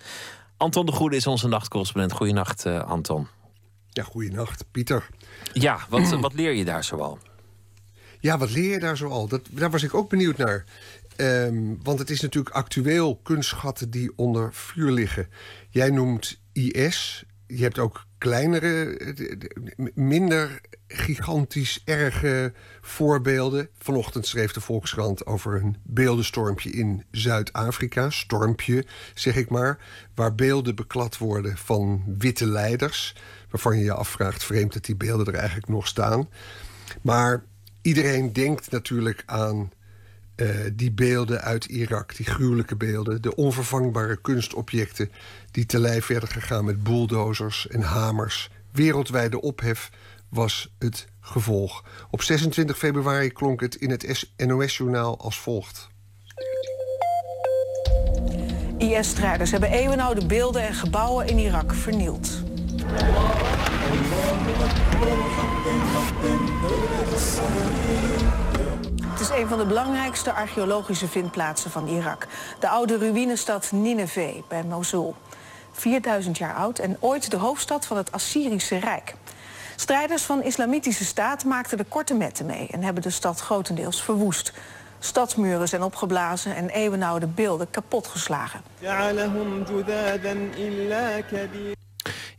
Anton 0.57 0.85
de 0.85 0.91
Goede 0.91 1.15
is 1.15 1.27
onze 1.27 1.47
nachtcorrespondent. 1.47 2.13
Goedenacht, 2.13 2.65
Anton. 2.65 3.27
Ja, 3.89 4.03
goeienacht, 4.03 4.65
Pieter. 4.71 5.09
Ja, 5.53 5.79
wat, 5.89 6.19
wat 6.19 6.33
leer 6.33 6.53
je 6.53 6.65
daar 6.65 6.83
zoal? 6.83 7.19
Ja, 8.19 8.37
wat 8.37 8.51
leer 8.51 8.71
je 8.71 8.79
daar 8.79 8.97
zoal? 8.97 9.27
Dat, 9.27 9.41
daar 9.49 9.71
was 9.71 9.83
ik 9.83 9.93
ook 9.93 10.09
benieuwd 10.09 10.37
naar. 10.37 10.65
Ehm, 11.15 11.75
want 11.83 11.99
het 11.99 12.09
is 12.09 12.21
natuurlijk 12.21 12.55
actueel 12.55 13.15
kunstschatten 13.23 13.89
die 13.89 14.11
onder 14.15 14.53
vuur 14.53 14.91
liggen. 14.91 15.27
Jij 15.69 15.89
noemt 15.89 16.41
IS. 16.53 17.23
Je 17.47 17.63
hebt 17.63 17.79
ook 17.79 18.05
kleinere, 18.17 18.97
eh, 18.97 19.37
minder 19.93 20.61
gigantisch 20.87 21.81
erge 21.85 22.53
voorbeelden. 22.81 23.69
Vanochtend 23.77 24.27
schreef 24.27 24.51
de 24.51 24.61
Volkskrant 24.61 25.25
over 25.25 25.55
een 25.55 25.77
beeldenstormpje 25.83 26.69
in 26.69 27.03
Zuid-Afrika. 27.11 28.09
Stormpje, 28.09 28.85
zeg 29.13 29.35
ik 29.35 29.49
maar. 29.49 29.77
Waar 30.15 30.35
beelden 30.35 30.75
beklad 30.75 31.17
worden 31.17 31.57
van 31.57 32.03
witte 32.17 32.45
leiders. 32.45 33.15
Waarvan 33.49 33.77
je 33.77 33.83
je 33.83 33.93
afvraagt, 33.93 34.43
vreemd 34.43 34.73
dat 34.73 34.85
die 34.85 34.95
beelden 34.95 35.25
er 35.25 35.33
eigenlijk 35.33 35.67
nog 35.67 35.87
staan. 35.87 36.29
Maar 37.01 37.43
iedereen 37.81 38.33
denkt 38.33 38.71
natuurlijk 38.71 39.23
aan 39.25 39.71
eh, 40.35 40.47
die 40.73 40.91
beelden 40.91 41.41
uit 41.41 41.65
Irak, 41.65 42.15
die 42.15 42.25
gruwelijke 42.25 42.75
beelden, 42.75 43.21
de 43.21 43.35
onvervangbare 43.35 44.21
kunstobjecten 44.21 45.11
die 45.51 45.65
te 45.65 45.79
lijf 45.79 46.07
werden 46.07 46.29
gegaan 46.29 46.65
met 46.65 46.83
bulldozers 46.83 47.67
en 47.67 47.81
hamers. 47.81 48.49
Wereldwijde 48.71 49.41
ophef 49.41 49.89
was 50.29 50.75
het 50.79 51.07
gevolg. 51.19 51.83
Op 52.11 52.21
26 52.21 52.77
februari 52.77 53.29
klonk 53.29 53.61
het 53.61 53.75
in 53.75 53.89
het 53.89 54.29
NOS-journaal 54.37 55.19
als 55.19 55.39
volgt. 55.39 55.87
IS-strijders 58.77 59.51
hebben 59.51 59.71
eeuwenoude 59.71 60.25
beelden 60.25 60.67
en 60.67 60.73
gebouwen 60.73 61.27
in 61.27 61.37
Irak 61.37 61.73
vernield. 61.73 62.48
Een 69.39 69.47
van 69.47 69.57
de 69.57 69.65
belangrijkste 69.65 70.33
archeologische 70.33 71.07
vindplaatsen 71.07 71.71
van 71.71 71.87
Irak. 71.87 72.27
De 72.59 72.69
oude 72.69 72.97
ruïnestad 72.97 73.71
Nineveh 73.71 74.35
bij 74.47 74.63
Mosul. 74.63 75.15
4000 75.71 76.37
jaar 76.37 76.53
oud 76.53 76.79
en 76.79 76.97
ooit 76.99 77.31
de 77.31 77.37
hoofdstad 77.37 77.85
van 77.85 77.97
het 77.97 78.11
Assyrische 78.11 78.77
Rijk. 78.77 79.15
Strijders 79.75 80.23
van 80.23 80.43
Islamitische 80.43 81.05
Staat 81.05 81.45
maakten 81.45 81.77
de 81.77 81.85
korte 81.89 82.13
metten 82.13 82.45
mee... 82.45 82.67
en 82.71 82.83
hebben 82.83 83.03
de 83.03 83.09
stad 83.09 83.39
grotendeels 83.39 84.03
verwoest. 84.03 84.53
Stadsmuren 84.99 85.67
zijn 85.67 85.83
opgeblazen 85.83 86.55
en 86.55 86.69
eeuwenoude 86.69 87.27
beelden 87.27 87.69
kapotgeslagen. 87.71 88.61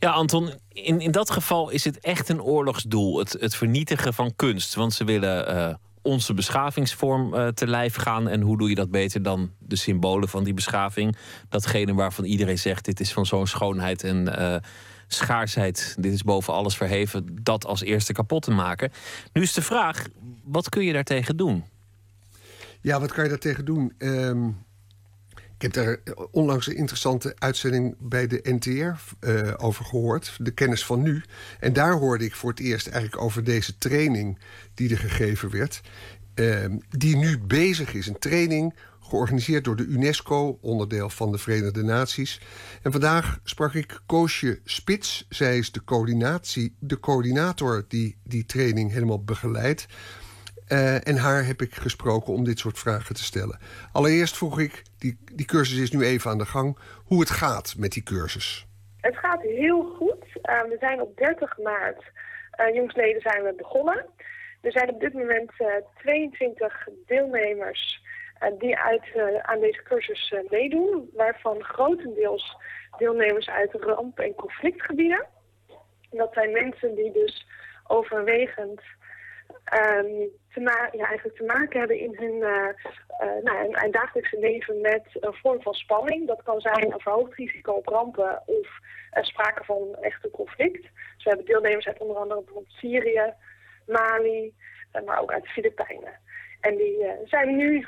Ja, 0.01 0.11
Anton, 0.11 0.49
in, 0.67 0.99
in 0.99 1.11
dat 1.11 1.31
geval 1.31 1.69
is 1.69 1.83
het 1.83 1.99
echt 1.99 2.29
een 2.29 2.41
oorlogsdoel. 2.41 3.17
Het, 3.17 3.35
het 3.39 3.55
vernietigen 3.55 4.13
van 4.13 4.35
kunst. 4.35 4.75
Want 4.75 4.93
ze 4.93 5.03
willen 5.03 5.47
eh, 5.47 5.75
onze 6.01 6.33
beschavingsvorm 6.33 7.33
eh, 7.33 7.47
te 7.47 7.67
lijf 7.67 7.95
gaan. 7.95 8.27
En 8.27 8.41
hoe 8.41 8.57
doe 8.57 8.69
je 8.69 8.75
dat 8.75 8.91
beter 8.91 9.23
dan 9.23 9.51
de 9.59 9.75
symbolen 9.75 10.29
van 10.29 10.43
die 10.43 10.53
beschaving? 10.53 11.15
Datgene 11.49 11.93
waarvan 11.93 12.25
iedereen 12.25 12.59
zegt: 12.59 12.85
dit 12.85 12.99
is 12.99 13.13
van 13.13 13.25
zo'n 13.25 13.47
schoonheid 13.47 14.03
en 14.03 14.37
eh, 14.37 14.55
schaarsheid. 15.07 15.95
Dit 15.99 16.13
is 16.13 16.23
boven 16.23 16.53
alles 16.53 16.77
verheven. 16.77 17.25
Dat 17.41 17.65
als 17.65 17.81
eerste 17.81 18.13
kapot 18.13 18.43
te 18.43 18.51
maken. 18.51 18.91
Nu 19.33 19.41
is 19.41 19.53
de 19.53 19.61
vraag: 19.61 20.05
wat 20.43 20.69
kun 20.69 20.83
je 20.83 20.93
daartegen 20.93 21.37
doen? 21.37 21.63
Ja, 22.81 22.99
wat 22.99 23.11
kan 23.11 23.23
je 23.23 23.29
daartegen 23.29 23.65
doen? 23.65 23.93
Ehm, 23.97 24.49
ik 25.61 25.73
heb 25.73 25.85
daar 25.85 26.15
onlangs 26.31 26.67
een 26.67 26.75
interessante 26.75 27.35
uitzending 27.37 27.95
bij 27.99 28.27
de 28.27 28.39
NTR 28.43 28.69
eh, 29.19 29.53
over 29.57 29.85
gehoord. 29.85 30.35
De 30.37 30.51
kennis 30.51 30.85
van 30.85 31.01
nu. 31.01 31.23
En 31.59 31.73
daar 31.73 31.93
hoorde 31.93 32.25
ik 32.25 32.35
voor 32.35 32.49
het 32.49 32.59
eerst 32.59 32.87
eigenlijk 32.87 33.23
over 33.23 33.43
deze 33.43 33.77
training 33.77 34.39
die 34.73 34.89
er 34.89 34.97
gegeven 34.97 35.49
werd. 35.49 35.81
ehm, 36.33 36.77
die 36.89 37.15
nu 37.15 37.39
bezig 37.39 37.93
is. 37.93 38.07
Een 38.07 38.19
training 38.19 38.75
georganiseerd 38.99 39.63
door 39.63 39.75
de 39.75 39.85
UNESCO, 39.85 40.57
onderdeel 40.61 41.09
van 41.09 41.31
de 41.31 41.37
Verenigde 41.37 41.83
Naties. 41.83 42.41
En 42.81 42.91
vandaag 42.91 43.39
sprak 43.43 43.73
ik 43.73 43.99
Koosje 44.05 44.59
Spits. 44.63 45.25
Zij 45.29 45.57
is 45.57 45.71
de, 45.71 45.83
coördinatie, 45.83 46.75
de 46.79 46.99
coördinator 46.99 47.85
die 47.87 48.17
die 48.23 48.45
training 48.45 48.91
helemaal 48.91 49.23
begeleidt. 49.23 49.85
Eh, 50.71 51.07
en 51.07 51.17
haar 51.17 51.45
heb 51.45 51.61
ik 51.61 51.73
gesproken 51.73 52.33
om 52.33 52.43
dit 52.43 52.59
soort 52.59 52.79
vragen 52.79 53.15
te 53.15 53.23
stellen. 53.23 53.59
Allereerst 53.91 54.37
vroeg 54.37 54.59
ik, 54.59 54.83
die, 54.97 55.17
die 55.31 55.45
cursus 55.45 55.77
is 55.79 55.91
nu 55.91 56.03
even 56.03 56.31
aan 56.31 56.37
de 56.37 56.45
gang, 56.45 56.77
hoe 57.05 57.19
het 57.19 57.29
gaat 57.29 57.75
met 57.77 57.91
die 57.91 58.03
cursus. 58.03 58.67
Het 59.01 59.17
gaat 59.17 59.41
heel 59.41 59.83
goed. 59.83 60.25
Uh, 60.25 60.61
we 60.61 60.75
zijn 60.79 61.01
op 61.01 61.17
30 61.17 61.57
maart, 61.57 62.03
uh, 62.59 62.75
jongsleden 62.75 63.21
zijn 63.21 63.43
we 63.43 63.53
begonnen. 63.57 64.05
Er 64.61 64.71
zijn 64.71 64.89
op 64.89 64.99
dit 64.99 65.13
moment 65.13 65.51
uh, 65.59 65.67
22 65.97 66.87
deelnemers 67.05 68.01
die 68.59 68.77
uit, 68.77 69.03
aan 69.41 69.59
deze 69.59 69.83
cursus 69.83 70.33
meedoen. 70.49 71.09
Waarvan 71.13 71.63
grotendeels 71.63 72.57
deelnemers 72.97 73.49
uit 73.49 73.73
ramp- 73.73 74.19
en 74.19 74.35
conflictgebieden. 74.35 75.25
En 76.11 76.17
dat 76.17 76.33
zijn 76.33 76.51
mensen 76.51 76.95
die 76.95 77.11
dus 77.11 77.47
overwegend 77.87 78.81
um, 79.73 80.39
te, 80.53 80.61
ja, 80.91 81.05
eigenlijk 81.05 81.37
te 81.37 81.43
maken 81.43 81.79
hebben 81.79 81.99
in 81.99 82.15
hun, 82.15 82.35
uh, 82.35 83.43
nou, 83.43 83.89
dagelijkse 83.91 84.39
leven 84.39 84.81
met 84.81 85.03
een 85.13 85.33
vorm 85.33 85.61
van 85.61 85.73
spanning. 85.73 86.27
Dat 86.27 86.43
kan 86.43 86.59
zijn 86.59 86.93
een 86.93 86.99
verhoogd 86.99 87.35
risico 87.35 87.71
op 87.73 87.87
rampen 87.87 88.41
of 88.45 88.67
uh, 89.17 89.23
sprake 89.23 89.63
van 89.63 89.95
echte 90.01 90.29
conflict. 90.29 90.81
Dus 90.81 91.23
we 91.23 91.29
hebben 91.29 91.45
deelnemers 91.45 91.87
uit 91.87 91.99
onder 91.99 92.17
andere 92.17 92.43
bijvoorbeeld 92.43 92.73
Syrië, 92.73 93.33
Mali, 93.85 94.53
maar 95.05 95.21
ook 95.21 95.31
uit 95.31 95.43
de 95.43 95.49
Filipijnen. 95.49 96.19
En 96.61 96.75
die 96.75 97.05
zijn 97.25 97.55
nu 97.55 97.85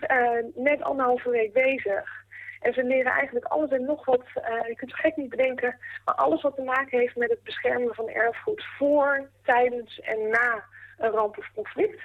net 0.55 0.81
anderhalve 0.81 1.29
week 1.29 1.53
bezig. 1.53 2.21
En 2.59 2.73
ze 2.73 2.83
leren 2.83 3.11
eigenlijk 3.11 3.45
alles 3.45 3.69
en 3.69 3.85
nog 3.85 4.05
wat, 4.05 4.25
je 4.67 4.73
kunt 4.75 4.91
het 4.91 4.99
gek 4.99 5.15
niet 5.15 5.29
bedenken, 5.29 5.77
maar 6.05 6.15
alles 6.15 6.41
wat 6.41 6.55
te 6.55 6.61
maken 6.61 6.99
heeft 6.99 7.15
met 7.15 7.29
het 7.29 7.43
beschermen 7.43 7.95
van 7.95 8.09
erfgoed 8.09 8.65
voor, 8.77 9.29
tijdens 9.43 9.99
en 9.99 10.29
na 10.29 10.63
een 10.97 11.11
ramp 11.11 11.37
of 11.37 11.51
conflict. 11.53 12.01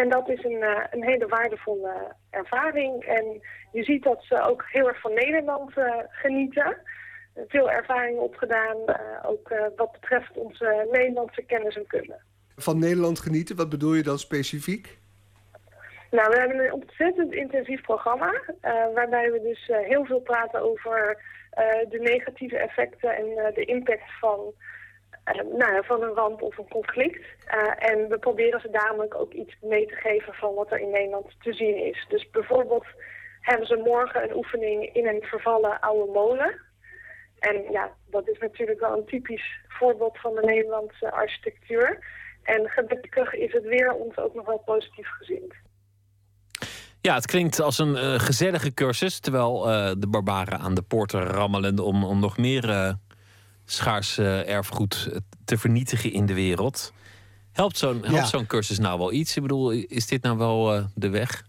En 0.00 0.08
dat 0.08 0.28
is 0.28 0.44
een, 0.44 0.62
uh, 0.62 0.80
een 0.90 1.04
hele 1.04 1.26
waardevolle 1.26 1.94
ervaring. 2.30 3.04
En 3.04 3.40
je 3.72 3.84
ziet 3.84 4.02
dat 4.02 4.22
ze 4.22 4.42
ook 4.42 4.64
heel 4.68 4.88
erg 4.88 5.00
van 5.00 5.14
Nederland 5.14 5.76
uh, 5.76 5.94
genieten. 6.08 6.76
Veel 7.48 7.70
ervaring 7.70 8.18
opgedaan, 8.18 8.76
uh, 8.86 8.94
ook 9.30 9.54
wat 9.76 9.92
betreft 9.92 10.36
onze 10.36 10.88
Nederlandse 10.92 11.42
kennis 11.42 11.76
en 11.76 11.86
kunde. 11.86 12.16
Van 12.56 12.78
Nederland 12.78 13.20
genieten, 13.20 13.56
wat 13.56 13.68
bedoel 13.68 13.94
je 13.94 14.02
dan 14.02 14.18
specifiek? 14.18 14.98
Nou, 16.10 16.30
we 16.30 16.38
hebben 16.38 16.58
een 16.58 16.72
ontzettend 16.72 17.32
intensief 17.32 17.80
programma. 17.80 18.32
waarbij 18.94 19.30
we 19.30 19.42
dus 19.42 19.70
heel 19.86 20.04
veel 20.04 20.20
praten 20.20 20.60
over 20.60 21.22
de 21.88 21.98
negatieve 22.00 22.58
effecten 22.58 23.16
en 23.16 23.52
de 23.54 23.64
impact 23.64 24.18
van 24.20 24.52
uh, 25.34 25.58
nou, 25.58 25.84
van 25.84 26.02
een 26.02 26.14
ramp 26.14 26.42
of 26.42 26.58
een 26.58 26.68
conflict. 26.68 27.24
Uh, 27.54 27.90
en 27.90 28.08
we 28.08 28.18
proberen 28.18 28.60
ze 28.60 28.70
daarom 28.70 29.06
ook 29.08 29.32
iets 29.32 29.56
mee 29.60 29.86
te 29.86 29.94
geven 29.94 30.34
van 30.34 30.54
wat 30.54 30.70
er 30.70 30.80
in 30.80 30.90
Nederland 30.90 31.26
te 31.42 31.52
zien 31.52 31.84
is. 31.84 32.06
Dus 32.08 32.30
bijvoorbeeld 32.30 32.86
hebben 33.40 33.66
ze 33.66 33.82
morgen 33.84 34.22
een 34.22 34.36
oefening 34.36 34.94
in 34.94 35.06
een 35.06 35.22
vervallen 35.22 35.80
oude 35.80 36.12
molen. 36.12 36.60
En 37.38 37.62
ja, 37.70 37.92
dat 38.10 38.28
is 38.28 38.38
natuurlijk 38.38 38.80
wel 38.80 38.96
een 38.96 39.06
typisch 39.06 39.60
voorbeeld 39.68 40.18
van 40.18 40.34
de 40.34 40.42
Nederlandse 40.44 41.12
architectuur. 41.12 41.98
En 42.42 42.68
gelukkig 42.68 43.34
is 43.34 43.52
het 43.52 43.64
weer 43.64 43.92
ons 43.92 44.16
ook 44.16 44.34
nog 44.34 44.46
wel 44.46 44.58
positief 44.58 45.08
gezien. 45.08 45.52
Ja, 47.00 47.14
het 47.14 47.26
klinkt 47.26 47.60
als 47.60 47.78
een 47.78 47.94
uh, 47.94 48.18
gezellige 48.18 48.74
cursus, 48.74 49.20
terwijl 49.20 49.60
de 49.98 50.08
barbaren 50.08 50.58
aan 50.58 50.74
de 50.74 50.82
poorten 50.82 51.22
rammelen 51.22 51.78
om, 51.78 52.04
om 52.04 52.20
nog 52.20 52.36
meer 52.36 52.96
schaars 53.66 54.18
uh, 54.18 54.48
erfgoed 54.48 55.10
te 55.44 55.58
vernietigen 55.58 56.12
in 56.12 56.26
de 56.26 56.34
wereld. 56.34 56.92
Helpt 57.52 57.78
zo'n 57.78 58.02
ja. 58.08 58.24
zo'n 58.24 58.46
cursus 58.46 58.78
nou 58.78 58.98
wel 58.98 59.12
iets? 59.12 59.36
Ik 59.36 59.42
bedoel, 59.42 59.70
is 59.70 60.06
dit 60.06 60.22
nou 60.22 60.38
wel 60.38 60.76
uh, 60.76 60.84
de 60.94 61.08
weg? 61.08 61.44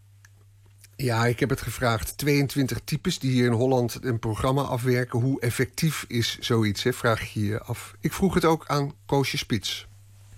Ja, 0.95 1.25
ik 1.25 1.39
heb 1.39 1.49
het 1.49 1.61
gevraagd. 1.61 2.17
22 2.17 2.79
types 2.79 3.19
die 3.19 3.31
hier 3.31 3.45
in 3.45 3.51
Holland 3.51 3.99
een 4.01 4.19
programma 4.19 4.61
afwerken. 4.61 5.19
Hoe 5.19 5.41
effectief 5.41 6.05
is 6.07 6.37
zoiets, 6.39 6.83
hè? 6.83 6.93
vraag 6.93 7.33
je 7.33 7.45
je 7.45 7.61
af. 7.61 7.95
Ik 8.01 8.13
vroeg 8.13 8.33
het 8.33 8.45
ook 8.45 8.63
aan 8.67 8.93
Koosje 9.05 9.37
Spits. 9.37 9.87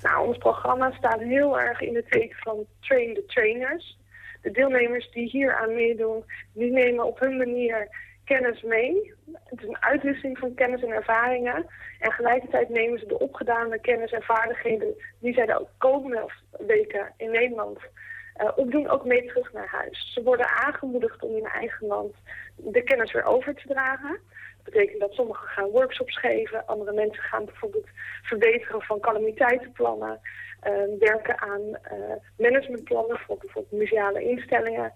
Nou, 0.02 0.28
ons 0.28 0.38
programma 0.38 0.92
staat 0.98 1.20
heel 1.20 1.60
erg 1.60 1.82
in 1.82 1.96
het 1.96 2.12
teken 2.12 2.38
van 2.40 2.66
train 2.80 3.14
the 3.14 3.24
trainers. 3.28 3.98
De 4.42 4.52
deelnemers 4.52 5.12
die 5.12 5.30
hier 5.30 5.56
aan 5.56 5.76
meedoen, 5.76 6.24
die 6.54 6.72
nemen 6.72 7.06
op 7.06 7.20
hun 7.20 7.38
manier 7.38 7.88
kennis 8.30 8.62
mee. 8.62 9.14
Het 9.44 9.62
is 9.62 9.68
een 9.68 9.82
uitwisseling 9.82 10.38
van 10.38 10.54
kennis 10.54 10.82
en 10.82 10.90
ervaringen. 10.90 11.66
En 12.00 12.12
gelijkertijd 12.12 12.70
nemen 12.70 13.00
ze 13.00 13.06
de 13.06 13.20
opgedane 13.20 13.80
kennis 13.80 14.12
en 14.12 14.22
vaardigheden... 14.22 14.94
die 15.20 15.34
zij 15.34 15.46
de 15.46 15.66
komende 15.78 16.32
weken 16.52 17.14
in 17.18 17.32
Nederland 17.32 17.80
uh, 17.80 18.52
opdoen, 18.56 18.90
ook 18.90 19.06
mee 19.06 19.26
terug 19.26 19.54
naar 19.54 19.68
huis. 19.68 20.14
Ze 20.14 20.24
worden 20.24 20.48
aangemoedigd 20.48 21.24
om 21.24 21.36
in 21.36 21.46
eigen 21.46 21.88
land 21.88 22.14
de 22.56 22.84
kennis 22.84 23.12
weer 23.12 23.24
over 23.24 23.56
te 23.56 23.68
dragen. 23.68 24.20
Dat 24.64 24.74
betekent 24.74 25.00
dat 25.00 25.14
sommigen 25.14 25.48
gaan 25.48 25.70
workshops 25.70 26.20
geven. 26.20 26.66
Andere 26.66 26.92
mensen 26.92 27.24
gaan 27.24 27.46
bijvoorbeeld 27.46 27.88
verbeteren 28.22 28.82
van 28.82 29.00
calamiteitenplannen. 29.00 30.20
Uh, 30.68 31.00
werken 31.00 31.40
aan 31.40 31.62
uh, 31.62 32.16
managementplannen 32.38 33.20
voor 33.20 33.38
bijvoorbeeld 33.38 33.82
museale 33.82 34.24
instellingen... 34.24 34.94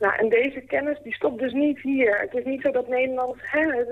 Nou, 0.00 0.14
en 0.16 0.28
deze 0.28 0.60
kennis 0.60 0.98
die 1.02 1.14
stopt 1.14 1.38
dus 1.38 1.52
niet 1.52 1.80
hier. 1.80 2.18
Het 2.18 2.34
is 2.34 2.44
niet 2.44 2.62
zo 2.62 2.70
dat 2.70 2.88
Nederland 2.88 3.36
hè, 3.40 3.84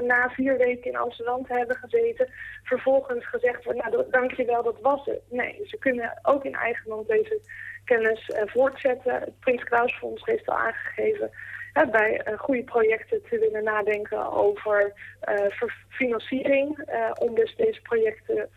na 0.00 0.30
vier 0.30 0.56
weken 0.56 0.90
in 0.90 0.96
Amsterdam 0.96 1.46
te 1.46 1.52
hebben 1.52 1.76
gezeten... 1.76 2.28
vervolgens 2.62 3.26
gezegd 3.26 3.64
wordt, 3.64 3.84
nou 3.84 4.04
dankjewel, 4.10 4.62
dat 4.62 4.80
was 4.80 5.04
het. 5.04 5.20
Nee, 5.30 5.60
ze 5.64 5.78
kunnen 5.78 6.18
ook 6.22 6.44
in 6.44 6.54
eigen 6.54 6.88
land 6.88 7.08
deze 7.08 7.40
kennis 7.84 8.28
uh, 8.28 8.42
voortzetten. 8.44 9.14
Het 9.14 9.38
Prins 9.40 9.64
Klaus 9.64 9.98
Fonds 9.98 10.24
heeft 10.24 10.48
al 10.48 10.56
aangegeven 10.56 11.30
hè, 11.72 11.86
bij 11.86 12.26
uh, 12.28 12.38
goede 12.38 12.64
projecten 12.64 13.22
te 13.22 13.38
willen 13.38 13.64
nadenken 13.64 14.32
over 14.32 14.92
uh, 15.28 15.68
financiering... 15.88 16.88
om 17.18 17.34
dus 17.34 17.56
deze 17.56 17.82
projecten 17.82 18.48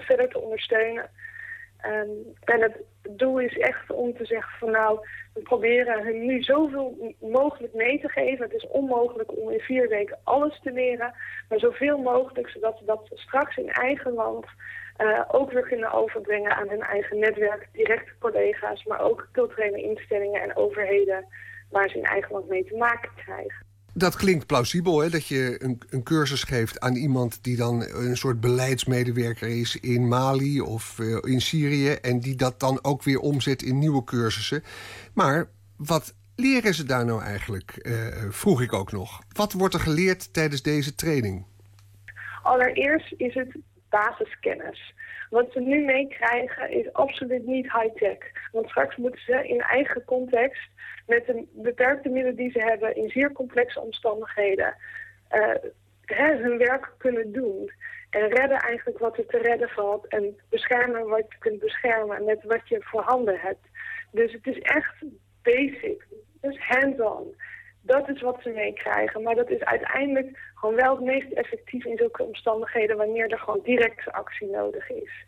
verder 0.00 0.28
te 0.28 0.40
ondersteunen. 0.40 1.10
Um, 1.86 2.34
en 2.44 2.60
het 2.62 2.76
doel 3.10 3.40
is 3.40 3.58
echt 3.58 3.90
om 3.90 4.16
te 4.16 4.24
zeggen 4.24 4.58
van 4.58 4.70
nou, 4.70 4.98
we 5.34 5.42
proberen 5.42 6.04
hun 6.04 6.26
nu 6.26 6.42
zoveel 6.42 7.14
mogelijk 7.20 7.74
mee 7.74 8.00
te 8.00 8.08
geven. 8.08 8.44
Het 8.44 8.54
is 8.54 8.66
onmogelijk 8.66 9.38
om 9.38 9.50
in 9.50 9.60
vier 9.60 9.88
weken 9.88 10.18
alles 10.24 10.60
te 10.62 10.72
leren, 10.72 11.14
maar 11.48 11.58
zoveel 11.58 11.98
mogelijk 11.98 12.48
zodat 12.48 12.78
ze 12.78 12.84
dat 12.84 13.10
straks 13.14 13.56
in 13.56 13.70
eigen 13.70 14.12
land 14.12 14.46
uh, 14.98 15.24
ook 15.28 15.52
weer 15.52 15.66
kunnen 15.66 15.92
overbrengen 15.92 16.56
aan 16.56 16.68
hun 16.68 16.82
eigen 16.82 17.18
netwerk, 17.18 17.68
directe 17.72 18.12
collega's, 18.18 18.84
maar 18.84 19.00
ook 19.00 19.28
culturele 19.32 19.82
instellingen 19.82 20.42
en 20.42 20.56
overheden 20.56 21.26
waar 21.70 21.88
ze 21.88 21.98
in 21.98 22.04
eigen 22.04 22.32
land 22.32 22.48
mee 22.48 22.64
te 22.64 22.76
maken 22.76 23.10
krijgen. 23.16 23.69
Dat 23.94 24.16
klinkt 24.16 24.46
plausibel, 24.46 24.98
hè? 24.98 25.10
dat 25.10 25.26
je 25.26 25.64
een, 25.64 25.80
een 25.90 26.02
cursus 26.02 26.42
geeft 26.42 26.80
aan 26.80 26.94
iemand 26.94 27.44
die 27.44 27.56
dan 27.56 27.84
een 27.88 28.16
soort 28.16 28.40
beleidsmedewerker 28.40 29.48
is 29.48 29.76
in 29.76 30.08
Mali 30.08 30.60
of 30.60 30.98
eh, 30.98 31.18
in 31.20 31.40
Syrië. 31.40 31.90
En 31.92 32.20
die 32.20 32.36
dat 32.36 32.60
dan 32.60 32.78
ook 32.82 33.02
weer 33.02 33.18
omzet 33.18 33.62
in 33.62 33.78
nieuwe 33.78 34.04
cursussen. 34.04 34.62
Maar 35.14 35.48
wat 35.76 36.14
leren 36.36 36.74
ze 36.74 36.84
daar 36.84 37.04
nou 37.04 37.22
eigenlijk? 37.22 37.70
eh, 37.70 38.30
vroeg 38.30 38.62
ik 38.62 38.72
ook 38.72 38.92
nog. 38.92 39.20
Wat 39.32 39.52
wordt 39.52 39.74
er 39.74 39.80
geleerd 39.80 40.32
tijdens 40.32 40.62
deze 40.62 40.94
training? 40.94 41.44
Allereerst 42.42 43.14
is 43.16 43.34
het 43.34 43.56
basiskennis. 43.88 44.94
Wat 45.30 45.52
ze 45.52 45.60
nu 45.60 45.84
meekrijgen 45.84 46.70
is 46.70 46.92
absoluut 46.92 47.46
niet 47.46 47.72
high-tech. 47.72 48.18
Want 48.52 48.68
straks 48.68 48.96
moeten 48.96 49.20
ze 49.20 49.48
in 49.48 49.60
eigen 49.60 50.04
context, 50.04 50.70
met 51.06 51.26
de 51.26 51.46
beperkte 51.52 52.08
middelen 52.08 52.36
die 52.36 52.50
ze 52.50 52.58
hebben, 52.58 52.96
in 52.96 53.08
zeer 53.08 53.32
complexe 53.32 53.80
omstandigheden, 53.80 54.76
eh, 55.28 55.54
hè, 56.04 56.36
hun 56.36 56.58
werk 56.58 56.94
kunnen 56.98 57.32
doen. 57.32 57.72
En 58.10 58.28
redden 58.28 58.58
eigenlijk 58.58 58.98
wat 58.98 59.18
er 59.18 59.26
te 59.26 59.38
redden 59.38 59.68
valt. 59.68 60.06
En 60.06 60.36
beschermen 60.48 61.08
wat 61.08 61.24
je 61.28 61.38
kunt 61.38 61.58
beschermen 61.58 62.24
met 62.24 62.42
wat 62.42 62.68
je 62.68 62.82
voorhanden 62.82 63.38
hebt. 63.40 63.66
Dus 64.12 64.32
het 64.32 64.46
is 64.46 64.58
echt 64.58 64.94
basic. 65.42 66.06
Dus 66.40 66.58
hands-on. 66.58 67.34
Dat 67.82 68.08
is 68.08 68.20
wat 68.20 68.40
ze 68.42 68.50
meekrijgen. 68.50 69.22
Maar 69.22 69.34
dat 69.34 69.50
is 69.50 69.60
uiteindelijk 69.60 70.38
gewoon 70.54 70.74
wel 70.74 70.96
het 70.96 71.04
meest 71.04 71.32
effectief 71.32 71.84
in 71.84 71.96
zulke 71.96 72.22
omstandigheden 72.22 72.96
wanneer 72.96 73.30
er 73.30 73.38
gewoon 73.38 73.60
directe 73.62 74.12
actie 74.12 74.50
nodig 74.50 74.90
is. 74.90 75.24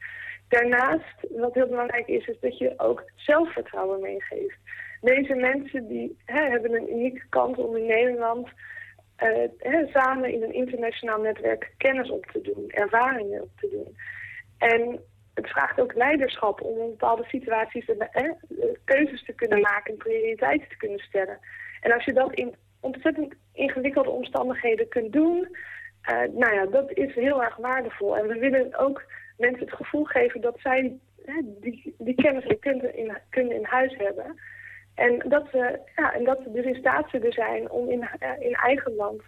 Daarnaast, 0.49 1.27
wat 1.31 1.55
heel 1.55 1.69
belangrijk 1.69 2.09
is, 2.09 2.27
is 2.27 2.41
dat 2.41 2.59
je 2.59 2.75
ook 2.77 3.11
zelfvertrouwen 3.15 4.01
meegeeft. 4.01 4.59
Deze 5.01 5.35
mensen 5.35 5.89
die 5.89 6.19
hè, 6.25 6.49
hebben 6.49 6.75
een 6.75 6.93
unieke 6.93 7.27
kans 7.29 7.59
om 7.59 7.77
in 7.77 7.87
Nederland 7.87 8.49
eh, 9.17 9.49
hè, 9.59 9.87
samen 9.87 10.33
in 10.33 10.43
een 10.43 10.55
internationaal 10.55 11.21
netwerk 11.21 11.75
kennis 11.77 12.11
op 12.11 12.27
te 12.27 12.41
doen, 12.41 12.71
ervaringen 12.71 13.43
op 13.43 13.51
te 13.57 13.69
doen. 13.69 13.97
En 14.59 15.01
het 15.35 15.49
vraagt 15.49 15.81
ook 15.81 15.95
leiderschap 15.95 16.61
om 16.61 16.79
in 16.79 16.91
bepaalde 16.91 17.25
situaties 17.25 17.87
de, 17.87 18.09
hè, 18.11 18.31
keuzes 18.85 19.25
te 19.25 19.33
kunnen 19.33 19.61
maken 19.61 19.93
en 19.93 19.99
prioriteiten 19.99 20.69
te 20.69 20.77
kunnen 20.77 20.99
stellen. 20.99 21.39
En 21.83 21.93
als 21.93 22.05
je 22.05 22.13
dat 22.13 22.35
in 22.35 22.55
ontzettend 22.81 23.35
ingewikkelde 23.53 24.11
omstandigheden 24.11 24.89
kunt 24.89 25.13
doen, 25.13 25.57
eh, 26.03 26.21
nou 26.33 26.55
ja, 26.55 26.67
dat 26.67 26.91
is 26.93 27.15
heel 27.15 27.43
erg 27.43 27.57
waardevol. 27.57 28.17
En 28.17 28.27
we 28.27 28.39
willen 28.39 28.79
ook 28.79 29.05
mensen 29.37 29.65
het 29.65 29.75
gevoel 29.75 30.05
geven 30.05 30.41
dat 30.41 30.59
zij 30.61 30.99
hè, 31.25 31.41
die, 31.61 31.95
die 31.99 32.15
kennis 32.15 32.45
en 32.45 32.97
in, 32.97 33.19
kunde 33.31 33.55
in 33.55 33.65
huis 33.65 33.97
hebben. 33.97 34.41
En 34.95 35.19
dat, 35.29 35.47
ze, 35.51 35.79
ja, 35.97 36.15
en 36.15 36.25
dat 36.25 36.41
ze 36.43 36.53
dus 36.53 36.65
in 36.65 36.75
staat 36.75 37.11
zullen 37.11 37.33
zijn 37.33 37.71
om 37.71 37.91
in, 37.91 38.03
eh, 38.19 38.31
in 38.39 38.53
eigen 38.53 38.95
land, 38.95 39.23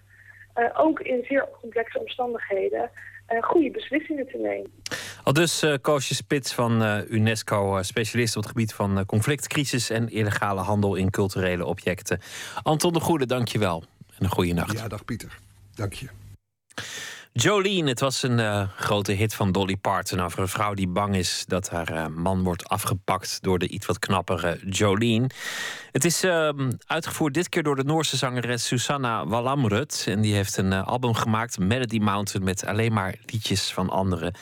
eh, 0.54 0.70
ook 0.74 1.00
in 1.00 1.24
zeer 1.24 1.48
complexe 1.60 1.98
omstandigheden, 1.98 2.90
goede 3.40 3.70
beslissingen 3.70 4.26
te 4.26 4.38
nemen. 4.38 4.72
Al 5.24 5.32
dus 5.32 5.62
eh 5.62 5.74
Koosje 5.80 6.14
Spits 6.14 6.52
van 6.52 6.82
eh, 6.82 7.10
UNESCO, 7.10 7.76
eh, 7.76 7.82
specialist 7.82 8.36
op 8.36 8.42
het 8.42 8.50
gebied 8.50 8.72
van 8.74 9.06
conflict, 9.06 9.46
crisis 9.46 9.90
en 9.90 10.08
illegale 10.08 10.60
handel 10.60 10.94
in 10.94 11.10
culturele 11.10 11.64
objecten. 11.64 12.20
Anton 12.62 12.92
de 12.92 13.00
Goede, 13.00 13.26
dank 13.26 13.48
je 13.48 13.58
wel. 13.58 13.84
En 14.18 14.24
een 14.24 14.30
goede 14.30 14.52
nacht. 14.52 14.78
Ja, 14.78 14.88
dag 14.88 15.04
Pieter. 15.04 15.38
Dank 15.74 15.92
je. 15.92 16.08
Jolene, 17.32 17.88
het 17.88 18.00
was 18.00 18.22
een 18.22 18.68
grote 18.68 19.12
hit 19.12 19.34
van 19.34 19.52
Dolly 19.52 19.76
Parton 19.76 20.20
over 20.20 20.38
een 20.38 20.48
vrouw 20.48 20.74
die 20.74 20.88
bang 20.88 21.16
is 21.16 21.44
dat 21.48 21.70
haar 21.70 22.12
man 22.12 22.42
wordt 22.42 22.68
afgepakt 22.68 23.38
door 23.42 23.58
de 23.58 23.68
iets 23.68 23.86
wat 23.86 23.98
knappere 23.98 24.60
Jolene. 24.68 25.30
Het 25.92 26.04
is 26.04 26.22
ehm, 26.22 26.70
uitgevoerd 26.86 27.34
dit 27.34 27.48
keer 27.48 27.62
door 27.62 27.76
de 27.76 27.84
Noorse 27.84 28.16
zangeres 28.16 28.66
Susanna 28.66 29.26
Wallamrut. 29.26 30.04
En 30.08 30.20
die 30.20 30.34
heeft 30.34 30.56
een 30.56 30.72
album 30.72 31.14
gemaakt, 31.14 31.58
Melody 31.58 31.98
Mountain, 31.98 32.44
met 32.44 32.64
alleen 32.64 32.92
maar 32.92 33.14
liedjes 33.26 33.72
van 33.72 33.90
anderen. 33.90 34.34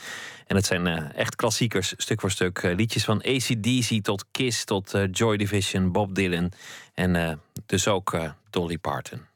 En 0.47 0.55
het 0.55 0.65
zijn 0.65 0.87
eh, 0.87 1.17
echt 1.17 1.35
klassiekers, 1.35 1.93
stuk 1.97 2.21
voor 2.21 2.31
stuk. 2.31 2.57
Eh, 2.57 2.75
liedjes 2.75 3.03
van 3.03 3.21
ACDC 3.21 4.03
tot 4.03 4.25
Kiss 4.31 4.63
tot 4.63 4.93
eh, 4.93 5.03
Joy 5.11 5.37
Division, 5.37 5.91
Bob 5.91 6.15
Dylan 6.15 6.51
en 6.93 7.41
dus 7.65 7.87
ook 7.87 8.17
Dolly 8.49 8.77
Parton. 8.77 9.32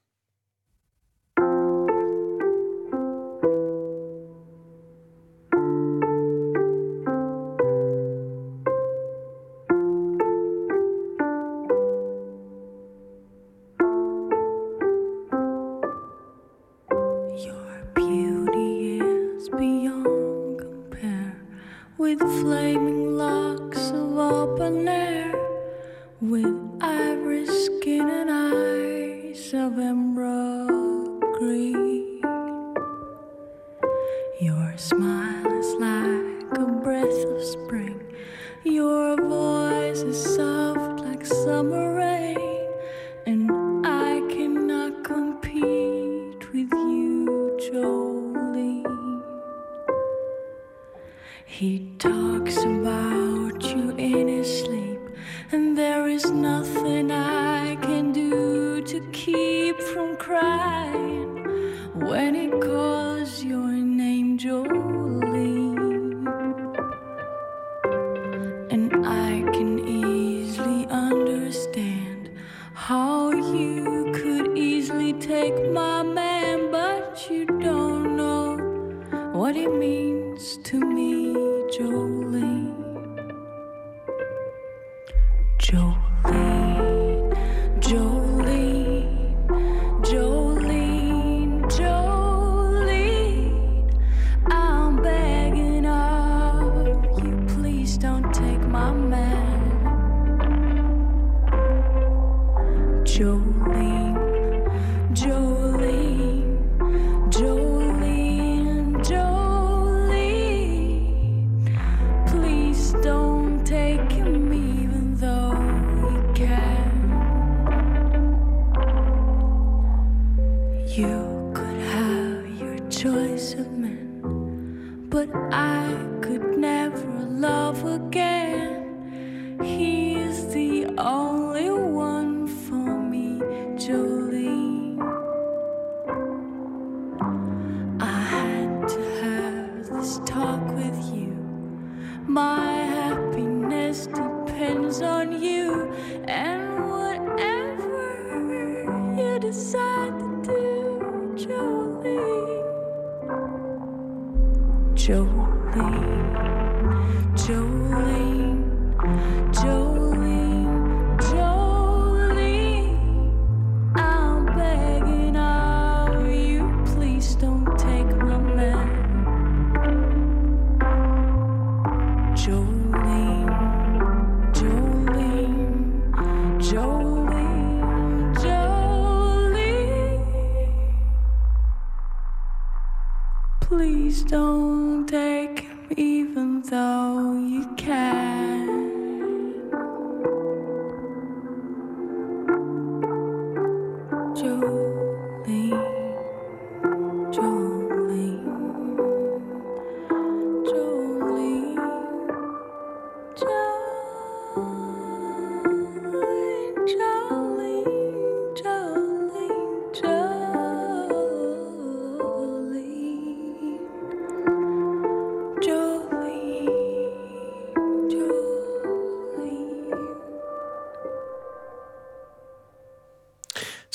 Your 38.71 39.15
voice 39.17 39.99
is 39.99 40.35
soft 40.35 40.99
like 41.01 41.25
summer 41.25 41.95
rain, 41.95 42.46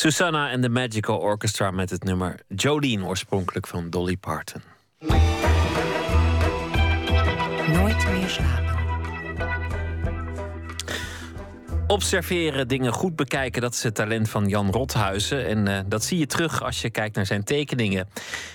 Susanna 0.02 0.50
en 0.50 0.60
de 0.60 0.68
Magical 0.68 1.18
Orchestra 1.18 1.70
met 1.70 1.90
het 1.90 2.04
nummer 2.04 2.40
Jolene, 2.48 3.04
oorspronkelijk 3.04 3.66
van 3.66 3.90
Dolly 3.90 4.16
Parton. 4.16 4.62
Nooit 7.72 8.10
meer 8.10 8.28
slapen. 8.28 8.78
Observeren, 11.86 12.68
dingen 12.68 12.92
goed 12.92 13.16
bekijken, 13.16 13.62
dat 13.62 13.74
is 13.74 13.82
het 13.82 13.94
talent 13.94 14.28
van 14.28 14.48
Jan 14.48 14.70
Rothuizen. 14.70 15.46
En 15.46 15.68
eh, 15.68 15.80
dat 15.86 16.04
zie 16.04 16.18
je 16.18 16.26
terug 16.26 16.62
als 16.62 16.80
je 16.80 16.90
kijkt 16.90 17.16
naar 17.16 17.26
zijn 17.26 17.44
tekeningen. 17.44 18.08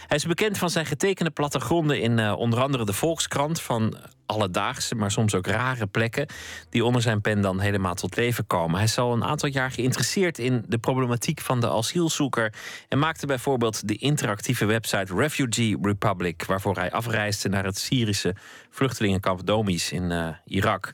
Hij 0.08 0.18
is 0.18 0.26
bekend 0.26 0.58
van 0.58 0.70
zijn 0.70 0.86
getekende 0.86 1.32
plattegronden 1.32 2.02
in 2.02 2.20
eh, 2.20 2.38
onder 2.38 2.62
andere 2.62 2.86
de 2.86 2.94
Volkskrant. 2.94 3.62
Van 3.62 3.98
alledaagse, 4.28 4.96
maar 4.96 5.12
soms 5.12 5.36
ook 5.36 5.48
rare 5.48 5.88
plekken. 5.88 6.28
Die 6.70 6.86
onder 6.86 7.02
zijn 7.02 7.22
pen 7.22 7.42
dan 7.42 7.60
helemaal 7.60 7.94
tot 7.94 8.16
leven 8.16 8.48
komen. 8.48 8.76
Hij 8.76 8.84
is 8.84 8.98
al 8.98 9.14
een 9.14 9.24
aantal 9.24 9.50
jaar 9.50 9.72
geïnteresseerd 9.72 10.40
in 10.40 10.66
de 10.68 10.78
problematiek 10.78 11.42
van 11.42 11.60
de 11.60 11.70
asielzoeker. 11.70 12.54
En 12.90 13.00
maakte 13.00 13.26
bijvoorbeeld 13.26 13.88
de 13.88 13.96
interactieve 13.96 14.66
website 14.66 15.16
Refugee 15.16 15.78
Republic. 15.82 16.46
Waarvoor 16.46 16.76
hij 16.76 16.92
afreisde 16.92 17.50
naar 17.50 17.66
het 17.66 17.78
Syrische 17.78 18.36
vluchtelingenkamp 18.70 19.46
Domis 19.46 19.92
in 19.92 20.12
eh, 20.12 20.28
Irak. 20.46 20.92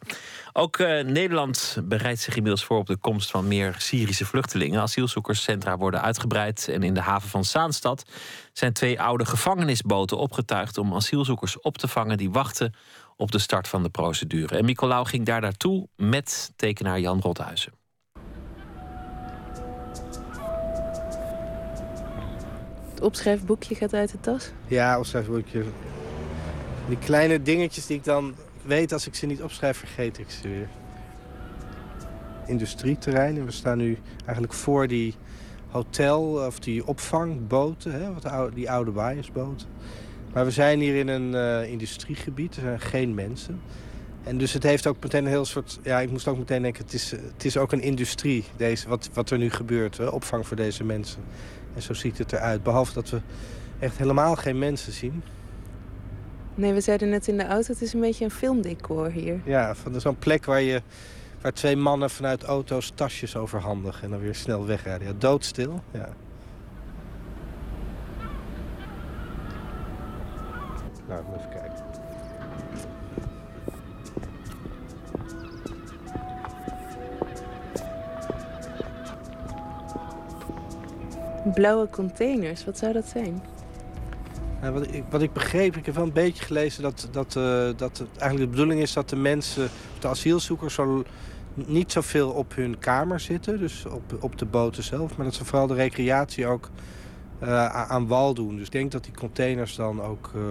Ook 0.54 0.78
eh, 0.78 1.04
Nederland 1.04 1.78
bereidt 1.84 2.20
zich 2.20 2.36
inmiddels 2.36 2.64
voor 2.64 2.78
op 2.78 2.88
de 2.88 2.98
komst 2.98 3.32
van 3.32 3.48
meer 3.48 3.76
Syrische 3.78 4.26
vluchtelingen. 4.26 4.82
Asielzoekerscentra 4.82 5.78
worden 5.78 6.02
uitgebreid. 6.02 6.68
En 6.68 6.84
in 6.84 6.94
de 6.94 7.02
haven 7.02 7.30
van 7.30 7.46
Zaanstad 7.46 8.06
zijn 8.54 8.74
twee 8.74 9.02
oude 9.02 9.26
gevangenisboten 9.26 10.18
opgetuigd 10.18 10.78
om 10.78 10.94
asielzoekers 10.94 11.60
op 11.60 11.78
te 11.78 11.88
vangen 11.88 12.18
die 12.18 12.32
wachten 12.32 12.74
op 13.18 13.32
de 13.32 13.40
start 13.40 13.68
van 13.68 13.84
de 13.84 13.90
procedure. 13.90 14.58
En 14.58 14.66
Nicolaou 14.66 15.06
ging 15.06 15.26
daar 15.26 15.42
naartoe 15.42 15.88
met 15.96 16.52
tekenaar 16.56 17.00
Jan 17.00 17.20
Rothuizen. 17.20 17.74
Het 22.90 23.02
opschrijfboekje 23.02 23.76
gaat 23.76 23.94
uit 23.94 24.12
de 24.12 24.20
tas. 24.20 24.52
Ja, 24.68 25.00
opschrijfboekje. 25.00 25.64
Die 26.88 26.98
kleine 26.98 27.42
dingetjes 27.42 27.86
die 27.86 27.98
ik 27.98 28.04
dan 28.04 28.36
weet, 28.62 28.94
als 28.94 29.08
ik 29.08 29.16
ze 29.16 29.26
niet 29.26 29.42
opschrijf, 29.42 29.78
vergeet 29.78 30.20
ik 30.20 30.30
ze 30.30 30.48
weer. 30.48 30.68
Industrieterrein. 32.46 33.38
En 33.38 33.46
we 33.46 33.52
staan 33.52 33.78
nu 33.78 33.98
eigenlijk 34.26 34.54
voor 34.54 34.88
die 34.88 35.16
hotel 35.70 36.46
of 36.46 36.60
die 36.60 36.88
opvangboten, 36.88 37.92
hè, 37.92 38.14
wat 38.14 38.26
oude, 38.26 38.56
die 38.56 38.72
oude 38.72 38.92
waaiersboten. 38.92 39.68
Maar 40.34 40.46
we 40.46 40.52
zijn 40.52 40.80
hier 40.80 40.96
in 40.96 41.08
een 41.08 41.36
eh, 41.36 41.72
industriegebied, 41.72 42.56
er 42.56 42.62
zijn 42.62 42.80
geen 42.80 43.14
mensen. 43.14 43.62
En 44.24 44.38
dus 44.38 44.54
het 44.54 44.64
heeft 44.64 44.88
ook 44.88 44.98
meteen 45.02 45.24
een 45.24 45.30
heel 45.30 45.46
soort... 45.46 45.80
Ja, 45.84 46.00
ik 46.00 46.12
moest 46.12 46.28
ook 46.28 46.38
meteen 46.38 46.62
denken, 46.62 46.84
het 46.84 46.94
is, 46.94 47.12
het 47.12 47.46
is 47.46 47.58
ook 47.58 47.72
een 47.72 47.82
industrie, 47.82 48.44
deze, 48.58 48.90
wat, 48.90 49.10
wat 49.14 49.30
er 49.30 49.38
nu 49.38 49.50
gebeurt. 49.50 49.98
Hè, 49.98 50.06
opvang 50.06 50.48
voor 50.48 50.58
deze 50.58 50.84
mensen. 50.84 51.22
En 51.76 51.82
zo 51.82 51.94
ziet 51.94 52.18
het 52.18 52.34
eruit. 52.34 52.64
Behalve 52.64 52.94
dat 52.94 53.10
we 53.10 53.22
echt 53.80 53.98
helemaal 53.98 54.36
geen 54.36 54.60
mensen 54.60 54.92
zien. 54.92 55.24
Nee, 56.56 56.74
we 56.74 56.82
zeiden 56.82 57.10
net 57.10 57.28
in 57.28 57.38
de 57.38 57.46
auto, 57.46 57.72
het 57.72 57.82
is 57.82 57.94
een 57.94 58.00
beetje 58.00 58.26
een 58.26 58.32
filmdecor 58.32 59.12
hier. 59.12 59.40
Ja, 59.46 59.76
van 59.76 60.02
zo'n 60.02 60.18
plek 60.18 60.46
waar, 60.46 60.62
je, 60.62 60.82
waar 61.42 61.54
twee 61.54 61.76
mannen 61.76 62.10
vanuit 62.10 62.44
auto's 62.44 62.92
tasjes 62.96 63.36
overhandigen... 63.36 64.04
en 64.04 64.10
dan 64.10 64.20
weer 64.20 64.36
snel 64.36 64.66
wegrijden. 64.66 65.08
Ja, 65.08 65.14
doodstil, 65.18 65.84
ja. 65.92 66.10
Blauwe 81.44 81.90
containers, 81.90 82.66
wat 82.66 82.78
zou 82.78 82.94
dat 82.94 83.06
zijn? 83.06 83.42
Wat, 84.72 84.94
ik, 84.94 85.04
wat 85.10 85.22
ik 85.22 85.34
begreep, 85.34 85.76
ik 85.76 85.86
heb 85.86 85.96
wel 85.96 86.04
een 86.04 86.14
beetje 86.14 86.44
gelezen 86.44 86.84
dat, 86.84 87.08
dat, 87.12 87.36
eh, 87.36 87.70
dat 87.76 87.98
het 87.98 88.08
eigenlijk 88.18 88.52
de 88.52 88.58
bedoeling 88.58 88.82
is 88.82 88.94
dat 88.94 89.10
de 89.10 89.16
mensen, 89.16 89.70
de 90.00 90.08
asielzoekers, 90.08 90.74
zo, 90.74 91.04
niet 91.54 91.92
zoveel 91.92 92.30
op 92.30 92.56
hun 92.56 92.80
kamer 92.80 93.20
zitten, 93.20 93.60
dus 93.60 93.86
op, 93.86 94.18
op 94.20 94.38
de 94.38 94.46
boten 94.46 94.84
zelf, 94.84 95.18
maar 95.18 95.26
dat 95.26 95.36
ze 95.36 95.46
vooral 95.46 95.68
de 95.68 95.74
recreatie 95.74 96.48
ook 96.48 96.70
eh, 97.40 97.66
aan 97.66 98.08
wal 98.08 98.34
doen. 98.34 98.56
Dus 98.56 98.66
ik 98.66 98.72
denk 98.72 98.92
dat 98.92 99.04
die 99.04 99.14
containers 99.14 99.76
dan 99.76 100.02
ook 100.02 100.32
eh, 100.36 100.42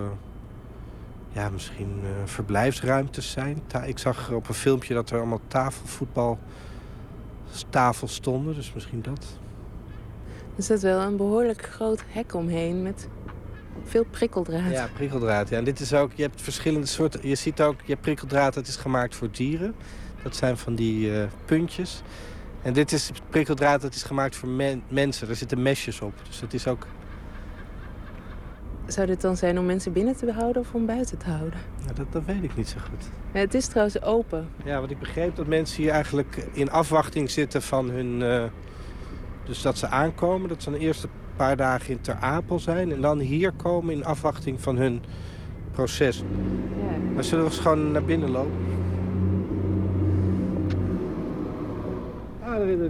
ja, 1.33 1.51
misschien 1.51 2.01
verblijfsruimtes 2.25 3.31
zijn. 3.31 3.63
Ik 3.87 3.99
zag 3.99 4.31
op 4.31 4.49
een 4.49 4.55
filmpje 4.55 4.95
dat 4.95 5.11
er 5.11 5.19
allemaal 5.19 5.41
tafelvoetbaltafels 5.49 8.15
stonden, 8.15 8.55
dus 8.55 8.73
misschien 8.73 9.03
dat. 9.03 9.41
Er 10.57 10.63
zit 10.63 10.83
wel 10.83 11.01
een 11.01 11.17
behoorlijk 11.17 11.63
groot 11.63 12.03
hek 12.09 12.35
omheen 12.35 12.83
met 12.83 13.09
veel 13.85 14.05
prikkeldraad. 14.11 14.71
Ja, 14.73 14.89
prikkeldraad. 14.95 15.49
Ja. 15.49 15.57
En 15.59 15.65
dit 15.65 15.81
is 15.81 15.95
ook, 15.95 16.11
je 16.15 16.23
hebt 16.23 16.41
verschillende 16.43 16.87
soorten. 16.87 17.29
Je 17.29 17.35
ziet 17.35 17.61
ook, 17.63 17.75
je 17.81 17.91
hebt 17.91 18.01
prikkeldraad 18.01 18.55
dat 18.55 18.67
is 18.67 18.77
gemaakt 18.77 19.15
voor 19.17 19.31
dieren. 19.31 19.75
Dat 20.23 20.37
zijn 20.37 20.57
van 20.57 20.75
die 20.75 21.17
eh, 21.21 21.25
puntjes. 21.45 22.03
En 22.63 22.73
dit 22.73 22.93
is 22.93 23.11
prikkeldraad 23.31 23.81
dat 23.81 23.95
is 23.95 24.03
gemaakt 24.03 24.37
voor 24.37 24.49
men- 24.49 24.83
mensen. 24.89 25.29
Er 25.29 25.37
zitten 25.37 25.63
mesjes 25.63 26.01
op. 26.01 26.13
Dus 26.29 26.41
het 26.41 26.55
is 26.55 26.67
ook. 26.67 26.87
Zou 28.87 29.07
dit 29.07 29.21
dan 29.21 29.37
zijn 29.37 29.59
om 29.59 29.67
mensen 29.67 29.93
binnen 29.93 30.17
te 30.17 30.25
behouden 30.27 30.63
of 30.63 30.75
om 30.75 30.87
buiten 30.87 31.19
te 31.19 31.31
houden? 31.31 31.59
Ja, 31.87 31.93
dat, 31.93 32.13
dat 32.13 32.25
weet 32.25 32.43
ik 32.43 32.57
niet 32.57 32.69
zo 32.69 32.77
goed. 32.91 33.05
Ja, 33.33 33.41
het 33.41 33.55
is 33.55 33.67
trouwens 33.67 34.03
open. 34.03 34.49
Ja, 34.65 34.81
wat 34.81 34.91
ik 34.91 34.99
begreep 34.99 35.37
dat 35.37 35.47
mensen 35.47 35.83
hier 35.83 35.93
eigenlijk 35.93 36.47
in 36.53 36.71
afwachting 36.71 37.31
zitten 37.31 37.63
van 37.63 37.91
hun. 37.91 38.23
eh, 38.23 38.45
dus 39.45 39.63
dat 39.63 39.79
ze 39.79 39.87
aankomen, 39.87 40.49
dat 40.49 40.63
ze 40.63 40.71
dan 40.71 40.79
eerst 40.81 41.03
een 41.05 41.11
paar 41.37 41.57
dagen 41.57 41.91
in 41.91 42.01
Ter 42.01 42.15
Apel 42.21 42.59
zijn. 42.59 42.93
En 42.93 43.01
dan 43.01 43.19
hier 43.19 43.53
komen 43.53 43.95
in 43.95 44.05
afwachting 44.05 44.61
van 44.61 44.77
hun 44.77 45.03
proces. 45.73 46.23
Maar 47.15 47.25
zullen 47.25 47.45
we 47.45 47.51
eens 47.51 47.61
gewoon 47.61 47.93
naar 47.93 48.05
binnen 48.05 48.31
lopen? 48.31 48.71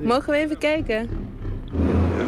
Mogen 0.03 0.31
we 0.33 0.37
even 0.37 0.59
kijken? 0.59 0.95
Ja, 0.95 1.09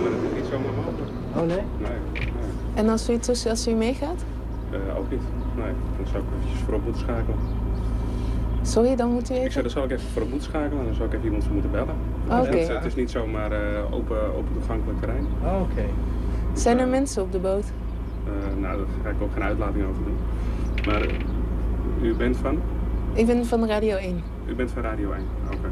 maar 0.02 0.10
dat 0.10 0.20
is 0.30 0.42
niet 0.42 0.50
zomaar 0.50 0.72
mogelijk. 0.72 1.10
Oh 1.36 1.46
nee? 1.46 1.56
Nee, 1.78 2.28
En 2.74 2.88
als 2.88 3.10
u, 3.10 3.18
als 3.48 3.68
u 3.68 3.72
meegaat? 3.72 4.24
nee. 4.70 4.80
Eh, 4.80 4.98
ook 4.98 5.10
niet. 5.10 5.20
Nee, 5.56 5.72
dan 5.96 6.06
zou 6.06 6.22
ik 6.22 6.28
eventjes 6.36 6.60
voorop 6.64 6.84
moeten 6.84 7.00
schakelen. 7.02 7.38
Sorry, 8.66 8.96
dan 8.96 9.10
moet 9.12 9.30
u 9.30 9.34
Ik 9.34 9.40
even... 9.40 9.52
zei, 9.52 9.62
dan 9.64 9.72
zou 9.72 9.84
ik 9.84 9.90
even 9.90 10.08
voorop 10.12 10.30
moeten 10.30 10.48
schakelen 10.48 10.78
en 10.78 10.84
dan 10.84 10.94
zou 10.94 11.08
ik 11.08 11.14
even 11.14 11.24
iemand 11.24 11.44
voor 11.44 11.52
moeten 11.52 11.70
bellen. 11.70 11.94
Oké. 12.26 12.56
Het, 12.56 12.68
het 12.68 12.84
is 12.84 12.94
niet 12.94 13.10
zomaar 13.10 13.52
eh, 13.52 13.94
open, 13.94 14.34
open 14.36 14.52
toegankelijk 14.52 14.98
terrein. 14.98 15.26
Oh, 15.44 15.60
oké. 15.60 15.84
Zijn 16.52 16.78
er 16.78 16.88
mensen 16.88 17.22
op 17.22 17.32
de 17.32 17.38
boot? 17.38 17.64
Eh, 18.26 18.60
nou, 18.60 18.76
daar 18.76 18.86
ga 19.02 19.08
ik 19.08 19.22
ook 19.22 19.32
geen 19.32 19.42
uitlating 19.42 19.84
over 19.84 20.02
doen. 20.04 20.16
Maar 20.86 21.00
eh, 21.02 21.14
u 22.02 22.14
bent 22.14 22.36
van? 22.36 22.60
Ik 23.12 23.26
ben 23.26 23.46
van 23.46 23.66
Radio 23.66 23.96
1. 23.96 24.22
U 24.46 24.54
bent 24.54 24.70
van 24.70 24.82
Radio 24.82 25.12
1. 25.12 25.22
Oké. 25.46 25.68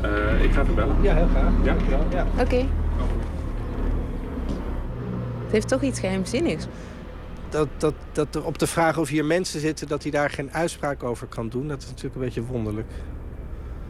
Eh, 0.00 0.44
ik 0.44 0.52
ga 0.52 0.62
even 0.62 0.74
bellen. 0.74 0.96
Ja, 1.00 1.14
heel 1.14 1.26
graag. 1.26 1.52
Ja? 1.62 1.74
Ja. 2.10 2.26
Oké. 2.40 2.64
Het 5.42 5.60
heeft 5.60 5.68
toch 5.68 5.82
iets 5.82 6.00
geheimzinnigs. 6.00 6.66
Dat, 7.52 7.68
dat, 7.78 7.94
dat 8.12 8.34
er 8.34 8.44
op 8.44 8.58
de 8.58 8.66
vraag 8.66 8.98
of 8.98 9.08
hier 9.08 9.24
mensen 9.24 9.60
zitten, 9.60 9.88
dat 9.88 10.02
hij 10.02 10.10
daar 10.10 10.30
geen 10.30 10.52
uitspraak 10.52 11.02
over 11.02 11.26
kan 11.26 11.48
doen, 11.48 11.68
dat 11.68 11.82
is 11.82 11.88
natuurlijk 11.88 12.14
een 12.14 12.20
beetje 12.20 12.44
wonderlijk. 12.44 12.90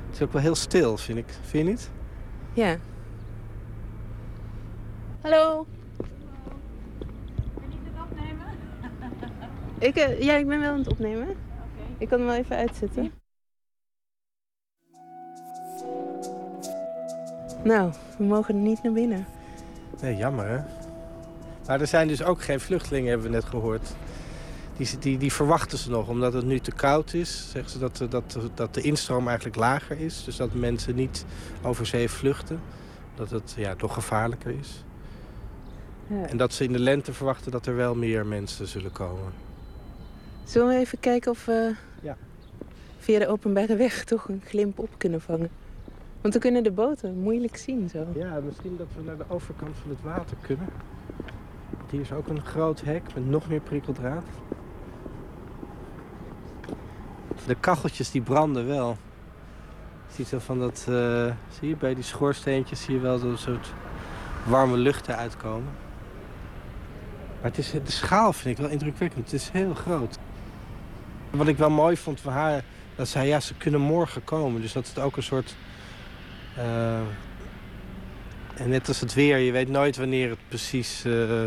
Het 0.07 0.15
is 0.15 0.23
ook 0.23 0.33
wel 0.33 0.43
heel 0.43 0.55
stil, 0.55 0.97
vind 0.97 1.19
ik. 1.19 1.27
Vind 1.43 1.65
je 1.65 1.71
niet? 1.71 1.91
Ja. 2.53 2.77
Hallo. 5.21 5.67
Ik, 9.79 9.97
eh, 9.97 10.23
ja, 10.23 10.35
ik 10.35 10.47
ben 10.47 10.61
wel 10.61 10.71
aan 10.71 10.79
het 10.79 10.89
opnemen. 10.89 11.29
Ik 11.99 12.09
kan 12.09 12.19
hem 12.19 12.27
wel 12.27 12.37
even 12.37 12.57
uitzetten. 12.57 13.13
Nou, 17.65 17.93
we 18.19 18.25
mogen 18.25 18.55
er 18.55 18.61
niet 18.61 18.83
naar 18.83 18.93
binnen. 18.93 19.27
Nee, 20.01 20.17
jammer 20.17 20.49
hè. 20.49 20.82
Maar 21.67 21.81
er 21.81 21.87
zijn 21.87 22.09
dus 22.09 22.23
ook 22.23 22.43
geen 22.43 22.61
vluchtelingen, 22.61 23.11
hebben 23.11 23.27
we 23.31 23.35
net 23.35 23.45
gehoord. 23.45 23.95
Die, 24.77 24.99
die, 24.99 25.19
die 25.19 25.33
verwachten 25.33 25.79
ze 25.79 25.91
nog, 25.91 26.09
omdat 26.09 26.33
het 26.33 26.45
nu 26.45 26.59
te 26.61 26.73
koud 26.73 27.15
is. 27.15 27.51
Zeggen 27.51 27.71
ze 27.71 27.79
dat, 27.79 28.05
dat, 28.11 28.39
dat 28.55 28.75
de 28.75 28.81
instroom 28.81 29.27
eigenlijk 29.27 29.57
lager 29.57 30.01
is. 30.01 30.25
Dus 30.25 30.37
dat 30.37 30.53
mensen 30.55 30.95
niet 30.95 31.25
over 31.63 31.87
zee 31.87 32.09
vluchten. 32.09 32.61
Dat 33.15 33.31
het 33.31 33.55
ja, 33.57 33.75
toch 33.75 33.95
gevaarlijker 33.95 34.55
is. 34.61 34.85
Ja. 36.07 36.27
En 36.27 36.37
dat 36.37 36.53
ze 36.53 36.65
in 36.65 36.73
de 36.73 36.79
lente 36.79 37.13
verwachten 37.13 37.51
dat 37.51 37.67
er 37.67 37.77
wel 37.77 37.95
meer 37.95 38.27
mensen 38.27 38.67
zullen 38.69 38.93
komen. 38.93 39.33
Zullen 40.45 40.69
we 40.69 40.75
even 40.75 41.01
kijken 41.01 41.31
of 41.31 41.45
we 41.45 41.75
Ja. 42.01 42.17
via 42.99 43.19
de 43.19 43.29
openbare 43.29 43.77
weg 43.77 44.05
toch 44.05 44.29
een 44.29 44.43
glimp 44.47 44.79
op 44.79 44.89
kunnen 44.97 45.21
vangen? 45.21 45.51
Want 46.21 46.35
we 46.35 46.41
kunnen 46.41 46.63
de 46.63 46.71
boten 46.71 47.19
moeilijk 47.19 47.57
zien 47.57 47.89
zo. 47.89 48.07
Ja, 48.15 48.41
misschien 48.45 48.77
dat 48.77 48.87
we 48.97 49.03
naar 49.03 49.17
de 49.17 49.25
overkant 49.29 49.77
van 49.83 49.91
het 49.91 50.01
water 50.03 50.37
kunnen. 50.41 50.69
Hier 51.93 52.01
is 52.01 52.13
ook 52.13 52.29
een 52.29 52.45
groot 52.45 52.81
hek 52.81 53.03
met 53.15 53.27
nog 53.27 53.49
meer 53.49 53.61
prikkeldraad. 53.61 54.25
De 57.47 57.55
kacheltjes 57.55 58.11
die 58.11 58.21
branden 58.23 58.67
wel. 58.67 58.97
Ziet 60.11 60.27
zo 60.27 60.39
van 60.39 60.59
dat, 60.59 60.87
eh, 60.89 61.33
zie 61.59 61.69
je 61.69 61.77
bij 61.77 61.95
die 61.95 62.05
schoorsteentjes 62.05 62.83
zie 62.83 62.95
je 62.95 63.01
wel 63.01 63.19
zo'n 63.19 63.37
soort 63.37 63.73
warme 64.45 64.77
luchten 64.77 65.17
uitkomen. 65.17 65.73
Maar 67.41 67.51
het 67.51 67.59
is, 67.59 67.71
de 67.71 67.81
schaal 67.85 68.33
vind 68.33 68.59
ik 68.59 68.65
wel 68.65 68.73
indrukwekkend. 68.73 69.25
Het 69.25 69.41
is 69.41 69.49
heel 69.49 69.75
groot. 69.75 70.19
Wat 71.31 71.49
ik 71.49 71.57
wel 71.59 71.71
mooi 71.71 71.97
vond 71.97 72.21
van 72.21 72.33
haar, 72.33 72.65
dat 72.97 73.09
zij 73.09 73.27
ja, 73.27 73.41
ze 73.41 73.55
kunnen 73.55 73.81
morgen 73.81 74.25
komen. 74.25 74.61
Dus 74.61 74.73
dat 74.73 74.89
het 74.89 74.99
ook 74.99 75.17
een 75.17 75.23
soort 75.23 75.57
eh, 76.57 77.01
en 78.55 78.69
net 78.69 78.89
als 78.89 79.01
het 79.01 79.15
weer, 79.15 79.39
je 79.39 79.53
weet 79.53 79.69
nooit 79.69 79.97
wanneer 79.97 80.31
het 80.31 80.49
precies 80.49 81.05
eh, 81.05 81.45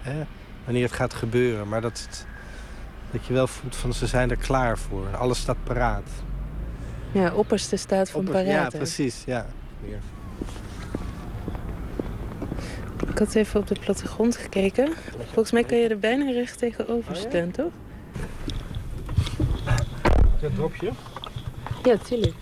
hè, 0.00 0.22
wanneer 0.64 0.82
het 0.82 0.92
gaat 0.92 1.14
gebeuren. 1.14 1.68
Maar 1.68 1.80
dat, 1.80 2.00
het- 2.00 2.26
dat 3.10 3.26
je 3.26 3.32
wel 3.32 3.46
voelt 3.46 3.76
van 3.76 3.92
ze 3.94 4.06
zijn 4.06 4.30
er 4.30 4.36
klaar 4.36 4.78
voor. 4.78 5.16
Alles 5.16 5.38
staat 5.38 5.64
paraat. 5.64 6.08
Ja, 7.12 7.32
opperste 7.34 7.76
staat 7.76 8.10
van 8.10 8.20
Opper- 8.20 8.34
paraat. 8.44 8.72
Ja, 8.72 8.78
precies. 8.78 9.22
Ja. 9.26 9.46
Ik 13.10 13.18
had 13.18 13.34
even 13.34 13.60
op 13.60 13.66
de 13.66 13.76
plattegrond 13.80 14.36
gekeken. 14.36 14.92
Volgens 15.24 15.50
mij 15.52 15.64
kan 15.64 15.78
je 15.78 15.88
er 15.88 15.98
bijna 15.98 16.30
recht 16.30 16.58
tegenover 16.58 17.10
Oh 17.16 17.22
ja? 17.22 17.28
staan, 17.28 17.50
toch? 17.50 17.72
Dat 20.40 20.54
dropje? 20.54 20.90
Ja, 21.84 21.96
tuurlijk. 21.96 22.34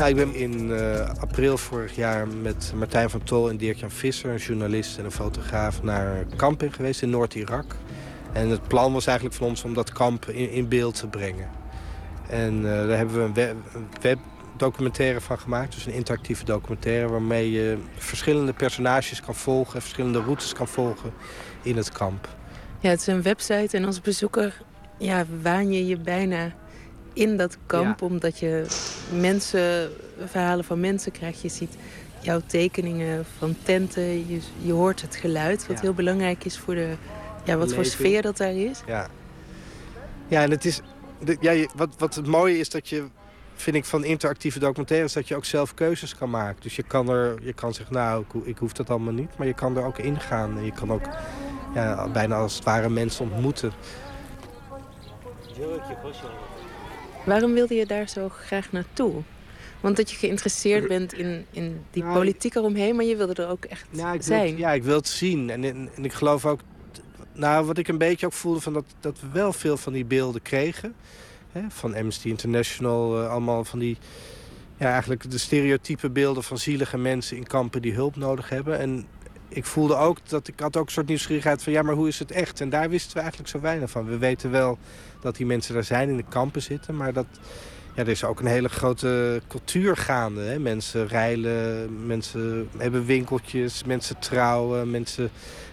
Nou, 0.00 0.12
ik 0.12 0.18
ben 0.18 0.34
in 0.34 0.72
eh, 0.72 1.08
april 1.20 1.58
vorig 1.58 1.96
jaar 1.96 2.28
met 2.28 2.72
Martijn 2.74 3.10
van 3.10 3.22
Tol 3.22 3.50
en 3.50 3.56
Dirk-Jan 3.56 3.90
Visser... 3.90 4.30
een 4.30 4.36
journalist 4.36 4.98
en 4.98 5.04
een 5.04 5.10
fotograaf 5.10 5.82
naar 5.82 6.24
Kampen 6.36 6.72
geweest 6.72 7.02
in 7.02 7.10
Noord-Irak. 7.10 7.76
En 8.32 8.48
het 8.48 8.68
plan 8.68 8.92
was 8.92 9.06
eigenlijk 9.06 9.36
van 9.36 9.46
ons 9.46 9.64
om 9.64 9.74
dat 9.74 9.92
kamp 9.92 10.28
in, 10.28 10.50
in 10.50 10.68
beeld 10.68 10.94
te 10.94 11.06
brengen. 11.06 11.48
En 12.28 12.56
eh, 12.56 12.86
daar 12.86 12.96
hebben 12.96 13.16
we 13.16 13.22
een, 13.22 13.34
web, 13.34 13.56
een 13.74 13.88
webdocumentaire 14.00 15.20
van 15.20 15.38
gemaakt. 15.38 15.74
Dus 15.74 15.86
een 15.86 15.92
interactieve 15.92 16.44
documentaire 16.44 17.08
waarmee 17.08 17.50
je 17.50 17.78
verschillende 17.96 18.52
personages 18.52 19.20
kan 19.20 19.34
volgen... 19.34 19.74
en 19.74 19.80
verschillende 19.80 20.20
routes 20.20 20.52
kan 20.52 20.68
volgen 20.68 21.12
in 21.62 21.76
het 21.76 21.92
kamp. 21.92 22.28
Ja, 22.78 22.90
het 22.90 23.00
is 23.00 23.06
een 23.06 23.22
website 23.22 23.76
en 23.76 23.84
als 23.84 24.00
bezoeker 24.00 24.62
ja, 24.98 25.24
waan 25.42 25.72
je 25.72 25.86
je 25.86 25.96
bijna 25.96 26.52
in 27.12 27.36
dat 27.36 27.56
kamp. 27.66 28.02
Omdat 28.02 28.38
je 28.38 28.66
mensen, 29.12 29.90
verhalen 30.26 30.64
van 30.64 30.80
mensen 30.80 31.12
krijgt. 31.12 31.40
Je 31.40 31.48
ziet 31.48 31.76
jouw 32.20 32.40
tekeningen 32.46 33.24
van 33.38 33.56
tenten. 33.62 34.28
Je, 34.28 34.40
je 34.62 34.72
hoort 34.72 35.02
het 35.02 35.16
geluid, 35.16 35.66
wat 35.66 35.76
Ja. 35.76 35.82
heel 35.82 35.94
belangrijk 35.94 36.44
is 36.44 36.58
voor 36.58 36.74
de... 36.74 36.94
Ja, 37.44 37.56
wat 37.56 37.74
voor 37.74 37.84
sfeer 37.84 38.22
dat 38.22 38.36
daar 38.36 38.54
is. 38.54 38.80
Ja, 38.86 39.08
ja 40.28 40.42
en 40.42 40.50
het 40.50 40.64
is. 40.64 40.80
De, 41.24 41.36
ja, 41.40 41.66
wat, 41.74 41.88
wat 41.98 42.14
het 42.14 42.26
mooie 42.26 42.58
is 42.58 42.70
dat 42.70 42.88
je, 42.88 43.04
vind 43.54 43.76
ik, 43.76 43.84
van 43.84 44.04
interactieve 44.04 44.58
documentaires, 44.58 45.12
dat 45.12 45.28
je 45.28 45.36
ook 45.36 45.44
zelf 45.44 45.74
keuzes 45.74 46.16
kan 46.16 46.30
maken. 46.30 46.62
Dus 46.62 46.76
je 46.76 46.82
kan 46.82 47.08
er, 47.08 47.34
je 47.42 47.52
kan 47.52 47.74
zeggen, 47.74 47.94
nou, 47.94 48.24
ik, 48.34 48.46
ik 48.46 48.58
hoef 48.58 48.72
dat 48.72 48.90
allemaal 48.90 49.12
niet, 49.12 49.30
maar 49.38 49.46
je 49.46 49.54
kan 49.54 49.76
er 49.76 49.84
ook 49.84 49.98
ingaan. 49.98 50.56
En 50.58 50.64
je 50.64 50.72
kan 50.72 50.92
ook 50.92 51.04
ja, 51.74 52.08
bijna 52.08 52.36
als 52.36 52.54
het 52.54 52.64
ware 52.64 52.88
mensen 52.88 53.30
ontmoeten. 53.30 53.72
Waarom 57.24 57.52
wilde 57.52 57.74
je 57.74 57.86
daar 57.86 58.08
zo 58.08 58.28
graag 58.28 58.72
naartoe? 58.72 59.22
Want 59.80 59.96
dat 59.96 60.10
je 60.10 60.16
geïnteresseerd 60.16 60.88
bent 60.88 61.12
in, 61.12 61.46
in 61.50 61.84
die 61.90 62.02
Nou, 62.02 62.14
politiek 62.14 62.54
eromheen, 62.54 62.96
maar 62.96 63.04
je 63.04 63.16
wilde 63.16 63.42
er 63.42 63.48
ook 63.48 63.64
echt 63.64 63.86
ik 63.92 64.00
wil, 64.00 64.22
zijn. 64.22 64.46
het- 64.48 64.58
ja, 64.58 64.72
ik 64.72 64.82
wil 64.82 64.96
het 64.96 65.08
zien. 65.08 65.50
En, 65.50 65.64
en, 65.64 65.88
en 65.96 66.04
ik 66.04 66.12
geloof 66.12 66.46
ook... 66.46 66.60
Nou, 67.32 67.66
wat 67.66 67.78
ik 67.78 67.88
een 67.88 67.98
beetje 67.98 68.26
ook 68.26 68.32
voelde, 68.32 68.60
van 68.60 68.72
dat, 68.72 68.84
dat 69.00 69.20
we 69.20 69.26
wel 69.32 69.52
veel 69.52 69.76
van 69.76 69.92
die 69.92 70.04
beelden 70.04 70.42
kregen. 70.42 70.94
Hè, 71.52 71.60
van 71.68 71.94
Amnesty 71.94 72.28
International, 72.28 73.22
eh, 73.22 73.30
allemaal 73.30 73.64
van 73.64 73.78
die... 73.78 73.98
Ja, 74.76 74.90
eigenlijk 74.90 75.30
de 75.30 75.38
stereotype 75.38 76.10
beelden 76.10 76.42
van 76.42 76.58
zielige 76.58 76.98
mensen 76.98 77.36
in 77.36 77.46
kampen 77.46 77.82
die 77.82 77.94
hulp 77.94 78.16
nodig 78.16 78.48
hebben. 78.48 78.78
En 78.78 79.06
ik 79.52 79.64
voelde 79.64 79.96
ook 79.96 80.18
dat 80.28 80.48
ik 80.48 80.60
had 80.60 80.76
ook 80.76 80.86
een 80.86 80.92
soort 80.92 81.06
nieuwsgierigheid 81.06 81.62
van... 81.62 81.72
ja, 81.72 81.82
maar 81.82 81.94
hoe 81.94 82.08
is 82.08 82.18
het 82.18 82.30
echt? 82.30 82.60
En 82.60 82.70
daar 82.70 82.88
wisten 82.88 83.14
we 83.14 83.20
eigenlijk 83.20 83.50
zo 83.50 83.60
weinig 83.60 83.90
van. 83.90 84.04
We 84.04 84.18
weten 84.18 84.50
wel 84.50 84.78
dat 85.20 85.36
die 85.36 85.46
mensen 85.46 85.74
daar 85.74 85.84
zijn, 85.84 86.08
in 86.08 86.16
de 86.16 86.24
kampen 86.28 86.62
zitten, 86.62 86.96
maar 86.96 87.12
dat... 87.12 87.26
Ja, 87.94 88.02
er 88.02 88.08
is 88.08 88.24
ook 88.24 88.40
een 88.40 88.46
hele 88.46 88.68
grote 88.68 89.42
cultuur 89.48 89.96
gaande. 89.96 90.40
Hè? 90.40 90.58
Mensen 90.58 91.06
rijlen, 91.06 92.06
mensen 92.06 92.68
hebben 92.76 93.04
winkeltjes, 93.04 93.84
mensen 93.84 94.18
trouwen, 94.18 94.90
mensen... 94.90 95.30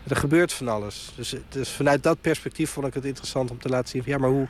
Er 0.08 0.16
gebeurt 0.16 0.54
van 0.54 0.68
alles. 0.68 1.14
Dus, 1.16 1.36
dus 1.50 1.70
vanuit 1.70 2.04
dat 2.04 2.22
perspectief 2.22 2.70
vond 2.70 2.88
ik 2.88 2.94
het 2.94 3.06
interessant 3.06 3.52
om 3.52 3.60
te 3.60 3.70
laten 3.70 3.90
zien... 3.90 4.04
Van, 4.04 4.12
ja, 4.12 4.18
maar 4.18 4.30
hoe, 4.30 4.48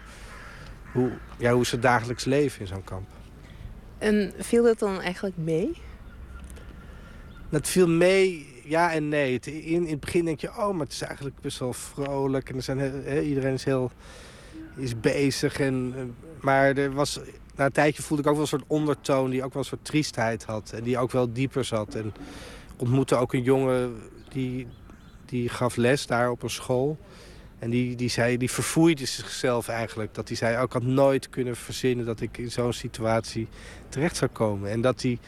hoe, 0.93 1.11
ja, 1.37 1.51
hoe 1.51 1.61
is 1.61 1.71
het 1.71 1.81
dagelijks 1.81 2.25
leven 2.25 2.61
in 2.61 2.67
zo'n 2.67 2.83
kamp? 2.83 3.07
En 3.97 4.33
viel 4.37 4.63
dat 4.63 4.79
dan 4.79 5.01
eigenlijk 5.01 5.37
mee? 5.37 5.77
Het 7.49 7.67
viel 7.67 7.87
mee, 7.87 8.56
ja 8.67 8.93
en 8.93 9.07
nee. 9.07 9.39
In, 9.39 9.61
in 9.63 9.87
het 9.87 9.99
begin 9.99 10.25
denk 10.25 10.39
je, 10.39 10.49
oh, 10.49 10.71
maar 10.71 10.85
het 10.85 10.91
is 10.91 11.01
eigenlijk 11.01 11.39
best 11.41 11.59
wel 11.59 11.73
vrolijk. 11.73 12.49
En 12.49 12.55
er 12.55 12.61
zijn, 12.61 12.79
iedereen 13.23 13.53
is 13.53 13.63
heel 13.63 13.91
is 14.77 14.99
bezig. 14.99 15.59
En, 15.59 15.93
eh, 15.95 16.03
maar 16.41 16.77
er 16.77 16.93
was, 16.93 17.19
na 17.55 17.65
een 17.65 17.71
tijdje 17.71 18.01
voelde 18.03 18.23
ik 18.23 18.29
ook 18.29 18.35
wel 18.35 18.43
een 18.43 18.49
soort 18.49 18.63
ondertoon... 18.67 19.29
die 19.29 19.43
ook 19.43 19.53
wel 19.53 19.61
een 19.61 19.67
soort 19.67 19.85
triestheid 19.85 20.43
had. 20.43 20.71
En 20.71 20.83
die 20.83 20.97
ook 20.97 21.11
wel 21.11 21.33
dieper 21.33 21.65
zat. 21.65 21.95
En 21.95 22.13
ontmoette 22.77 23.15
ook 23.15 23.33
een 23.33 23.43
jongen 23.43 23.95
die, 24.29 24.67
die 25.25 25.49
gaf 25.49 25.75
les 25.75 26.05
daar 26.05 26.29
op 26.29 26.43
een 26.43 26.49
school. 26.49 26.97
En 27.59 27.69
die, 27.69 27.95
die, 27.95 28.09
zei, 28.09 28.37
die 28.37 28.51
verfoeide 28.51 29.05
zichzelf 29.05 29.67
eigenlijk. 29.67 30.13
Dat 30.13 30.27
hij 30.27 30.37
zei, 30.37 30.57
oh, 30.57 30.63
ik 30.63 30.71
had 30.71 30.83
nooit 30.83 31.29
kunnen 31.29 31.55
verzinnen... 31.55 32.05
dat 32.05 32.21
ik 32.21 32.37
in 32.37 32.51
zo'n 32.51 32.73
situatie 32.73 33.47
terecht 33.89 34.15
zou 34.15 34.31
komen. 34.31 34.71
En 34.71 34.81
dat 34.81 35.01
hij... 35.01 35.19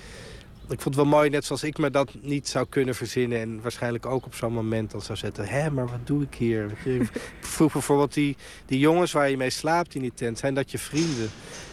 Ik 0.70 0.82
vond 0.82 0.96
het 0.96 1.04
wel 1.04 1.14
mooi, 1.14 1.30
net 1.30 1.46
zoals 1.46 1.64
ik 1.64 1.78
me 1.78 1.90
dat 1.90 2.12
niet 2.22 2.48
zou 2.48 2.66
kunnen 2.70 2.96
verzinnen... 2.96 3.40
en 3.40 3.62
waarschijnlijk 3.62 4.06
ook 4.06 4.26
op 4.26 4.36
zo'n 4.36 4.54
moment 4.54 4.92
dan 4.92 5.02
zou 5.02 5.18
zetten... 5.18 5.48
hé, 5.48 5.70
maar 5.72 5.88
wat 5.88 6.08
doe 6.08 6.24
ik 6.24 6.36
hier? 6.36 6.72
Vroeg 7.42 7.74
bijvoorbeeld 7.74 8.14
die, 8.14 8.38
die 8.66 8.80
jongens 8.80 9.12
waar 9.12 9.30
je 9.30 9.38
mee 9.38 9.50
slaapt 9.50 9.96
in 9.96 10.02
die 10.02 10.14
tent... 10.16 10.40
zijn 10.40 10.54
dat 10.54 10.72
je 10.72 10.78
vrienden? 10.78 11.30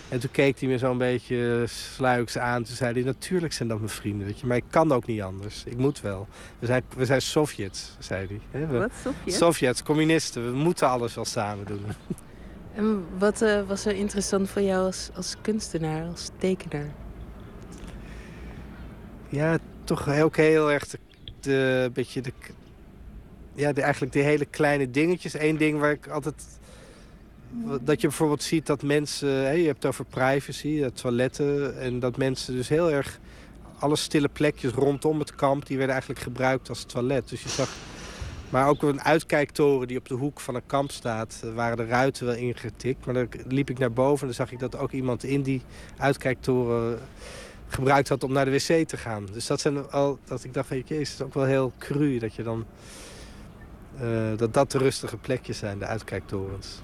En 0.08 0.20
toen 0.20 0.30
keek 0.30 0.60
hij 0.60 0.68
me 0.68 0.78
zo'n 0.78 0.98
beetje 0.98 1.64
sluiks 1.66 2.38
aan. 2.38 2.62
Toen 2.62 2.74
zei 2.76 2.92
hij, 2.92 3.02
natuurlijk 3.02 3.52
zijn 3.52 3.68
dat 3.68 3.78
mijn 3.78 3.90
vrienden. 3.90 4.26
Weet 4.26 4.40
je, 4.40 4.46
maar 4.46 4.56
ik 4.56 4.64
kan 4.70 4.92
ook 4.92 5.06
niet 5.06 5.22
anders. 5.22 5.64
Ik 5.64 5.76
moet 5.76 6.00
wel. 6.00 6.26
We 6.58 6.66
zijn, 6.66 6.82
we 6.96 7.04
zijn 7.04 7.22
Sovjets, 7.22 7.96
zei 7.98 8.26
hij. 8.26 8.40
Hè, 8.60 8.66
we- 8.66 8.78
Wat, 8.78 8.90
Sovjets? 9.02 9.36
Sovjets, 9.36 9.82
communisten. 9.82 10.50
We 10.50 10.56
moeten 10.56 10.88
alles 10.88 11.14
wel 11.14 11.24
samen 11.24 11.66
doen. 11.66 11.80
En 12.74 13.04
wat 13.18 13.42
eh, 13.42 13.60
was 13.66 13.86
er 13.86 13.94
interessant 13.94 14.50
voor 14.50 14.62
jou 14.62 14.86
als, 14.86 15.10
als 15.14 15.34
kunstenaar, 15.42 16.06
als 16.08 16.30
tekenaar? 16.38 16.94
Ja, 19.28 19.58
toch 19.84 20.20
ook 20.20 20.36
heel 20.36 20.72
erg 20.72 20.86
de, 21.40 21.90
beetje 21.92 22.20
de, 22.20 22.32
ja, 23.54 23.72
de, 23.72 23.82
eigenlijk 23.82 24.12
de 24.12 24.18
hele 24.18 24.44
kleine 24.44 24.90
dingetjes. 24.90 25.34
Eén 25.34 25.56
ding 25.56 25.78
waar 25.80 25.90
ik 25.90 26.08
altijd 26.08 26.44
dat 27.80 28.00
je 28.00 28.06
bijvoorbeeld 28.06 28.42
ziet 28.42 28.66
dat 28.66 28.82
mensen, 28.82 29.28
hè, 29.28 29.50
je 29.50 29.66
hebt 29.66 29.82
het 29.82 29.86
over 29.86 30.04
privacy, 30.04 30.82
eh, 30.82 30.86
toiletten 30.86 31.78
en 31.80 32.00
dat 32.00 32.16
mensen 32.16 32.54
dus 32.54 32.68
heel 32.68 32.90
erg 32.90 33.18
alle 33.78 33.96
stille 33.96 34.28
plekjes 34.28 34.72
rondom 34.72 35.18
het 35.18 35.34
kamp 35.34 35.66
die 35.66 35.76
werden 35.76 35.94
eigenlijk 35.94 36.24
gebruikt 36.24 36.68
als 36.68 36.84
toilet. 36.84 37.28
Dus 37.28 37.42
je 37.42 37.48
zag, 37.48 37.68
maar 38.50 38.68
ook 38.68 38.82
een 38.82 39.02
uitkijktoren 39.02 39.88
die 39.88 39.98
op 39.98 40.08
de 40.08 40.14
hoek 40.14 40.40
van 40.40 40.54
een 40.54 40.66
kamp 40.66 40.90
staat, 40.90 41.40
eh, 41.44 41.54
waren 41.54 41.76
de 41.76 41.84
ruiten 41.84 42.26
wel 42.26 42.34
ingetikt. 42.34 43.04
Maar 43.06 43.14
dan 43.14 43.28
liep 43.48 43.70
ik 43.70 43.78
naar 43.78 43.92
boven 43.92 44.20
en 44.20 44.26
dan 44.26 44.46
zag 44.46 44.52
ik 44.52 44.58
dat 44.58 44.78
ook 44.78 44.92
iemand 44.92 45.24
in 45.24 45.42
die 45.42 45.62
uitkijktoren 45.96 46.98
gebruikt 47.68 48.08
had 48.08 48.24
om 48.24 48.32
naar 48.32 48.44
de 48.44 48.50
wc 48.50 48.88
te 48.88 48.96
gaan. 48.96 49.26
Dus 49.32 49.46
dat 49.46 49.60
zijn 49.60 49.90
al 49.90 50.18
dat 50.24 50.44
ik 50.44 50.54
dacht 50.54 50.68
van 50.68 50.82
jezus, 50.86 51.08
het 51.08 51.18
is 51.20 51.26
ook 51.26 51.34
wel 51.34 51.44
heel 51.44 51.72
cru 51.78 52.18
dat 52.18 52.34
je 52.34 52.42
dan 52.42 52.66
eh, 54.00 54.36
dat 54.36 54.54
dat 54.54 54.70
de 54.70 54.78
rustige 54.78 55.16
plekjes 55.16 55.58
zijn, 55.58 55.78
de 55.78 55.86
uitkijktorens. 55.86 56.82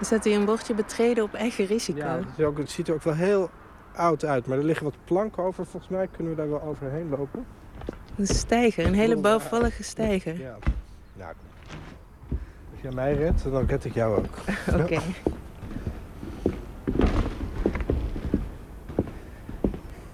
Staat 0.00 0.24
hier 0.24 0.36
een 0.36 0.44
bordje 0.44 0.74
betreden 0.74 1.24
op 1.24 1.34
eigen 1.34 1.66
risico. 1.66 1.98
Ja, 1.98 2.20
het, 2.36 2.44
ook, 2.46 2.58
het 2.58 2.70
ziet 2.70 2.88
er 2.88 2.94
ook 2.94 3.02
wel 3.02 3.14
heel 3.14 3.50
oud 3.94 4.24
uit, 4.24 4.46
maar 4.46 4.58
er 4.58 4.64
liggen 4.64 4.84
wat 4.84 4.94
planken 5.04 5.42
over. 5.42 5.66
Volgens 5.66 5.92
mij 5.92 6.06
kunnen 6.06 6.32
we 6.32 6.38
daar 6.38 6.50
wel 6.50 6.62
overheen 6.62 7.08
lopen. 7.08 7.46
Een 8.16 8.26
steiger, 8.26 8.86
een 8.86 8.94
hele 8.94 9.16
bouwvallige 9.16 9.82
steiger. 9.82 10.38
Ja. 10.38 10.56
Nou, 11.14 11.32
jij 12.86 12.94
mij 12.94 13.14
redt, 13.14 13.42
dan 13.42 13.66
red 13.66 13.84
ik 13.84 13.94
jou 13.94 14.16
ook. 14.16 14.34
Oké. 14.80 14.98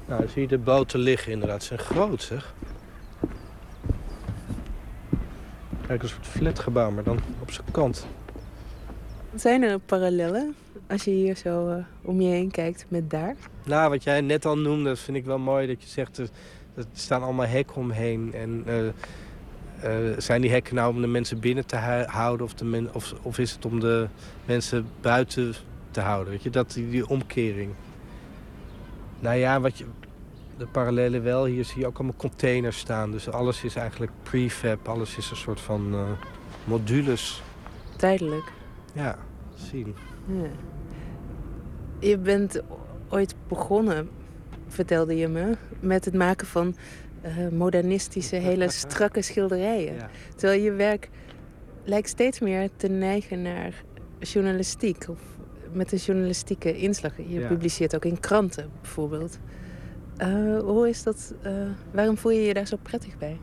Nou, 0.07 0.29
zie 0.29 0.43
je 0.43 0.49
de 0.49 0.59
boten 0.59 1.01
liggen 1.01 1.33
inderdaad. 1.33 1.63
Ze 1.63 1.67
zijn 1.67 1.79
groot, 1.79 2.23
zeg. 2.23 2.55
Kijk, 5.87 6.03
een 6.03 6.09
soort 6.09 6.27
flatgebouw, 6.27 6.91
maar 6.91 7.05
dan 7.05 7.19
op 7.41 7.51
zijn 7.51 7.67
kant. 7.71 8.07
Zijn 9.35 9.63
er 9.63 9.79
parallellen 9.79 10.55
als 10.87 11.05
je 11.05 11.11
hier 11.11 11.37
zo 11.37 11.69
eh, 11.69 11.85
om 12.03 12.21
je 12.21 12.29
heen 12.29 12.51
kijkt 12.51 12.85
met 12.89 13.11
daar? 13.11 13.37
Nou, 13.65 13.91
wat 13.91 14.05
jij 14.05 14.21
net 14.21 14.45
al 14.45 14.59
noemde, 14.59 14.89
dat 14.89 14.99
vind 14.99 15.17
ik 15.17 15.25
wel 15.25 15.39
mooi 15.39 15.67
dat 15.67 15.83
je 15.83 15.89
zegt... 15.89 16.19
Er, 16.19 16.29
er 16.75 16.85
staan 16.93 17.23
allemaal 17.23 17.47
hekken 17.47 17.77
omheen. 17.77 18.35
En 18.35 18.63
eh, 18.67 18.75
eh, 19.83 20.19
zijn 20.19 20.41
die 20.41 20.51
hekken 20.51 20.75
nou 20.75 20.95
om 20.95 21.01
de 21.01 21.07
mensen 21.07 21.39
binnen 21.39 21.67
te 21.67 21.77
houden... 22.07 22.47
Of, 22.47 22.55
de 22.55 22.65
men, 22.65 22.95
of, 22.95 23.15
of 23.23 23.39
is 23.39 23.53
het 23.53 23.65
om 23.65 23.81
de 23.81 24.09
mensen 24.45 24.87
buiten 25.01 25.55
te 25.91 26.01
houden? 26.01 26.33
Weet 26.33 26.43
je, 26.43 26.51
dat, 26.51 26.73
die, 26.73 26.91
die 26.91 27.09
omkering. 27.09 27.71
Nou 29.21 29.37
ja, 29.37 29.61
wat 29.61 29.79
je, 29.79 29.85
de 30.63 30.67
parallellen 30.67 31.23
wel. 31.23 31.45
Hier 31.45 31.65
zie 31.65 31.79
je 31.79 31.87
ook 31.87 31.97
allemaal 31.97 32.17
containers 32.17 32.79
staan. 32.79 33.11
Dus 33.11 33.31
alles 33.31 33.65
is 33.65 33.77
eigenlijk 33.77 34.13
prefab. 34.23 34.89
Alles 34.89 35.17
is 35.17 35.31
een 35.31 35.37
soort 35.37 35.61
van 35.61 35.93
eh, 35.93 36.01
modules. 36.65 37.43
Tijdelijk. 37.97 38.53
Ja, 38.93 39.19
zien. 39.55 39.95
Ja. 40.27 40.49
Je 41.99 42.19
bent 42.19 42.63
ooit 43.09 43.35
begonnen, 43.49 44.11
vertelde 44.69 45.17
je 45.17 45.29
me, 45.29 45.57
met 45.81 46.05
het 46.05 46.15
maken 46.15 46.47
van 46.47 46.77
eh, 47.23 47.49
modernistische, 47.49 48.37
hele 48.37 48.71
strakke 48.85 49.23
schilderijen. 49.23 49.97
Terwijl 50.37 50.63
je 50.63 50.73
werk 50.73 51.09
lijkt 51.85 52.09
steeds 52.09 52.41
meer 52.41 52.69
te 52.77 52.89
neigen 52.89 53.43
naar 53.43 53.83
journalistiek. 54.19 55.09
Of 55.09 55.19
met 55.73 55.93
een 55.93 55.99
journalistieke 55.99 56.77
inslag. 56.77 57.17
Je 57.17 57.41
Ja. 57.41 57.49
publiceert 57.49 57.95
ook 57.95 58.05
in 58.05 58.21
kranten 58.21 58.71
bijvoorbeeld. 58.81 59.39
Eh, 60.17 60.59
hoe 60.59 60.89
is 60.89 61.03
dat? 61.03 61.35
eh, 61.43 61.53
waarom 61.93 62.19
voel 62.19 62.33
je 62.33 62.41
je 62.43 62.55
daar 62.55 62.67
zo 62.67 62.77
prettig 62.83 63.19
bij? 63.19 63.37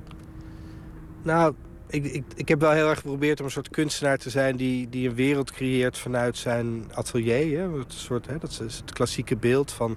Nou, 1.23 1.53
ik, 1.87 2.05
ik, 2.05 2.23
ik 2.35 2.47
heb 2.47 2.59
wel 2.59 2.71
heel 2.71 2.89
erg 2.89 2.99
geprobeerd 2.99 3.39
om 3.39 3.45
een 3.45 3.51
soort 3.51 3.69
kunstenaar 3.69 4.17
te 4.17 4.29
zijn... 4.29 4.55
die, 4.55 4.89
die 4.89 5.09
een 5.09 5.15
wereld 5.15 5.51
creëert 5.51 5.97
vanuit 5.97 6.37
zijn 6.37 6.83
atelier. 6.93 7.59
Hè? 7.59 7.77
Het, 7.79 7.93
soort, 7.93 8.27
hè? 8.27 8.37
Dat 8.37 8.49
is 8.67 8.77
het 8.77 8.93
klassieke 8.93 9.35
beeld 9.37 9.71
van 9.71 9.95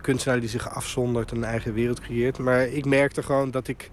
kunstenaar 0.00 0.40
die 0.40 0.48
zich 0.48 0.74
afzondert... 0.74 1.30
en 1.30 1.36
een 1.36 1.44
eigen 1.44 1.72
wereld 1.74 2.00
creëert. 2.00 2.38
Maar 2.38 2.66
ik 2.66 2.84
merkte 2.84 3.22
gewoon 3.22 3.50
dat 3.50 3.68
ik 3.68 3.90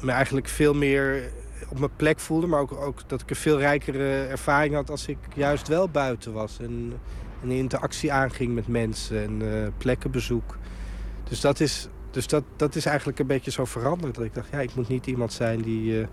me 0.00 0.10
eigenlijk 0.12 0.48
veel 0.48 0.74
meer 0.74 1.30
op 1.68 1.78
mijn 1.78 1.96
plek 1.96 2.20
voelde... 2.20 2.46
maar 2.46 2.60
ook, 2.60 2.72
ook 2.72 3.08
dat 3.08 3.20
ik 3.20 3.30
een 3.30 3.36
veel 3.36 3.58
rijkere 3.58 4.24
ervaring 4.26 4.74
had 4.74 4.90
als 4.90 5.06
ik 5.06 5.18
juist 5.34 5.68
wel 5.68 5.88
buiten 5.88 6.32
was... 6.32 6.58
en, 6.60 6.92
en 7.42 7.50
in 7.50 7.56
interactie 7.56 8.12
aanging 8.12 8.54
met 8.54 8.68
mensen 8.68 9.22
en 9.24 9.62
eh, 9.62 9.68
plekkenbezoek. 9.78 10.56
Dus 11.28 11.40
dat 11.40 11.60
is, 11.60 11.88
dus 12.10 12.26
dat, 12.26 12.44
dat 12.56 12.74
is 12.74 12.86
eigenlijk 12.86 13.18
een 13.18 13.26
beetje 13.26 13.50
zo 13.50 13.64
veranderd. 13.64 14.14
Dat 14.14 14.24
ik 14.24 14.34
dacht, 14.34 14.48
ja, 14.52 14.58
ik 14.60 14.74
moet 14.74 14.88
niet 14.88 15.06
iemand 15.06 15.32
zijn 15.32 15.62
die, 15.62 16.00
eh, 16.00 16.06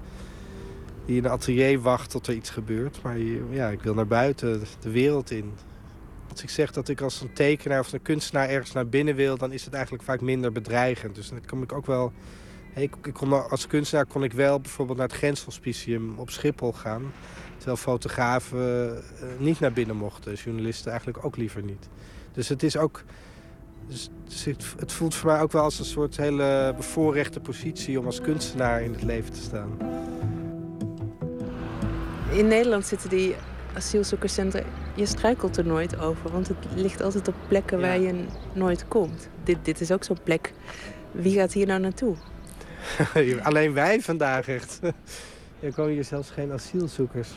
die 1.05 1.17
in 1.17 1.25
een 1.25 1.31
atelier 1.31 1.79
wacht 1.81 2.09
tot 2.09 2.27
er 2.27 2.33
iets 2.33 2.49
gebeurt. 2.49 2.99
Maar 3.03 3.17
je- 3.17 3.45
ja, 3.49 3.69
ik 3.69 3.81
wil 3.81 3.93
naar 3.93 4.07
buiten, 4.07 4.63
de 4.79 4.89
wereld 4.91 5.31
in. 5.31 5.51
Als 6.33 6.43
ik 6.43 6.49
zeg 6.49 6.71
dat 6.71 6.89
ik 6.89 7.01
als 7.01 7.21
een 7.21 7.33
tekenaar 7.33 7.79
of 7.79 7.93
een 7.93 8.01
kunstenaar 8.01 8.49
ergens 8.49 8.71
naar 8.71 8.87
binnen 8.87 9.15
wil... 9.15 9.37
dan 9.37 9.51
is 9.51 9.65
het 9.65 9.73
eigenlijk 9.73 10.03
vaak 10.03 10.21
minder 10.21 10.51
bedreigend. 10.51 11.15
Dus 11.15 11.29
dan 11.29 11.45
kom 11.45 11.63
ik 11.63 11.71
ook 11.71 11.85
wel... 11.85 12.11
Ik, 12.75 12.95
kon, 13.13 13.49
als 13.49 13.67
kunstenaar 13.67 14.05
kon 14.05 14.23
ik 14.23 14.33
wel 14.33 14.59
bijvoorbeeld 14.59 14.97
naar 14.97 15.07
het 15.07 15.17
Grenshospicium 15.17 16.13
op 16.19 16.29
Schiphol 16.29 16.73
gaan. 16.73 17.11
Terwijl 17.55 17.77
fotografen 17.77 18.97
eh, 18.97 19.03
niet 19.37 19.59
naar 19.59 19.73
binnen 19.73 19.95
mochten. 19.95 20.33
Journalisten 20.33 20.91
eigenlijk 20.91 21.25
ook 21.25 21.37
liever 21.37 21.63
niet. 21.63 21.89
Dus 22.31 22.49
het 22.49 22.63
is 22.63 22.77
ook... 22.77 23.03
Dus, 23.87 24.09
dus 24.23 24.45
het 24.77 24.91
voelt 24.91 25.15
voor 25.15 25.31
mij 25.31 25.41
ook 25.41 25.51
wel 25.51 25.63
als 25.63 25.79
een 25.79 25.85
soort 25.85 26.17
hele 26.17 26.73
bevoorrechte 26.77 27.39
positie 27.39 27.99
om 27.99 28.05
als 28.05 28.21
kunstenaar 28.21 28.81
in 28.81 28.93
het 28.93 29.03
leven 29.03 29.33
te 29.33 29.41
staan. 29.41 29.77
In 32.31 32.47
Nederland 32.47 32.85
zitten 32.85 33.09
die 33.09 33.35
asielzoekerscentra... 33.75 34.61
Je 34.95 35.05
struikelt 35.05 35.57
er 35.57 35.65
nooit 35.65 35.99
over, 35.99 36.31
want 36.31 36.47
het 36.47 36.57
ligt 36.75 37.01
altijd 37.01 37.27
op 37.27 37.35
plekken 37.47 37.81
waar 37.81 37.99
je 37.99 38.25
nooit 38.53 38.87
komt. 38.87 39.29
Dit, 39.43 39.57
dit 39.61 39.81
is 39.81 39.91
ook 39.91 40.03
zo'n 40.03 40.23
plek. 40.23 40.53
Wie 41.11 41.39
gaat 41.39 41.53
hier 41.53 41.67
nou 41.67 41.79
naartoe? 41.79 42.15
Alleen 43.43 43.73
wij 43.73 44.01
vandaag 44.01 44.47
echt. 44.47 44.79
Er 45.59 45.73
komen 45.73 45.91
hier 45.91 46.03
zelfs 46.03 46.29
geen 46.29 46.51
asielzoekers. 46.51 47.29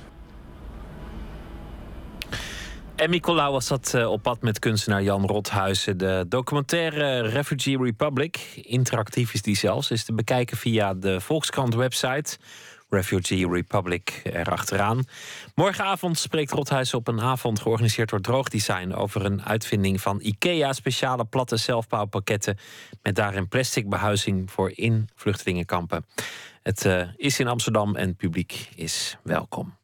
Emmy 2.96 3.20
Colau 3.20 3.52
was 3.52 3.68
dat 3.68 3.94
eh, 3.94 4.10
op 4.10 4.22
pad 4.22 4.42
met 4.42 4.58
kunstenaar 4.58 5.02
Jan 5.02 5.26
Rothuizen. 5.26 5.98
De 5.98 6.24
documentaire 6.28 7.20
Refugee 7.20 7.78
Republic, 7.78 8.36
interactief 8.62 9.34
is 9.34 9.42
die 9.42 9.56
zelfs, 9.56 9.90
is 9.90 10.04
te 10.04 10.12
bekijken 10.12 10.56
via 10.56 10.94
de 10.94 11.20
Volkskrant 11.20 11.74
website. 11.74 12.38
Refugee 12.88 13.48
Republic 13.48 14.20
erachteraan. 14.24 15.04
Morgenavond 15.54 16.18
spreekt 16.18 16.50
Rothuizen 16.50 16.98
op 16.98 17.08
een 17.08 17.20
avond 17.20 17.60
georganiseerd 17.60 18.10
door 18.10 18.20
Droogdesign 18.20 18.92
over 18.92 19.24
een 19.24 19.44
uitvinding 19.44 20.00
van 20.00 20.20
IKEA, 20.20 20.72
speciale 20.72 21.24
platte 21.24 21.56
zelfbouwpakketten 21.56 22.58
met 23.02 23.14
daarin 23.14 23.48
plastic 23.48 23.88
behuizing 23.88 24.50
voor 24.50 24.72
in 24.74 25.08
vluchtelingenkampen. 25.14 26.06
Het 26.62 26.84
eh, 26.84 27.08
is 27.16 27.40
in 27.40 27.48
Amsterdam 27.48 27.96
en 27.96 28.16
publiek 28.16 28.68
is 28.74 29.16
welkom. 29.22 29.74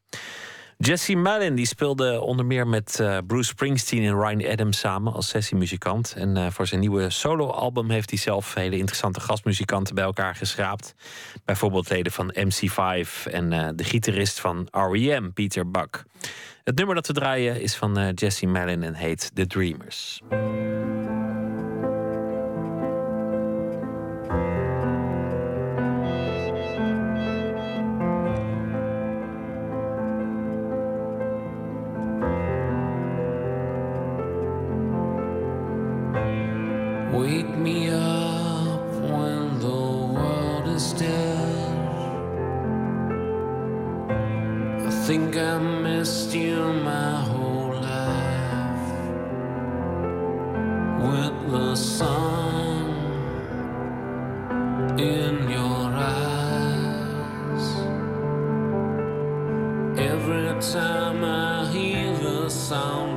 Jesse 0.85 1.15
Malin 1.15 1.55
die 1.55 1.67
speelde 1.67 2.21
onder 2.21 2.47
meer 2.47 2.67
met 2.67 3.01
eh, 3.01 3.19
Bruce 3.27 3.49
Springsteen 3.49 4.05
en 4.05 4.21
Ryan 4.21 4.53
Adams 4.53 4.79
samen 4.79 5.13
als 5.13 5.29
sessiemuzikant. 5.29 6.15
En 6.17 6.37
eh, 6.37 6.51
voor 6.51 6.67
zijn 6.67 6.81
nieuwe 6.81 7.11
soloalbum 7.11 7.91
heeft 7.91 8.11
hij 8.11 8.19
zelf 8.19 8.55
hele 8.55 8.77
interessante 8.77 9.21
gastmuzikanten 9.21 9.95
bij 9.95 10.05
elkaar 10.05 10.35
geschraapt. 10.35 10.95
Bijvoorbeeld 11.45 11.91
leden 11.91 12.13
van 12.13 12.35
MC5 12.39 13.09
en 13.31 13.53
eh, 13.53 13.69
de 13.75 13.85
gitarist 13.85 14.41
van 14.41 14.69
R.E.M., 14.71 15.31
Peter 15.35 15.71
Buck. 15.71 16.05
Het 16.65 16.77
nummer 16.77 16.95
dat 16.95 17.07
we 17.07 17.13
draaien 17.13 17.61
is 17.61 17.77
van 17.77 18.13
Jesse 18.15 18.47
Malin 18.47 18.83
en 18.83 18.95
heet 18.95 19.31
The 19.35 19.47
Dreamers. 19.47 20.21
Wake 37.12 37.55
me 37.59 37.90
up 37.90 38.80
when 38.94 39.59
the 39.60 39.82
world 40.14 40.66
is 40.68 40.94
dead. 40.94 41.78
I 44.86 44.90
think 45.06 45.36
I 45.36 45.59
missed 45.59 46.34
you 46.34 46.72
my 46.72 47.20
whole 47.20 47.74
life. 47.74 48.89
With 51.05 51.51
the 51.51 51.74
sun 51.76 52.86
in 54.98 55.51
your 55.51 55.93
eyes. 56.16 57.66
Every 59.98 60.48
time 60.72 61.22
I 61.24 61.70
hear 61.70 62.16
the 62.16 62.48
sound 62.48 63.11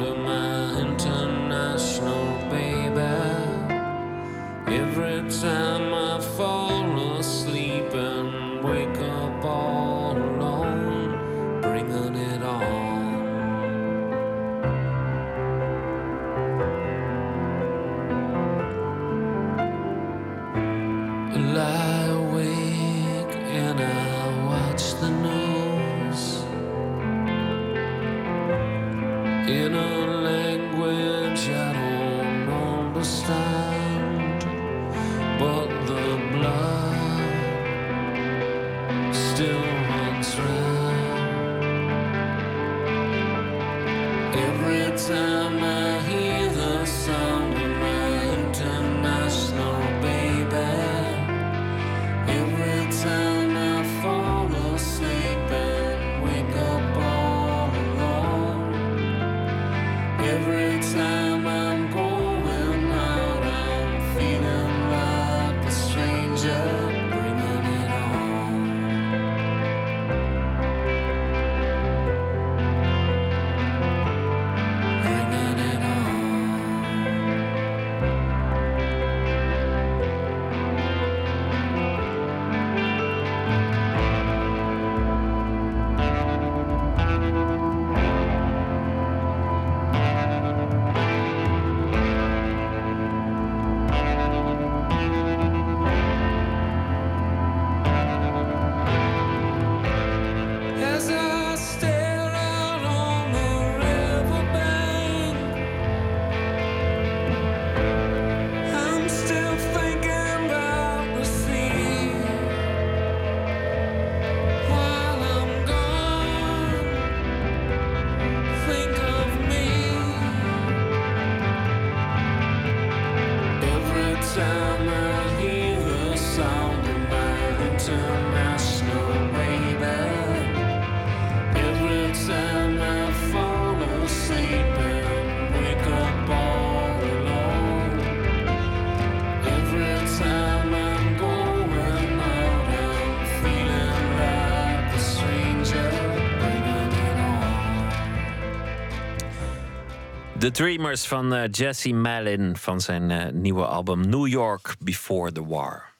The 150.45 150.51
Dreamers 150.51 151.05
van 151.05 151.33
eh, 151.33 151.43
Jesse 151.51 151.93
Malin 151.93 152.57
van 152.57 152.81
zijn 152.81 153.11
eh, 153.11 153.31
nieuwe 153.31 153.65
album 153.65 154.09
New 154.09 154.27
York 154.27 154.75
Before 154.79 155.31
the 155.31 155.45
War. 155.45 155.93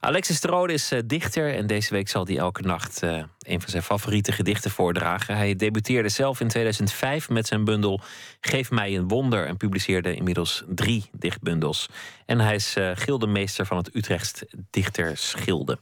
Alexis 0.00 0.40
de 0.40 0.48
Rode 0.48 0.72
is 0.72 0.92
eh, 0.92 1.00
dichter 1.06 1.54
en 1.54 1.66
deze 1.66 1.90
week 1.90 2.08
zal 2.08 2.26
hij 2.26 2.38
elke 2.38 2.62
nacht 2.62 3.02
een 3.02 3.60
van 3.60 3.70
zijn 3.70 3.82
favoriete 3.82 4.32
gedichten 4.32 4.70
voordragen. 4.70 5.36
Hij 5.36 5.56
debuteerde 5.56 6.08
zelf 6.08 6.40
in 6.40 6.48
2005 6.48 7.28
met 7.28 7.46
zijn 7.46 7.64
bundel 7.64 8.00
Geef 8.40 8.70
mij 8.70 8.96
een 8.96 9.08
wonder 9.08 9.46
en 9.46 9.56
publiceerde 9.56 10.14
inmiddels 10.14 10.62
drie 10.68 11.10
dichtbundels. 11.12 11.88
En 12.26 12.40
hij 12.40 12.54
is 12.54 12.76
gildemeester 12.94 13.66
van 13.66 13.76
het 13.76 13.94
Utrechts 13.94 14.44
Dichtersgilde. 14.70 15.78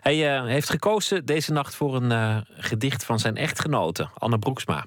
Hij 0.00 0.42
heeft 0.46 0.70
gekozen 0.70 1.24
deze 1.24 1.52
nacht 1.52 1.74
voor 1.74 1.96
een 1.96 2.44
gedicht 2.56 3.04
van 3.04 3.18
zijn 3.18 3.36
echtgenote, 3.36 4.08
Anne 4.14 4.38
Broeksma. 4.38 4.86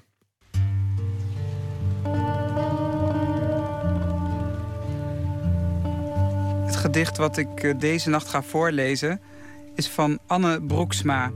Het 6.72 6.80
gedicht 6.80 7.16
wat 7.16 7.36
ik 7.36 7.62
eh, 7.62 7.78
deze 7.78 8.10
nacht 8.10 8.28
ga 8.28 8.42
voorlezen 8.42 9.20
is 9.74 9.88
van 9.88 10.18
Anne 10.26 10.62
Broeksma. 10.62 11.30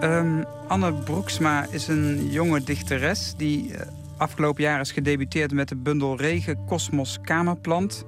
Ehm, 0.00 0.42
Anne 0.68 0.92
Broeksma 0.92 1.66
is 1.70 1.88
een 1.88 2.30
jonge 2.30 2.62
dichteres 2.62 3.34
die 3.36 3.74
eh, 3.74 3.86
afgelopen 4.16 4.62
jaar 4.62 4.80
is 4.80 4.92
gedebuteerd 4.92 5.52
met 5.52 5.68
de 5.68 5.76
bundel 5.76 6.16
Regen 6.16 6.64
Kosmos 6.66 7.18
Kamerplant. 7.22 8.04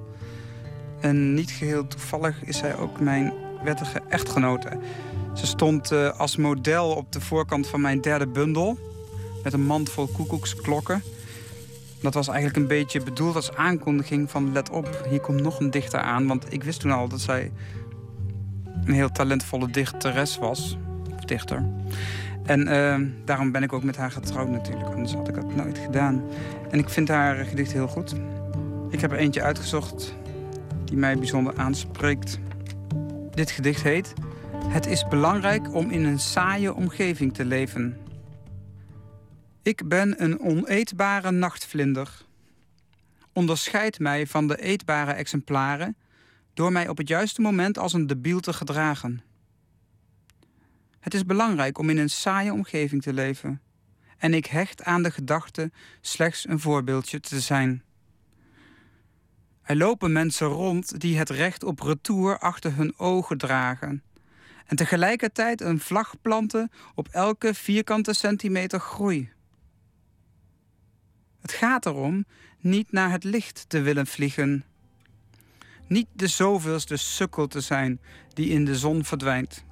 En 0.99 1.33
niet 1.33 1.51
geheel 1.51 1.87
toevallig 1.87 2.43
is 2.43 2.57
zij 2.57 2.77
ook 2.77 2.99
mijn 2.99 3.33
wettige 3.63 4.01
echtgenote. 4.09 4.79
Ze 5.33 5.45
stond 5.45 5.91
eh, 5.91 6.19
als 6.19 6.35
model 6.35 6.89
op 6.89 7.11
de 7.11 7.21
voorkant 7.21 7.67
van 7.67 7.81
mijn 7.81 8.01
derde 8.01 8.27
bundel 8.27 8.77
met 9.43 9.53
een 9.53 9.65
mand 9.65 9.89
vol 9.89 10.07
koekoeksklokken. 10.07 11.03
Dat 12.01 12.13
was 12.13 12.27
eigenlijk 12.27 12.57
een 12.57 12.67
beetje 12.67 13.03
bedoeld 13.03 13.35
als 13.35 13.55
aankondiging 13.55 14.29
van 14.29 14.51
let 14.51 14.69
op, 14.69 15.05
hier 15.09 15.19
komt 15.19 15.41
nog 15.41 15.59
een 15.59 15.71
dichter 15.71 15.99
aan. 15.99 16.27
Want 16.27 16.53
ik 16.53 16.63
wist 16.63 16.79
toen 16.79 16.91
al 16.91 17.07
dat 17.07 17.21
zij 17.21 17.51
een 18.85 18.93
heel 18.93 19.11
talentvolle 19.11 19.69
dichteres 19.69 20.37
was. 20.37 20.77
Of 21.15 21.25
dichter. 21.25 21.65
En 22.45 22.67
eh, 22.67 22.99
daarom 23.25 23.51
ben 23.51 23.63
ik 23.63 23.73
ook 23.73 23.83
met 23.83 23.97
haar 23.97 24.11
getrouwd 24.11 24.49
natuurlijk. 24.49 24.89
Anders 24.89 25.13
had 25.13 25.27
ik 25.27 25.35
dat 25.35 25.55
nooit 25.55 25.77
gedaan. 25.77 26.23
En 26.69 26.79
ik 26.79 26.89
vind 26.89 27.07
haar 27.07 27.45
gedicht 27.45 27.71
heel 27.71 27.87
goed. 27.87 28.15
Ik 28.89 29.01
heb 29.01 29.11
er 29.11 29.17
eentje 29.17 29.41
uitgezocht 29.41 30.15
die 30.83 30.97
mij 30.97 31.17
bijzonder 31.17 31.53
aanspreekt. 31.57 32.39
Dit 33.33 33.51
gedicht 33.51 33.83
heet... 33.83 34.13
Het 34.67 34.85
is 34.85 35.07
belangrijk 35.07 35.73
om 35.73 35.89
in 35.89 36.05
een 36.05 36.19
saaie 36.19 36.73
omgeving 36.73 37.33
te 37.33 37.45
leven. 37.45 37.97
Ik 39.63 39.87
ben 39.87 40.23
een 40.23 40.39
oneetbare 40.39 41.31
nachtvlinder. 41.31 42.25
Onderscheid 43.33 43.99
mij 43.99 44.27
van 44.27 44.47
de 44.47 44.61
eetbare 44.61 45.11
exemplaren 45.11 45.97
door 46.53 46.71
mij 46.71 46.87
op 46.87 46.97
het 46.97 47.07
juiste 47.07 47.41
moment 47.41 47.77
als 47.77 47.93
een 47.93 48.07
debiel 48.07 48.39
te 48.39 48.53
gedragen. 48.53 49.21
Het 50.99 51.13
is 51.13 51.25
belangrijk 51.25 51.77
om 51.77 51.89
in 51.89 51.97
een 51.97 52.09
saaie 52.09 52.53
omgeving 52.53 53.01
te 53.01 53.13
leven. 53.13 53.61
En 54.17 54.33
ik 54.33 54.45
hecht 54.45 54.83
aan 54.83 55.03
de 55.03 55.11
gedachte 55.11 55.71
slechts 56.01 56.47
een 56.47 56.59
voorbeeldje 56.59 57.19
te 57.19 57.39
zijn. 57.39 57.83
Er 59.61 59.75
lopen 59.75 60.11
mensen 60.11 60.47
rond 60.47 60.99
die 60.99 61.17
het 61.17 61.29
recht 61.29 61.63
op 61.63 61.79
retour 61.79 62.39
achter 62.39 62.75
hun 62.75 62.97
ogen 62.97 63.37
dragen. 63.37 64.03
En 64.65 64.75
tegelijkertijd 64.75 65.61
een 65.61 65.79
vlag 65.79 66.21
planten 66.21 66.71
op 66.95 67.07
elke 67.07 67.53
vierkante 67.53 68.13
centimeter 68.13 68.79
groei. 68.79 69.31
Het 71.41 71.51
gaat 71.51 71.85
erom 71.85 72.25
niet 72.59 72.91
naar 72.91 73.11
het 73.11 73.23
licht 73.23 73.65
te 73.67 73.81
willen 73.81 74.07
vliegen. 74.07 74.63
Niet 75.87 76.07
de 76.13 76.27
zoveelste 76.27 76.97
sukkel 76.97 77.47
te 77.47 77.61
zijn 77.61 77.99
die 78.33 78.49
in 78.49 78.65
de 78.65 78.75
zon 78.75 79.03
verdwijnt. 79.03 79.63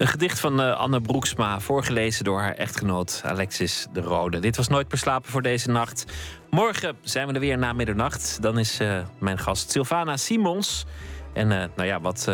Een 0.00 0.06
gedicht 0.06 0.40
van 0.40 0.60
eh, 0.60 0.76
Anne 0.76 1.00
Broeksma, 1.00 1.60
voorgelezen 1.60 2.24
door 2.24 2.40
haar 2.40 2.54
echtgenoot 2.54 3.22
Alexis 3.24 3.86
de 3.92 4.00
Rode. 4.00 4.38
Dit 4.38 4.56
was 4.56 4.68
Nooit 4.68 4.88
meer 4.90 4.98
slapen 4.98 5.30
voor 5.30 5.42
deze 5.42 5.70
nacht. 5.70 6.04
Morgen 6.50 6.96
zijn 7.02 7.26
we 7.26 7.32
er 7.32 7.40
weer 7.40 7.58
na 7.58 7.72
middernacht. 7.72 8.42
Dan 8.42 8.58
is 8.58 8.80
eh, 8.80 9.06
mijn 9.18 9.38
gast 9.38 9.70
Sylvana 9.70 10.16
Simons. 10.16 10.86
En 11.32 11.52
eh, 11.52 11.68
nou 11.76 11.88
ja, 11.88 12.00
wat 12.00 12.28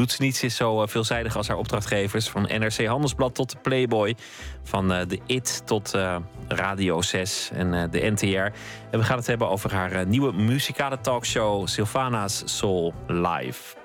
doet 0.00 0.36
ze 0.36 0.46
is 0.46 0.56
zo 0.56 0.82
eh, 0.82 0.88
veelzijdig 0.88 1.36
als 1.36 1.48
haar 1.48 1.56
opdrachtgevers. 1.56 2.28
Van 2.28 2.42
NRC 2.42 2.86
Handelsblad 2.86 3.34
tot 3.34 3.50
de 3.50 3.56
Playboy. 3.62 4.16
Van 4.62 4.92
eh, 4.92 5.08
de 5.08 5.18
IT 5.26 5.62
tot 5.64 5.94
eh, 5.94 6.16
Radio 6.48 7.02
6 7.02 7.50
en 7.52 7.90
de 7.90 8.10
NTR. 8.10 8.26
En 8.90 8.98
we 8.98 9.02
gaan 9.02 9.16
het 9.16 9.26
hebben 9.26 9.48
over 9.48 9.74
haar 9.74 10.06
nieuwe 10.06 10.32
muzikale 10.32 11.00
talkshow 11.00 11.66
Sylvana's 11.66 12.42
Soul 12.44 12.94
Live. 13.06 13.76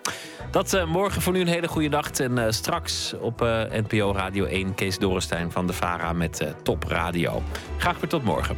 Dat 0.51 0.85
morgen 0.87 1.21
voor 1.21 1.33
nu 1.33 1.39
een 1.39 1.47
hele 1.47 1.67
goede 1.67 1.89
nacht. 1.89 2.19
En 2.19 2.53
straks 2.53 3.13
op 3.19 3.39
NPO 3.71 4.11
Radio 4.11 4.45
1 4.45 4.75
Kees 4.75 4.97
Dorrestein 4.97 5.51
van 5.51 5.67
de 5.67 5.73
VARA 5.73 6.13
met 6.13 6.53
Top 6.63 6.83
Radio. 6.83 7.43
Graag 7.77 7.99
weer 7.99 8.09
tot 8.09 8.23
morgen. 8.23 8.57